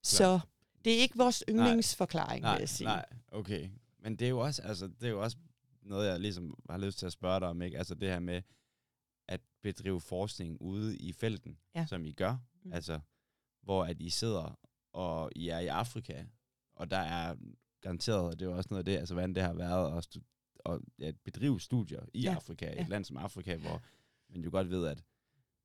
Så 0.03 0.41
det 0.85 0.93
er 0.93 0.99
ikke 0.99 1.17
vores 1.17 1.45
yndlingsforklaring, 1.49 2.43
nej, 2.43 2.53
vil 2.53 2.61
jeg 2.61 2.69
sige. 2.69 2.87
Nej, 2.87 3.07
okay. 3.33 3.69
Men 3.99 4.17
det 4.17 4.25
er 4.25 4.29
jo 4.29 4.39
også, 4.39 4.63
altså, 4.63 4.87
det 4.87 5.07
er 5.07 5.11
jo 5.11 5.23
også 5.23 5.37
noget, 5.83 6.09
jeg 6.09 6.21
ligesom 6.21 6.55
har 6.71 6.79
lyst 6.79 6.99
til 6.99 7.07
at 7.07 7.13
spørge 7.13 7.41
dig 7.41 7.49
om, 7.49 7.63
ikke? 7.63 7.79
Altså 7.79 7.95
det 7.95 8.09
her 8.09 8.19
med 8.21 8.43
at 9.29 9.41
bedrive 9.63 10.01
forskning 10.01 10.61
ude 10.63 10.99
i 10.99 11.13
felten, 11.13 11.59
Ja. 11.75 11.87
som 11.87 12.05
I 12.05 12.13
gør. 12.13 12.37
Mm. 12.65 12.73
Altså, 12.73 13.01
hvor 13.63 13.85
at 13.85 14.01
I 14.01 14.11
sidder, 14.11 14.59
og 14.93 15.31
I 15.37 15.49
er 15.49 15.59
i 15.59 15.67
Afrika, 15.67 16.25
og 16.75 16.91
der 16.91 16.97
er 16.99 17.37
garanteret, 17.81 18.21
og 18.27 18.39
det 18.39 18.47
er 18.47 18.51
jo 18.51 18.57
også 18.57 18.69
noget 18.71 18.79
af 18.81 18.85
det, 18.85 18.97
altså 18.99 19.15
hvordan 19.15 19.35
det 19.35 19.43
har 19.43 19.53
været 19.55 19.97
at, 19.99 20.07
stu- 20.17 20.63
at 20.67 20.81
ja, 20.99 21.13
bedrive 21.25 21.61
studier 21.61 22.07
i 22.15 22.21
Ja, 22.21 22.35
Afrika, 22.35 22.67
ja. 22.75 22.81
et 22.83 22.89
land 22.89 23.05
som 23.05 23.17
Afrika, 23.17 23.57
hvor 23.57 23.83
man 24.33 24.45
jo 24.45 24.51
godt 24.51 24.71
ved, 24.71 24.87
at 24.87 25.03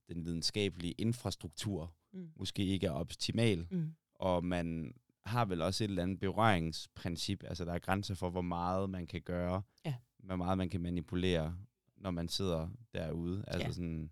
den 0.08 0.26
videnskabelige 0.26 0.92
infrastruktur 0.94 1.94
Mm. 2.14 2.32
måske 2.36 2.66
ikke 2.66 2.88
er 2.88 2.92
optimal, 2.92 3.68
Mm. 3.72 3.96
og 4.16 4.44
man 4.46 4.94
har 5.26 5.46
vel 5.46 5.62
også 5.62 5.84
et 5.84 5.88
eller 5.90 6.04
andet 6.04 6.20
berøringsprincip, 6.20 7.44
altså 7.44 7.66
der 7.66 7.74
er 7.74 7.80
grænser 7.80 8.16
for, 8.16 8.30
hvor 8.30 8.42
meget 8.42 8.90
man 8.90 9.08
kan 9.08 9.22
gøre, 9.22 9.62
Ja. 9.86 9.96
hvor 10.24 10.36
meget 10.36 10.58
man 10.58 10.70
kan 10.70 10.82
manipulere, 10.82 11.58
når 11.98 12.12
man 12.12 12.30
sidder 12.30 12.70
derude. 12.94 13.44
Altså 13.48 13.68
Ja. 13.68 13.72
sådan, 13.74 14.12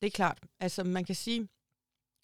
Det 0.00 0.06
er 0.06 0.10
klart. 0.10 0.40
Altså 0.60 0.84
man 0.84 1.04
kan 1.04 1.14
sige, 1.14 1.48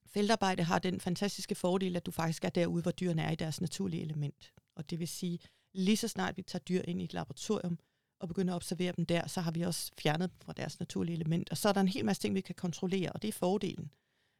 feltarbejde 0.06 0.62
har 0.62 0.78
den 0.78 1.00
fantastiske 1.00 1.54
fordel, 1.54 1.96
at 1.96 2.06
du 2.06 2.10
faktisk 2.10 2.44
er 2.44 2.48
derude, 2.48 2.82
hvor 2.82 2.90
dyrene 2.90 3.22
er 3.22 3.30
i 3.30 3.34
deres 3.34 3.60
naturlige 3.60 4.02
element. 4.02 4.52
Og 4.76 4.90
det 4.90 4.98
vil 4.98 5.08
sige, 5.08 5.38
lige 5.74 5.96
så 5.96 6.08
snart 6.08 6.36
vi 6.36 6.42
tager 6.42 6.62
dyr 6.62 6.82
ind 6.82 7.00
i 7.00 7.04
et 7.04 7.12
laboratorium 7.12 7.78
og 8.20 8.28
begynder 8.28 8.52
at 8.54 8.56
observere 8.56 8.92
dem 8.96 9.06
der, 9.06 9.26
så 9.26 9.40
har 9.40 9.50
vi 9.50 9.62
også 9.62 9.92
fjernet 9.98 10.30
dem 10.30 10.40
fra 10.40 10.52
deres 10.52 10.80
naturlige 10.80 11.14
element. 11.16 11.50
Og 11.50 11.56
så 11.56 11.68
er 11.68 11.72
der 11.72 11.80
en 11.80 11.88
hel 11.88 12.04
masse 12.04 12.22
ting, 12.22 12.34
vi 12.34 12.40
kan 12.40 12.54
kontrollere, 12.54 13.12
og 13.12 13.22
det 13.22 13.28
er 13.28 13.32
fordelen 13.32 13.90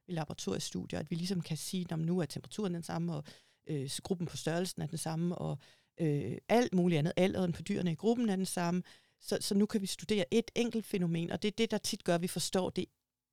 ved 0.07 0.14
laboratoriestudier, 0.14 0.99
at 0.99 1.11
vi 1.11 1.16
ligesom 1.16 1.41
kan 1.41 1.57
sige, 1.57 1.87
at 1.91 1.99
nu 1.99 2.18
er 2.18 2.24
temperaturen 2.26 2.74
den 2.74 2.83
samme, 2.83 3.14
og 3.14 3.24
øh, 3.68 3.88
så 3.88 4.02
gruppen 4.02 4.26
på 4.26 4.36
størrelsen 4.36 4.82
er 4.82 4.86
den 4.86 4.98
samme, 4.98 5.38
og 5.38 5.58
øh, 6.00 6.38
alt 6.48 6.74
muligt 6.74 6.98
andet, 6.98 7.12
alderen 7.16 7.52
på 7.52 7.62
dyrene 7.62 7.92
i 7.92 7.94
gruppen 7.94 8.28
er 8.28 8.36
den 8.36 8.46
samme. 8.46 8.82
Så, 9.20 9.38
så 9.40 9.54
nu 9.54 9.66
kan 9.66 9.80
vi 9.80 9.86
studere 9.86 10.34
et 10.34 10.50
enkelt 10.54 10.86
fænomen, 10.86 11.30
og 11.30 11.42
det 11.42 11.48
er 11.48 11.56
det, 11.58 11.70
der 11.70 11.78
tit 11.78 12.04
gør, 12.04 12.14
at 12.14 12.22
vi 12.22 12.28
forstår 12.28 12.70
det 12.70 12.84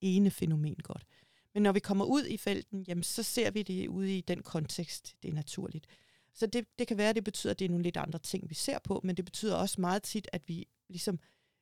ene 0.02 0.32
fænomen 0.32 0.76
godt. 0.76 1.06
Men 1.54 1.64
når 1.64 1.72
vi 1.72 1.80
kommer 1.80 2.06
ud 2.06 2.26
i 2.26 2.38
felten, 2.38 2.86
jamen, 2.88 3.04
så 3.04 3.24
ser 3.24 3.52
vi 3.52 3.64
det 3.64 3.88
ude 3.88 4.18
i 4.18 4.22
den 4.22 4.44
kontekst, 4.44 5.16
det 5.24 5.30
er 5.30 5.34
naturligt. 5.34 5.88
Så 6.34 6.46
det, 6.46 6.66
det 6.80 6.88
kan 6.88 6.98
være, 6.98 7.10
at 7.10 7.16
det 7.16 7.24
betyder, 7.24 7.52
at 7.52 7.60
det 7.60 7.66
er 7.66 7.70
nogle 7.70 7.84
lidt 7.84 7.98
andre 7.98 8.20
ting, 8.20 8.50
vi 8.50 8.56
ser 8.56 8.80
på, 8.80 9.02
men 9.04 9.18
det 9.18 9.26
betyder 9.26 9.56
også 9.56 9.82
meget 9.82 10.04
tit, 10.04 10.28
at 10.34 10.42
vi 10.48 10.68
ligesom 10.90 11.20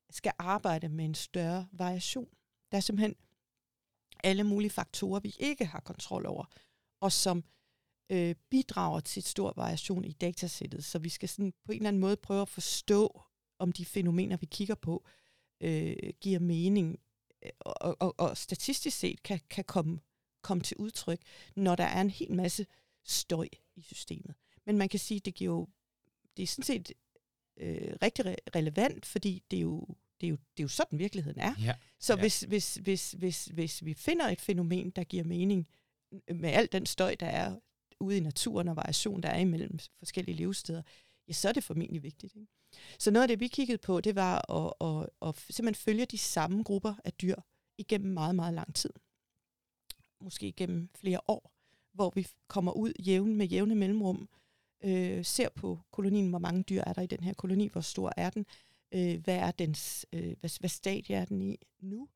skal 0.09 0.32
arbejde 0.39 0.89
med 0.89 1.05
en 1.05 1.15
større 1.15 1.67
variation. 1.71 2.28
Der 2.71 2.78
er 2.78 2.82
simpelthen 2.82 3.15
alle 4.24 4.43
mulige 4.43 4.69
faktorer, 4.69 5.19
vi 5.19 5.36
ikke 5.39 5.65
har 5.65 5.80
kontrol 5.80 6.26
over, 6.26 6.45
og 7.01 7.11
som 7.11 7.43
øh, 8.10 8.36
bidrager 8.49 8.99
til 8.99 9.24
stor 9.24 9.54
variation 9.56 10.06
i 10.06 10.12
datasættet. 10.12 10.84
Så 10.84 10.99
vi 10.99 11.10
skal 11.10 11.30
sådan 11.30 11.54
på 11.66 11.72
en 11.72 11.78
eller 11.78 11.88
anden 11.88 11.99
måde 11.99 12.18
prøve 12.18 12.41
at 12.41 12.49
forstå, 12.49 13.22
om 13.60 13.72
de 13.72 13.86
fænomener, 13.86 14.38
vi 14.38 14.45
kigger 14.45 14.76
på, 14.76 15.06
øh, 15.62 15.95
giver 16.22 16.39
mening, 16.39 16.99
øh, 17.43 17.51
og, 17.60 17.97
og, 17.99 18.16
og 18.20 18.38
statistisk 18.38 18.97
set 18.97 19.24
kan, 19.24 19.39
kan 19.49 19.64
komme, 19.64 19.99
komme 20.41 20.64
til 20.64 20.78
udtryk, 20.78 21.20
når 21.56 21.76
der 21.76 21.84
er 21.84 22.01
en 22.01 22.10
hel 22.10 22.34
masse 22.36 22.66
støj 23.04 23.47
i 23.76 23.82
systemet. 23.82 24.36
Men 24.66 24.78
man 24.78 24.89
kan 24.89 24.99
sige, 24.99 25.18
at 25.18 25.26
det 25.26 25.36
giver 25.36 25.51
jo, 25.54 25.68
det 26.38 26.43
er 26.43 26.47
sådan 26.47 26.64
set 26.64 26.91
øh, 27.58 27.95
rigtig 28.01 28.26
re- 28.26 28.36
relevant, 28.56 29.06
fordi 29.06 29.43
det 29.51 29.58
er, 29.58 29.62
jo, 29.62 29.88
det, 30.22 30.28
er 30.28 30.30
jo, 30.30 30.36
det 30.36 30.60
er 30.60 30.64
jo 30.64 30.68
sådan 30.68 30.99
virkeligheden 30.99 31.39
er. 31.39 31.54
ja. 31.60 31.76
Så 31.99 32.14
Ja. 32.14 32.18
ja. 32.18 32.22
hvis, 32.24 32.41
hvis, 32.41 32.76
hvis, 32.76 33.12
hvis, 33.12 33.45
hvis 33.45 33.86
vi 33.86 33.93
finder 33.93 34.30
et 34.30 34.41
fænomen, 34.41 34.89
der 34.89 35.04
giver 35.04 35.24
mening 35.24 35.68
med 36.28 36.49
al 36.49 36.70
den 36.72 36.86
støj, 36.86 37.16
der 37.16 37.26
er 37.28 37.60
ude 38.04 38.18
i 38.18 38.20
naturen 38.20 38.68
og 38.68 38.76
variation, 38.76 39.24
der 39.24 39.30
er 39.30 39.39
imellem 39.39 39.80
forskellige 39.99 40.36
levesteder, 40.36 40.82
ja, 41.28 41.34
så 41.34 41.49
er 41.49 41.54
det 41.54 41.64
formentlig 41.64 42.04
vigtigt. 42.04 42.36
Ikke? 42.36 42.47
Så 42.99 43.12
noget 43.12 43.24
af 43.24 43.28
det, 43.28 43.39
vi 43.39 43.47
kiggede 43.47 43.78
på, 43.78 44.01
det 44.01 44.16
var 44.16 44.51
at, 44.51 44.74
at, 44.82 45.10
at 45.28 45.36
simpelthen 45.49 45.84
følge 45.84 46.06
de 46.06 46.18
samme 46.18 46.64
grupper 46.64 46.93
af 47.04 47.14
dyr 47.14 47.36
igennem 47.78 48.14
meget, 48.14 48.36
meget 48.36 48.54
lang 48.54 48.76
tid. 48.76 48.89
Måske 50.22 50.47
igennem 50.47 50.89
flere 50.95 51.20
år, 51.28 51.51
hvor 51.93 52.12
vi 52.16 52.28
kommer 52.47 52.72
ud 52.72 52.93
jævn 52.99 53.36
med 53.36 53.47
jævne 53.47 53.76
mellemrum, 53.76 54.30
øh, 54.84 55.26
ser 55.26 55.49
på 55.49 55.80
kolonien, 55.91 56.30
hvor 56.30 56.39
mange 56.39 56.64
dyr 56.64 56.82
er 56.88 56.93
der 56.93 57.01
i 57.01 57.08
den 57.08 57.24
her 57.24 57.34
koloni, 57.34 57.68
hvor 57.68 57.82
stor 57.82 58.14
er 58.18 58.30
den, 58.30 58.45
øh, 58.93 59.24
hvad 59.24 59.38
er 59.38 59.51
dens, 59.51 60.06
øh, 60.14 60.36
hvad, 60.39 60.60
hvad 60.60 60.70
stadie 60.70 61.16
er 61.16 61.26
den 61.26 61.41
i 61.41 61.58
nu, 61.80 62.08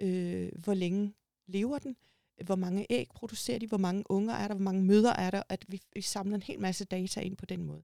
øh, 0.00 0.52
hvor 0.58 0.74
længe 0.74 1.14
lever 1.46 1.78
den, 1.78 1.96
hvor 2.44 2.56
mange 2.56 2.86
æg 2.90 3.08
producerer 3.14 3.58
de, 3.58 3.66
hvor 3.66 3.78
mange 3.78 4.04
unger 4.10 4.34
er 4.34 4.48
der, 4.48 4.54
hvor 4.54 4.64
mange 4.64 4.82
møder 4.84 5.12
er 5.12 5.30
der, 5.30 5.42
at 5.48 5.64
vi, 5.68 5.80
vi 5.94 6.00
samler 6.00 6.34
en 6.36 6.42
hel 6.42 6.60
masse 6.60 6.84
data 6.84 7.20
ind 7.20 7.36
på 7.36 7.46
den 7.46 7.64
måde. 7.64 7.82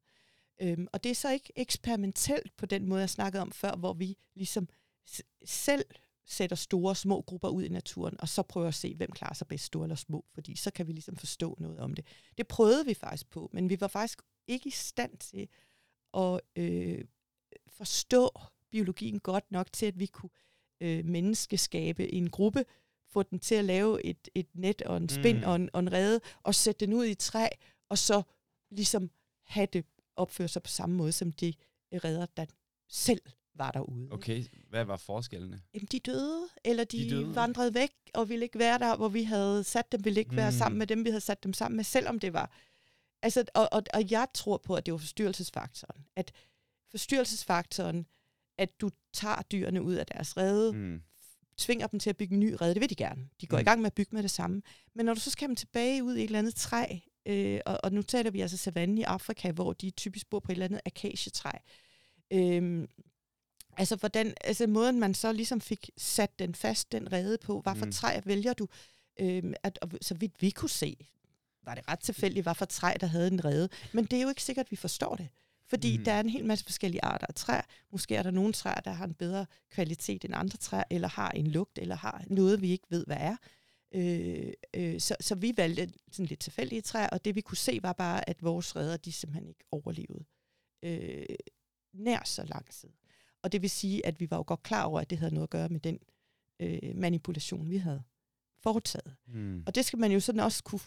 Øhm, 0.61 0.87
og 0.93 1.05
det 1.05 1.11
er 1.11 1.15
så 1.15 1.31
ikke 1.33 1.53
eksperimentelt 1.57 2.57
på 2.57 2.67
den 2.67 2.87
måde, 2.87 3.01
jeg 3.01 3.11
snakkede 3.11 3.43
om 3.43 3.53
før, 3.53 3.77
hvor 3.77 3.93
vi 3.93 4.17
ligesom 4.35 4.69
s- 5.09 5.23
selv 5.45 5.85
sætter 6.29 6.57
store 6.57 6.91
og 6.91 6.97
små 6.97 7.21
grupper 7.21 7.49
ud 7.49 7.63
i 7.63 7.69
naturen, 7.69 8.21
og 8.21 8.29
så 8.29 8.43
prøver 8.43 8.69
at 8.69 8.75
se, 8.75 8.95
hvem 8.95 9.13
klarer 9.13 9.35
sig 9.35 9.47
bedst, 9.49 9.65
store 9.65 9.85
eller 9.85 9.97
små, 9.97 10.25
fordi 10.35 10.57
så 10.57 10.71
kan 10.71 10.87
vi 10.87 10.93
ligesom 10.93 11.17
forstå 11.17 11.57
noget 11.61 11.79
om 11.79 11.95
det. 11.95 12.07
Det 12.39 12.47
prøvede 12.49 12.85
vi 12.87 12.95
faktisk 12.95 13.31
på, 13.31 13.51
men 13.53 13.71
vi 13.71 13.81
var 13.81 13.89
faktisk 13.89 14.23
ikke 14.47 14.67
i 14.69 14.71
stand 14.71 15.19
til 15.19 15.49
at 16.15 16.41
øh, 16.57 17.05
forstå 17.69 18.31
biologien 18.71 19.21
godt 19.21 19.51
nok 19.51 19.73
til, 19.73 19.87
at 19.87 19.99
vi 19.99 20.07
kunne 20.07 20.31
øh, 20.81 21.05
menneskeskabe 21.05 22.13
en 22.13 22.31
gruppe, 22.31 22.65
få 23.09 23.23
den 23.23 23.39
til 23.39 23.55
at 23.55 23.65
lave 23.65 24.05
et, 24.05 24.29
et 24.35 24.47
net 24.55 24.83
og 24.83 24.97
en 24.97 25.09
spind 25.09 25.39
Mm. 25.39 25.45
og, 25.45 25.57
en, 25.57 25.71
og 25.73 25.81
en 25.81 25.93
rede, 25.93 26.21
og 26.43 26.55
sætte 26.55 26.87
den 26.87 26.95
ud 26.95 27.05
i 27.05 27.11
et 27.11 27.19
træ, 27.19 27.49
og 27.89 27.99
så 27.99 28.23
ligesom 28.71 29.11
have 29.45 29.67
det 29.73 29.85
opføre 30.17 30.49
sig 30.49 30.63
på 30.63 30.71
samme 30.71 30.97
måde, 30.97 31.13
som 31.13 31.33
de 31.33 31.53
redder, 31.93 32.27
der 32.37 32.47
selv 32.89 33.21
var 33.55 33.71
derude. 33.71 34.09
Okay, 34.11 34.45
hvad 34.71 34.85
var 34.85 34.97
forskellene? 34.97 35.61
Jamen, 35.75 35.89
de 35.93 35.99
døde, 35.99 36.49
eller 36.65 36.85
de, 36.85 36.99
De 36.99 37.05
de 37.05 37.11
døde. 37.11 37.35
vandrede 37.35 37.75
væk, 37.75 37.91
og 38.15 38.29
ville 38.29 38.45
ikke 38.45 38.59
være 38.59 38.79
der, 38.79 38.97
hvor 38.97 39.09
vi 39.09 39.23
havde 39.23 39.65
sat 39.65 39.93
dem, 39.93 40.05
ville 40.05 40.21
ikke 40.21 40.37
være 40.37 40.51
Mm. 40.51 40.57
sammen 40.57 40.79
med 40.79 40.87
dem, 40.87 41.05
vi 41.05 41.11
havde 41.11 41.21
sat 41.21 41.45
dem 41.45 41.53
sammen 41.53 41.77
med, 41.77 41.85
selvom 41.85 42.19
det 42.19 42.33
var... 42.33 42.51
Altså, 43.23 43.45
og, 43.55 43.69
og, 43.73 43.83
og 43.95 44.11
jeg 44.11 44.27
tror 44.35 44.57
på, 44.57 44.75
at 44.75 44.87
det 44.87 44.93
var 44.93 44.99
forstyrrelsesfaktoren. 44.99 46.07
At 46.17 46.33
forstyrrelsesfaktoren, 46.91 48.07
at 48.59 48.81
du 48.81 48.91
tager 49.13 49.43
dyrene 49.43 49.83
ud 49.83 49.95
af 49.95 50.07
deres 50.07 50.37
rede, 50.37 50.73
mm. 50.73 51.03
Tvinger 51.59 51.87
dem 51.87 52.01
til 52.01 52.11
at 52.11 52.17
bygge 52.17 52.35
en 52.35 52.41
ny 52.41 52.55
rede, 52.61 52.75
det 52.75 52.81
vil 52.81 52.91
de 52.91 52.95
gerne. 52.95 53.29
De 53.41 53.47
går 53.47 53.57
Mm. 53.57 53.61
i 53.61 53.65
gang 53.65 53.81
med 53.81 53.87
at 53.87 53.95
bygge 53.95 54.11
med 54.15 54.23
det 54.23 54.31
samme. 54.31 54.63
Men 54.95 55.07
når 55.07 55.15
du 55.15 55.21
så 55.21 55.31
skal 55.31 55.49
dem 55.49 55.57
tilbage 55.57 56.05
ud 56.05 56.15
i 56.17 56.21
et 56.21 56.25
eller 56.25 56.39
andet 56.39 56.55
træ, 56.55 56.97
øh, 57.27 57.61
og, 57.67 57.81
og 57.85 57.93
nu 57.93 58.03
taler 58.03 58.31
vi 58.31 58.41
altså 58.41 58.57
savannen 58.57 58.99
i 58.99 59.03
Afrika, 59.03 59.51
hvor 59.53 59.73
de 59.73 59.91
typisk 59.91 60.31
bor 60.31 60.41
på 60.41 60.53
et 60.53 60.55
eller 60.55 60.65
andet 60.65 60.81
akacietræ, 60.87 61.51
øh, 62.31 62.89
Altså, 63.79 63.97
hvordan, 63.97 64.35
altså 64.45 64.67
måden, 64.67 65.01
man 65.01 65.15
så 65.15 65.33
ligesom 65.33 65.61
fik 65.61 65.91
sat 65.97 66.39
den 66.39 66.55
fast, 66.55 66.93
den 66.93 67.13
rede 67.13 67.39
på, 67.39 67.61
hvad 67.61 67.75
for 67.75 67.87
Mm. 67.87 67.93
træ 67.93 68.21
vælger 68.25 68.53
du? 68.53 68.69
Øhm, 69.21 69.55
at, 69.63 69.79
og 69.83 69.91
så 70.03 70.15
vidt 70.15 70.43
vi 70.43 70.51
kunne 70.51 70.69
se, 70.71 70.97
var 71.63 71.75
det 71.75 71.89
ret 71.89 71.99
tilfældigt, 72.01 72.45
hvad 72.45 72.55
for 72.55 72.65
træ, 72.65 72.95
der 73.01 73.07
havde 73.07 73.29
en 73.29 73.45
rede. 73.45 73.69
Men 73.93 74.05
det 74.05 74.13
er 74.19 74.23
jo 74.23 74.29
ikke 74.29 74.43
sikkert, 74.43 74.67
at 74.67 74.71
vi 74.71 74.77
forstår 74.77 75.15
det. 75.17 75.29
Fordi 75.69 75.99
mm. 75.99 76.05
der 76.05 76.13
er 76.13 76.21
en 76.21 76.29
hel 76.29 76.45
masse 76.45 76.65
forskellige 76.65 77.05
arter 77.05 77.27
af 77.27 77.35
træer. 77.35 77.63
Måske 77.93 78.17
er 78.17 78.23
der 78.23 78.31
nogle 78.31 78.53
træer, 78.53 78.81
der 78.81 78.91
har 78.91 79.05
en 79.05 79.15
bedre 79.15 79.47
kvalitet 79.71 80.25
end 80.25 80.35
andre 80.37 80.57
træer, 80.57 80.85
eller 80.91 81.09
har 81.09 81.31
en 81.31 81.47
lugt, 81.47 81.79
eller 81.79 81.97
har 81.97 82.25
noget, 82.27 82.63
vi 82.63 82.71
ikke 82.71 82.87
ved, 82.91 83.07
hvad 83.07 83.17
er. 83.21 83.37
Øh, 83.95 84.53
øh, 84.75 85.01
så, 85.01 85.17
så 85.21 85.35
vi 85.35 85.53
valgte 85.57 85.93
sådan 86.13 86.27
lidt 86.27 86.41
tilfældige 86.41 86.81
træer, 86.81 87.09
og 87.09 87.25
det 87.25 87.35
vi 87.35 87.41
kunne 87.41 87.57
se 87.57 87.79
var 87.83 87.93
bare, 87.93 88.29
at 88.29 88.43
vores 88.43 88.77
reder, 88.77 88.97
de 88.97 89.13
simpelthen 89.13 89.49
ikke 89.49 89.65
overlevede 89.71 90.25
øh, 90.83 91.37
nær 91.93 92.23
så 92.25 92.45
lang 92.45 92.71
tid. 92.71 92.89
Og 93.43 93.53
det 93.53 93.63
vil 93.63 93.71
sige, 93.71 94.07
at 94.07 94.21
vi 94.21 94.31
var 94.31 94.37
jo 94.37 94.45
godt 94.47 94.63
klar 94.63 94.85
over, 94.85 95.01
at 95.01 95.11
det 95.11 95.19
havde 95.19 95.35
noget 95.35 95.47
at 95.47 95.51
gøre 95.51 95.69
med 95.69 95.81
den 95.81 95.99
øh, 96.61 96.97
manipulation, 96.97 97.71
vi 97.71 97.77
havde 97.77 98.03
foretaget. 98.59 99.15
Mm. 99.27 99.63
Og 99.67 99.75
det 99.75 99.85
skal 99.85 99.99
man 99.99 100.13
jo 100.13 100.21
sådan 100.21 100.41
også 100.41 100.65
kunne 100.65 100.81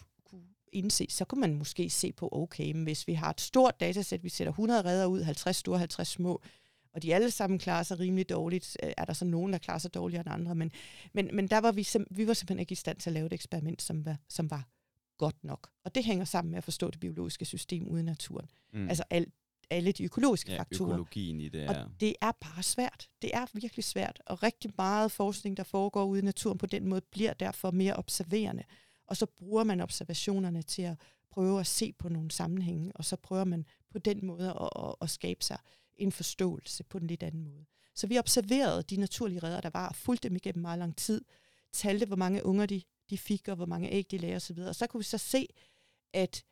indse. 0.72 1.06
Så 1.10 1.24
kunne 1.24 1.40
man 1.40 1.54
måske 1.54 1.90
se 1.90 2.12
på, 2.12 2.28
okay, 2.32 2.72
men 2.72 2.82
hvis 2.82 3.06
vi 3.06 3.14
har 3.14 3.30
et 3.30 3.40
stort 3.40 3.80
datasæt, 3.80 4.24
vi 4.24 4.28
sætter 4.28 4.50
100 4.52 4.84
redder 4.84 5.06
ud, 5.06 5.22
50 5.22 5.56
store, 5.56 5.78
50 5.78 6.08
små, 6.08 6.42
og 6.94 7.02
de 7.02 7.14
alle 7.14 7.30
sammen 7.30 7.58
klarer 7.58 7.82
sig 7.82 7.98
rimelig 7.98 8.28
dårligt, 8.28 8.76
øh, 8.82 8.90
er 8.96 9.04
der 9.04 9.12
så 9.12 9.24
nogen, 9.24 9.52
der 9.52 9.58
klarer 9.58 9.78
sig 9.78 9.94
dårligere 9.94 10.20
end 10.26 10.34
andre. 10.34 10.54
Men, 10.54 10.70
men, 11.12 11.30
men 11.32 11.48
der 11.48 11.58
var 11.58 11.72
vi, 11.72 11.82
sim- 11.82 12.06
vi 12.10 12.26
var 12.26 12.34
simpelthen 12.34 12.60
ikke 12.60 12.72
i 12.72 12.76
stand 12.76 12.98
til 12.98 13.10
at 13.10 13.14
lave 13.14 13.26
et 13.26 13.32
eksperiment, 13.32 13.82
som 13.82 14.04
var, 14.06 14.16
som 14.28 14.50
var 14.50 14.68
godt 15.18 15.44
nok. 15.44 15.70
Og 15.84 15.94
det 15.94 16.04
hænger 16.04 16.24
sammen 16.24 16.50
med 16.50 16.58
at 16.58 16.64
forstå 16.64 16.90
det 16.90 17.00
biologiske 17.00 17.44
system 17.44 17.88
ude 17.88 18.00
i 18.00 18.04
naturen. 18.04 18.46
Mm. 18.72 18.88
Altså 18.88 19.04
al, 19.10 19.26
alle 19.70 19.92
de 19.92 20.04
økologiske 20.04 20.52
ja, 20.52 20.58
faktorer. 20.58 20.90
økologien 20.90 21.40
i 21.40 21.48
det 21.48 21.68
Og 21.68 21.74
her. 21.74 21.86
det 22.00 22.14
er 22.20 22.32
bare 22.40 22.62
svært. 22.62 23.08
Det 23.22 23.30
er 23.34 23.46
virkelig 23.52 23.84
svært. 23.84 24.22
Og 24.26 24.42
rigtig 24.42 24.70
meget 24.78 25.12
forskning, 25.12 25.56
der 25.56 25.62
foregår 25.62 26.04
ude 26.04 26.18
i 26.18 26.24
naturen 26.24 26.58
på 26.58 26.66
den 26.66 26.88
måde, 26.88 27.00
bliver 27.00 27.32
derfor 27.32 27.70
mere 27.70 27.94
observerende. 27.96 28.62
Og 29.10 29.16
så 29.16 29.26
bruger 29.26 29.64
man 29.64 29.80
observationerne 29.80 30.62
til 30.62 30.82
at 30.82 30.96
prøve 31.30 31.60
at 31.60 31.66
se 31.66 31.92
på 31.92 32.08
nogle 32.08 32.30
sammenhænge, 32.30 32.92
og 32.94 33.04
så 33.04 33.16
prøver 33.16 33.44
man 33.44 33.66
på 33.90 33.98
den 33.98 34.26
måde 34.26 34.50
at, 34.50 34.68
at, 34.84 34.94
at 35.00 35.10
skabe 35.10 35.44
sig 35.44 35.58
en 35.96 36.12
forståelse 36.12 36.84
på 36.84 36.98
en 36.98 37.06
lidt 37.06 37.22
anden 37.22 37.44
måde. 37.44 37.64
Så 37.94 38.06
vi 38.06 38.18
observerede 38.18 38.82
de 38.82 38.96
naturlige 38.96 39.38
redder, 39.38 39.60
der 39.60 39.70
var, 39.72 39.88
og 39.88 39.96
fulgte 39.96 40.28
dem 40.28 40.36
igennem 40.36 40.62
meget 40.62 40.78
lang 40.78 40.96
tid, 40.96 41.24
talte, 41.72 42.06
hvor 42.06 42.16
mange 42.16 42.46
unger 42.46 42.66
de, 42.66 42.82
de 43.10 43.18
fik, 43.18 43.48
og 43.48 43.56
hvor 43.56 43.66
mange 43.66 43.90
æg 43.90 44.10
de 44.10 44.18
lagde 44.18 44.36
osv. 44.36 44.58
Og 44.58 44.74
så 44.74 44.86
kunne 44.86 44.98
vi 44.98 45.04
så 45.04 45.18
se, 45.18 45.46
at 46.12 46.44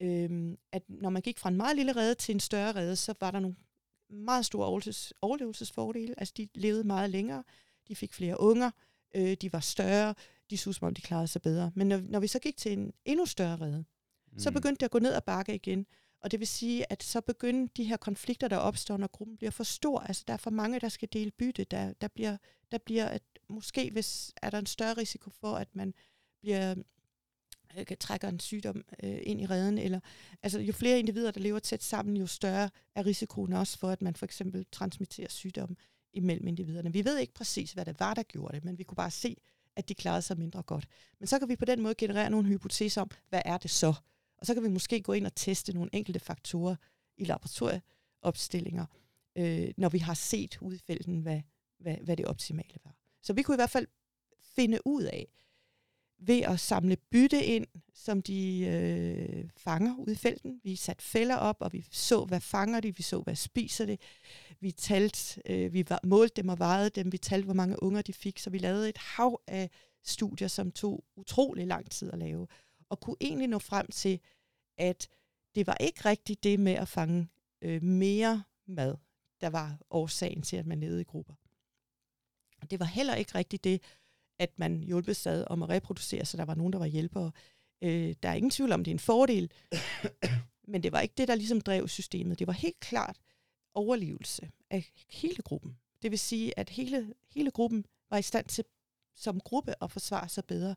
øhm, 0.00 0.58
at 0.72 0.82
når 0.88 1.10
man 1.10 1.22
gik 1.22 1.38
fra 1.38 1.48
en 1.48 1.56
meget 1.56 1.76
lille 1.76 1.96
rede 1.96 2.14
til 2.14 2.32
en 2.34 2.40
større 2.40 2.72
rede, 2.72 2.96
så 2.96 3.14
var 3.20 3.30
der 3.30 3.40
nogle 3.40 3.56
meget 4.10 4.46
store 4.46 4.66
overlevelses, 4.66 5.12
overlevelsesfordele. 5.22 6.14
Altså 6.20 6.34
de 6.36 6.48
levede 6.54 6.84
meget 6.84 7.10
længere, 7.10 7.44
de 7.88 7.96
fik 7.96 8.12
flere 8.12 8.40
unger, 8.40 8.70
øh, 9.14 9.36
de 9.40 9.52
var 9.52 9.60
større, 9.60 10.14
de 10.52 10.58
så 10.58 10.72
som 10.72 10.86
om 10.86 10.94
de 10.94 11.02
klarede 11.02 11.26
sig 11.26 11.42
bedre. 11.42 11.72
Men 11.74 11.88
når, 11.88 12.00
når 12.08 12.20
vi 12.20 12.26
så 12.26 12.38
gik 12.38 12.56
til 12.56 12.72
en 12.72 12.92
endnu 13.04 13.26
større 13.26 13.56
rede, 13.56 13.84
mm. 14.32 14.38
så 14.38 14.50
begyndte 14.50 14.80
det 14.80 14.84
at 14.84 14.90
gå 14.90 14.98
ned 14.98 15.14
og 15.14 15.24
bakke 15.24 15.54
igen. 15.54 15.86
Og 16.20 16.30
det 16.30 16.40
vil 16.40 16.48
sige, 16.48 16.92
at 16.92 17.02
så 17.02 17.20
begyndte 17.20 17.74
de 17.76 17.84
her 17.84 17.96
konflikter, 17.96 18.48
der 18.48 18.56
opstår, 18.56 18.96
når 18.96 19.06
gruppen 19.06 19.36
bliver 19.36 19.50
for 19.50 19.64
stor. 19.64 20.00
Altså 20.00 20.24
der 20.26 20.32
er 20.32 20.36
for 20.36 20.50
mange, 20.50 20.80
der 20.80 20.88
skal 20.88 21.08
dele 21.12 21.30
bytte. 21.30 21.64
Der, 21.64 21.92
der 21.92 22.08
bliver, 22.08 22.36
der 22.72 22.78
bliver 22.78 23.06
at 23.06 23.22
måske 23.48 23.90
hvis, 23.90 24.32
er 24.42 24.50
der 24.50 24.58
en 24.58 24.66
større 24.66 24.92
risiko 24.92 25.30
for, 25.30 25.54
at 25.54 25.68
man 25.74 25.94
bliver 26.40 26.74
øh, 27.76 27.96
trækker 28.00 28.28
en 28.28 28.40
sygdom 28.40 28.84
øh, 29.02 29.20
ind 29.22 29.40
i 29.40 29.46
redden. 29.46 29.78
Eller, 29.78 30.00
altså, 30.42 30.60
jo 30.60 30.72
flere 30.72 30.98
individer, 30.98 31.30
der 31.30 31.40
lever 31.40 31.58
tæt 31.58 31.82
sammen, 31.82 32.16
jo 32.16 32.26
større 32.26 32.70
er 32.94 33.06
risikoen 33.06 33.52
også 33.52 33.78
for, 33.78 33.88
at 33.88 34.02
man 34.02 34.16
for 34.16 34.24
eksempel 34.24 34.66
transmitterer 34.72 35.28
sygdom 35.28 35.76
imellem 36.12 36.46
individerne. 36.46 36.92
Vi 36.92 37.04
ved 37.04 37.18
ikke 37.18 37.34
præcis, 37.34 37.72
hvad 37.72 37.84
det 37.84 38.00
var, 38.00 38.14
der 38.14 38.22
gjorde 38.22 38.54
det, 38.54 38.64
men 38.64 38.78
vi 38.78 38.82
kunne 38.82 38.96
bare 38.96 39.10
se, 39.10 39.36
at 39.76 39.88
de 39.88 39.94
klarede 39.94 40.22
sig 40.22 40.38
mindre 40.38 40.62
godt. 40.62 40.88
Men 41.18 41.26
så 41.26 41.38
kan 41.38 41.48
vi 41.48 41.56
på 41.56 41.64
den 41.64 41.80
måde 41.82 41.94
generere 41.94 42.30
nogle 42.30 42.48
hypoteser 42.48 43.00
om, 43.00 43.10
hvad 43.28 43.42
er 43.44 43.58
det 43.58 43.70
så? 43.70 43.94
Og 44.38 44.46
så 44.46 44.54
kan 44.54 44.62
vi 44.62 44.68
måske 44.68 45.02
gå 45.02 45.12
ind 45.12 45.26
og 45.26 45.34
teste 45.34 45.72
nogle 45.72 45.90
enkelte 45.92 46.20
faktorer 46.20 46.76
i 47.16 47.24
laboratorieopstillinger, 47.24 48.86
øh, 49.36 49.74
når 49.76 49.88
vi 49.88 49.98
har 49.98 50.14
set 50.14 50.58
ud 50.60 50.74
i 50.74 50.78
felten, 50.86 51.20
hvad, 51.20 51.40
hvad, 51.78 51.96
hvad 51.96 52.16
det 52.16 52.26
optimale 52.26 52.78
var. 52.84 52.96
Så 53.22 53.32
vi 53.32 53.42
kunne 53.42 53.54
i 53.54 53.62
hvert 53.62 53.70
fald 53.70 53.86
finde 54.40 54.78
ud 54.84 55.02
af, 55.02 55.28
ved 56.26 56.40
at 56.40 56.60
samle 56.60 56.96
bytte 56.96 57.44
ind, 57.44 57.66
som 57.94 58.22
de 58.22 58.58
øh, 58.66 59.50
fanger 59.56 59.96
ude 59.98 60.12
i 60.12 60.16
felten. 60.16 60.60
Vi 60.64 60.76
satte 60.76 61.04
fælder 61.04 61.36
op, 61.36 61.56
og 61.60 61.72
vi 61.72 61.86
så, 61.90 62.24
hvad 62.24 62.40
fanger 62.40 62.80
de, 62.80 62.96
vi 62.96 63.02
så, 63.02 63.20
hvad 63.20 63.36
spiser 63.36 63.86
det. 63.86 64.00
Vi 64.60 64.72
talt, 64.72 65.38
øh, 65.46 65.72
vi 65.72 65.86
målte 66.04 66.42
dem 66.42 66.48
og 66.48 66.58
vejede 66.58 66.90
dem, 66.90 67.12
vi 67.12 67.18
talte, 67.18 67.44
hvor 67.44 67.54
mange 67.54 67.82
unger 67.82 68.02
de 68.02 68.12
fik, 68.12 68.38
så 68.38 68.50
vi 68.50 68.58
lavede 68.58 68.88
et 68.88 68.98
hav 68.98 69.40
af 69.46 69.70
studier, 70.02 70.48
som 70.48 70.70
tog 70.70 71.04
utrolig 71.16 71.66
lang 71.66 71.90
tid 71.90 72.12
at 72.12 72.18
lave, 72.18 72.46
og 72.88 73.00
kunne 73.00 73.16
egentlig 73.20 73.48
nå 73.48 73.58
frem 73.58 73.86
til, 73.86 74.20
at 74.78 75.08
det 75.54 75.66
var 75.66 75.76
ikke 75.80 76.00
rigtigt 76.04 76.44
det 76.44 76.60
med 76.60 76.72
at 76.72 76.88
fange 76.88 77.28
øh, 77.62 77.82
mere 77.82 78.42
mad, 78.66 78.96
der 79.40 79.50
var 79.50 79.78
årsagen 79.90 80.42
til, 80.42 80.56
at 80.56 80.66
man 80.66 80.80
levede 80.80 81.00
i 81.00 81.04
grupper. 81.04 81.34
Det 82.70 82.80
var 82.80 82.86
heller 82.86 83.14
ikke 83.14 83.34
rigtigt 83.34 83.64
det, 83.64 83.82
at 84.42 84.58
man 84.58 84.82
hjulpede 84.82 85.14
sig 85.14 85.50
om 85.50 85.62
at 85.62 85.68
reproducere, 85.68 86.24
så 86.24 86.36
der 86.36 86.44
var 86.44 86.54
nogen, 86.54 86.72
der 86.72 86.78
var 86.78 86.86
hjælpere. 86.86 87.30
Øh, 87.82 88.14
der 88.22 88.28
er 88.28 88.34
ingen 88.34 88.50
tvivl 88.50 88.72
om, 88.72 88.84
det 88.84 88.90
er 88.90 88.94
en 88.94 88.98
fordel, 88.98 89.50
men 90.72 90.82
det 90.82 90.92
var 90.92 91.00
ikke 91.00 91.14
det, 91.16 91.28
der 91.28 91.34
ligesom 91.34 91.60
drev 91.60 91.88
systemet. 91.88 92.38
Det 92.38 92.46
var 92.46 92.52
helt 92.52 92.80
klart 92.80 93.16
overlevelse 93.74 94.50
af 94.70 94.92
hele 95.10 95.42
gruppen. 95.42 95.76
Det 96.02 96.10
vil 96.10 96.18
sige, 96.18 96.58
at 96.58 96.70
hele, 96.70 97.14
hele 97.34 97.50
gruppen 97.50 97.84
var 98.10 98.18
i 98.18 98.22
stand 98.22 98.46
til 98.46 98.64
som 99.16 99.40
gruppe 99.40 99.74
at 99.82 99.90
forsvare 99.90 100.28
sig 100.28 100.44
bedre, 100.44 100.74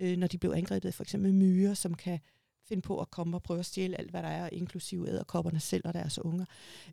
øh, 0.00 0.16
når 0.16 0.26
de 0.26 0.38
blev 0.38 0.50
angrebet 0.50 0.94
for 0.94 1.02
eksempel 1.02 1.34
myrer, 1.34 1.74
som 1.74 1.94
kan 1.94 2.20
finde 2.64 2.82
på 2.82 3.00
at 3.00 3.10
komme 3.10 3.36
og 3.36 3.42
prøve 3.42 3.60
at 3.60 3.66
stjæle 3.66 3.98
alt, 3.98 4.10
hvad 4.10 4.22
der 4.22 4.28
er, 4.28 4.48
inklusive 4.52 5.08
æderkopperne 5.08 5.60
selv 5.60 5.82
og 5.86 5.94
deres 5.94 6.18
unger. 6.18 6.44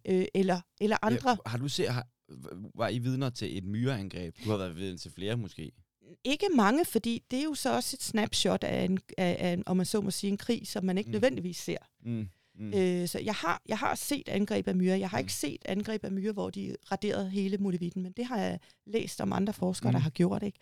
Øh, 0.05 0.25
eller, 0.33 0.61
eller 0.81 0.97
andre. 1.01 1.29
Ja, 1.29 1.35
har 1.45 1.57
du 1.57 1.67
set, 1.67 1.89
har, 1.89 2.07
var 2.75 2.89
I 2.89 2.99
vidner 2.99 3.29
til 3.29 3.57
et 3.57 3.63
myreangreb? 3.63 4.35
Du 4.45 4.49
har 4.49 4.57
været 4.57 4.75
vidne 4.75 4.97
til 4.97 5.11
flere 5.11 5.37
måske. 5.37 5.71
Ikke 6.23 6.47
mange, 6.55 6.85
fordi 6.85 7.23
det 7.31 7.39
er 7.39 7.43
jo 7.43 7.53
så 7.53 7.75
også 7.75 7.95
et 7.95 8.03
snapshot 8.03 8.63
af, 8.63 8.83
en, 8.83 8.99
af, 9.17 9.37
af 9.39 9.57
om 9.65 9.77
man 9.77 9.85
så 9.85 10.01
må 10.01 10.11
sige, 10.11 10.31
en 10.31 10.37
krig, 10.37 10.67
som 10.67 10.83
man 10.83 10.97
ikke 10.97 11.07
mm. 11.07 11.11
nødvendigvis 11.11 11.57
ser. 11.57 11.77
Mm. 12.03 12.29
Mm. 12.59 12.73
Øh, 12.73 13.07
så 13.07 13.19
jeg 13.19 13.33
har, 13.33 13.61
jeg 13.67 13.77
har 13.77 13.95
set 13.95 14.29
angreb 14.29 14.67
af 14.67 14.75
myrer. 14.75 14.95
Jeg 14.95 15.09
har 15.09 15.17
mm. 15.17 15.23
ikke 15.23 15.33
set 15.33 15.61
angreb 15.65 16.03
af 16.03 16.11
myrer, 16.11 16.33
hvor 16.33 16.49
de 16.49 16.75
raderede 16.91 17.29
hele 17.29 17.57
molevitten, 17.57 18.03
men 18.03 18.11
det 18.11 18.25
har 18.25 18.37
jeg 18.37 18.59
læst 18.85 19.21
om 19.21 19.33
andre 19.33 19.53
forskere, 19.53 19.91
mm. 19.91 19.93
der 19.93 19.99
har 19.99 20.09
gjort. 20.09 20.43
ikke. 20.43 20.59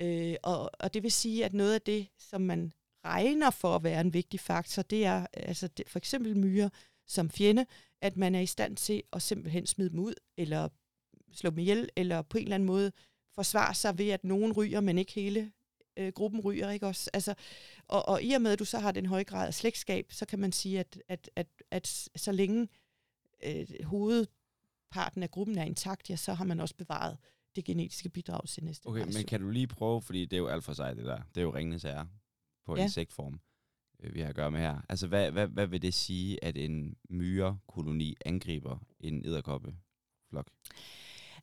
Øh, 0.00 0.36
og, 0.42 0.70
og 0.78 0.94
det 0.94 1.02
vil 1.02 1.12
sige, 1.12 1.44
at 1.44 1.54
noget 1.54 1.74
af 1.74 1.82
det, 1.82 2.06
som 2.18 2.40
man 2.40 2.72
regner 3.04 3.50
for 3.50 3.76
at 3.76 3.84
være 3.84 4.00
en 4.00 4.14
vigtig 4.14 4.40
faktor, 4.40 4.82
det 4.82 5.04
er 5.04 5.26
altså 5.32 5.68
det, 5.68 5.88
for 5.88 5.98
eksempel 5.98 6.38
myrer 6.38 6.68
som 7.06 7.30
fjende, 7.30 7.66
at 8.00 8.16
man 8.16 8.34
er 8.34 8.40
i 8.40 8.46
stand 8.46 8.76
til 8.76 9.02
at 9.12 9.22
simpelthen 9.22 9.66
smide 9.66 9.90
dem 9.90 9.98
ud, 9.98 10.14
eller 10.36 10.68
slå 11.32 11.50
dem 11.50 11.58
ihjel, 11.58 11.88
eller 11.96 12.22
på 12.22 12.38
en 12.38 12.44
eller 12.44 12.54
anden 12.54 12.66
måde 12.66 12.92
forsvare 13.34 13.74
sig 13.74 13.98
ved, 13.98 14.08
at 14.08 14.24
nogen 14.24 14.52
ryger, 14.52 14.80
men 14.80 14.98
ikke 14.98 15.12
hele 15.12 15.52
øh, 15.96 16.12
gruppen 16.12 16.40
ryger. 16.40 16.70
Ikke 16.70 16.86
også? 16.86 17.10
Altså, 17.12 17.34
og, 17.88 18.08
og 18.08 18.22
i 18.22 18.32
og 18.32 18.42
med, 18.42 18.52
at 18.52 18.58
du 18.58 18.64
så 18.64 18.78
har 18.78 18.92
den 18.92 19.06
høje 19.06 19.22
grad 19.22 19.46
af 19.46 19.54
slægtskab, 19.54 20.12
så 20.12 20.26
kan 20.26 20.38
man 20.38 20.52
sige, 20.52 20.80
at, 20.80 21.02
at, 21.08 21.30
at, 21.36 21.48
at 21.70 21.86
så 22.16 22.32
længe 22.32 22.68
øh, 23.44 23.66
hovedparten 23.84 25.22
af 25.22 25.30
gruppen 25.30 25.58
er 25.58 25.64
intakt, 25.64 26.10
ja, 26.10 26.16
så 26.16 26.34
har 26.34 26.44
man 26.44 26.60
også 26.60 26.74
bevaret 26.76 27.16
det 27.56 27.64
genetiske 27.64 28.08
bidrag 28.08 28.48
til 28.48 28.64
næste 28.64 28.86
Okay, 28.86 29.04
men 29.04 29.24
kan 29.26 29.40
du 29.40 29.50
lige 29.50 29.66
prøve, 29.66 30.02
fordi 30.02 30.24
det 30.24 30.32
er 30.32 30.38
jo 30.38 30.46
alt 30.46 30.64
for 30.64 30.72
sig 30.72 30.96
det 30.96 31.04
der, 31.04 31.22
det 31.34 31.40
er 31.40 31.42
jo 31.42 31.54
ringende 31.54 31.78
sager 31.78 32.06
på 32.66 32.76
ja. 32.76 32.82
insektform, 32.82 33.40
øh, 34.00 34.14
vi 34.14 34.20
har 34.20 34.28
at 34.28 34.34
gøre 34.34 34.50
med 34.50 34.60
her. 34.60 34.80
Altså, 34.88 35.06
hvad, 35.06 35.30
hvad, 35.30 35.46
hvad 35.46 35.66
vil 35.66 35.82
det 35.82 35.94
sige, 35.94 36.44
at 36.44 36.56
en 36.56 36.96
myrekoloni 37.08 38.16
angriber 38.24 38.78
en 39.00 39.26
æderkoppeflok? 39.26 40.50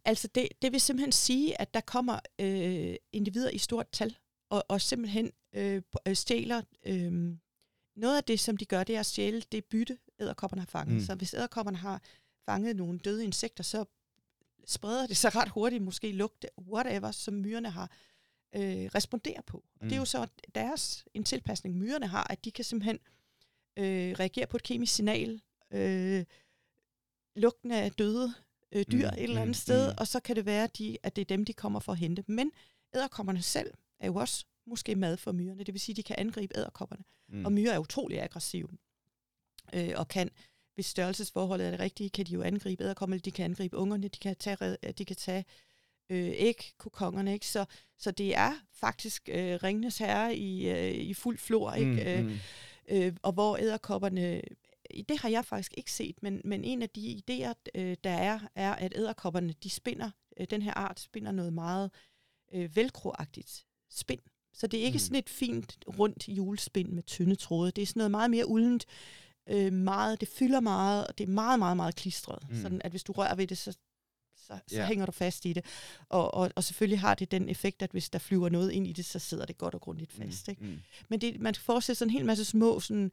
Altså, 0.10 0.27
det, 0.27 0.48
det 0.61 0.72
vil 0.72 0.81
simpelthen 0.81 1.11
sige, 1.11 1.61
at 1.61 1.73
der 1.73 1.81
kommer 1.81 2.19
øh, 2.40 2.95
individer 3.11 3.49
i 3.49 3.57
stort 3.57 3.88
tal, 3.91 4.18
og, 4.49 4.65
og 4.68 4.81
simpelthen 4.81 5.31
øh, 5.53 5.81
øh, 6.07 6.15
stjæler... 6.15 6.61
Øh, 6.86 7.38
noget 7.95 8.18
af 8.18 8.23
det, 8.23 8.40
som 8.40 8.57
de 8.57 8.65
gør, 8.65 8.84
det 8.84 8.95
er 8.95 8.99
at 8.99 9.06
stjæle 9.06 9.41
det 9.52 9.65
bytte, 9.65 9.98
æderkopperne 10.19 10.61
har 10.61 10.65
fanget. 10.65 10.95
Mm. 10.95 11.02
Så 11.02 11.15
hvis 11.15 11.34
æderkopperne 11.34 11.77
har 11.77 12.02
fanget 12.45 12.76
nogle 12.76 12.99
døde 12.99 13.23
insekter, 13.23 13.64
så 13.64 13.86
spreder 14.65 15.07
det 15.07 15.18
sig 15.18 15.36
ret 15.36 15.49
hurtigt, 15.49 15.84
måske 15.84 16.11
lugte, 16.11 16.48
whatever, 16.57 17.11
som 17.11 17.34
myrerne 17.34 17.69
har 17.69 17.91
øh, 18.56 18.86
respondere 18.95 19.41
på. 19.48 19.57
Og 19.57 19.80
mm. 19.81 19.90
det 19.90 19.91
er 19.91 19.98
jo 19.98 20.02
mm. 20.02 20.06
så 20.06 20.27
deres, 20.56 21.06
en 21.14 21.23
tilpasning, 21.23 21.77
myrerne 21.77 22.07
har, 22.07 22.27
at 22.30 22.45
de 22.45 22.52
kan 22.52 22.65
simpelthen 22.65 22.99
øh, 23.77 24.11
reagere 24.19 24.48
på 24.48 24.57
et 24.57 24.64
kemisk 24.64 24.95
signal, 24.95 25.41
øh, 25.72 26.26
lugten 27.36 27.72
af 27.72 27.91
døde 27.91 28.34
øh, 28.72 28.86
dyr 28.91 29.10
mm. 29.10 29.18
et 29.18 29.24
eller 29.24 29.41
andet 29.41 29.48
mm. 29.48 29.54
sted, 29.54 29.88
mm. 29.88 29.96
og 29.98 30.08
så 30.08 30.20
kan 30.20 30.36
det 30.36 30.46
være, 30.46 30.68
de, 30.78 30.98
at 31.04 31.16
det 31.16 31.22
er 31.22 31.26
dem, 31.26 31.46
de 31.46 31.54
kommer 31.54 31.80
for 31.80 31.91
at 31.91 31.98
hente. 31.98 32.24
Men 32.28 32.52
æderkopperne 32.96 33.41
selv 33.41 33.74
er 34.00 34.08
jo 34.08 34.16
også 34.16 34.46
måske 34.68 34.96
mad 34.96 35.18
for 35.18 35.32
myrerne, 35.32 35.64
det 35.64 35.74
vil 35.74 35.82
sige, 35.82 35.94
at 35.94 35.98
de 35.98 36.04
kan 36.04 36.16
angribe 36.20 36.58
æderkopperne. 36.58 37.04
Mm. 37.30 37.46
Og 37.46 37.52
myrer 37.52 37.74
er 37.74 37.80
utrolig 37.80 38.22
aggressive, 38.22 38.70
øh, 39.74 39.91
og 39.96 40.08
kan, 40.08 40.30
hvis 40.76 40.86
størrelsesforholdet 40.86 41.68
er 41.68 41.72
det 41.72 41.80
rigtige, 41.80 42.10
kan 42.10 42.26
de 42.26 42.32
jo 42.32 42.41
angribe 42.41 42.84
æderkopperne, 42.84 43.20
de 43.20 43.32
kan 43.32 43.46
angribe 43.46 43.78
ungerne, 43.78 44.08
de 44.08 44.20
kan 44.20 44.36
tage, 44.36 44.78
de 44.98 45.06
kan 45.06 45.16
tage 45.16 45.46
øh, 46.10 46.32
ægkokongerne, 46.36 47.34
ikke? 47.34 47.48
Så, 47.48 47.66
så 47.98 48.12
det 48.12 48.36
er 48.36 48.54
faktisk 48.74 49.30
øh, 49.32 49.60
Ringnes 49.64 49.98
Herre 49.98 50.36
i, 50.36 50.70
øh, 50.70 50.91
i 50.91 51.14
fuld 51.14 51.38
flor, 51.38 51.74
ikke? 51.74 52.22
Mm, 52.22 52.28
mm. 52.28 52.38
Øh, 52.90 53.14
og 53.22 53.32
hvor 53.32 53.58
æderkopperne, 53.58 54.41
det 55.10 55.20
har 55.20 55.30
jeg 55.30 55.45
faktisk 55.45 55.74
ikke 55.78 55.91
set, 55.91 56.24
men, 56.24 56.41
men 56.45 56.64
en 56.64 56.82
af 56.82 56.90
de 56.90 57.22
idéer, 57.22 57.53
øh, 57.76 57.98
der 58.03 58.10
er, 58.10 58.40
er, 58.56 58.76
at 58.76 58.94
æderkopperne, 58.95 59.53
de 59.64 59.70
spinder, 59.70 60.11
øh, 60.40 60.48
den 60.49 60.61
her 60.61 60.74
art 60.74 60.99
spinder 60.99 61.32
noget 61.32 61.53
meget 61.53 61.91
øh, 62.53 62.76
velcroagtigt 62.76 63.66
spind. 63.90 64.22
Så 64.53 64.68
det 64.68 64.80
er 64.80 64.84
ikke 64.84 64.95
mm. 64.95 64.99
sådan 64.99 65.20
et 65.20 65.30
fint, 65.30 65.78
rundt 65.88 66.30
julespind 66.30 66.90
med 66.90 67.03
tynde 67.03 67.36
tråde. 67.36 67.72
Det 67.72 67.82
er 67.82 67.86
sådan 67.86 67.99
noget 67.99 68.11
meget 68.11 68.32
mere 68.32 68.48
uldent, 68.48 68.86
øh, 69.49 69.74
meget, 69.74 70.20
det 70.20 70.28
fylder 70.28 70.60
meget, 70.60 71.07
og 71.07 71.18
det 71.18 71.24
er 71.24 71.32
meget, 71.32 71.60
meget, 71.60 71.78
meget 71.78 71.95
klistret. 71.95 72.49
Mm. 72.49 72.61
Sådan 72.61 72.82
at 72.84 72.91
hvis 72.91 73.03
du 73.03 73.11
rører 73.11 73.36
ved 73.36 73.48
det, 73.48 73.57
så 73.57 73.78
så, 74.49 74.60
så 74.68 74.84
hænger 74.84 75.06
du 75.06 75.11
fast 75.11 75.45
i 75.45 75.53
det. 75.53 75.66
Og, 76.10 76.34
og, 76.34 76.52
og 76.56 76.64
selvfølgelig 76.64 76.99
har 76.99 77.16
det 77.16 77.32
den 77.32 77.49
effekt, 77.49 77.82
at 77.82 77.91
hvis 77.91 78.10
der 78.10 78.20
flyver 78.20 78.49
noget 78.49 78.72
ind 78.72 78.88
i 78.88 78.94
det, 78.94 79.06
så 79.06 79.20
sidder 79.20 79.45
det 79.45 79.57
godt 79.57 79.74
og 79.74 79.82
grundigt 79.82 80.11
fast. 80.11 80.48
Mm, 80.48 80.52
ikke? 80.52 80.66
Mm. 80.66 80.80
Men 81.10 81.22
det, 81.22 81.40
man 81.40 81.53
kan 81.53 81.61
forestille 81.61 81.95
sig 81.95 82.06
en 82.06 82.10
hel 82.10 82.26
masse 82.26 82.45
små 82.45 82.80
sådan, 82.80 83.03
øh, 83.06 83.11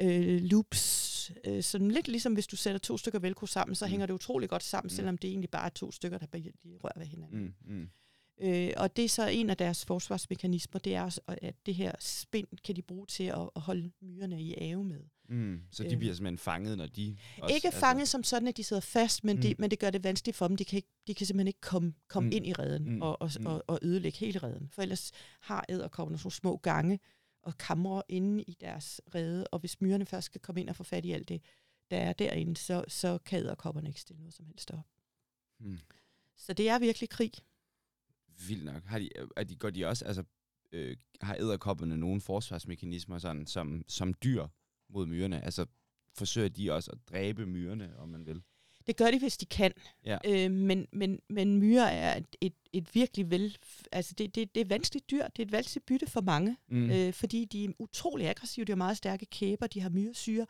loops, 0.00 1.32
øh, 1.44 1.62
sådan 1.62 1.90
lidt 1.90 2.08
ligesom 2.08 2.32
hvis 2.32 2.46
du 2.46 2.56
sætter 2.56 2.78
to 2.78 2.98
stykker 2.98 3.18
velcro 3.18 3.46
sammen, 3.46 3.74
så 3.74 3.84
mm. 3.84 3.90
hænger 3.90 4.06
det 4.06 4.14
utrolig 4.14 4.48
godt 4.48 4.62
sammen, 4.62 4.86
mm. 4.86 4.96
selvom 4.96 5.18
det 5.18 5.30
egentlig 5.30 5.50
bare 5.50 5.66
er 5.66 5.70
to 5.70 5.92
stykker, 5.92 6.18
der 6.18 6.26
rører 6.84 6.98
ved 6.98 7.06
hinanden. 7.06 7.54
Mm, 7.64 7.74
mm. 7.74 7.88
Øh, 8.40 8.70
og 8.76 8.96
det 8.96 9.04
er 9.04 9.08
så 9.08 9.28
en 9.28 9.50
af 9.50 9.56
deres 9.56 9.84
forsvarsmekanismer, 9.84 10.78
det 10.78 10.94
er, 10.94 11.18
at 11.26 11.54
det 11.66 11.74
her 11.74 11.92
spind 12.00 12.48
kan 12.64 12.76
de 12.76 12.82
bruge 12.82 13.06
til 13.06 13.24
at, 13.24 13.50
at 13.56 13.62
holde 13.62 13.90
myrerne 14.02 14.42
i 14.42 14.54
ave 14.58 14.84
med. 14.84 15.00
Mm, 15.28 15.60
så 15.70 15.82
de 15.82 15.92
øh, 15.92 15.98
bliver 15.98 16.14
simpelthen 16.14 16.38
fanget, 16.38 16.78
når 16.78 16.86
de... 16.86 17.16
Også, 17.38 17.54
ikke 17.54 17.66
altså... 17.66 17.80
fanget 17.80 18.08
som 18.08 18.22
sådan, 18.22 18.48
at 18.48 18.56
de 18.56 18.64
sidder 18.64 18.80
fast, 18.80 19.24
men, 19.24 19.36
mm. 19.36 19.42
det, 19.42 19.58
men 19.58 19.70
det 19.70 19.78
gør 19.78 19.90
det 19.90 20.04
vanskeligt 20.04 20.36
for 20.36 20.48
dem. 20.48 20.56
De 20.56 20.64
kan, 20.64 20.76
ikke, 20.76 20.88
de 21.06 21.14
kan 21.14 21.26
simpelthen 21.26 21.46
ikke 21.46 21.60
komme, 21.60 21.94
komme 22.08 22.26
mm. 22.26 22.36
ind 22.36 22.46
i 22.46 22.52
redden 22.52 22.94
mm. 22.94 23.02
og, 23.02 23.22
og, 23.22 23.30
mm. 23.40 23.46
og, 23.46 23.64
og 23.66 23.78
ødelægge 23.82 24.18
hele 24.18 24.38
redden. 24.38 24.68
For 24.72 24.82
ellers 24.82 25.12
har 25.40 25.64
æderkopperne 25.68 26.18
sådan 26.18 26.30
små 26.30 26.56
gange 26.56 27.00
og 27.42 27.58
kamre 27.58 28.02
inde 28.08 28.42
i 28.42 28.56
deres 28.60 29.00
rede, 29.14 29.46
og 29.46 29.58
hvis 29.58 29.80
myrerne 29.80 30.06
først 30.06 30.26
skal 30.26 30.40
komme 30.40 30.60
ind 30.60 30.68
og 30.68 30.76
få 30.76 30.84
fat 30.84 31.04
i 31.04 31.12
alt 31.12 31.28
det, 31.28 31.42
der 31.90 31.96
er 31.96 32.12
derinde, 32.12 32.56
så, 32.56 32.84
så 32.88 33.18
kan 33.18 33.38
æderkopperne 33.38 33.88
ikke 33.88 34.00
stille 34.00 34.20
noget 34.20 34.34
som 34.34 34.46
helst 34.46 34.70
op. 34.70 34.86
Mm. 35.60 35.78
Så 36.36 36.52
det 36.52 36.68
er 36.68 36.78
virkelig 36.78 37.08
krig. 37.08 37.32
Vildt 38.48 38.64
nok. 38.64 38.84
Har 38.84 38.98
de, 38.98 39.10
er 39.36 39.44
de, 39.44 39.56
går 39.56 39.70
de 39.70 39.86
også, 39.86 40.04
altså, 40.04 40.24
øh, 40.72 40.96
har 41.20 41.34
æderkopperne 41.34 41.96
nogle 41.96 42.20
forsvarsmekanismer 42.20 43.18
sådan, 43.18 43.46
som, 43.46 43.84
som 43.88 44.14
dyr, 44.14 44.46
mod 44.88 45.06
myrerne? 45.06 45.44
Altså, 45.44 45.66
forsøger 46.14 46.48
de 46.48 46.72
også 46.72 46.90
at 46.90 46.98
dræbe 47.08 47.46
myrerne, 47.46 47.98
om 47.98 48.08
man 48.08 48.26
vil? 48.26 48.42
Det 48.86 48.96
gør 48.96 49.10
de, 49.10 49.18
hvis 49.18 49.36
de 49.36 49.46
kan. 49.46 49.72
Ja. 50.06 50.18
Øh, 50.26 50.50
men, 50.50 50.86
men, 50.92 51.20
men 51.28 51.56
myrer 51.56 51.86
er 51.86 52.16
et, 52.16 52.36
et, 52.40 52.54
et 52.72 52.94
virkelig 52.94 53.30
vel... 53.30 53.56
Altså, 53.92 54.14
det, 54.18 54.34
det, 54.34 54.54
det 54.54 54.60
er 54.60 54.64
et 54.64 54.70
vanskeligt 54.70 55.10
dyr. 55.10 55.28
Det 55.28 55.42
er 55.42 55.46
et 55.46 55.52
vanskeligt 55.52 55.86
bytte 55.86 56.06
for 56.06 56.20
mange. 56.20 56.56
Mm. 56.68 56.90
Øh, 56.90 57.12
fordi 57.12 57.44
de 57.44 57.64
er 57.64 57.68
utrolig 57.78 58.28
aggressive. 58.28 58.64
De 58.64 58.72
har 58.72 58.76
meget 58.76 58.96
stærke 58.96 59.26
kæber. 59.26 59.66
De 59.66 59.80
har 59.80 59.90
myresyre. 59.90 60.46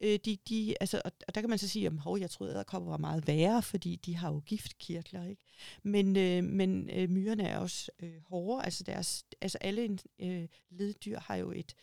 Øh, 0.00 0.18
de, 0.24 0.38
de, 0.48 0.74
altså, 0.80 1.02
og, 1.04 1.12
og 1.28 1.34
der 1.34 1.40
kan 1.40 1.50
man 1.50 1.58
så 1.58 1.68
sige, 1.68 1.86
at 1.86 1.92
hov, 1.92 2.18
jeg 2.18 2.30
troede, 2.30 2.52
at 2.52 2.56
æderkopper 2.56 2.90
var 2.90 2.98
meget 2.98 3.26
værre, 3.26 3.62
fordi 3.62 3.96
de 3.96 4.16
har 4.16 4.32
jo 4.32 4.42
giftkirtler. 4.46 5.24
Ikke? 5.24 5.42
Men, 5.82 6.16
øh, 6.16 6.44
men 6.44 6.90
øh, 6.90 7.10
myrerne 7.10 7.42
er 7.42 7.58
også 7.58 7.90
øh, 8.02 8.22
hårde. 8.26 8.64
Altså, 8.64 8.84
deres, 8.84 9.24
altså 9.40 9.58
alle 9.58 9.98
øh, 10.18 10.48
leddyr 10.70 11.18
har 11.18 11.36
jo 11.36 11.52
et 11.52 11.74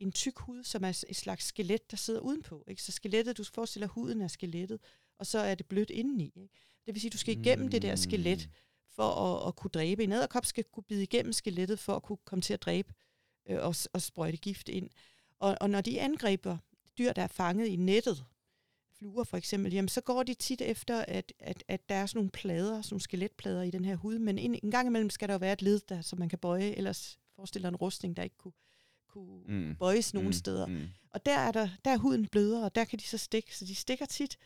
en 0.00 0.12
tyk 0.12 0.38
hud, 0.38 0.64
som 0.64 0.84
er 0.84 1.04
et 1.08 1.16
slags 1.16 1.44
skelet, 1.44 1.90
der 1.90 1.96
sidder 1.96 2.20
udenpå. 2.20 2.64
Ikke? 2.68 2.82
Så 2.82 2.92
skelettet, 2.92 3.38
du 3.38 3.44
forestiller 3.44 3.86
huden 3.86 4.20
er 4.20 4.28
skelettet, 4.28 4.80
og 5.18 5.26
så 5.26 5.38
er 5.38 5.54
det 5.54 5.66
blødt 5.66 5.90
indeni. 5.90 6.32
Ikke? 6.36 6.54
Det 6.86 6.94
vil 6.94 7.00
sige, 7.00 7.08
at 7.08 7.12
du 7.12 7.18
skal 7.18 7.38
igennem 7.38 7.64
mm. 7.64 7.70
det 7.70 7.82
der 7.82 7.96
skelet, 7.96 8.48
for 8.94 9.08
at, 9.08 9.48
at 9.48 9.56
kunne 9.56 9.70
dræbe. 9.70 10.04
En 10.04 10.12
æderkop 10.12 10.46
skal 10.46 10.64
kunne 10.64 10.84
bide 10.84 11.02
igennem 11.02 11.32
skelettet, 11.32 11.78
for 11.78 11.96
at 11.96 12.02
kunne 12.02 12.18
komme 12.24 12.42
til 12.42 12.54
at 12.54 12.62
dræbe 12.62 12.94
øh, 13.48 13.58
og, 13.62 13.74
og 13.92 14.02
sprøjte 14.02 14.36
gift 14.36 14.68
ind. 14.68 14.90
Og, 15.38 15.56
og 15.60 15.70
når 15.70 15.80
de 15.80 16.00
angriber 16.00 16.58
dyr, 16.98 17.12
der 17.12 17.22
er 17.22 17.26
fanget 17.26 17.66
i 17.66 17.76
nettet, 17.76 18.24
fluer 18.98 19.24
for 19.24 19.36
eksempel, 19.36 19.72
jamen, 19.72 19.88
så 19.88 20.00
går 20.00 20.22
de 20.22 20.34
tit 20.34 20.60
efter, 20.60 21.04
at, 21.08 21.32
at, 21.38 21.64
at 21.68 21.88
der 21.88 21.94
er 21.94 22.06
sådan 22.06 22.18
nogle 22.18 22.30
plader, 22.30 22.82
sådan 22.82 22.94
nogle 22.94 23.02
skeletplader 23.02 23.62
i 23.62 23.70
den 23.70 23.84
her 23.84 23.96
hud, 23.96 24.18
men 24.18 24.38
en, 24.38 24.58
en 24.62 24.70
gang 24.70 24.86
imellem 24.86 25.10
skal 25.10 25.28
der 25.28 25.34
jo 25.34 25.38
være 25.38 25.52
et 25.52 25.62
led, 25.62 25.80
der, 25.88 26.00
som 26.00 26.18
man 26.18 26.28
kan 26.28 26.38
bøje, 26.38 26.70
ellers 26.70 27.18
forestiller 27.36 27.68
en 27.68 27.76
rustning, 27.76 28.16
der 28.16 28.22
ikke 28.22 28.36
kunne, 28.36 28.52
kunne 29.08 29.42
mm. 29.48 29.76
bøjes 29.76 30.14
nogen 30.14 30.28
mm. 30.28 30.32
steder. 30.32 30.66
Mm. 30.66 30.86
Og 31.10 31.26
der 31.26 31.38
er, 31.38 31.52
der, 31.52 31.68
der 31.84 31.90
er 31.90 31.96
huden 31.96 32.26
blødere, 32.26 32.64
og 32.64 32.74
der 32.74 32.84
kan 32.84 32.98
de 32.98 33.04
så 33.04 33.18
stikke, 33.18 33.56
så 33.56 33.64
de 33.64 33.74
stikker 33.74 34.06
tit 34.06 34.38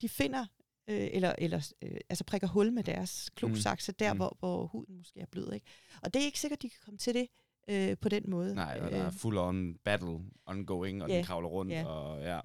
de 0.00 0.08
finder, 0.08 0.46
øh, 0.88 1.08
eller, 1.12 1.34
eller 1.38 1.72
øh, 1.82 1.96
altså 2.08 2.24
prikker 2.24 2.48
hul 2.48 2.72
med 2.72 2.84
deres 2.84 3.30
klosakse, 3.30 3.92
mm. 3.92 3.96
der 3.98 4.12
mm. 4.12 4.18
Hvor, 4.18 4.36
hvor 4.38 4.66
huden 4.66 4.96
måske 4.96 5.20
er 5.20 5.26
blød. 5.26 5.52
Ikke? 5.52 5.66
Og 6.02 6.14
det 6.14 6.22
er 6.22 6.26
ikke 6.26 6.40
sikkert, 6.40 6.62
de 6.62 6.70
kan 6.70 6.78
komme 6.84 6.98
til 6.98 7.14
det 7.14 7.28
øh, 7.68 7.96
på 8.00 8.08
den 8.08 8.30
måde. 8.30 8.54
Nej, 8.54 8.80
og 8.82 8.90
der 8.90 8.96
er 8.96 9.06
øh. 9.06 9.12
full 9.12 9.38
on 9.38 9.74
battle 9.74 10.20
ongoing, 10.46 11.02
og 11.02 11.08
yeah. 11.08 11.16
den 11.16 11.24
kravler 11.24 11.48
rundt, 11.48 11.72
yeah. 11.72 11.86
og 11.86 12.22
ja. 12.22 12.40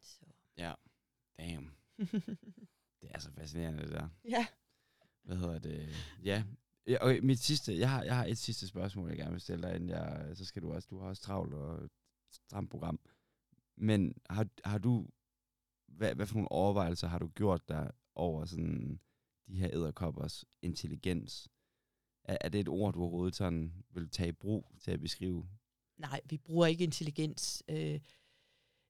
Så. 0.00 0.24
Ja, 0.58 0.72
damn. 1.38 1.70
det 3.02 3.10
er 3.10 3.18
så 3.18 3.30
fascinerende, 3.30 3.82
det 3.82 3.92
der. 3.92 4.08
Ja. 4.24 4.46
Hvad 5.22 5.36
hedder 5.36 5.58
det? 5.58 5.88
Ja, 6.24 6.42
Okay, 7.00 7.18
mit 7.18 7.38
sidste, 7.38 7.78
jeg 7.78 7.90
har, 7.90 8.02
jeg 8.02 8.16
har 8.16 8.24
et 8.24 8.38
sidste 8.38 8.68
spørgsmål, 8.68 9.08
jeg 9.08 9.16
gerne 9.16 9.30
vil 9.30 9.40
stille 9.40 9.68
dig, 9.68 9.74
inden 9.74 9.88
jeg, 9.88 10.30
så 10.34 10.44
skal 10.44 10.62
du 10.62 10.72
også, 10.72 10.88
du 10.90 10.98
har 10.98 11.08
også 11.08 11.22
travlt 11.22 11.54
og 11.54 11.90
stramt 12.32 12.70
program. 12.70 13.00
Men 13.76 14.14
har, 14.30 14.46
har 14.64 14.78
du 14.78 15.06
hvad, 15.96 16.14
hvad 16.14 16.26
for 16.26 16.34
nogle 16.34 16.52
overvejelser 16.52 17.08
har 17.08 17.18
du 17.18 17.28
gjort 17.28 17.68
der 17.68 17.90
over 18.14 18.44
sådan 18.44 19.00
de 19.48 19.56
her 19.56 19.70
æderkoppers 19.72 20.44
intelligens? 20.62 21.48
Er, 22.24 22.38
er 22.40 22.48
det 22.48 22.60
et 22.60 22.68
ord, 22.68 22.94
du 22.94 23.00
overhovedet 23.00 23.36
sådan 23.36 23.84
vil 23.90 24.10
tage 24.10 24.28
i 24.28 24.32
brug 24.32 24.72
til 24.80 24.90
at 24.90 25.00
beskrive? 25.00 25.48
Nej, 25.96 26.20
vi 26.24 26.38
bruger 26.38 26.66
ikke 26.66 26.84
intelligens. 26.84 27.62
Øh, 27.68 28.00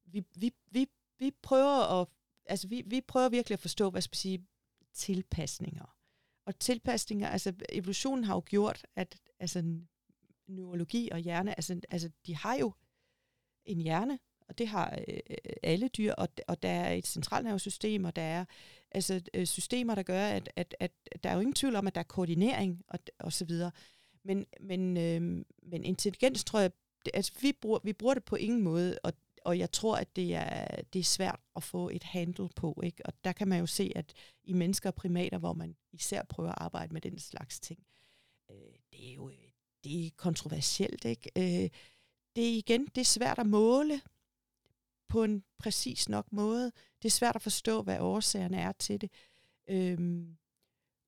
vi, 0.05 0.25
vi, 0.37 0.53
vi, 0.71 0.87
vi 1.19 1.31
prøver 1.43 2.01
at 2.01 2.09
altså 2.47 2.69
vi, 2.69 2.83
vi 2.87 3.01
prøver 3.01 3.29
virkelig 3.29 3.55
at 3.55 3.61
forstå, 3.61 3.91
hvad 3.91 4.01
skal 4.01 4.17
sige, 4.17 4.47
tilpasninger. 4.93 5.97
Og 6.47 6.59
tilpasninger, 6.59 7.29
altså 7.29 7.53
evolutionen 7.69 8.25
har 8.25 8.35
jo 8.35 8.43
gjort, 8.47 8.87
at 8.97 9.21
altså, 9.39 9.81
neurologi 10.47 11.09
og 11.13 11.19
hjerne, 11.19 11.59
altså, 11.59 11.81
altså 11.91 12.11
de 12.27 12.37
har 12.37 12.55
jo 12.55 12.73
en 13.65 13.81
hjerne, 13.81 14.19
og 14.49 14.59
det 14.59 14.69
har 14.69 14.99
øh, 15.09 15.19
alle 15.63 15.89
dyr, 15.89 16.13
og, 16.13 16.29
og 16.49 16.63
der 16.63 16.69
er 16.69 16.93
et 16.93 17.07
centralnervesystem, 17.07 18.05
og 18.05 18.17
der 18.17 18.23
er 18.23 18.45
altså, 18.91 19.21
øh, 19.35 19.47
systemer, 19.47 19.95
der 19.95 20.03
gør, 20.03 20.27
at, 20.27 20.49
at, 20.57 20.77
at 20.81 20.93
der 21.25 21.31
er 21.31 21.35
jo 21.35 21.41
ingen 21.41 21.55
tvivl 21.55 21.77
om, 21.77 21.87
at 21.87 21.95
der 21.95 22.01
er 22.01 22.05
koordinering 22.05 22.83
og, 22.89 22.99
og 23.21 23.33
så 23.33 23.45
videre. 23.45 23.71
Men, 24.25 24.47
men, 24.61 24.97
øh, 24.97 25.45
men 25.63 25.85
intelligens, 25.85 26.45
tror 26.45 26.61
jeg, 26.61 26.71
det, 27.05 27.11
altså, 27.15 27.33
vi, 27.41 27.53
bruger, 27.53 27.79
vi 27.85 27.93
bruger 27.93 28.15
det 28.15 28.25
på 28.25 28.37
ingen 28.37 28.63
måde, 28.63 28.99
og, 29.03 29.13
og 29.45 29.59
jeg 29.59 29.73
tror, 29.73 29.97
at 29.97 30.17
det 30.17 30.35
er, 30.35 30.67
det 30.93 30.99
er 30.99 31.05
svært 31.05 31.41
at 31.57 31.63
få 31.63 31.89
et 31.89 32.03
handle 32.03 32.49
på. 32.57 32.81
Ikke? 32.85 33.07
Og 33.07 33.13
der 33.25 33.33
kan 33.33 33.49
man 33.49 33.61
jo 33.61 33.67
se, 33.67 33.93
at 33.97 34.13
i 34.45 34.53
mennesker 34.53 34.91
og 34.91 34.95
primater, 34.95 35.39
hvor 35.39 35.53
man 35.53 35.77
især 35.93 36.23
prøver 36.23 36.51
at 36.51 36.59
arbejde 36.59 36.93
med 36.93 37.01
den 37.01 37.19
slags 37.19 37.61
ting, 37.61 37.81
øh, 38.51 38.57
det 38.93 39.11
er 39.11 39.15
jo 39.15 39.29
øh, 39.29 39.35
det 39.85 40.07
er 40.07 40.11
kontroversielt. 40.17 41.05
Ikke? 41.05 41.31
Øh, 41.37 41.71
det 42.37 42.45
er 42.49 42.57
igen, 42.59 42.87
det 42.87 43.01
er 43.01 43.05
svært 43.05 43.39
at 43.39 43.47
måle 43.47 44.01
på 45.09 45.25
en 45.25 45.45
præcis 45.59 46.09
nok 46.09 46.33
måde. 46.33 46.73
Det 47.03 47.09
er 47.09 47.11
svært 47.11 47.37
at 47.37 47.43
forstå, 47.43 47.83
hvad 47.83 48.01
årsagerne 48.01 48.57
er 48.57 48.73
til 48.73 49.01
det. 49.01 49.11
Øhm, 49.69 50.37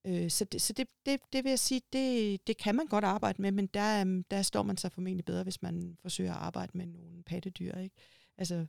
øh, 0.07 0.31
så 0.31 0.45
det, 0.45 0.63
så 0.63 0.73
det, 0.73 0.89
det, 1.07 1.21
det 1.33 1.45
vil 1.45 1.51
jeg 1.51 1.59
sige, 1.59 1.81
det, 1.93 2.47
det 2.47 2.57
kan 2.57 2.75
man 2.75 2.87
godt 2.87 3.05
arbejde 3.05 3.43
med, 3.43 3.53
men 3.53 3.67
der, 3.67 4.01
øhm, 4.01 4.25
der 4.25 4.43
står 4.43 4.63
man 4.63 4.77
sig 4.77 4.93
formentlig 4.93 5.25
bedre, 5.25 5.43
hvis 5.43 5.63
man 5.63 5.97
forsøger 6.03 6.33
at 6.33 6.39
arbejde 6.39 6.79
med 6.79 6.87
nogle 6.87 7.23
pattedyr. 7.23 7.79
Ikke? 7.79 7.97
Altså, 8.39 8.67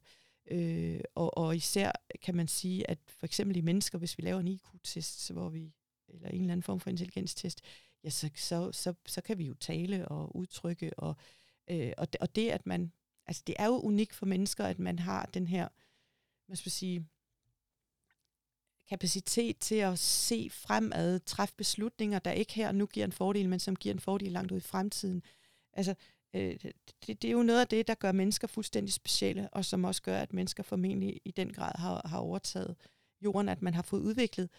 øh, 0.52 0.99
og, 1.16 1.38
og 1.38 1.56
især 1.56 1.91
kan 2.22 2.36
man 2.36 2.48
sige, 2.48 2.90
at 2.90 2.99
for 3.08 3.26
eksempel 3.26 3.58
i 3.58 3.62
mennesker, 3.62 3.98
hvis 3.98 4.18
vi 4.18 4.24
laver 4.24 4.40
en 4.40 4.48
IQ-test, 4.48 5.32
hvor 5.32 5.49
vi, 5.49 5.74
eller 6.10 6.30
en 6.30 6.41
eller 6.41 6.52
anden 6.52 6.64
form 6.64 6.80
for 6.80 6.90
intelligenstest, 6.90 7.62
ja, 8.04 8.10
så, 8.10 8.30
så, 8.36 8.72
så, 8.72 8.94
så 9.06 9.22
kan 9.22 9.38
vi 9.38 9.45
jo 9.45 9.54
tale 9.54 10.08
og 10.08 10.36
udtrykke, 10.36 10.99
og, 10.99 11.16
øh, 11.68 11.91
og, 11.98 12.14
det, 12.14 12.22
og 12.22 12.36
det, 12.36 12.49
at 12.49 12.66
man 12.66 12.91
altså 13.28 13.44
det 13.48 13.56
er 13.60 13.66
jo 13.66 13.80
unikt 13.80 14.16
for 14.16 14.26
mennesker, 14.26 14.66
at 14.66 14.80
man 14.80 14.99
har 14.99 15.26
den 15.26 15.48
her, 15.48 15.68
man 16.48 16.58
skal 16.58 16.72
sige, 16.72 17.06
kapacitet 18.90 19.60
til 19.60 19.76
at 19.76 19.99
se 19.99 20.49
fremad, 20.52 21.20
træffe 21.20 21.56
beslutninger, 21.58 22.20
der 22.20 22.32
ikke 22.32 22.54
her 22.54 22.72
nu 22.72 22.86
giver 22.86 23.06
en 23.06 23.12
fordel, 23.12 23.49
men 23.49 23.60
som 23.60 23.76
giver 23.76 23.94
en 23.94 23.99
fordel 23.99 24.32
langt 24.32 24.52
ud 24.52 24.58
i 24.58 24.62
fremtiden. 24.62 25.24
Altså, 25.74 25.95
øh, 26.34 26.60
det, 27.08 27.22
det 27.22 27.26
er 27.26 27.32
jo 27.32 27.44
noget 27.44 27.62
af 27.62 27.68
det, 27.68 27.88
der 27.88 27.95
gør 27.95 28.12
mennesker 28.12 28.48
fuldstændig 28.48 28.94
specielle, 28.94 29.49
og 29.49 29.66
som 29.66 29.84
også 29.84 30.02
gør, 30.02 30.20
at 30.20 30.34
mennesker 30.34 30.64
formentlig 30.64 31.22
i 31.26 31.32
den 31.32 31.54
grad 31.54 31.72
har, 31.76 32.02
har 32.06 32.20
overtaget 32.20 32.76
jorden, 33.22 33.49
at 33.49 33.62
man 33.62 33.74
har 33.74 33.82
fået 33.82 34.02
udviklet 34.02 34.49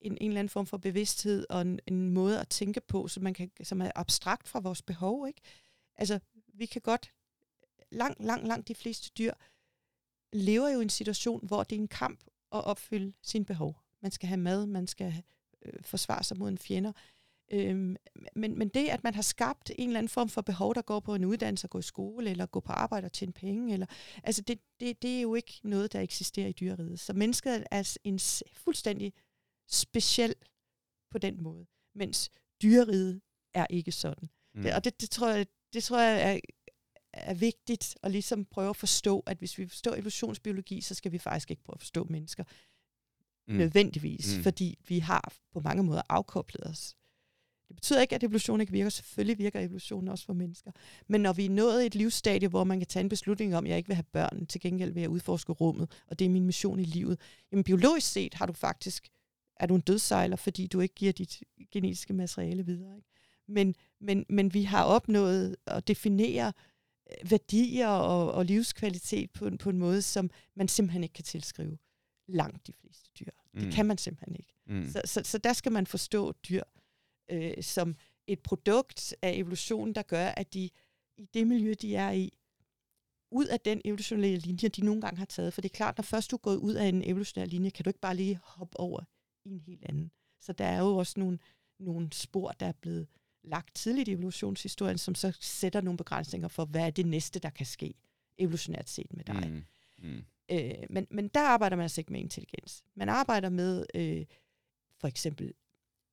en, 0.00 0.18
en 0.20 0.30
eller 0.30 0.40
anden 0.40 0.48
form 0.48 0.66
for 0.66 0.76
bevidsthed 0.76 1.46
og 1.50 1.60
en, 1.60 1.80
en 1.86 2.10
måde 2.10 2.40
at 2.40 2.48
tænke 2.48 2.80
på, 2.80 3.08
som, 3.08 3.22
man 3.22 3.34
kan, 3.34 3.50
som 3.62 3.80
er 3.80 3.90
abstrakt 3.94 4.48
fra 4.48 4.60
vores 4.60 4.82
behov. 4.82 5.26
Ikke? 5.28 5.40
Altså, 5.96 6.20
vi 6.54 6.66
kan 6.66 6.80
godt 6.80 7.12
langt, 7.92 8.24
langt, 8.24 8.46
langt 8.46 8.68
de 8.68 8.74
fleste 8.74 9.10
dyr 9.18 9.32
lever 10.32 10.68
jo 10.68 10.80
i 10.80 10.82
en 10.82 10.88
situation, 10.88 11.46
hvor 11.46 11.62
det 11.62 11.76
er 11.76 11.80
en 11.80 11.88
kamp 11.88 12.20
at 12.52 12.64
opfylde 12.64 13.12
sine 13.22 13.44
behov. 13.44 13.80
Man 14.02 14.10
skal 14.10 14.28
have 14.28 14.40
mad, 14.40 14.66
man 14.66 14.86
skal 14.86 15.22
øh, 15.62 15.82
forsvare 15.82 16.24
sig 16.24 16.38
mod 16.38 16.48
en 16.48 16.58
fjender. 16.58 16.92
Øhm, 17.52 17.96
men, 18.36 18.58
men 18.58 18.68
det, 18.68 18.88
at 18.88 19.04
man 19.04 19.14
har 19.14 19.22
skabt 19.22 19.70
en 19.78 19.88
eller 19.88 19.98
anden 19.98 20.08
form 20.08 20.28
for 20.28 20.40
behov, 20.40 20.74
der 20.74 20.82
går 20.82 21.00
på 21.00 21.14
en 21.14 21.24
uddannelse, 21.24 21.64
at 21.66 21.70
gå 21.70 21.78
i 21.78 21.82
skole, 21.82 22.30
eller 22.30 22.46
gå 22.46 22.60
på 22.60 22.72
arbejde 22.72 23.04
og 23.04 23.12
tjene 23.12 23.32
penge, 23.32 23.72
eller, 23.72 23.86
altså 24.24 24.42
det, 24.42 24.58
det, 24.80 25.02
det 25.02 25.16
er 25.16 25.20
jo 25.20 25.34
ikke 25.34 25.60
noget, 25.62 25.92
der 25.92 26.00
eksisterer 26.00 26.48
i 26.48 26.52
dyreriget. 26.52 27.00
Så 27.00 27.12
mennesket 27.12 27.64
er 27.70 27.96
en 28.04 28.18
fuldstændig 28.52 29.12
speciel 29.68 30.34
på 31.10 31.18
den 31.18 31.42
måde, 31.42 31.66
mens 31.94 32.30
dyreriget 32.62 33.20
er 33.54 33.66
ikke 33.70 33.92
sådan. 33.92 34.28
Mm. 34.54 34.62
Det, 34.62 34.74
og 34.74 34.84
det, 34.84 35.00
det, 35.00 35.10
tror 35.10 35.28
jeg, 35.28 35.46
det 35.72 35.84
tror 35.84 36.00
jeg 36.00 36.34
er 36.34 36.40
er 37.12 37.34
vigtigt 37.34 37.96
at 38.02 38.10
ligesom 38.10 38.44
prøve 38.44 38.70
at 38.70 38.76
forstå, 38.76 39.22
at 39.26 39.38
hvis 39.38 39.58
vi 39.58 39.66
forstår 39.66 39.94
evolutionsbiologi, 39.94 40.80
så 40.80 40.94
skal 40.94 41.12
vi 41.12 41.18
faktisk 41.18 41.50
ikke 41.50 41.62
prøve 41.62 41.74
at 41.76 41.80
forstå 41.80 42.06
mennesker 42.10 42.44
mm. 43.48 43.54
nødvendigvis, 43.54 44.36
mm. 44.36 44.42
fordi 44.42 44.78
vi 44.88 44.98
har 44.98 45.34
på 45.52 45.60
mange 45.60 45.82
måder 45.82 46.02
afkoblet 46.08 46.66
os. 46.66 46.96
Det 47.68 47.76
betyder 47.76 48.00
ikke, 48.00 48.14
at 48.14 48.22
evolution 48.22 48.60
ikke 48.60 48.72
virker. 48.72 48.90
Selvfølgelig 48.90 49.38
virker 49.38 49.60
evolutionen 49.60 50.08
også 50.08 50.24
for 50.24 50.32
mennesker. 50.32 50.70
Men 51.08 51.20
når 51.20 51.32
vi 51.32 51.44
er 51.44 51.50
nået 51.50 51.86
et 51.86 51.94
livsstadie, 51.94 52.48
hvor 52.48 52.64
man 52.64 52.80
kan 52.80 52.86
tage 52.86 53.02
en 53.02 53.08
beslutning 53.08 53.56
om, 53.56 53.64
at 53.64 53.70
jeg 53.70 53.76
ikke 53.76 53.86
vil 53.86 53.94
have 53.94 54.04
børn, 54.12 54.46
til 54.46 54.60
gengæld 54.60 54.92
vil 54.92 55.00
jeg 55.00 55.10
udforske 55.10 55.52
rummet, 55.52 55.90
og 56.06 56.18
det 56.18 56.24
er 56.24 56.28
min 56.28 56.46
mission 56.46 56.80
i 56.80 56.84
livet. 56.84 57.20
Jamen 57.52 57.64
biologisk 57.64 58.12
set 58.12 58.34
har 58.34 58.46
du 58.46 58.52
faktisk, 58.52 59.08
er 59.56 59.66
du 59.66 59.74
en 59.74 59.80
dødsejler, 59.80 60.36
fordi 60.36 60.66
du 60.66 60.80
ikke 60.80 60.94
giver 60.94 61.12
dit 61.12 61.42
genetiske 61.70 62.12
materiale 62.12 62.66
videre. 62.66 62.96
Ikke? 62.96 63.08
Men, 63.48 63.74
men, 64.00 64.24
men 64.28 64.54
vi 64.54 64.62
har 64.62 64.84
opnået 64.84 65.56
at 65.66 65.88
definere 65.88 66.52
værdier 67.30 67.88
og, 67.88 68.32
og 68.32 68.44
livskvalitet 68.44 69.30
på, 69.30 69.50
på 69.58 69.70
en 69.70 69.78
måde, 69.78 70.02
som 70.02 70.30
man 70.54 70.68
simpelthen 70.68 71.02
ikke 71.02 71.12
kan 71.12 71.24
tilskrive 71.24 71.78
langt 72.28 72.66
de 72.66 72.72
fleste 72.72 73.10
dyr. 73.20 73.30
Mm. 73.54 73.60
Det 73.60 73.72
kan 73.72 73.86
man 73.86 73.98
simpelthen 73.98 74.36
ikke. 74.36 74.54
Mm. 74.66 74.88
Så, 74.90 75.02
så, 75.04 75.20
så 75.24 75.38
der 75.38 75.52
skal 75.52 75.72
man 75.72 75.86
forstå 75.86 76.32
dyr 76.32 76.62
øh, 77.30 77.62
som 77.62 77.96
et 78.26 78.40
produkt 78.40 79.14
af 79.22 79.32
evolution, 79.32 79.92
der 79.92 80.02
gør, 80.02 80.26
at 80.26 80.54
de 80.54 80.70
i 81.16 81.28
det 81.34 81.46
miljø, 81.46 81.74
de 81.80 81.96
er 81.96 82.10
i, 82.10 82.32
ud 83.30 83.46
af 83.46 83.60
den 83.60 83.80
evolutionære 83.84 84.36
linje, 84.36 84.68
de 84.68 84.84
nogle 84.84 85.00
gange 85.00 85.18
har 85.18 85.24
taget. 85.24 85.54
For 85.54 85.60
det 85.60 85.68
er 85.68 85.76
klart, 85.76 85.98
når 85.98 86.02
først 86.02 86.30
du 86.30 86.36
er 86.36 86.40
gået 86.40 86.56
ud 86.56 86.74
af 86.74 86.86
en 86.86 87.02
evolutionær 87.04 87.46
linje, 87.46 87.70
kan 87.70 87.84
du 87.84 87.90
ikke 87.90 88.00
bare 88.00 88.16
lige 88.16 88.40
hoppe 88.42 88.80
over 88.80 89.00
i 89.44 89.50
en 89.50 89.60
helt 89.60 89.84
anden. 89.84 90.10
Så 90.40 90.52
der 90.52 90.64
er 90.64 90.78
jo 90.78 90.96
også 90.96 91.20
nogle, 91.20 91.38
nogle 91.80 92.12
spor, 92.12 92.52
der 92.52 92.66
er 92.66 92.72
blevet 92.72 93.06
lagt 93.44 93.74
tidligt 93.74 94.08
i 94.08 94.12
evolutionshistorien, 94.12 94.98
som 94.98 95.14
så 95.14 95.36
sætter 95.40 95.80
nogle 95.80 95.96
begrænsninger 95.98 96.48
for, 96.48 96.64
hvad 96.64 96.86
er 96.86 96.90
det 96.90 97.06
næste, 97.06 97.38
der 97.40 97.50
kan 97.50 97.66
ske. 97.66 97.94
evolutionært 98.38 98.88
set 98.88 99.12
med 99.14 99.24
dig. 99.24 99.50
Mm. 99.50 99.64
Mm. 100.08 100.24
Øh, 100.50 100.74
men, 100.90 101.06
men 101.10 101.28
der 101.28 101.40
arbejder 101.40 101.76
man 101.76 101.82
altså 101.82 102.00
ikke 102.00 102.12
med 102.12 102.20
intelligens. 102.20 102.84
Man 102.94 103.08
arbejder 103.08 103.48
med 103.48 103.86
øh, 103.94 104.24
for 105.00 105.08
eksempel, 105.08 105.54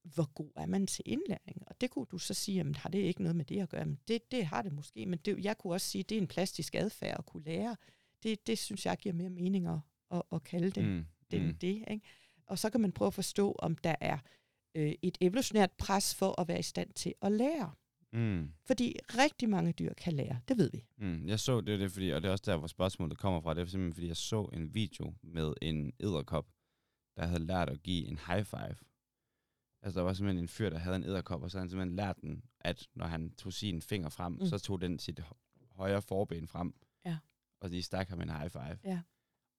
hvor 0.03 0.25
god 0.33 0.51
er 0.55 0.65
man 0.65 0.87
til 0.87 1.03
indlæring? 1.05 1.63
Og 1.67 1.81
det 1.81 1.89
kunne 1.89 2.05
du 2.11 2.17
så 2.17 2.33
sige, 2.33 2.55
jamen 2.55 2.75
har 2.75 2.89
det 2.89 2.99
ikke 2.99 3.21
noget 3.21 3.35
med 3.35 3.45
det 3.45 3.59
at 3.61 3.69
gøre? 3.69 3.85
Men 3.85 3.99
det, 4.07 4.31
det 4.31 4.45
har 4.45 4.61
det 4.61 4.71
måske, 4.73 5.05
men 5.05 5.19
det, 5.25 5.43
jeg 5.43 5.57
kunne 5.57 5.73
også 5.73 5.87
sige, 5.87 6.03
det 6.03 6.17
er 6.17 6.21
en 6.21 6.27
plastisk 6.27 6.75
adfærd 6.75 7.15
at 7.19 7.25
kunne 7.25 7.43
lære. 7.43 7.75
Det, 8.23 8.47
det 8.47 8.57
synes 8.57 8.85
jeg 8.85 8.97
giver 8.97 9.15
mere 9.15 9.29
mening 9.29 9.67
at, 9.67 9.79
at, 10.11 10.21
at 10.31 10.43
kalde 10.43 10.71
det, 10.71 10.83
Mm. 10.85 11.05
den 11.31 11.47
Mm. 11.47 11.55
det. 11.55 11.83
Ikke? 11.91 12.01
Og 12.45 12.59
så 12.59 12.69
kan 12.69 12.81
man 12.81 12.91
prøve 12.91 13.07
at 13.07 13.13
forstå, 13.13 13.55
om 13.59 13.75
der 13.75 13.95
er 14.01 14.17
øh, 14.75 14.93
et 15.01 15.17
evolutionært 15.21 15.71
pres 15.71 16.15
for 16.15 16.41
at 16.41 16.47
være 16.47 16.59
i 16.59 16.63
stand 16.63 16.93
til 16.93 17.13
at 17.21 17.31
lære. 17.31 17.73
Mm. 18.13 18.53
Fordi 18.65 18.95
rigtig 19.17 19.49
mange 19.49 19.71
dyr 19.73 19.93
kan 19.93 20.13
lære, 20.13 20.39
det 20.47 20.57
ved 20.57 20.71
vi. 20.71 20.85
Mm. 20.97 21.27
Jeg 21.27 21.39
så, 21.39 21.61
det 21.61 21.79
det, 21.79 21.91
fordi, 21.91 22.09
og 22.09 22.21
det 22.21 22.27
er 22.27 22.31
også 22.31 22.43
der, 22.51 22.57
hvor 22.57 22.67
spørgsmålet 22.67 23.17
kommer 23.17 23.41
fra. 23.41 23.53
Det 23.53 23.61
er 23.61 23.65
simpelthen, 23.65 23.93
fordi 23.93 24.07
jeg 24.07 24.17
så 24.17 24.43
en 24.53 24.73
video 24.73 25.13
med 25.23 25.53
en 25.61 25.93
edderkop, 25.99 26.47
der 27.17 27.25
havde 27.25 27.45
lært 27.45 27.69
at 27.69 27.83
give 27.83 28.05
en 28.07 28.19
high 28.27 28.43
five. 28.45 28.75
Altså, 29.81 29.99
der 29.99 30.01
var 30.01 30.13
simpelthen 30.13 30.43
en 30.43 30.47
fyr, 30.47 30.69
der 30.69 30.77
havde 30.77 30.95
en 30.95 31.03
edderkop, 31.03 31.43
og 31.43 31.51
så 31.51 31.57
havde 31.57 31.63
han 31.63 31.69
simpelthen 31.69 31.95
lært 31.95 32.21
den, 32.21 32.43
at 32.59 32.87
når 32.95 33.05
han 33.05 33.31
tog 33.31 33.53
sin 33.53 33.81
finger 33.81 34.09
frem, 34.09 34.33
Mm. 34.33 34.45
så 34.45 34.59
tog 34.59 34.81
den 34.81 34.99
sit 34.99 35.19
hø- 35.19 35.65
højre 35.71 36.01
forben 36.01 36.47
frem. 36.47 36.73
Ja. 37.05 37.17
Og 37.61 37.71
de 37.71 37.81
stak 37.83 38.09
ham 38.09 38.21
en 38.21 38.29
high 38.29 38.49
five. 38.49 38.77
Ja. 38.83 39.01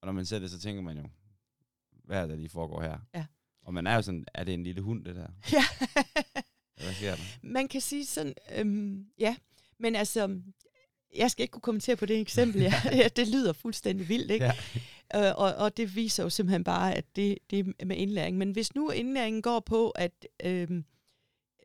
Og 0.00 0.06
når 0.06 0.12
man 0.12 0.26
ser 0.26 0.38
det, 0.38 0.50
så 0.50 0.58
tænker 0.60 0.82
man 0.82 0.96
jo, 0.98 1.08
hvad 2.04 2.16
er 2.16 2.20
det, 2.22 2.30
der 2.30 2.36
lige 2.36 2.48
foregår 2.48 2.82
her? 2.82 2.98
Ja. 3.14 3.26
Og 3.62 3.74
man 3.74 3.86
er 3.86 3.94
jo 3.94 4.02
sådan, 4.02 4.24
er 4.34 4.44
det 4.44 4.54
en 4.54 4.62
lille 4.62 4.80
hund, 4.80 5.04
det 5.04 5.16
der? 5.16 5.26
Ja. 5.52 5.64
Hvad 6.84 6.94
sker 6.94 7.10
der? 7.10 7.22
Man 7.42 7.68
kan 7.68 7.80
sige 7.80 8.06
sådan, 8.06 8.34
øhm, 8.56 9.06
ja, 9.18 9.36
men 9.78 9.94
altså, 9.94 10.40
jeg 11.16 11.30
skal 11.30 11.42
ikke 11.42 11.52
kunne 11.52 11.60
kommentere 11.60 11.96
på 11.96 12.06
det 12.06 12.20
eksempel. 12.20 12.60
Ja, 12.62 12.74
ja, 13.02 13.08
det 13.16 13.28
lyder 13.28 13.52
fuldstændig 13.52 14.08
vildt, 14.08 14.30
ikke? 14.30 14.44
Ja. 15.14 15.28
Øh, 15.28 15.34
og, 15.36 15.54
og 15.54 15.76
det 15.76 15.96
viser 15.96 16.22
jo 16.22 16.30
simpelthen 16.30 16.64
bare, 16.64 16.94
at 16.94 17.16
det, 17.16 17.38
det 17.50 17.74
er 17.78 17.84
med 17.84 17.96
indlæring. 17.96 18.38
Men 18.38 18.50
hvis 18.50 18.74
nu 18.74 18.90
indlæringen 18.90 19.42
går 19.42 19.60
på, 19.60 19.90
at 19.90 20.26
øhm, 20.44 20.84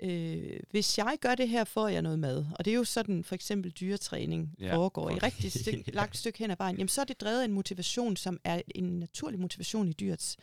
øh, 0.01 0.59
hvis 0.71 0.97
jeg 0.97 1.17
gør 1.21 1.35
det 1.35 1.49
her, 1.49 1.63
får 1.63 1.87
jeg 1.87 2.01
noget 2.01 2.19
mad. 2.19 2.45
Og 2.59 2.65
det 2.65 2.71
er 2.71 2.75
jo 2.75 2.83
sådan, 2.83 3.23
for 3.23 3.35
eksempel 3.35 3.71
dyretræning 3.71 4.55
Ja, 4.59 4.75
foregår 4.75 5.09
i 5.09 5.13
rigtig 5.13 5.51
stykke, 5.61 5.91
langt 5.91 6.17
stykke 6.17 6.39
hen 6.39 6.51
ad 6.51 6.55
vejen. 6.57 6.77
Jamen, 6.77 6.89
så 6.89 7.01
er 7.01 7.05
det 7.05 7.21
drevet 7.21 7.41
af 7.41 7.45
en 7.45 7.51
motivation, 7.53 8.15
som 8.15 8.39
er 8.43 8.61
en 8.75 8.99
naturlig 8.99 9.39
motivation 9.39 9.87
i 9.87 9.93
dyrets 9.93 10.37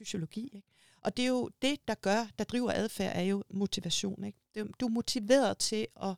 fysiologi. 0.00 0.44
Ikke? 0.52 0.68
Og 1.02 1.16
det 1.16 1.22
er 1.24 1.28
jo 1.28 1.50
det, 1.62 1.88
der 1.88 1.94
gør, 1.94 2.26
der 2.38 2.44
driver 2.44 2.72
adfærd, 2.72 3.16
er 3.16 3.22
jo 3.22 3.44
motivation. 3.50 4.24
Ikke? 4.24 4.38
Du 4.80 4.86
er 4.86 4.88
motiveret 4.88 5.58
til 5.58 5.86
at, 6.02 6.16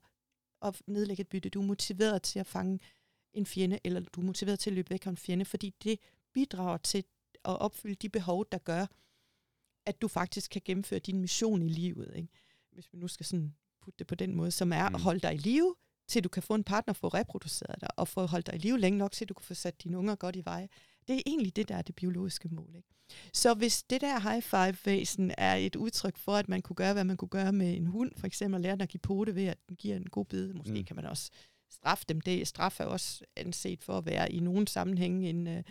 at 0.63 0.83
nedlægge 0.87 1.21
et 1.21 1.29
bytte. 1.29 1.49
Du 1.49 1.61
er 1.61 1.67
motiveret 1.67 2.23
til 2.23 2.39
at 2.39 2.47
fange 2.47 2.81
en 3.33 3.47
fjende, 3.47 3.79
eller 3.85 4.01
du 4.01 4.21
er 4.21 4.25
motiveret 4.25 4.59
til 4.59 4.71
at 4.71 4.75
løbe 4.75 4.91
væk 4.91 5.03
fra 5.03 5.11
en 5.11 5.17
fjende, 5.17 5.45
fordi 5.45 5.75
det 5.85 5.99
bidrager 6.33 6.77
til 6.77 7.05
at 7.45 7.59
opfylde 7.61 7.95
de 7.95 8.09
behov, 8.09 8.47
der 8.53 8.59
gør, 8.59 8.87
at 9.87 10.03
du 10.03 10.09
faktisk 10.09 10.51
kan 10.51 10.63
gennemføre 10.65 11.01
din 11.01 11.21
mission 11.21 11.63
i 11.63 11.69
livet. 11.69 12.13
Ikke? 12.17 12.29
Hvis 12.73 12.93
vi 12.93 12.99
nu 12.99 13.09
skal 13.09 13.27
sådan 13.27 13.55
putte 13.81 13.99
det 13.99 14.07
på 14.07 14.15
den 14.15 14.35
måde, 14.35 14.51
som 14.51 14.73
er 14.73 14.89
Mm. 14.89 14.95
at 14.95 15.01
holde 15.01 15.21
dig 15.21 15.35
i 15.35 15.39
live, 15.39 15.75
til 16.09 16.25
du 16.25 16.29
kan 16.29 16.43
få 16.43 16.55
en 16.55 16.65
partner, 16.65 16.95
få 16.95 17.09
reproduceret 17.09 17.81
dig, 17.81 17.89
og 17.97 18.09
få 18.09 18.27
holdt 18.27 18.47
dig 18.47 18.55
i 18.55 18.59
live 18.59 18.79
længe 18.79 18.99
nok, 18.99 19.13
til 19.13 19.29
du 19.29 19.35
kan 19.35 19.45
få 19.45 19.55
sat 19.55 19.83
dine 19.83 19.99
unger 19.99 20.15
godt 20.15 20.37
i 20.37 20.45
veje. 20.45 20.69
Det 21.13 21.19
er 21.19 21.23
egentlig 21.27 21.57
det, 21.57 21.69
der 21.69 21.77
er 21.77 21.83
det 21.83 21.95
biologiske 21.95 22.49
mål. 22.49 22.75
Ikke? 22.77 22.89
Så 23.33 23.55
hvis 23.55 23.83
det 23.83 24.01
der 24.01 24.21
high 24.21 24.43
five-væsen 24.43 25.33
er 25.39 25.55
et 25.55 25.77
udtryk 25.77 26.17
for, 26.17 26.33
at 26.33 26.49
man 26.49 26.63
kunne 26.63 26.77
gøre, 26.77 26.93
hvad 26.93 27.05
man 27.05 27.17
kunne 27.17 27.29
gøre 27.29 27.53
med 27.53 27.77
en 27.77 27.87
hund, 27.87 28.13
for 28.17 28.27
eksempel 28.27 28.57
at 28.57 28.61
lære 28.61 28.73
den 28.73 28.81
at 28.81 28.89
give 28.89 29.01
pote 29.01 29.35
ved, 29.35 29.47
at 29.47 29.59
den 29.69 29.77
giver 29.77 29.97
en 29.97 30.11
god 30.11 30.25
bid, 30.25 30.53
måske 30.53 30.73
mm. 30.73 30.85
Kan 30.85 30.97
man 30.97 31.05
også 31.05 31.31
straffe 31.71 32.05
dem. 32.09 32.21
Det 32.21 32.49
straf 32.49 32.81
er 32.81 32.85
også 32.85 33.25
anset 33.37 33.83
for 33.83 33.99
at 33.99 34.07
være 34.07 34.33
i 34.33 34.41
nogen 34.41 34.67
sammenhæng 34.67 35.27
en, 35.27 35.47
øh, 35.47 35.63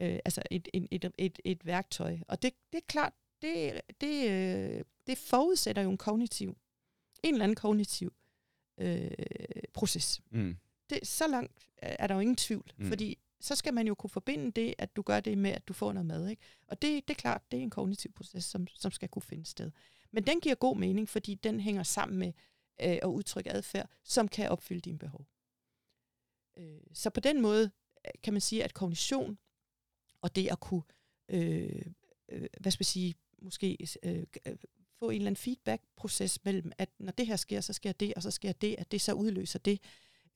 øh, 0.00 0.18
altså 0.24 0.42
et, 0.50 0.68
et, 0.72 0.86
et, 0.90 1.12
et, 1.18 1.38
et 1.44 1.66
værktøj. 1.66 2.18
Og 2.28 2.42
det, 2.42 2.52
det 2.72 2.78
er 2.78 2.86
klart, 2.88 3.12
det, 3.42 3.80
det, 4.00 4.30
øh, 4.30 4.84
det 5.06 5.18
forudsætter 5.18 5.82
jo 5.82 5.90
en 5.90 5.98
kognitiv, 5.98 6.56
en 7.22 7.34
eller 7.34 7.44
anden 7.44 7.56
kognitiv 7.56 8.12
øh, 8.80 9.10
proces. 9.72 10.20
Mm. 10.30 10.56
Det, 10.90 11.06
så 11.06 11.26
langt 11.28 11.68
er 11.76 11.96
er 11.98 12.06
der 12.06 12.14
jo 12.14 12.20
ingen 12.20 12.36
tvivl. 12.36 12.72
Mm. 12.78 12.88
fordi 12.88 13.18
så 13.44 13.54
skal 13.54 13.74
man 13.74 13.86
jo 13.86 13.94
kunne 13.94 14.10
forbinde 14.10 14.50
det, 14.50 14.74
at 14.78 14.96
du 14.96 15.02
gør 15.02 15.20
det 15.20 15.38
med, 15.38 15.50
at 15.50 15.68
du 15.68 15.72
får 15.72 15.92
noget 15.92 16.06
mad. 16.06 16.28
Ikke? 16.28 16.42
Og 16.66 16.82
det, 16.82 17.08
det 17.08 17.14
er 17.14 17.20
klart, 17.20 17.42
det 17.50 17.58
er 17.58 17.62
en 17.62 17.70
kognitiv 17.70 18.12
proces, 18.12 18.44
som, 18.44 18.66
som 18.66 18.90
skal 18.90 19.08
kunne 19.08 19.22
finde 19.22 19.46
sted. 19.46 19.70
Men 20.10 20.26
den 20.26 20.40
giver 20.40 20.54
god 20.54 20.76
mening, 20.76 21.08
fordi 21.08 21.34
den 21.34 21.60
hænger 21.60 21.82
sammen 21.82 22.18
med 22.18 22.32
øh, 22.80 22.98
at 23.02 23.06
udtrykke 23.06 23.52
adfærd, 23.52 23.90
som 24.04 24.28
kan 24.28 24.50
opfylde 24.50 24.80
dine 24.80 24.98
behov. 24.98 25.26
Øh, 26.56 26.80
så 26.92 27.10
på 27.10 27.20
den 27.20 27.42
måde 27.42 27.70
øh, 28.06 28.10
kan 28.22 28.32
man 28.32 28.40
sige, 28.40 28.64
at 28.64 28.74
kognition 28.74 29.38
og 30.20 30.36
det 30.36 30.48
at 30.48 30.60
kunne, 30.60 30.82
øh, 31.28 31.82
øh, 32.28 32.46
hvad 32.60 32.72
skal 32.72 32.82
jeg 32.82 32.86
sige, 32.86 33.14
måske 33.38 33.88
øh, 34.02 34.24
øh, 34.46 34.56
få 34.98 35.10
en 35.10 35.16
eller 35.16 35.26
anden 35.26 35.36
feedback-proces 35.36 36.44
mellem, 36.44 36.72
at 36.78 36.90
når 36.98 37.12
det 37.12 37.26
her 37.26 37.36
sker, 37.36 37.60
så 37.60 37.72
sker 37.72 37.92
det, 37.92 38.14
og 38.14 38.22
så 38.22 38.30
sker 38.30 38.52
det, 38.52 38.76
at 38.78 38.92
det 38.92 39.00
så 39.00 39.12
udløser 39.12 39.58
det. 39.58 39.80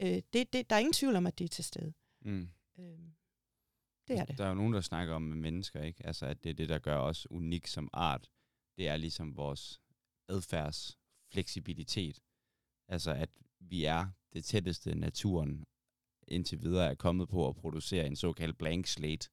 Øh, 0.00 0.22
det, 0.32 0.52
det 0.52 0.70
der 0.70 0.76
er 0.76 0.80
ingen 0.80 0.92
tvivl 0.92 1.16
om, 1.16 1.26
at 1.26 1.38
det 1.38 1.44
er 1.44 1.48
til 1.48 1.64
stede. 1.64 1.92
Mm. 2.20 2.48
Øh, 2.78 2.98
det 4.08 4.18
er 4.18 4.24
det. 4.24 4.38
Der 4.38 4.44
er 4.44 4.48
jo 4.48 4.54
nogen, 4.54 4.72
der 4.72 4.80
snakker 4.80 5.14
om 5.14 5.22
med 5.22 5.36
mennesker, 5.36 5.82
ikke? 5.82 6.06
Altså, 6.06 6.26
at 6.26 6.44
det 6.44 6.50
er 6.50 6.54
det, 6.54 6.68
der 6.68 6.78
gør 6.78 6.96
os 6.98 7.30
unik 7.30 7.66
som 7.66 7.90
art. 7.92 8.30
Det 8.76 8.88
er 8.88 8.96
ligesom 8.96 9.36
vores 9.36 9.80
adfærdsfleksibilitet. 10.28 12.20
Altså, 12.88 13.10
at 13.12 13.30
vi 13.60 13.84
er 13.84 14.06
det 14.32 14.44
tætteste 14.44 14.94
naturen 14.94 15.66
indtil 16.28 16.62
videre 16.62 16.90
er 16.90 16.94
kommet 16.94 17.28
på 17.28 17.48
at 17.48 17.56
producere 17.56 18.06
en 18.06 18.16
såkaldt 18.16 18.58
blank 18.58 18.86
slate, 18.86 19.28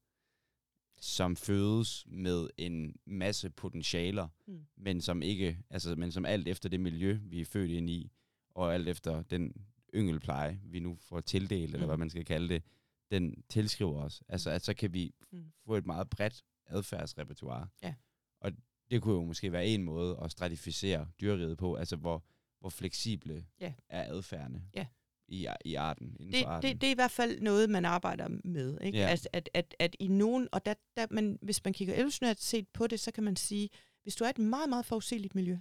som 1.00 1.36
fødes 1.36 2.06
med 2.08 2.50
en 2.58 2.96
masse 3.06 3.50
potentialer, 3.50 4.28
Mm. 4.48 4.66
men 4.76 5.02
som 5.02 5.22
ikke, 5.22 5.60
altså, 5.70 5.96
men 5.96 6.12
som 6.12 6.26
alt 6.26 6.48
efter 6.48 6.70
det 6.70 6.80
miljø, 6.80 7.20
vi 7.24 7.42
er 7.42 7.46
født 7.46 7.72
ind 7.72 7.90
i, 7.90 8.12
og 8.50 8.74
alt 8.74 8.88
efter 8.88 9.22
den 9.22 9.66
yngelpleje, 9.96 10.60
vi 10.64 10.80
nu 10.80 10.96
får 11.02 11.20
tildelt, 11.22 11.74
eller 11.74 11.86
Mm. 11.86 11.90
hvad 11.90 11.98
man 11.98 12.10
skal 12.10 12.26
kalde 12.26 12.50
det, 12.54 12.64
den 13.12 13.44
tilskriver 13.50 14.02
os. 14.04 14.24
Altså, 14.30 14.50
at 14.50 14.62
så 14.66 14.74
kan 14.74 14.94
vi 14.94 15.14
Mm. 15.32 15.52
få 15.66 15.76
et 15.76 15.86
meget 15.86 16.10
bredt 16.10 16.44
adfærdsrepertoire. 16.68 17.68
Ja. 17.84 17.94
Og 18.42 18.52
det 18.92 19.02
kunne 19.02 19.14
jo 19.16 19.24
måske 19.24 19.52
være 19.52 19.68
en 19.68 19.84
måde 19.84 20.20
at 20.24 20.32
stratificere 20.32 21.08
dyreriget 21.22 21.58
på, 21.58 21.76
altså 21.76 21.96
hvor, 21.96 22.24
hvor 22.60 22.70
fleksible 22.70 23.46
Ja. 23.60 23.74
er 23.90 24.04
adfærdene 24.14 24.64
Ja. 24.74 24.88
i, 25.28 25.48
i 25.66 25.76
arten, 25.76 26.16
inden 26.20 26.34
det, 26.34 26.44
for 26.44 26.50
arten. 26.50 26.72
det, 26.72 26.82
det 26.82 26.88
er 26.88 26.92
i 26.92 26.96
hvert 26.96 27.12
fald 27.12 27.42
noget, 27.42 27.70
man 27.70 27.86
arbejder 27.86 28.28
med. 28.44 28.78
Ikke? 28.82 28.98
Ja. 28.98 29.08
Altså, 29.08 29.30
at, 29.34 29.50
at, 29.54 29.76
at 29.80 29.96
i 30.00 30.08
nogen, 30.08 30.48
og 30.52 30.66
der, 30.66 30.74
der, 30.98 31.08
men 31.12 31.40
hvis 31.42 31.64
man 31.64 31.74
kigger 31.74 31.96
evolutionært 31.96 32.42
set 32.42 32.68
på 32.70 32.88
det, 32.88 33.00
så 33.00 33.12
kan 33.12 33.24
man 33.24 33.36
sige, 33.36 33.70
hvis 34.04 34.16
du 34.16 34.24
er 34.24 34.30
et 34.30 34.38
meget, 34.38 34.70
meget 34.70 34.86
forudsigeligt 34.86 35.36
miljø, 35.36 35.58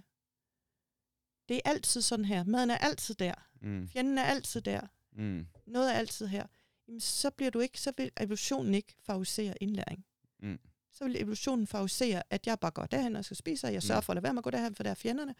det 1.49 1.55
er 1.57 1.61
altid 1.69 2.01
sådan 2.01 2.25
her. 2.25 2.43
Maden 2.43 2.69
er 2.69 2.77
altid 2.77 3.15
der. 3.15 3.33
Mm. 3.61 3.87
Fjenden 3.87 4.17
er 4.17 4.23
altid 4.23 4.61
der. 4.61 4.81
Mm. 5.11 5.47
Noget 5.67 5.93
er 5.93 5.97
altid 5.97 6.27
her. 6.27 6.47
Jamen, 6.87 6.99
så 6.99 7.29
bliver 7.29 7.51
du 7.51 7.59
ikke, 7.59 7.81
så 7.81 7.93
vil 7.97 8.11
evolutionen 8.19 8.73
ikke 8.73 8.95
favorisere 8.99 9.53
indlæring. 9.63 10.05
Mm. 10.39 10.59
Så 10.91 11.03
vil 11.03 11.21
evolutionen 11.21 11.67
favorisere, 11.67 12.23
at 12.29 12.47
jeg 12.47 12.59
bare 12.59 12.71
går 12.71 12.85
derhen 12.85 13.15
og 13.15 13.25
skal 13.25 13.37
spise, 13.37 13.67
og 13.67 13.73
jeg 13.73 13.83
sørger 13.83 14.01
Mm. 14.01 14.05
for 14.05 14.13
at 14.13 14.15
lade 14.15 14.23
være 14.23 14.33
med 14.33 14.39
at 14.39 14.43
gå 14.43 14.49
derhen, 14.49 14.75
for 14.75 14.83
der 14.83 14.89
er 14.89 14.95
fjenderne. 14.95 15.35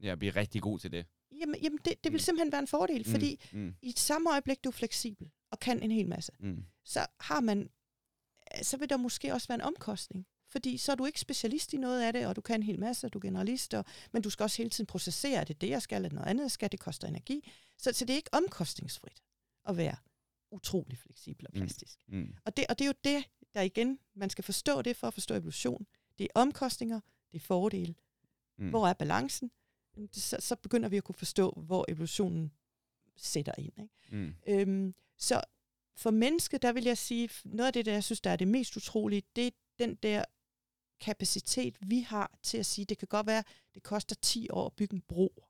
Jeg 0.00 0.18
bliver 0.18 0.36
rigtig 0.36 0.62
god 0.62 0.78
til 0.78 0.92
det. 0.92 1.06
Jamen, 1.40 1.60
jamen 1.62 1.78
det, 1.84 2.04
det 2.04 2.12
vil 2.12 2.18
Mm. 2.18 2.18
simpelthen 2.18 2.52
være 2.52 2.58
en 2.58 2.66
fordel, 2.68 3.04
fordi 3.10 3.40
Mm. 3.52 3.74
i 3.82 3.92
samme 3.96 4.30
øjeblik, 4.30 4.64
du 4.64 4.68
er 4.68 4.72
fleksibel 4.72 5.30
og 5.50 5.60
kan 5.60 5.82
en 5.82 5.90
hel 5.90 6.08
masse, 6.08 6.32
Mm. 6.38 6.64
så 6.84 7.06
har 7.20 7.40
man, 7.40 7.70
så 8.62 8.76
vil 8.76 8.90
der 8.90 8.96
måske 8.96 9.32
også 9.32 9.48
være 9.48 9.54
en 9.54 9.60
omkostning. 9.60 10.26
Fordi 10.48 10.76
så 10.76 10.92
er 10.92 10.96
du 10.96 11.04
ikke 11.06 11.20
specialist 11.20 11.72
i 11.72 11.76
noget 11.76 12.02
af 12.02 12.12
det, 12.12 12.26
og 12.26 12.36
du 12.36 12.40
kan 12.40 12.56
en 12.56 12.62
hel 12.62 12.78
masse, 12.78 13.06
og 13.06 13.12
du 13.12 13.18
er 13.18 13.22
generalist, 13.22 13.74
og, 13.74 13.84
men 14.12 14.22
du 14.22 14.30
skal 14.30 14.42
også 14.44 14.56
hele 14.56 14.70
tiden 14.70 14.86
processere, 14.86 15.40
er 15.40 15.44
det 15.44 15.60
det, 15.60 15.68
jeg 15.68 15.82
skal, 15.82 16.04
eller 16.04 16.14
noget 16.14 16.28
andet, 16.30 16.42
jeg 16.42 16.50
skal, 16.50 16.72
det 16.72 16.80
koster 16.80 17.08
energi. 17.08 17.50
Så, 17.78 17.92
så 17.92 18.04
det 18.04 18.12
er 18.12 18.16
ikke 18.16 18.34
omkostningsfrit 18.34 19.22
at 19.68 19.76
være 19.76 19.96
utrolig 20.54 20.98
fleksibel 20.98 21.46
og 21.46 21.52
Mm. 21.54 21.60
plastisk. 21.60 21.98
Mm. 22.08 22.34
Og, 22.44 22.56
det, 22.56 22.64
og 22.68 22.78
det 22.78 22.84
er 22.84 22.88
jo 22.88 22.94
det, 23.04 23.24
der 23.54 23.60
igen, 23.62 23.98
man 24.14 24.30
skal 24.30 24.44
forstå 24.44 24.82
det 24.82 24.96
for 24.96 25.06
at 25.06 25.14
forstå 25.14 25.34
evolution. 25.34 25.86
Det 26.18 26.24
er 26.24 26.28
omkostninger, 26.40 27.00
det 27.32 27.36
er 27.40 27.44
fordele. 27.44 27.94
Mm. 28.58 28.70
Hvor 28.70 28.88
er 28.88 28.92
balancen? 28.92 29.50
Så, 30.12 30.36
så 30.40 30.56
begynder 30.56 30.88
vi 30.88 30.96
at 30.96 31.04
kunne 31.04 31.14
forstå, 31.14 31.50
hvor 31.66 31.84
evolutionen 31.88 32.52
sætter 33.16 33.52
ind. 33.58 33.72
Ikke? 33.78 34.16
Mm. 34.16 34.34
Øhm, 34.48 34.94
så 35.18 35.40
for 35.96 36.10
mennesket, 36.10 36.62
der 36.62 36.72
vil 36.72 36.84
jeg 36.84 36.98
sige, 36.98 37.30
noget 37.44 37.66
af 37.66 37.72
det, 37.72 37.86
der 37.86 37.92
jeg 37.92 38.04
synes, 38.04 38.20
der 38.20 38.30
er 38.30 38.36
det 38.36 38.48
mest 38.48 38.76
utrolige, 38.76 39.22
det 39.36 39.46
er 39.46 39.50
den 39.78 39.94
der 39.94 40.24
kapacitet, 41.00 41.76
vi 41.80 42.00
har 42.00 42.38
til 42.42 42.58
at 42.58 42.66
sige, 42.66 42.84
det 42.84 42.98
kan 42.98 43.08
godt 43.08 43.26
være, 43.26 43.44
det 43.74 43.82
koster 43.82 44.14
10 44.22 44.50
år 44.50 44.66
at 44.66 44.72
bygge 44.72 44.94
en 44.94 45.00
bro. 45.00 45.44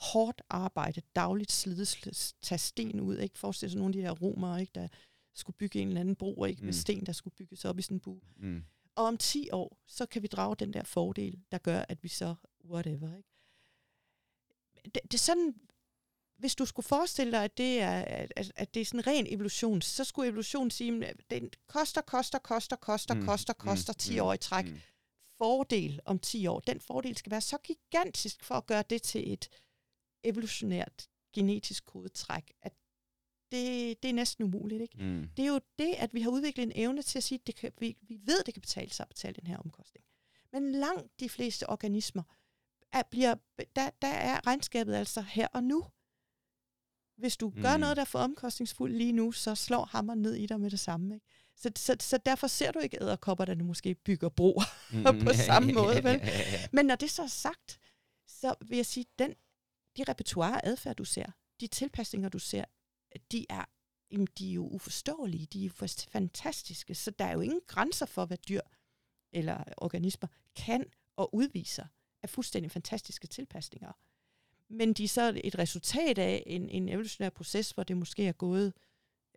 Hårdt 0.00 0.42
arbejde, 0.48 1.02
dagligt 1.16 1.52
slide, 1.52 1.82
sl- 1.82 2.32
tage 2.42 2.58
sten 2.58 3.00
ud. 3.00 3.16
Ikke? 3.18 3.38
Forestil 3.38 3.70
sig 3.70 3.78
nogle 3.78 3.94
af 3.94 4.02
de 4.02 4.06
der 4.08 4.10
romere, 4.26 4.60
ikke? 4.60 4.72
der 4.74 4.88
skulle 5.34 5.56
bygge 5.56 5.80
en 5.80 5.88
eller 5.88 6.00
anden 6.00 6.16
bro 6.16 6.44
ikke? 6.44 6.60
med 6.64 6.68
Mm. 6.68 6.72
sten, 6.80 7.06
der 7.06 7.12
skulle 7.12 7.34
bygges 7.34 7.64
op 7.64 7.78
i 7.78 7.82
sådan 7.82 7.96
en 7.96 8.00
bu. 8.00 8.20
Mm. 8.36 8.64
Og 8.94 9.04
om 9.04 9.16
10 9.18 9.50
år, 9.52 9.76
så 9.86 10.06
kan 10.06 10.22
vi 10.22 10.26
drage 10.26 10.56
den 10.56 10.72
der 10.72 10.82
fordel, 10.84 11.38
der 11.52 11.58
gør, 11.58 11.84
at 11.88 12.02
vi 12.02 12.08
så 12.08 12.34
whatever. 12.64 13.16
Ikke? 13.16 13.28
Det, 14.84 15.02
det 15.02 15.14
er 15.14 15.18
sådan, 15.18 15.54
hvis 16.38 16.54
du 16.54 16.64
skulle 16.66 16.86
forestille 16.86 17.32
dig, 17.32 17.44
at 17.44 17.58
det 17.58 17.80
er, 17.80 18.00
at, 18.36 18.52
at 18.56 18.74
det 18.74 18.80
er 18.80 18.84
sådan 18.84 19.06
ren 19.06 19.26
evolution, 19.28 19.82
så 19.82 20.04
skulle 20.04 20.28
evolutionen 20.28 20.70
sige, 20.70 21.06
at 21.06 21.16
den 21.30 21.50
koster, 21.66 22.00
koster, 22.00 22.38
koster, 22.38 22.76
koster, 22.76 23.14
mm, 23.14 23.24
koster, 23.24 23.52
koster 23.52 23.92
mm, 23.92 23.98
10 23.98 24.14
mm, 24.14 24.20
år 24.26 24.32
i 24.32 24.38
træk. 24.38 24.64
Mm. 24.66 24.78
Fordel 25.38 26.00
om 26.04 26.18
10 26.18 26.46
år. 26.46 26.60
Den 26.60 26.80
fordel 26.80 27.16
skal 27.16 27.30
være 27.30 27.40
så 27.40 27.58
gigantisk 27.58 28.44
for 28.44 28.54
at 28.54 28.66
gøre 28.66 28.84
det 28.90 29.02
til 29.02 29.32
et 29.32 29.48
evolutionært 30.24 31.08
genetisk 31.32 31.84
kodetræk, 31.86 32.52
at 32.62 32.72
det, 33.52 34.02
det 34.02 34.08
er 34.08 34.14
næsten 34.14 34.44
umuligt. 34.44 34.82
Ikke? 34.82 35.04
Mm. 35.04 35.28
Det 35.36 35.42
er 35.42 35.48
jo 35.48 35.60
det, 35.78 35.94
at 35.98 36.14
vi 36.14 36.20
har 36.20 36.30
udviklet 36.30 36.62
en 36.62 36.72
evne 36.74 37.02
til 37.02 37.18
at 37.18 37.22
sige, 37.22 37.38
at 37.38 37.46
det 37.46 37.56
kan, 37.56 37.72
vi, 37.78 37.96
vi 38.02 38.20
ved, 38.24 38.40
at 38.40 38.46
det 38.46 38.54
kan 38.54 38.60
betale 38.60 38.90
sig 38.90 39.04
at 39.04 39.08
betale 39.08 39.34
den 39.40 39.46
her 39.46 39.56
omkostning. 39.56 40.04
Men 40.52 40.72
langt 40.72 41.20
de 41.20 41.28
fleste 41.28 41.70
organismer, 41.70 42.22
er, 42.92 43.02
bliver, 43.10 43.34
der, 43.76 43.90
der 44.02 44.08
er 44.08 44.46
regnskabet 44.46 44.94
altså 44.94 45.20
her 45.20 45.46
og 45.52 45.64
nu. 45.64 45.84
Hvis 47.16 47.36
du 47.36 47.52
mm. 47.56 47.62
gør 47.62 47.76
noget, 47.76 47.96
der 47.96 48.00
er 48.00 48.06
for 48.06 48.18
omkostningsfuldt 48.18 48.96
lige 48.96 49.12
nu, 49.12 49.32
så 49.32 49.54
slår 49.54 49.84
hammer 49.84 50.14
ned 50.14 50.34
i 50.34 50.46
dig 50.46 50.60
med 50.60 50.70
det 50.70 50.80
samme. 50.80 51.14
Ikke? 51.14 51.26
Så, 51.56 51.70
så, 51.76 51.96
så 52.00 52.18
derfor 52.26 52.46
ser 52.46 52.72
du 52.72 52.78
ikke 52.78 53.02
æderkopper, 53.02 53.44
der 53.44 53.54
nu 53.54 53.64
måske 53.64 53.94
bygger 53.94 54.28
broer 54.28 54.64
mm. 54.92 55.20
på 55.26 55.32
samme 55.32 55.72
måde. 55.72 56.04
Vel? 56.04 56.22
Men 56.72 56.86
når 56.86 56.94
det 56.94 57.10
så 57.10 57.22
er 57.22 57.26
sagt, 57.26 57.80
så 58.26 58.54
vil 58.68 58.76
jeg 58.76 58.86
sige, 58.86 59.06
den, 59.18 59.34
de 59.98 60.04
repertoire 60.08 60.66
adfærd, 60.66 60.96
du 60.96 61.04
ser, 61.04 61.26
de 61.60 61.66
tilpasninger, 61.66 62.28
du 62.28 62.38
ser, 62.38 62.64
de 63.32 63.46
er, 63.50 63.64
jamen, 64.10 64.28
de 64.38 64.50
er 64.50 64.54
jo 64.54 64.68
uforståelige, 64.68 65.46
de 65.46 65.64
er 65.64 65.64
jo 65.64 65.88
fantastiske, 66.10 66.94
så 66.94 67.10
der 67.10 67.24
er 67.24 67.32
jo 67.32 67.40
ingen 67.40 67.60
grænser 67.66 68.06
for, 68.06 68.24
hvad 68.24 68.38
dyr 68.48 68.60
eller 69.32 69.64
organismer 69.76 70.28
kan 70.56 70.84
og 71.16 71.34
udviser 71.34 71.86
af 72.22 72.30
fuldstændig 72.30 72.70
fantastiske 72.70 73.26
tilpasninger. 73.26 73.92
Men 74.68 74.92
de 74.92 75.04
er 75.04 75.08
så 75.08 75.40
et 75.44 75.58
resultat 75.58 76.18
af 76.18 76.42
en, 76.46 76.68
en 76.68 76.88
evolutionær 76.88 77.30
proces, 77.30 77.70
hvor 77.70 77.82
det 77.82 77.96
måske 77.96 78.26
er 78.26 78.32
gået 78.32 78.72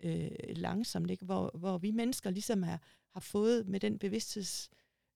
øh, 0.03 0.31
langsomt, 0.47 1.11
ikke? 1.11 1.25
Hvor, 1.25 1.51
hvor 1.53 1.77
vi 1.77 1.91
mennesker 1.91 2.29
ligesom 2.29 2.63
er, 2.63 2.77
har 3.13 3.19
fået 3.19 3.67
med 3.67 3.79
den 3.79 3.99
bevidstheds, 3.99 4.69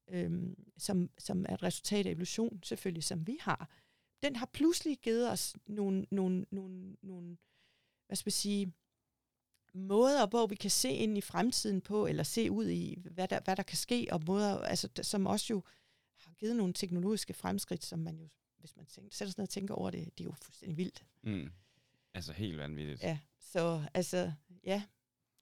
øh, 0.09 0.31
som, 0.77 1.09
som 1.17 1.45
er 1.49 1.53
et 1.53 1.63
resultat 1.63 2.05
af 2.05 2.11
evolution, 2.11 2.63
selvfølgelig, 2.63 3.03
som 3.03 3.27
vi 3.27 3.37
har, 3.41 3.69
den 4.25 4.35
har 4.35 4.49
pludselig 4.53 4.97
givet 4.97 5.31
os 5.31 5.55
nogle, 5.67 6.05
nogle, 6.11 6.45
nogle, 6.51 6.95
nogle 7.01 7.37
hvad 8.07 8.15
skal 8.15 8.29
jeg 8.29 8.33
sige, 8.33 8.73
måder, 9.73 10.27
hvor 10.27 10.47
vi 10.47 10.55
kan 10.55 10.69
se 10.71 10.89
ind 10.89 11.17
i 11.17 11.21
fremtiden 11.21 11.81
på, 11.81 12.07
eller 12.07 12.23
se 12.23 12.51
ud 12.51 12.69
i, 12.69 12.97
hvad 13.11 13.27
der, 13.27 13.39
hvad 13.43 13.55
der 13.55 13.63
kan 13.63 13.77
ske, 13.77 14.07
og 14.11 14.21
måder, 14.27 14.57
altså, 14.57 14.89
som 15.01 15.25
også 15.25 15.45
jo 15.49 15.63
har 16.17 16.33
givet 16.33 16.55
nogle 16.55 16.73
teknologiske 16.73 17.33
fremskridt, 17.33 17.85
som 17.85 17.99
man 17.99 18.19
jo, 18.19 18.29
hvis 18.59 18.75
man 18.75 18.85
tænker, 18.85 19.15
sætter 19.15 19.31
sig 19.31 19.39
ned 19.39 19.43
og 19.43 19.49
tænker 19.49 19.73
over 19.73 19.89
det, 19.89 20.17
det 20.17 20.23
er 20.23 20.25
jo 20.25 20.33
fuldstændig 20.41 20.77
vildt. 20.77 21.05
Mm. 21.21 21.51
Altså 22.13 22.33
helt 22.33 22.57
vanvittigt. 22.57 23.03
Ja, 23.03 23.19
så 23.39 23.83
altså, 23.93 24.31
ja, 24.63 24.83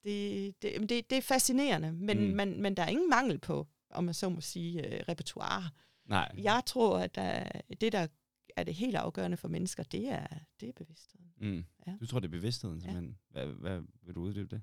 det, 0.03 0.61
det, 0.61 0.89
det, 0.89 1.09
det 1.09 1.17
er 1.17 1.21
fascinerende, 1.21 1.91
men, 1.91 2.27
mm. 2.27 2.35
men, 2.35 2.61
men 2.61 2.77
der 2.77 2.83
er 2.83 2.87
ingen 2.87 3.09
mangel 3.09 3.39
på, 3.39 3.67
om 3.89 4.03
man 4.03 4.13
så 4.13 4.29
må 4.29 4.41
sige, 4.41 4.79
uh, 4.79 5.07
repertoire. 5.09 5.69
Nej. 6.05 6.31
Jeg 6.37 6.63
tror, 6.65 6.99
at 6.99 7.15
der, 7.15 7.49
det, 7.81 7.91
der 7.91 8.07
er 8.57 8.63
det 8.63 8.75
helt 8.75 8.95
afgørende 8.95 9.37
for 9.37 9.47
mennesker, 9.47 9.83
det 9.83 10.09
er, 10.09 10.27
det 10.59 10.69
er 10.69 10.73
bevidstheden. 10.73 11.33
Mm. 11.37 11.65
Ja. 11.87 11.93
Du 11.99 12.05
tror, 12.05 12.19
det 12.19 12.27
er 12.27 12.31
bevidstheden, 12.31 12.81
simpelthen. 12.81 13.17
Ja. 13.35 13.45
Hvad, 13.45 13.55
hvad 13.55 13.81
vil 14.05 14.15
du 14.15 14.21
uddybe 14.21 14.55
det? 14.55 14.61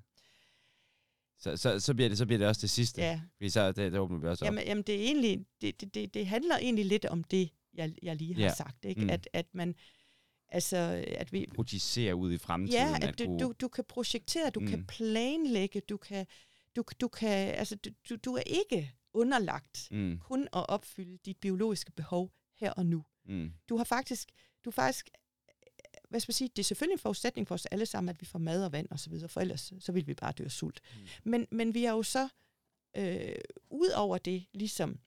Så, 1.39 1.57
så, 1.57 1.79
så, 1.79 1.93
bliver 1.93 2.09
det, 2.09 2.17
så 2.17 2.25
bliver 2.25 2.39
det 2.39 2.47
også 2.47 2.61
det 2.61 2.69
sidste. 2.69 3.01
Ja. 3.01 3.21
Fordi 3.37 3.49
så 3.49 3.67
det, 3.67 3.91
det 3.91 3.99
åbner 3.99 4.19
vi 4.19 4.27
også 4.27 4.45
op. 4.45 4.47
Jamen, 4.47 4.63
jamen 4.65 4.83
det, 4.83 4.95
er 4.95 4.99
egentlig, 4.99 5.45
det, 5.61 5.81
det, 5.81 5.93
det, 5.93 6.13
det 6.13 6.27
handler 6.27 6.57
egentlig 6.57 6.85
lidt 6.85 7.05
om 7.05 7.23
det, 7.23 7.49
jeg, 7.73 7.93
jeg 8.03 8.15
lige 8.15 8.33
har 8.33 8.41
ja. 8.41 8.53
sagt. 8.53 8.85
Ikke? 8.85 9.01
Mm. 9.01 9.09
At, 9.09 9.29
at 9.33 9.45
man, 9.53 9.75
altså, 10.49 11.05
at 11.07 11.33
vi... 11.33 11.47
Projicere 11.55 12.15
ud 12.15 12.33
i 12.33 12.37
fremtiden. 12.37 12.87
Ja, 12.87 12.95
at, 12.95 13.03
at 13.03 13.19
du, 13.19 13.37
du, 13.39 13.53
du 13.61 13.67
kan 13.67 13.83
projektere, 13.83 14.49
du 14.49 14.59
mm. 14.59 14.67
kan 14.67 14.85
planlægge, 14.85 15.81
du 15.89 15.97
kan, 15.97 16.25
du, 16.75 16.83
du 17.01 17.07
kan, 17.07 17.47
altså, 17.47 17.75
du, 17.75 17.89
du, 18.09 18.15
du 18.15 18.33
er 18.33 18.43
ikke 18.45 18.91
underlagt 19.13 19.87
mm. 19.91 20.19
kun 20.19 20.41
at 20.41 20.69
opfylde 20.69 21.17
dit 21.25 21.37
biologiske 21.37 21.91
behov 21.91 22.31
her 22.59 22.71
og 22.71 22.85
nu. 22.85 23.05
Mm. 23.31 23.53
Du 23.69 23.77
har 23.77 23.83
faktisk, 23.83 24.31
du 24.65 24.71
faktisk 24.71 25.09
hvad 26.09 26.19
skal 26.19 26.29
man 26.29 26.33
sige, 26.33 26.49
det 26.55 26.59
er 26.59 26.63
selvfølgelig 26.63 26.93
en 26.93 26.99
forudsætning 26.99 27.47
for 27.47 27.55
os 27.55 27.65
alle 27.65 27.85
sammen, 27.85 28.09
at 28.09 28.21
vi 28.21 28.25
får 28.25 28.39
mad 28.39 28.65
og 28.65 28.71
vand 28.71 28.87
og 28.91 28.99
så 28.99 29.09
videre, 29.09 29.29
for 29.29 29.41
ellers 29.41 29.73
så 29.79 29.91
vil 29.91 30.07
vi 30.07 30.13
bare 30.13 30.31
dø 30.31 30.43
af 30.43 30.51
sult. 30.51 30.81
Mm. 30.95 31.01
Men, 31.23 31.47
men 31.51 31.73
vi 31.73 31.85
er 31.85 31.91
jo 31.91 32.03
så, 32.03 32.29
øh, 32.97 33.35
ud 33.69 33.89
over 33.89 34.17
det, 34.17 34.45
ligesom, 34.53 34.99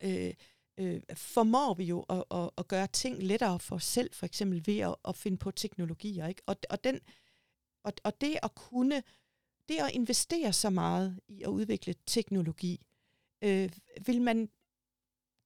øh, 0.00 0.34
øh, 0.78 1.00
formår 1.14 1.74
vi 1.74 1.84
jo 1.84 2.02
at, 2.02 2.24
at, 2.30 2.50
at 2.58 2.68
gøre 2.68 2.86
ting 2.86 3.22
lettere 3.22 3.60
for 3.60 3.76
os 3.76 3.84
selv, 3.84 4.10
for 4.12 4.26
eksempel 4.26 4.66
ved 4.66 4.78
at, 4.78 4.96
at 5.08 5.16
finde 5.16 5.38
på 5.38 5.50
teknologier. 5.50 6.26
Ikke? 6.26 6.42
Og, 6.46 6.56
og, 6.70 6.84
den, 6.84 7.00
og, 7.82 7.92
og 8.04 8.20
det 8.20 8.38
at 8.42 8.54
kunne, 8.54 9.02
det 9.68 9.78
at 9.78 9.90
investere 9.92 10.52
så 10.52 10.70
meget 10.70 11.20
i 11.28 11.42
at 11.42 11.48
udvikle 11.48 11.94
teknologi, 12.06 12.86
øh, 13.42 13.70
vil 14.06 14.22
man 14.22 14.48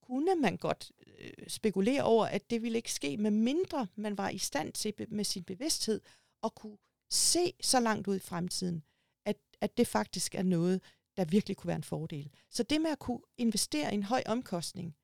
kunne 0.01 0.35
man 0.35 0.57
godt 0.57 0.91
øh, 0.99 1.00
spekulere 1.47 2.03
over, 2.03 2.25
at 2.25 2.49
det 2.49 2.61
ville 2.61 2.77
ikke 2.77 2.93
ske, 2.93 3.17
med 3.17 3.31
mindre 3.31 3.87
man 3.95 4.17
var 4.17 4.29
i 4.29 4.37
stand 4.37 4.73
til 4.73 4.93
med 5.09 5.23
sin 5.23 5.43
bevidsthed 5.43 6.01
at 6.43 6.55
kunne 6.55 6.77
se 7.09 7.53
så 7.61 7.79
langt 7.79 8.07
ud 8.07 8.15
i 8.15 8.19
fremtiden, 8.19 8.83
at, 9.25 9.37
at 9.61 9.77
det 9.77 9.87
faktisk 9.87 10.35
er 10.35 10.43
noget, 10.43 10.81
der 11.17 11.25
virkelig 11.25 11.57
kunne 11.57 11.67
være 11.67 11.75
en 11.75 11.83
fordel. 11.83 12.31
Så 12.49 12.63
det 12.63 12.81
med 12.81 12.91
at 12.91 12.99
kunne 12.99 13.21
investere 13.37 13.91
i 13.91 13.95
en 13.95 14.03
høj 14.03 14.23
omkostning 14.25 14.95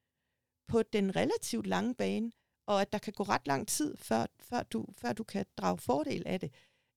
på 0.67 0.83
den 0.83 1.15
relativt 1.15 1.67
lange 1.67 1.95
bane, 1.95 2.31
og 2.67 2.81
at 2.81 2.93
der 2.93 2.97
kan 2.99 3.13
gå 3.13 3.23
ret 3.23 3.47
lang 3.47 3.67
tid, 3.67 3.97
før, 3.97 4.25
før, 4.39 4.63
du, 4.63 4.85
før 4.97 5.13
du 5.13 5.23
kan 5.23 5.45
drage 5.57 5.77
fordel 5.77 6.23
af 6.25 6.39
det, 6.39 6.53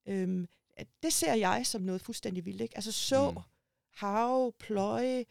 øhm, 0.09 0.49
det 1.03 1.13
ser 1.13 1.35
jeg 1.35 1.67
som 1.67 1.83
noget 1.83 2.01
fuldstændig 2.01 2.45
vildt. 2.45 2.61
Ikke? 2.61 2.77
Altså 2.77 2.93
så, 2.93 3.31
mm. 3.31 3.37
hav, 3.95 4.53
pløje, 4.59 5.25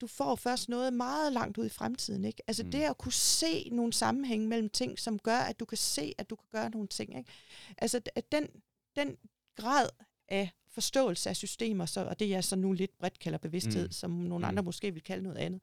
du 0.00 0.06
får 0.06 0.34
først 0.34 0.68
noget 0.68 0.92
meget 0.92 1.32
langt 1.32 1.58
ud 1.58 1.66
i 1.66 1.68
fremtiden. 1.68 2.24
Ikke? 2.24 2.42
Altså 2.46 2.64
mm. 2.64 2.70
det 2.70 2.82
at 2.82 2.98
kunne 2.98 3.12
se 3.12 3.68
nogle 3.72 3.92
sammenhæng 3.92 4.48
mellem 4.48 4.68
ting, 4.68 4.98
som 4.98 5.18
gør, 5.18 5.38
at 5.38 5.60
du 5.60 5.64
kan 5.64 5.78
se, 5.78 6.14
at 6.18 6.30
du 6.30 6.36
kan 6.36 6.48
gøre 6.52 6.70
nogle 6.70 6.88
ting. 6.88 7.18
Ikke? 7.18 7.30
Altså 7.78 8.00
at 8.14 8.32
den, 8.32 8.48
den 8.96 9.16
grad 9.56 9.88
af 10.28 10.50
forståelse 10.68 11.30
af 11.30 11.36
systemer, 11.36 11.86
så, 11.86 12.04
og 12.04 12.18
det 12.18 12.28
jeg 12.28 12.44
så 12.44 12.56
nu 12.56 12.72
lidt 12.72 12.98
bredt 12.98 13.18
kalder 13.18 13.38
bevidsthed, 13.38 13.86
mm. 13.86 13.92
som 13.92 14.10
nogle 14.10 14.44
mm. 14.44 14.48
andre 14.48 14.62
måske 14.62 14.92
vil 14.92 15.02
kalde 15.02 15.22
noget 15.22 15.36
andet, 15.36 15.60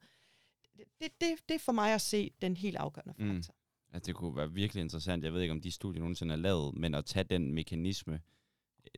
det, 0.78 1.20
det, 1.20 1.30
det 1.48 1.54
er 1.54 1.58
for 1.58 1.72
mig 1.72 1.94
at 1.94 2.00
se 2.00 2.30
den 2.42 2.56
helt 2.56 2.76
afgørende 2.76 3.14
mm. 3.18 3.34
faktor. 3.34 3.52
Mm. 3.52 3.94
Altså, 3.94 4.06
det 4.06 4.14
kunne 4.14 4.36
være 4.36 4.52
virkelig 4.52 4.80
interessant. 4.80 5.24
Jeg 5.24 5.32
ved 5.32 5.42
ikke, 5.42 5.52
om 5.52 5.60
de 5.60 5.70
studier 5.70 6.00
nogensinde 6.00 6.32
er 6.34 6.38
lavet, 6.38 6.74
men 6.74 6.94
at 6.94 7.04
tage 7.04 7.24
den 7.24 7.54
mekanisme, 7.54 8.20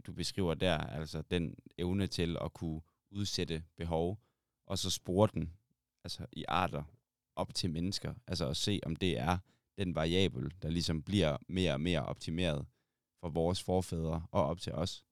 du 0.07 0.13
beskriver 0.13 0.55
der, 0.55 0.79
altså 0.79 1.23
den 1.23 1.55
evne 1.79 2.07
til 2.07 2.37
at 2.41 2.53
kunne 2.53 2.81
udsætte 3.11 3.63
behov, 3.77 4.19
og 4.67 4.79
så 4.79 4.91
spore 4.91 5.29
den 5.35 5.53
altså 6.05 6.27
i 6.33 6.45
arter 6.49 6.83
op 7.37 7.55
til 7.55 7.71
mennesker. 7.71 8.15
Altså 8.27 8.49
at 8.49 8.57
se, 8.57 8.81
om 8.87 8.97
det 8.97 9.19
er 9.19 9.39
den 9.79 9.95
variabel, 9.95 10.53
der 10.63 10.71
ligesom 10.71 11.03
bliver 11.03 11.37
mere 11.49 11.73
og 11.73 11.81
mere 11.81 12.05
optimeret 12.05 12.67
for 13.21 13.29
vores 13.29 13.63
forfædre 13.63 14.27
og 14.31 14.47
op 14.47 14.61
til 14.61 14.73
os. 14.73 15.05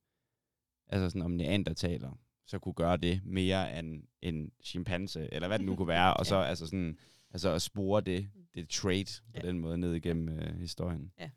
Altså 0.87 1.11
sådan, 1.11 1.23
om 1.23 1.31
neandertaler 1.31 2.19
så 2.47 2.59
kunne 2.59 2.75
gøre 2.75 2.97
det 2.97 3.21
mere 3.25 3.79
end 3.79 4.05
en 4.23 4.53
chimpanse, 4.65 5.29
eller 5.33 5.49
hvad 5.49 5.59
det 5.59 5.67
nu 5.67 5.77
kunne 5.77 5.89
være, 5.89 6.17
og 6.17 6.27
så 6.33 6.37
ja. 6.37 6.45
altså 6.45 6.67
sådan, 6.67 6.99
altså 7.31 7.51
at 7.51 7.63
spore 7.63 8.01
det, 8.01 8.31
det 8.55 8.69
trait 8.69 9.23
på 9.35 9.41
ja. 9.43 9.49
den 9.49 9.59
måde 9.59 9.79
ned 9.79 9.95
igennem 9.95 10.29
øh, 10.29 10.59
historien. 10.59 11.13
Ja. 11.19 11.31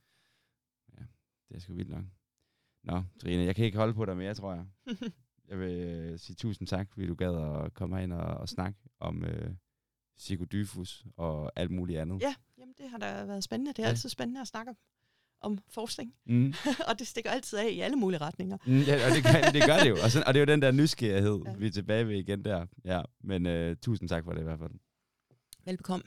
Ja, 0.97 1.03
det 1.49 1.55
er 1.55 1.59
sgu 1.59 1.73
vildt 1.73 1.89
nok. 1.89 2.05
Nå, 2.83 3.03
Trine, 3.19 3.43
jeg 3.43 3.55
kan 3.55 3.65
ikke 3.65 3.77
holde 3.77 3.93
på 3.93 4.05
dig 4.05 4.17
mere, 4.17 4.33
tror 4.33 4.53
jeg. 4.53 4.65
Jeg 5.47 5.59
vil 5.59 6.19
sige 6.19 6.35
tusind 6.35 6.67
tak, 6.67 6.89
fordi 6.91 7.07
du 7.07 7.15
gad 7.15 7.63
at 7.65 7.73
komme 7.73 8.03
ind 8.03 8.13
og, 8.13 8.37
og 8.37 8.49
snakke 8.49 8.79
om 8.99 9.25
øh, 9.25 9.51
psykodyfus 10.17 11.05
og 11.17 11.51
alt 11.55 11.71
muligt 11.71 11.99
andet. 11.99 12.21
Ja, 12.21 12.35
jamen 12.57 12.73
det 12.77 12.89
har 12.89 12.97
da 12.97 13.25
været 13.25 13.43
spændende. 13.43 13.73
Det 13.73 13.79
er 13.79 13.83
ja. 13.83 13.89
altid 13.89 14.09
spændende 14.09 14.41
at 14.41 14.47
snakke 14.47 14.69
om, 14.69 14.77
om 15.41 15.59
forskning. 15.69 16.13
Mm. 16.25 16.53
og 16.89 16.99
det 16.99 17.07
stikker 17.07 17.31
altid 17.31 17.57
af 17.57 17.69
i 17.71 17.79
alle 17.79 17.97
mulige 17.97 18.21
retninger. 18.21 18.57
Mm, 18.65 18.79
ja, 18.79 19.05
og 19.05 19.11
det, 19.15 19.53
det 19.53 19.65
gør 19.65 19.77
det 19.77 19.89
jo. 19.89 19.97
Og, 20.03 20.11
sådan, 20.11 20.27
og 20.27 20.33
det 20.33 20.39
er 20.39 20.45
jo 20.45 20.53
den 20.53 20.61
der 20.61 20.71
nysgerrighed, 20.71 21.39
ja. 21.45 21.53
vi 21.53 21.67
er 21.67 21.71
tilbage 21.71 22.07
ved 22.07 22.15
igen 22.15 22.45
der. 22.45 22.65
Ja, 22.85 23.01
men 23.21 23.45
øh, 23.45 23.75
tusind 23.75 24.09
tak 24.09 24.23
for 24.23 24.31
det 24.31 24.39
i 24.39 24.43
hvert 24.43 24.59
fald. 24.59 24.71
Velbekomme. 25.65 26.03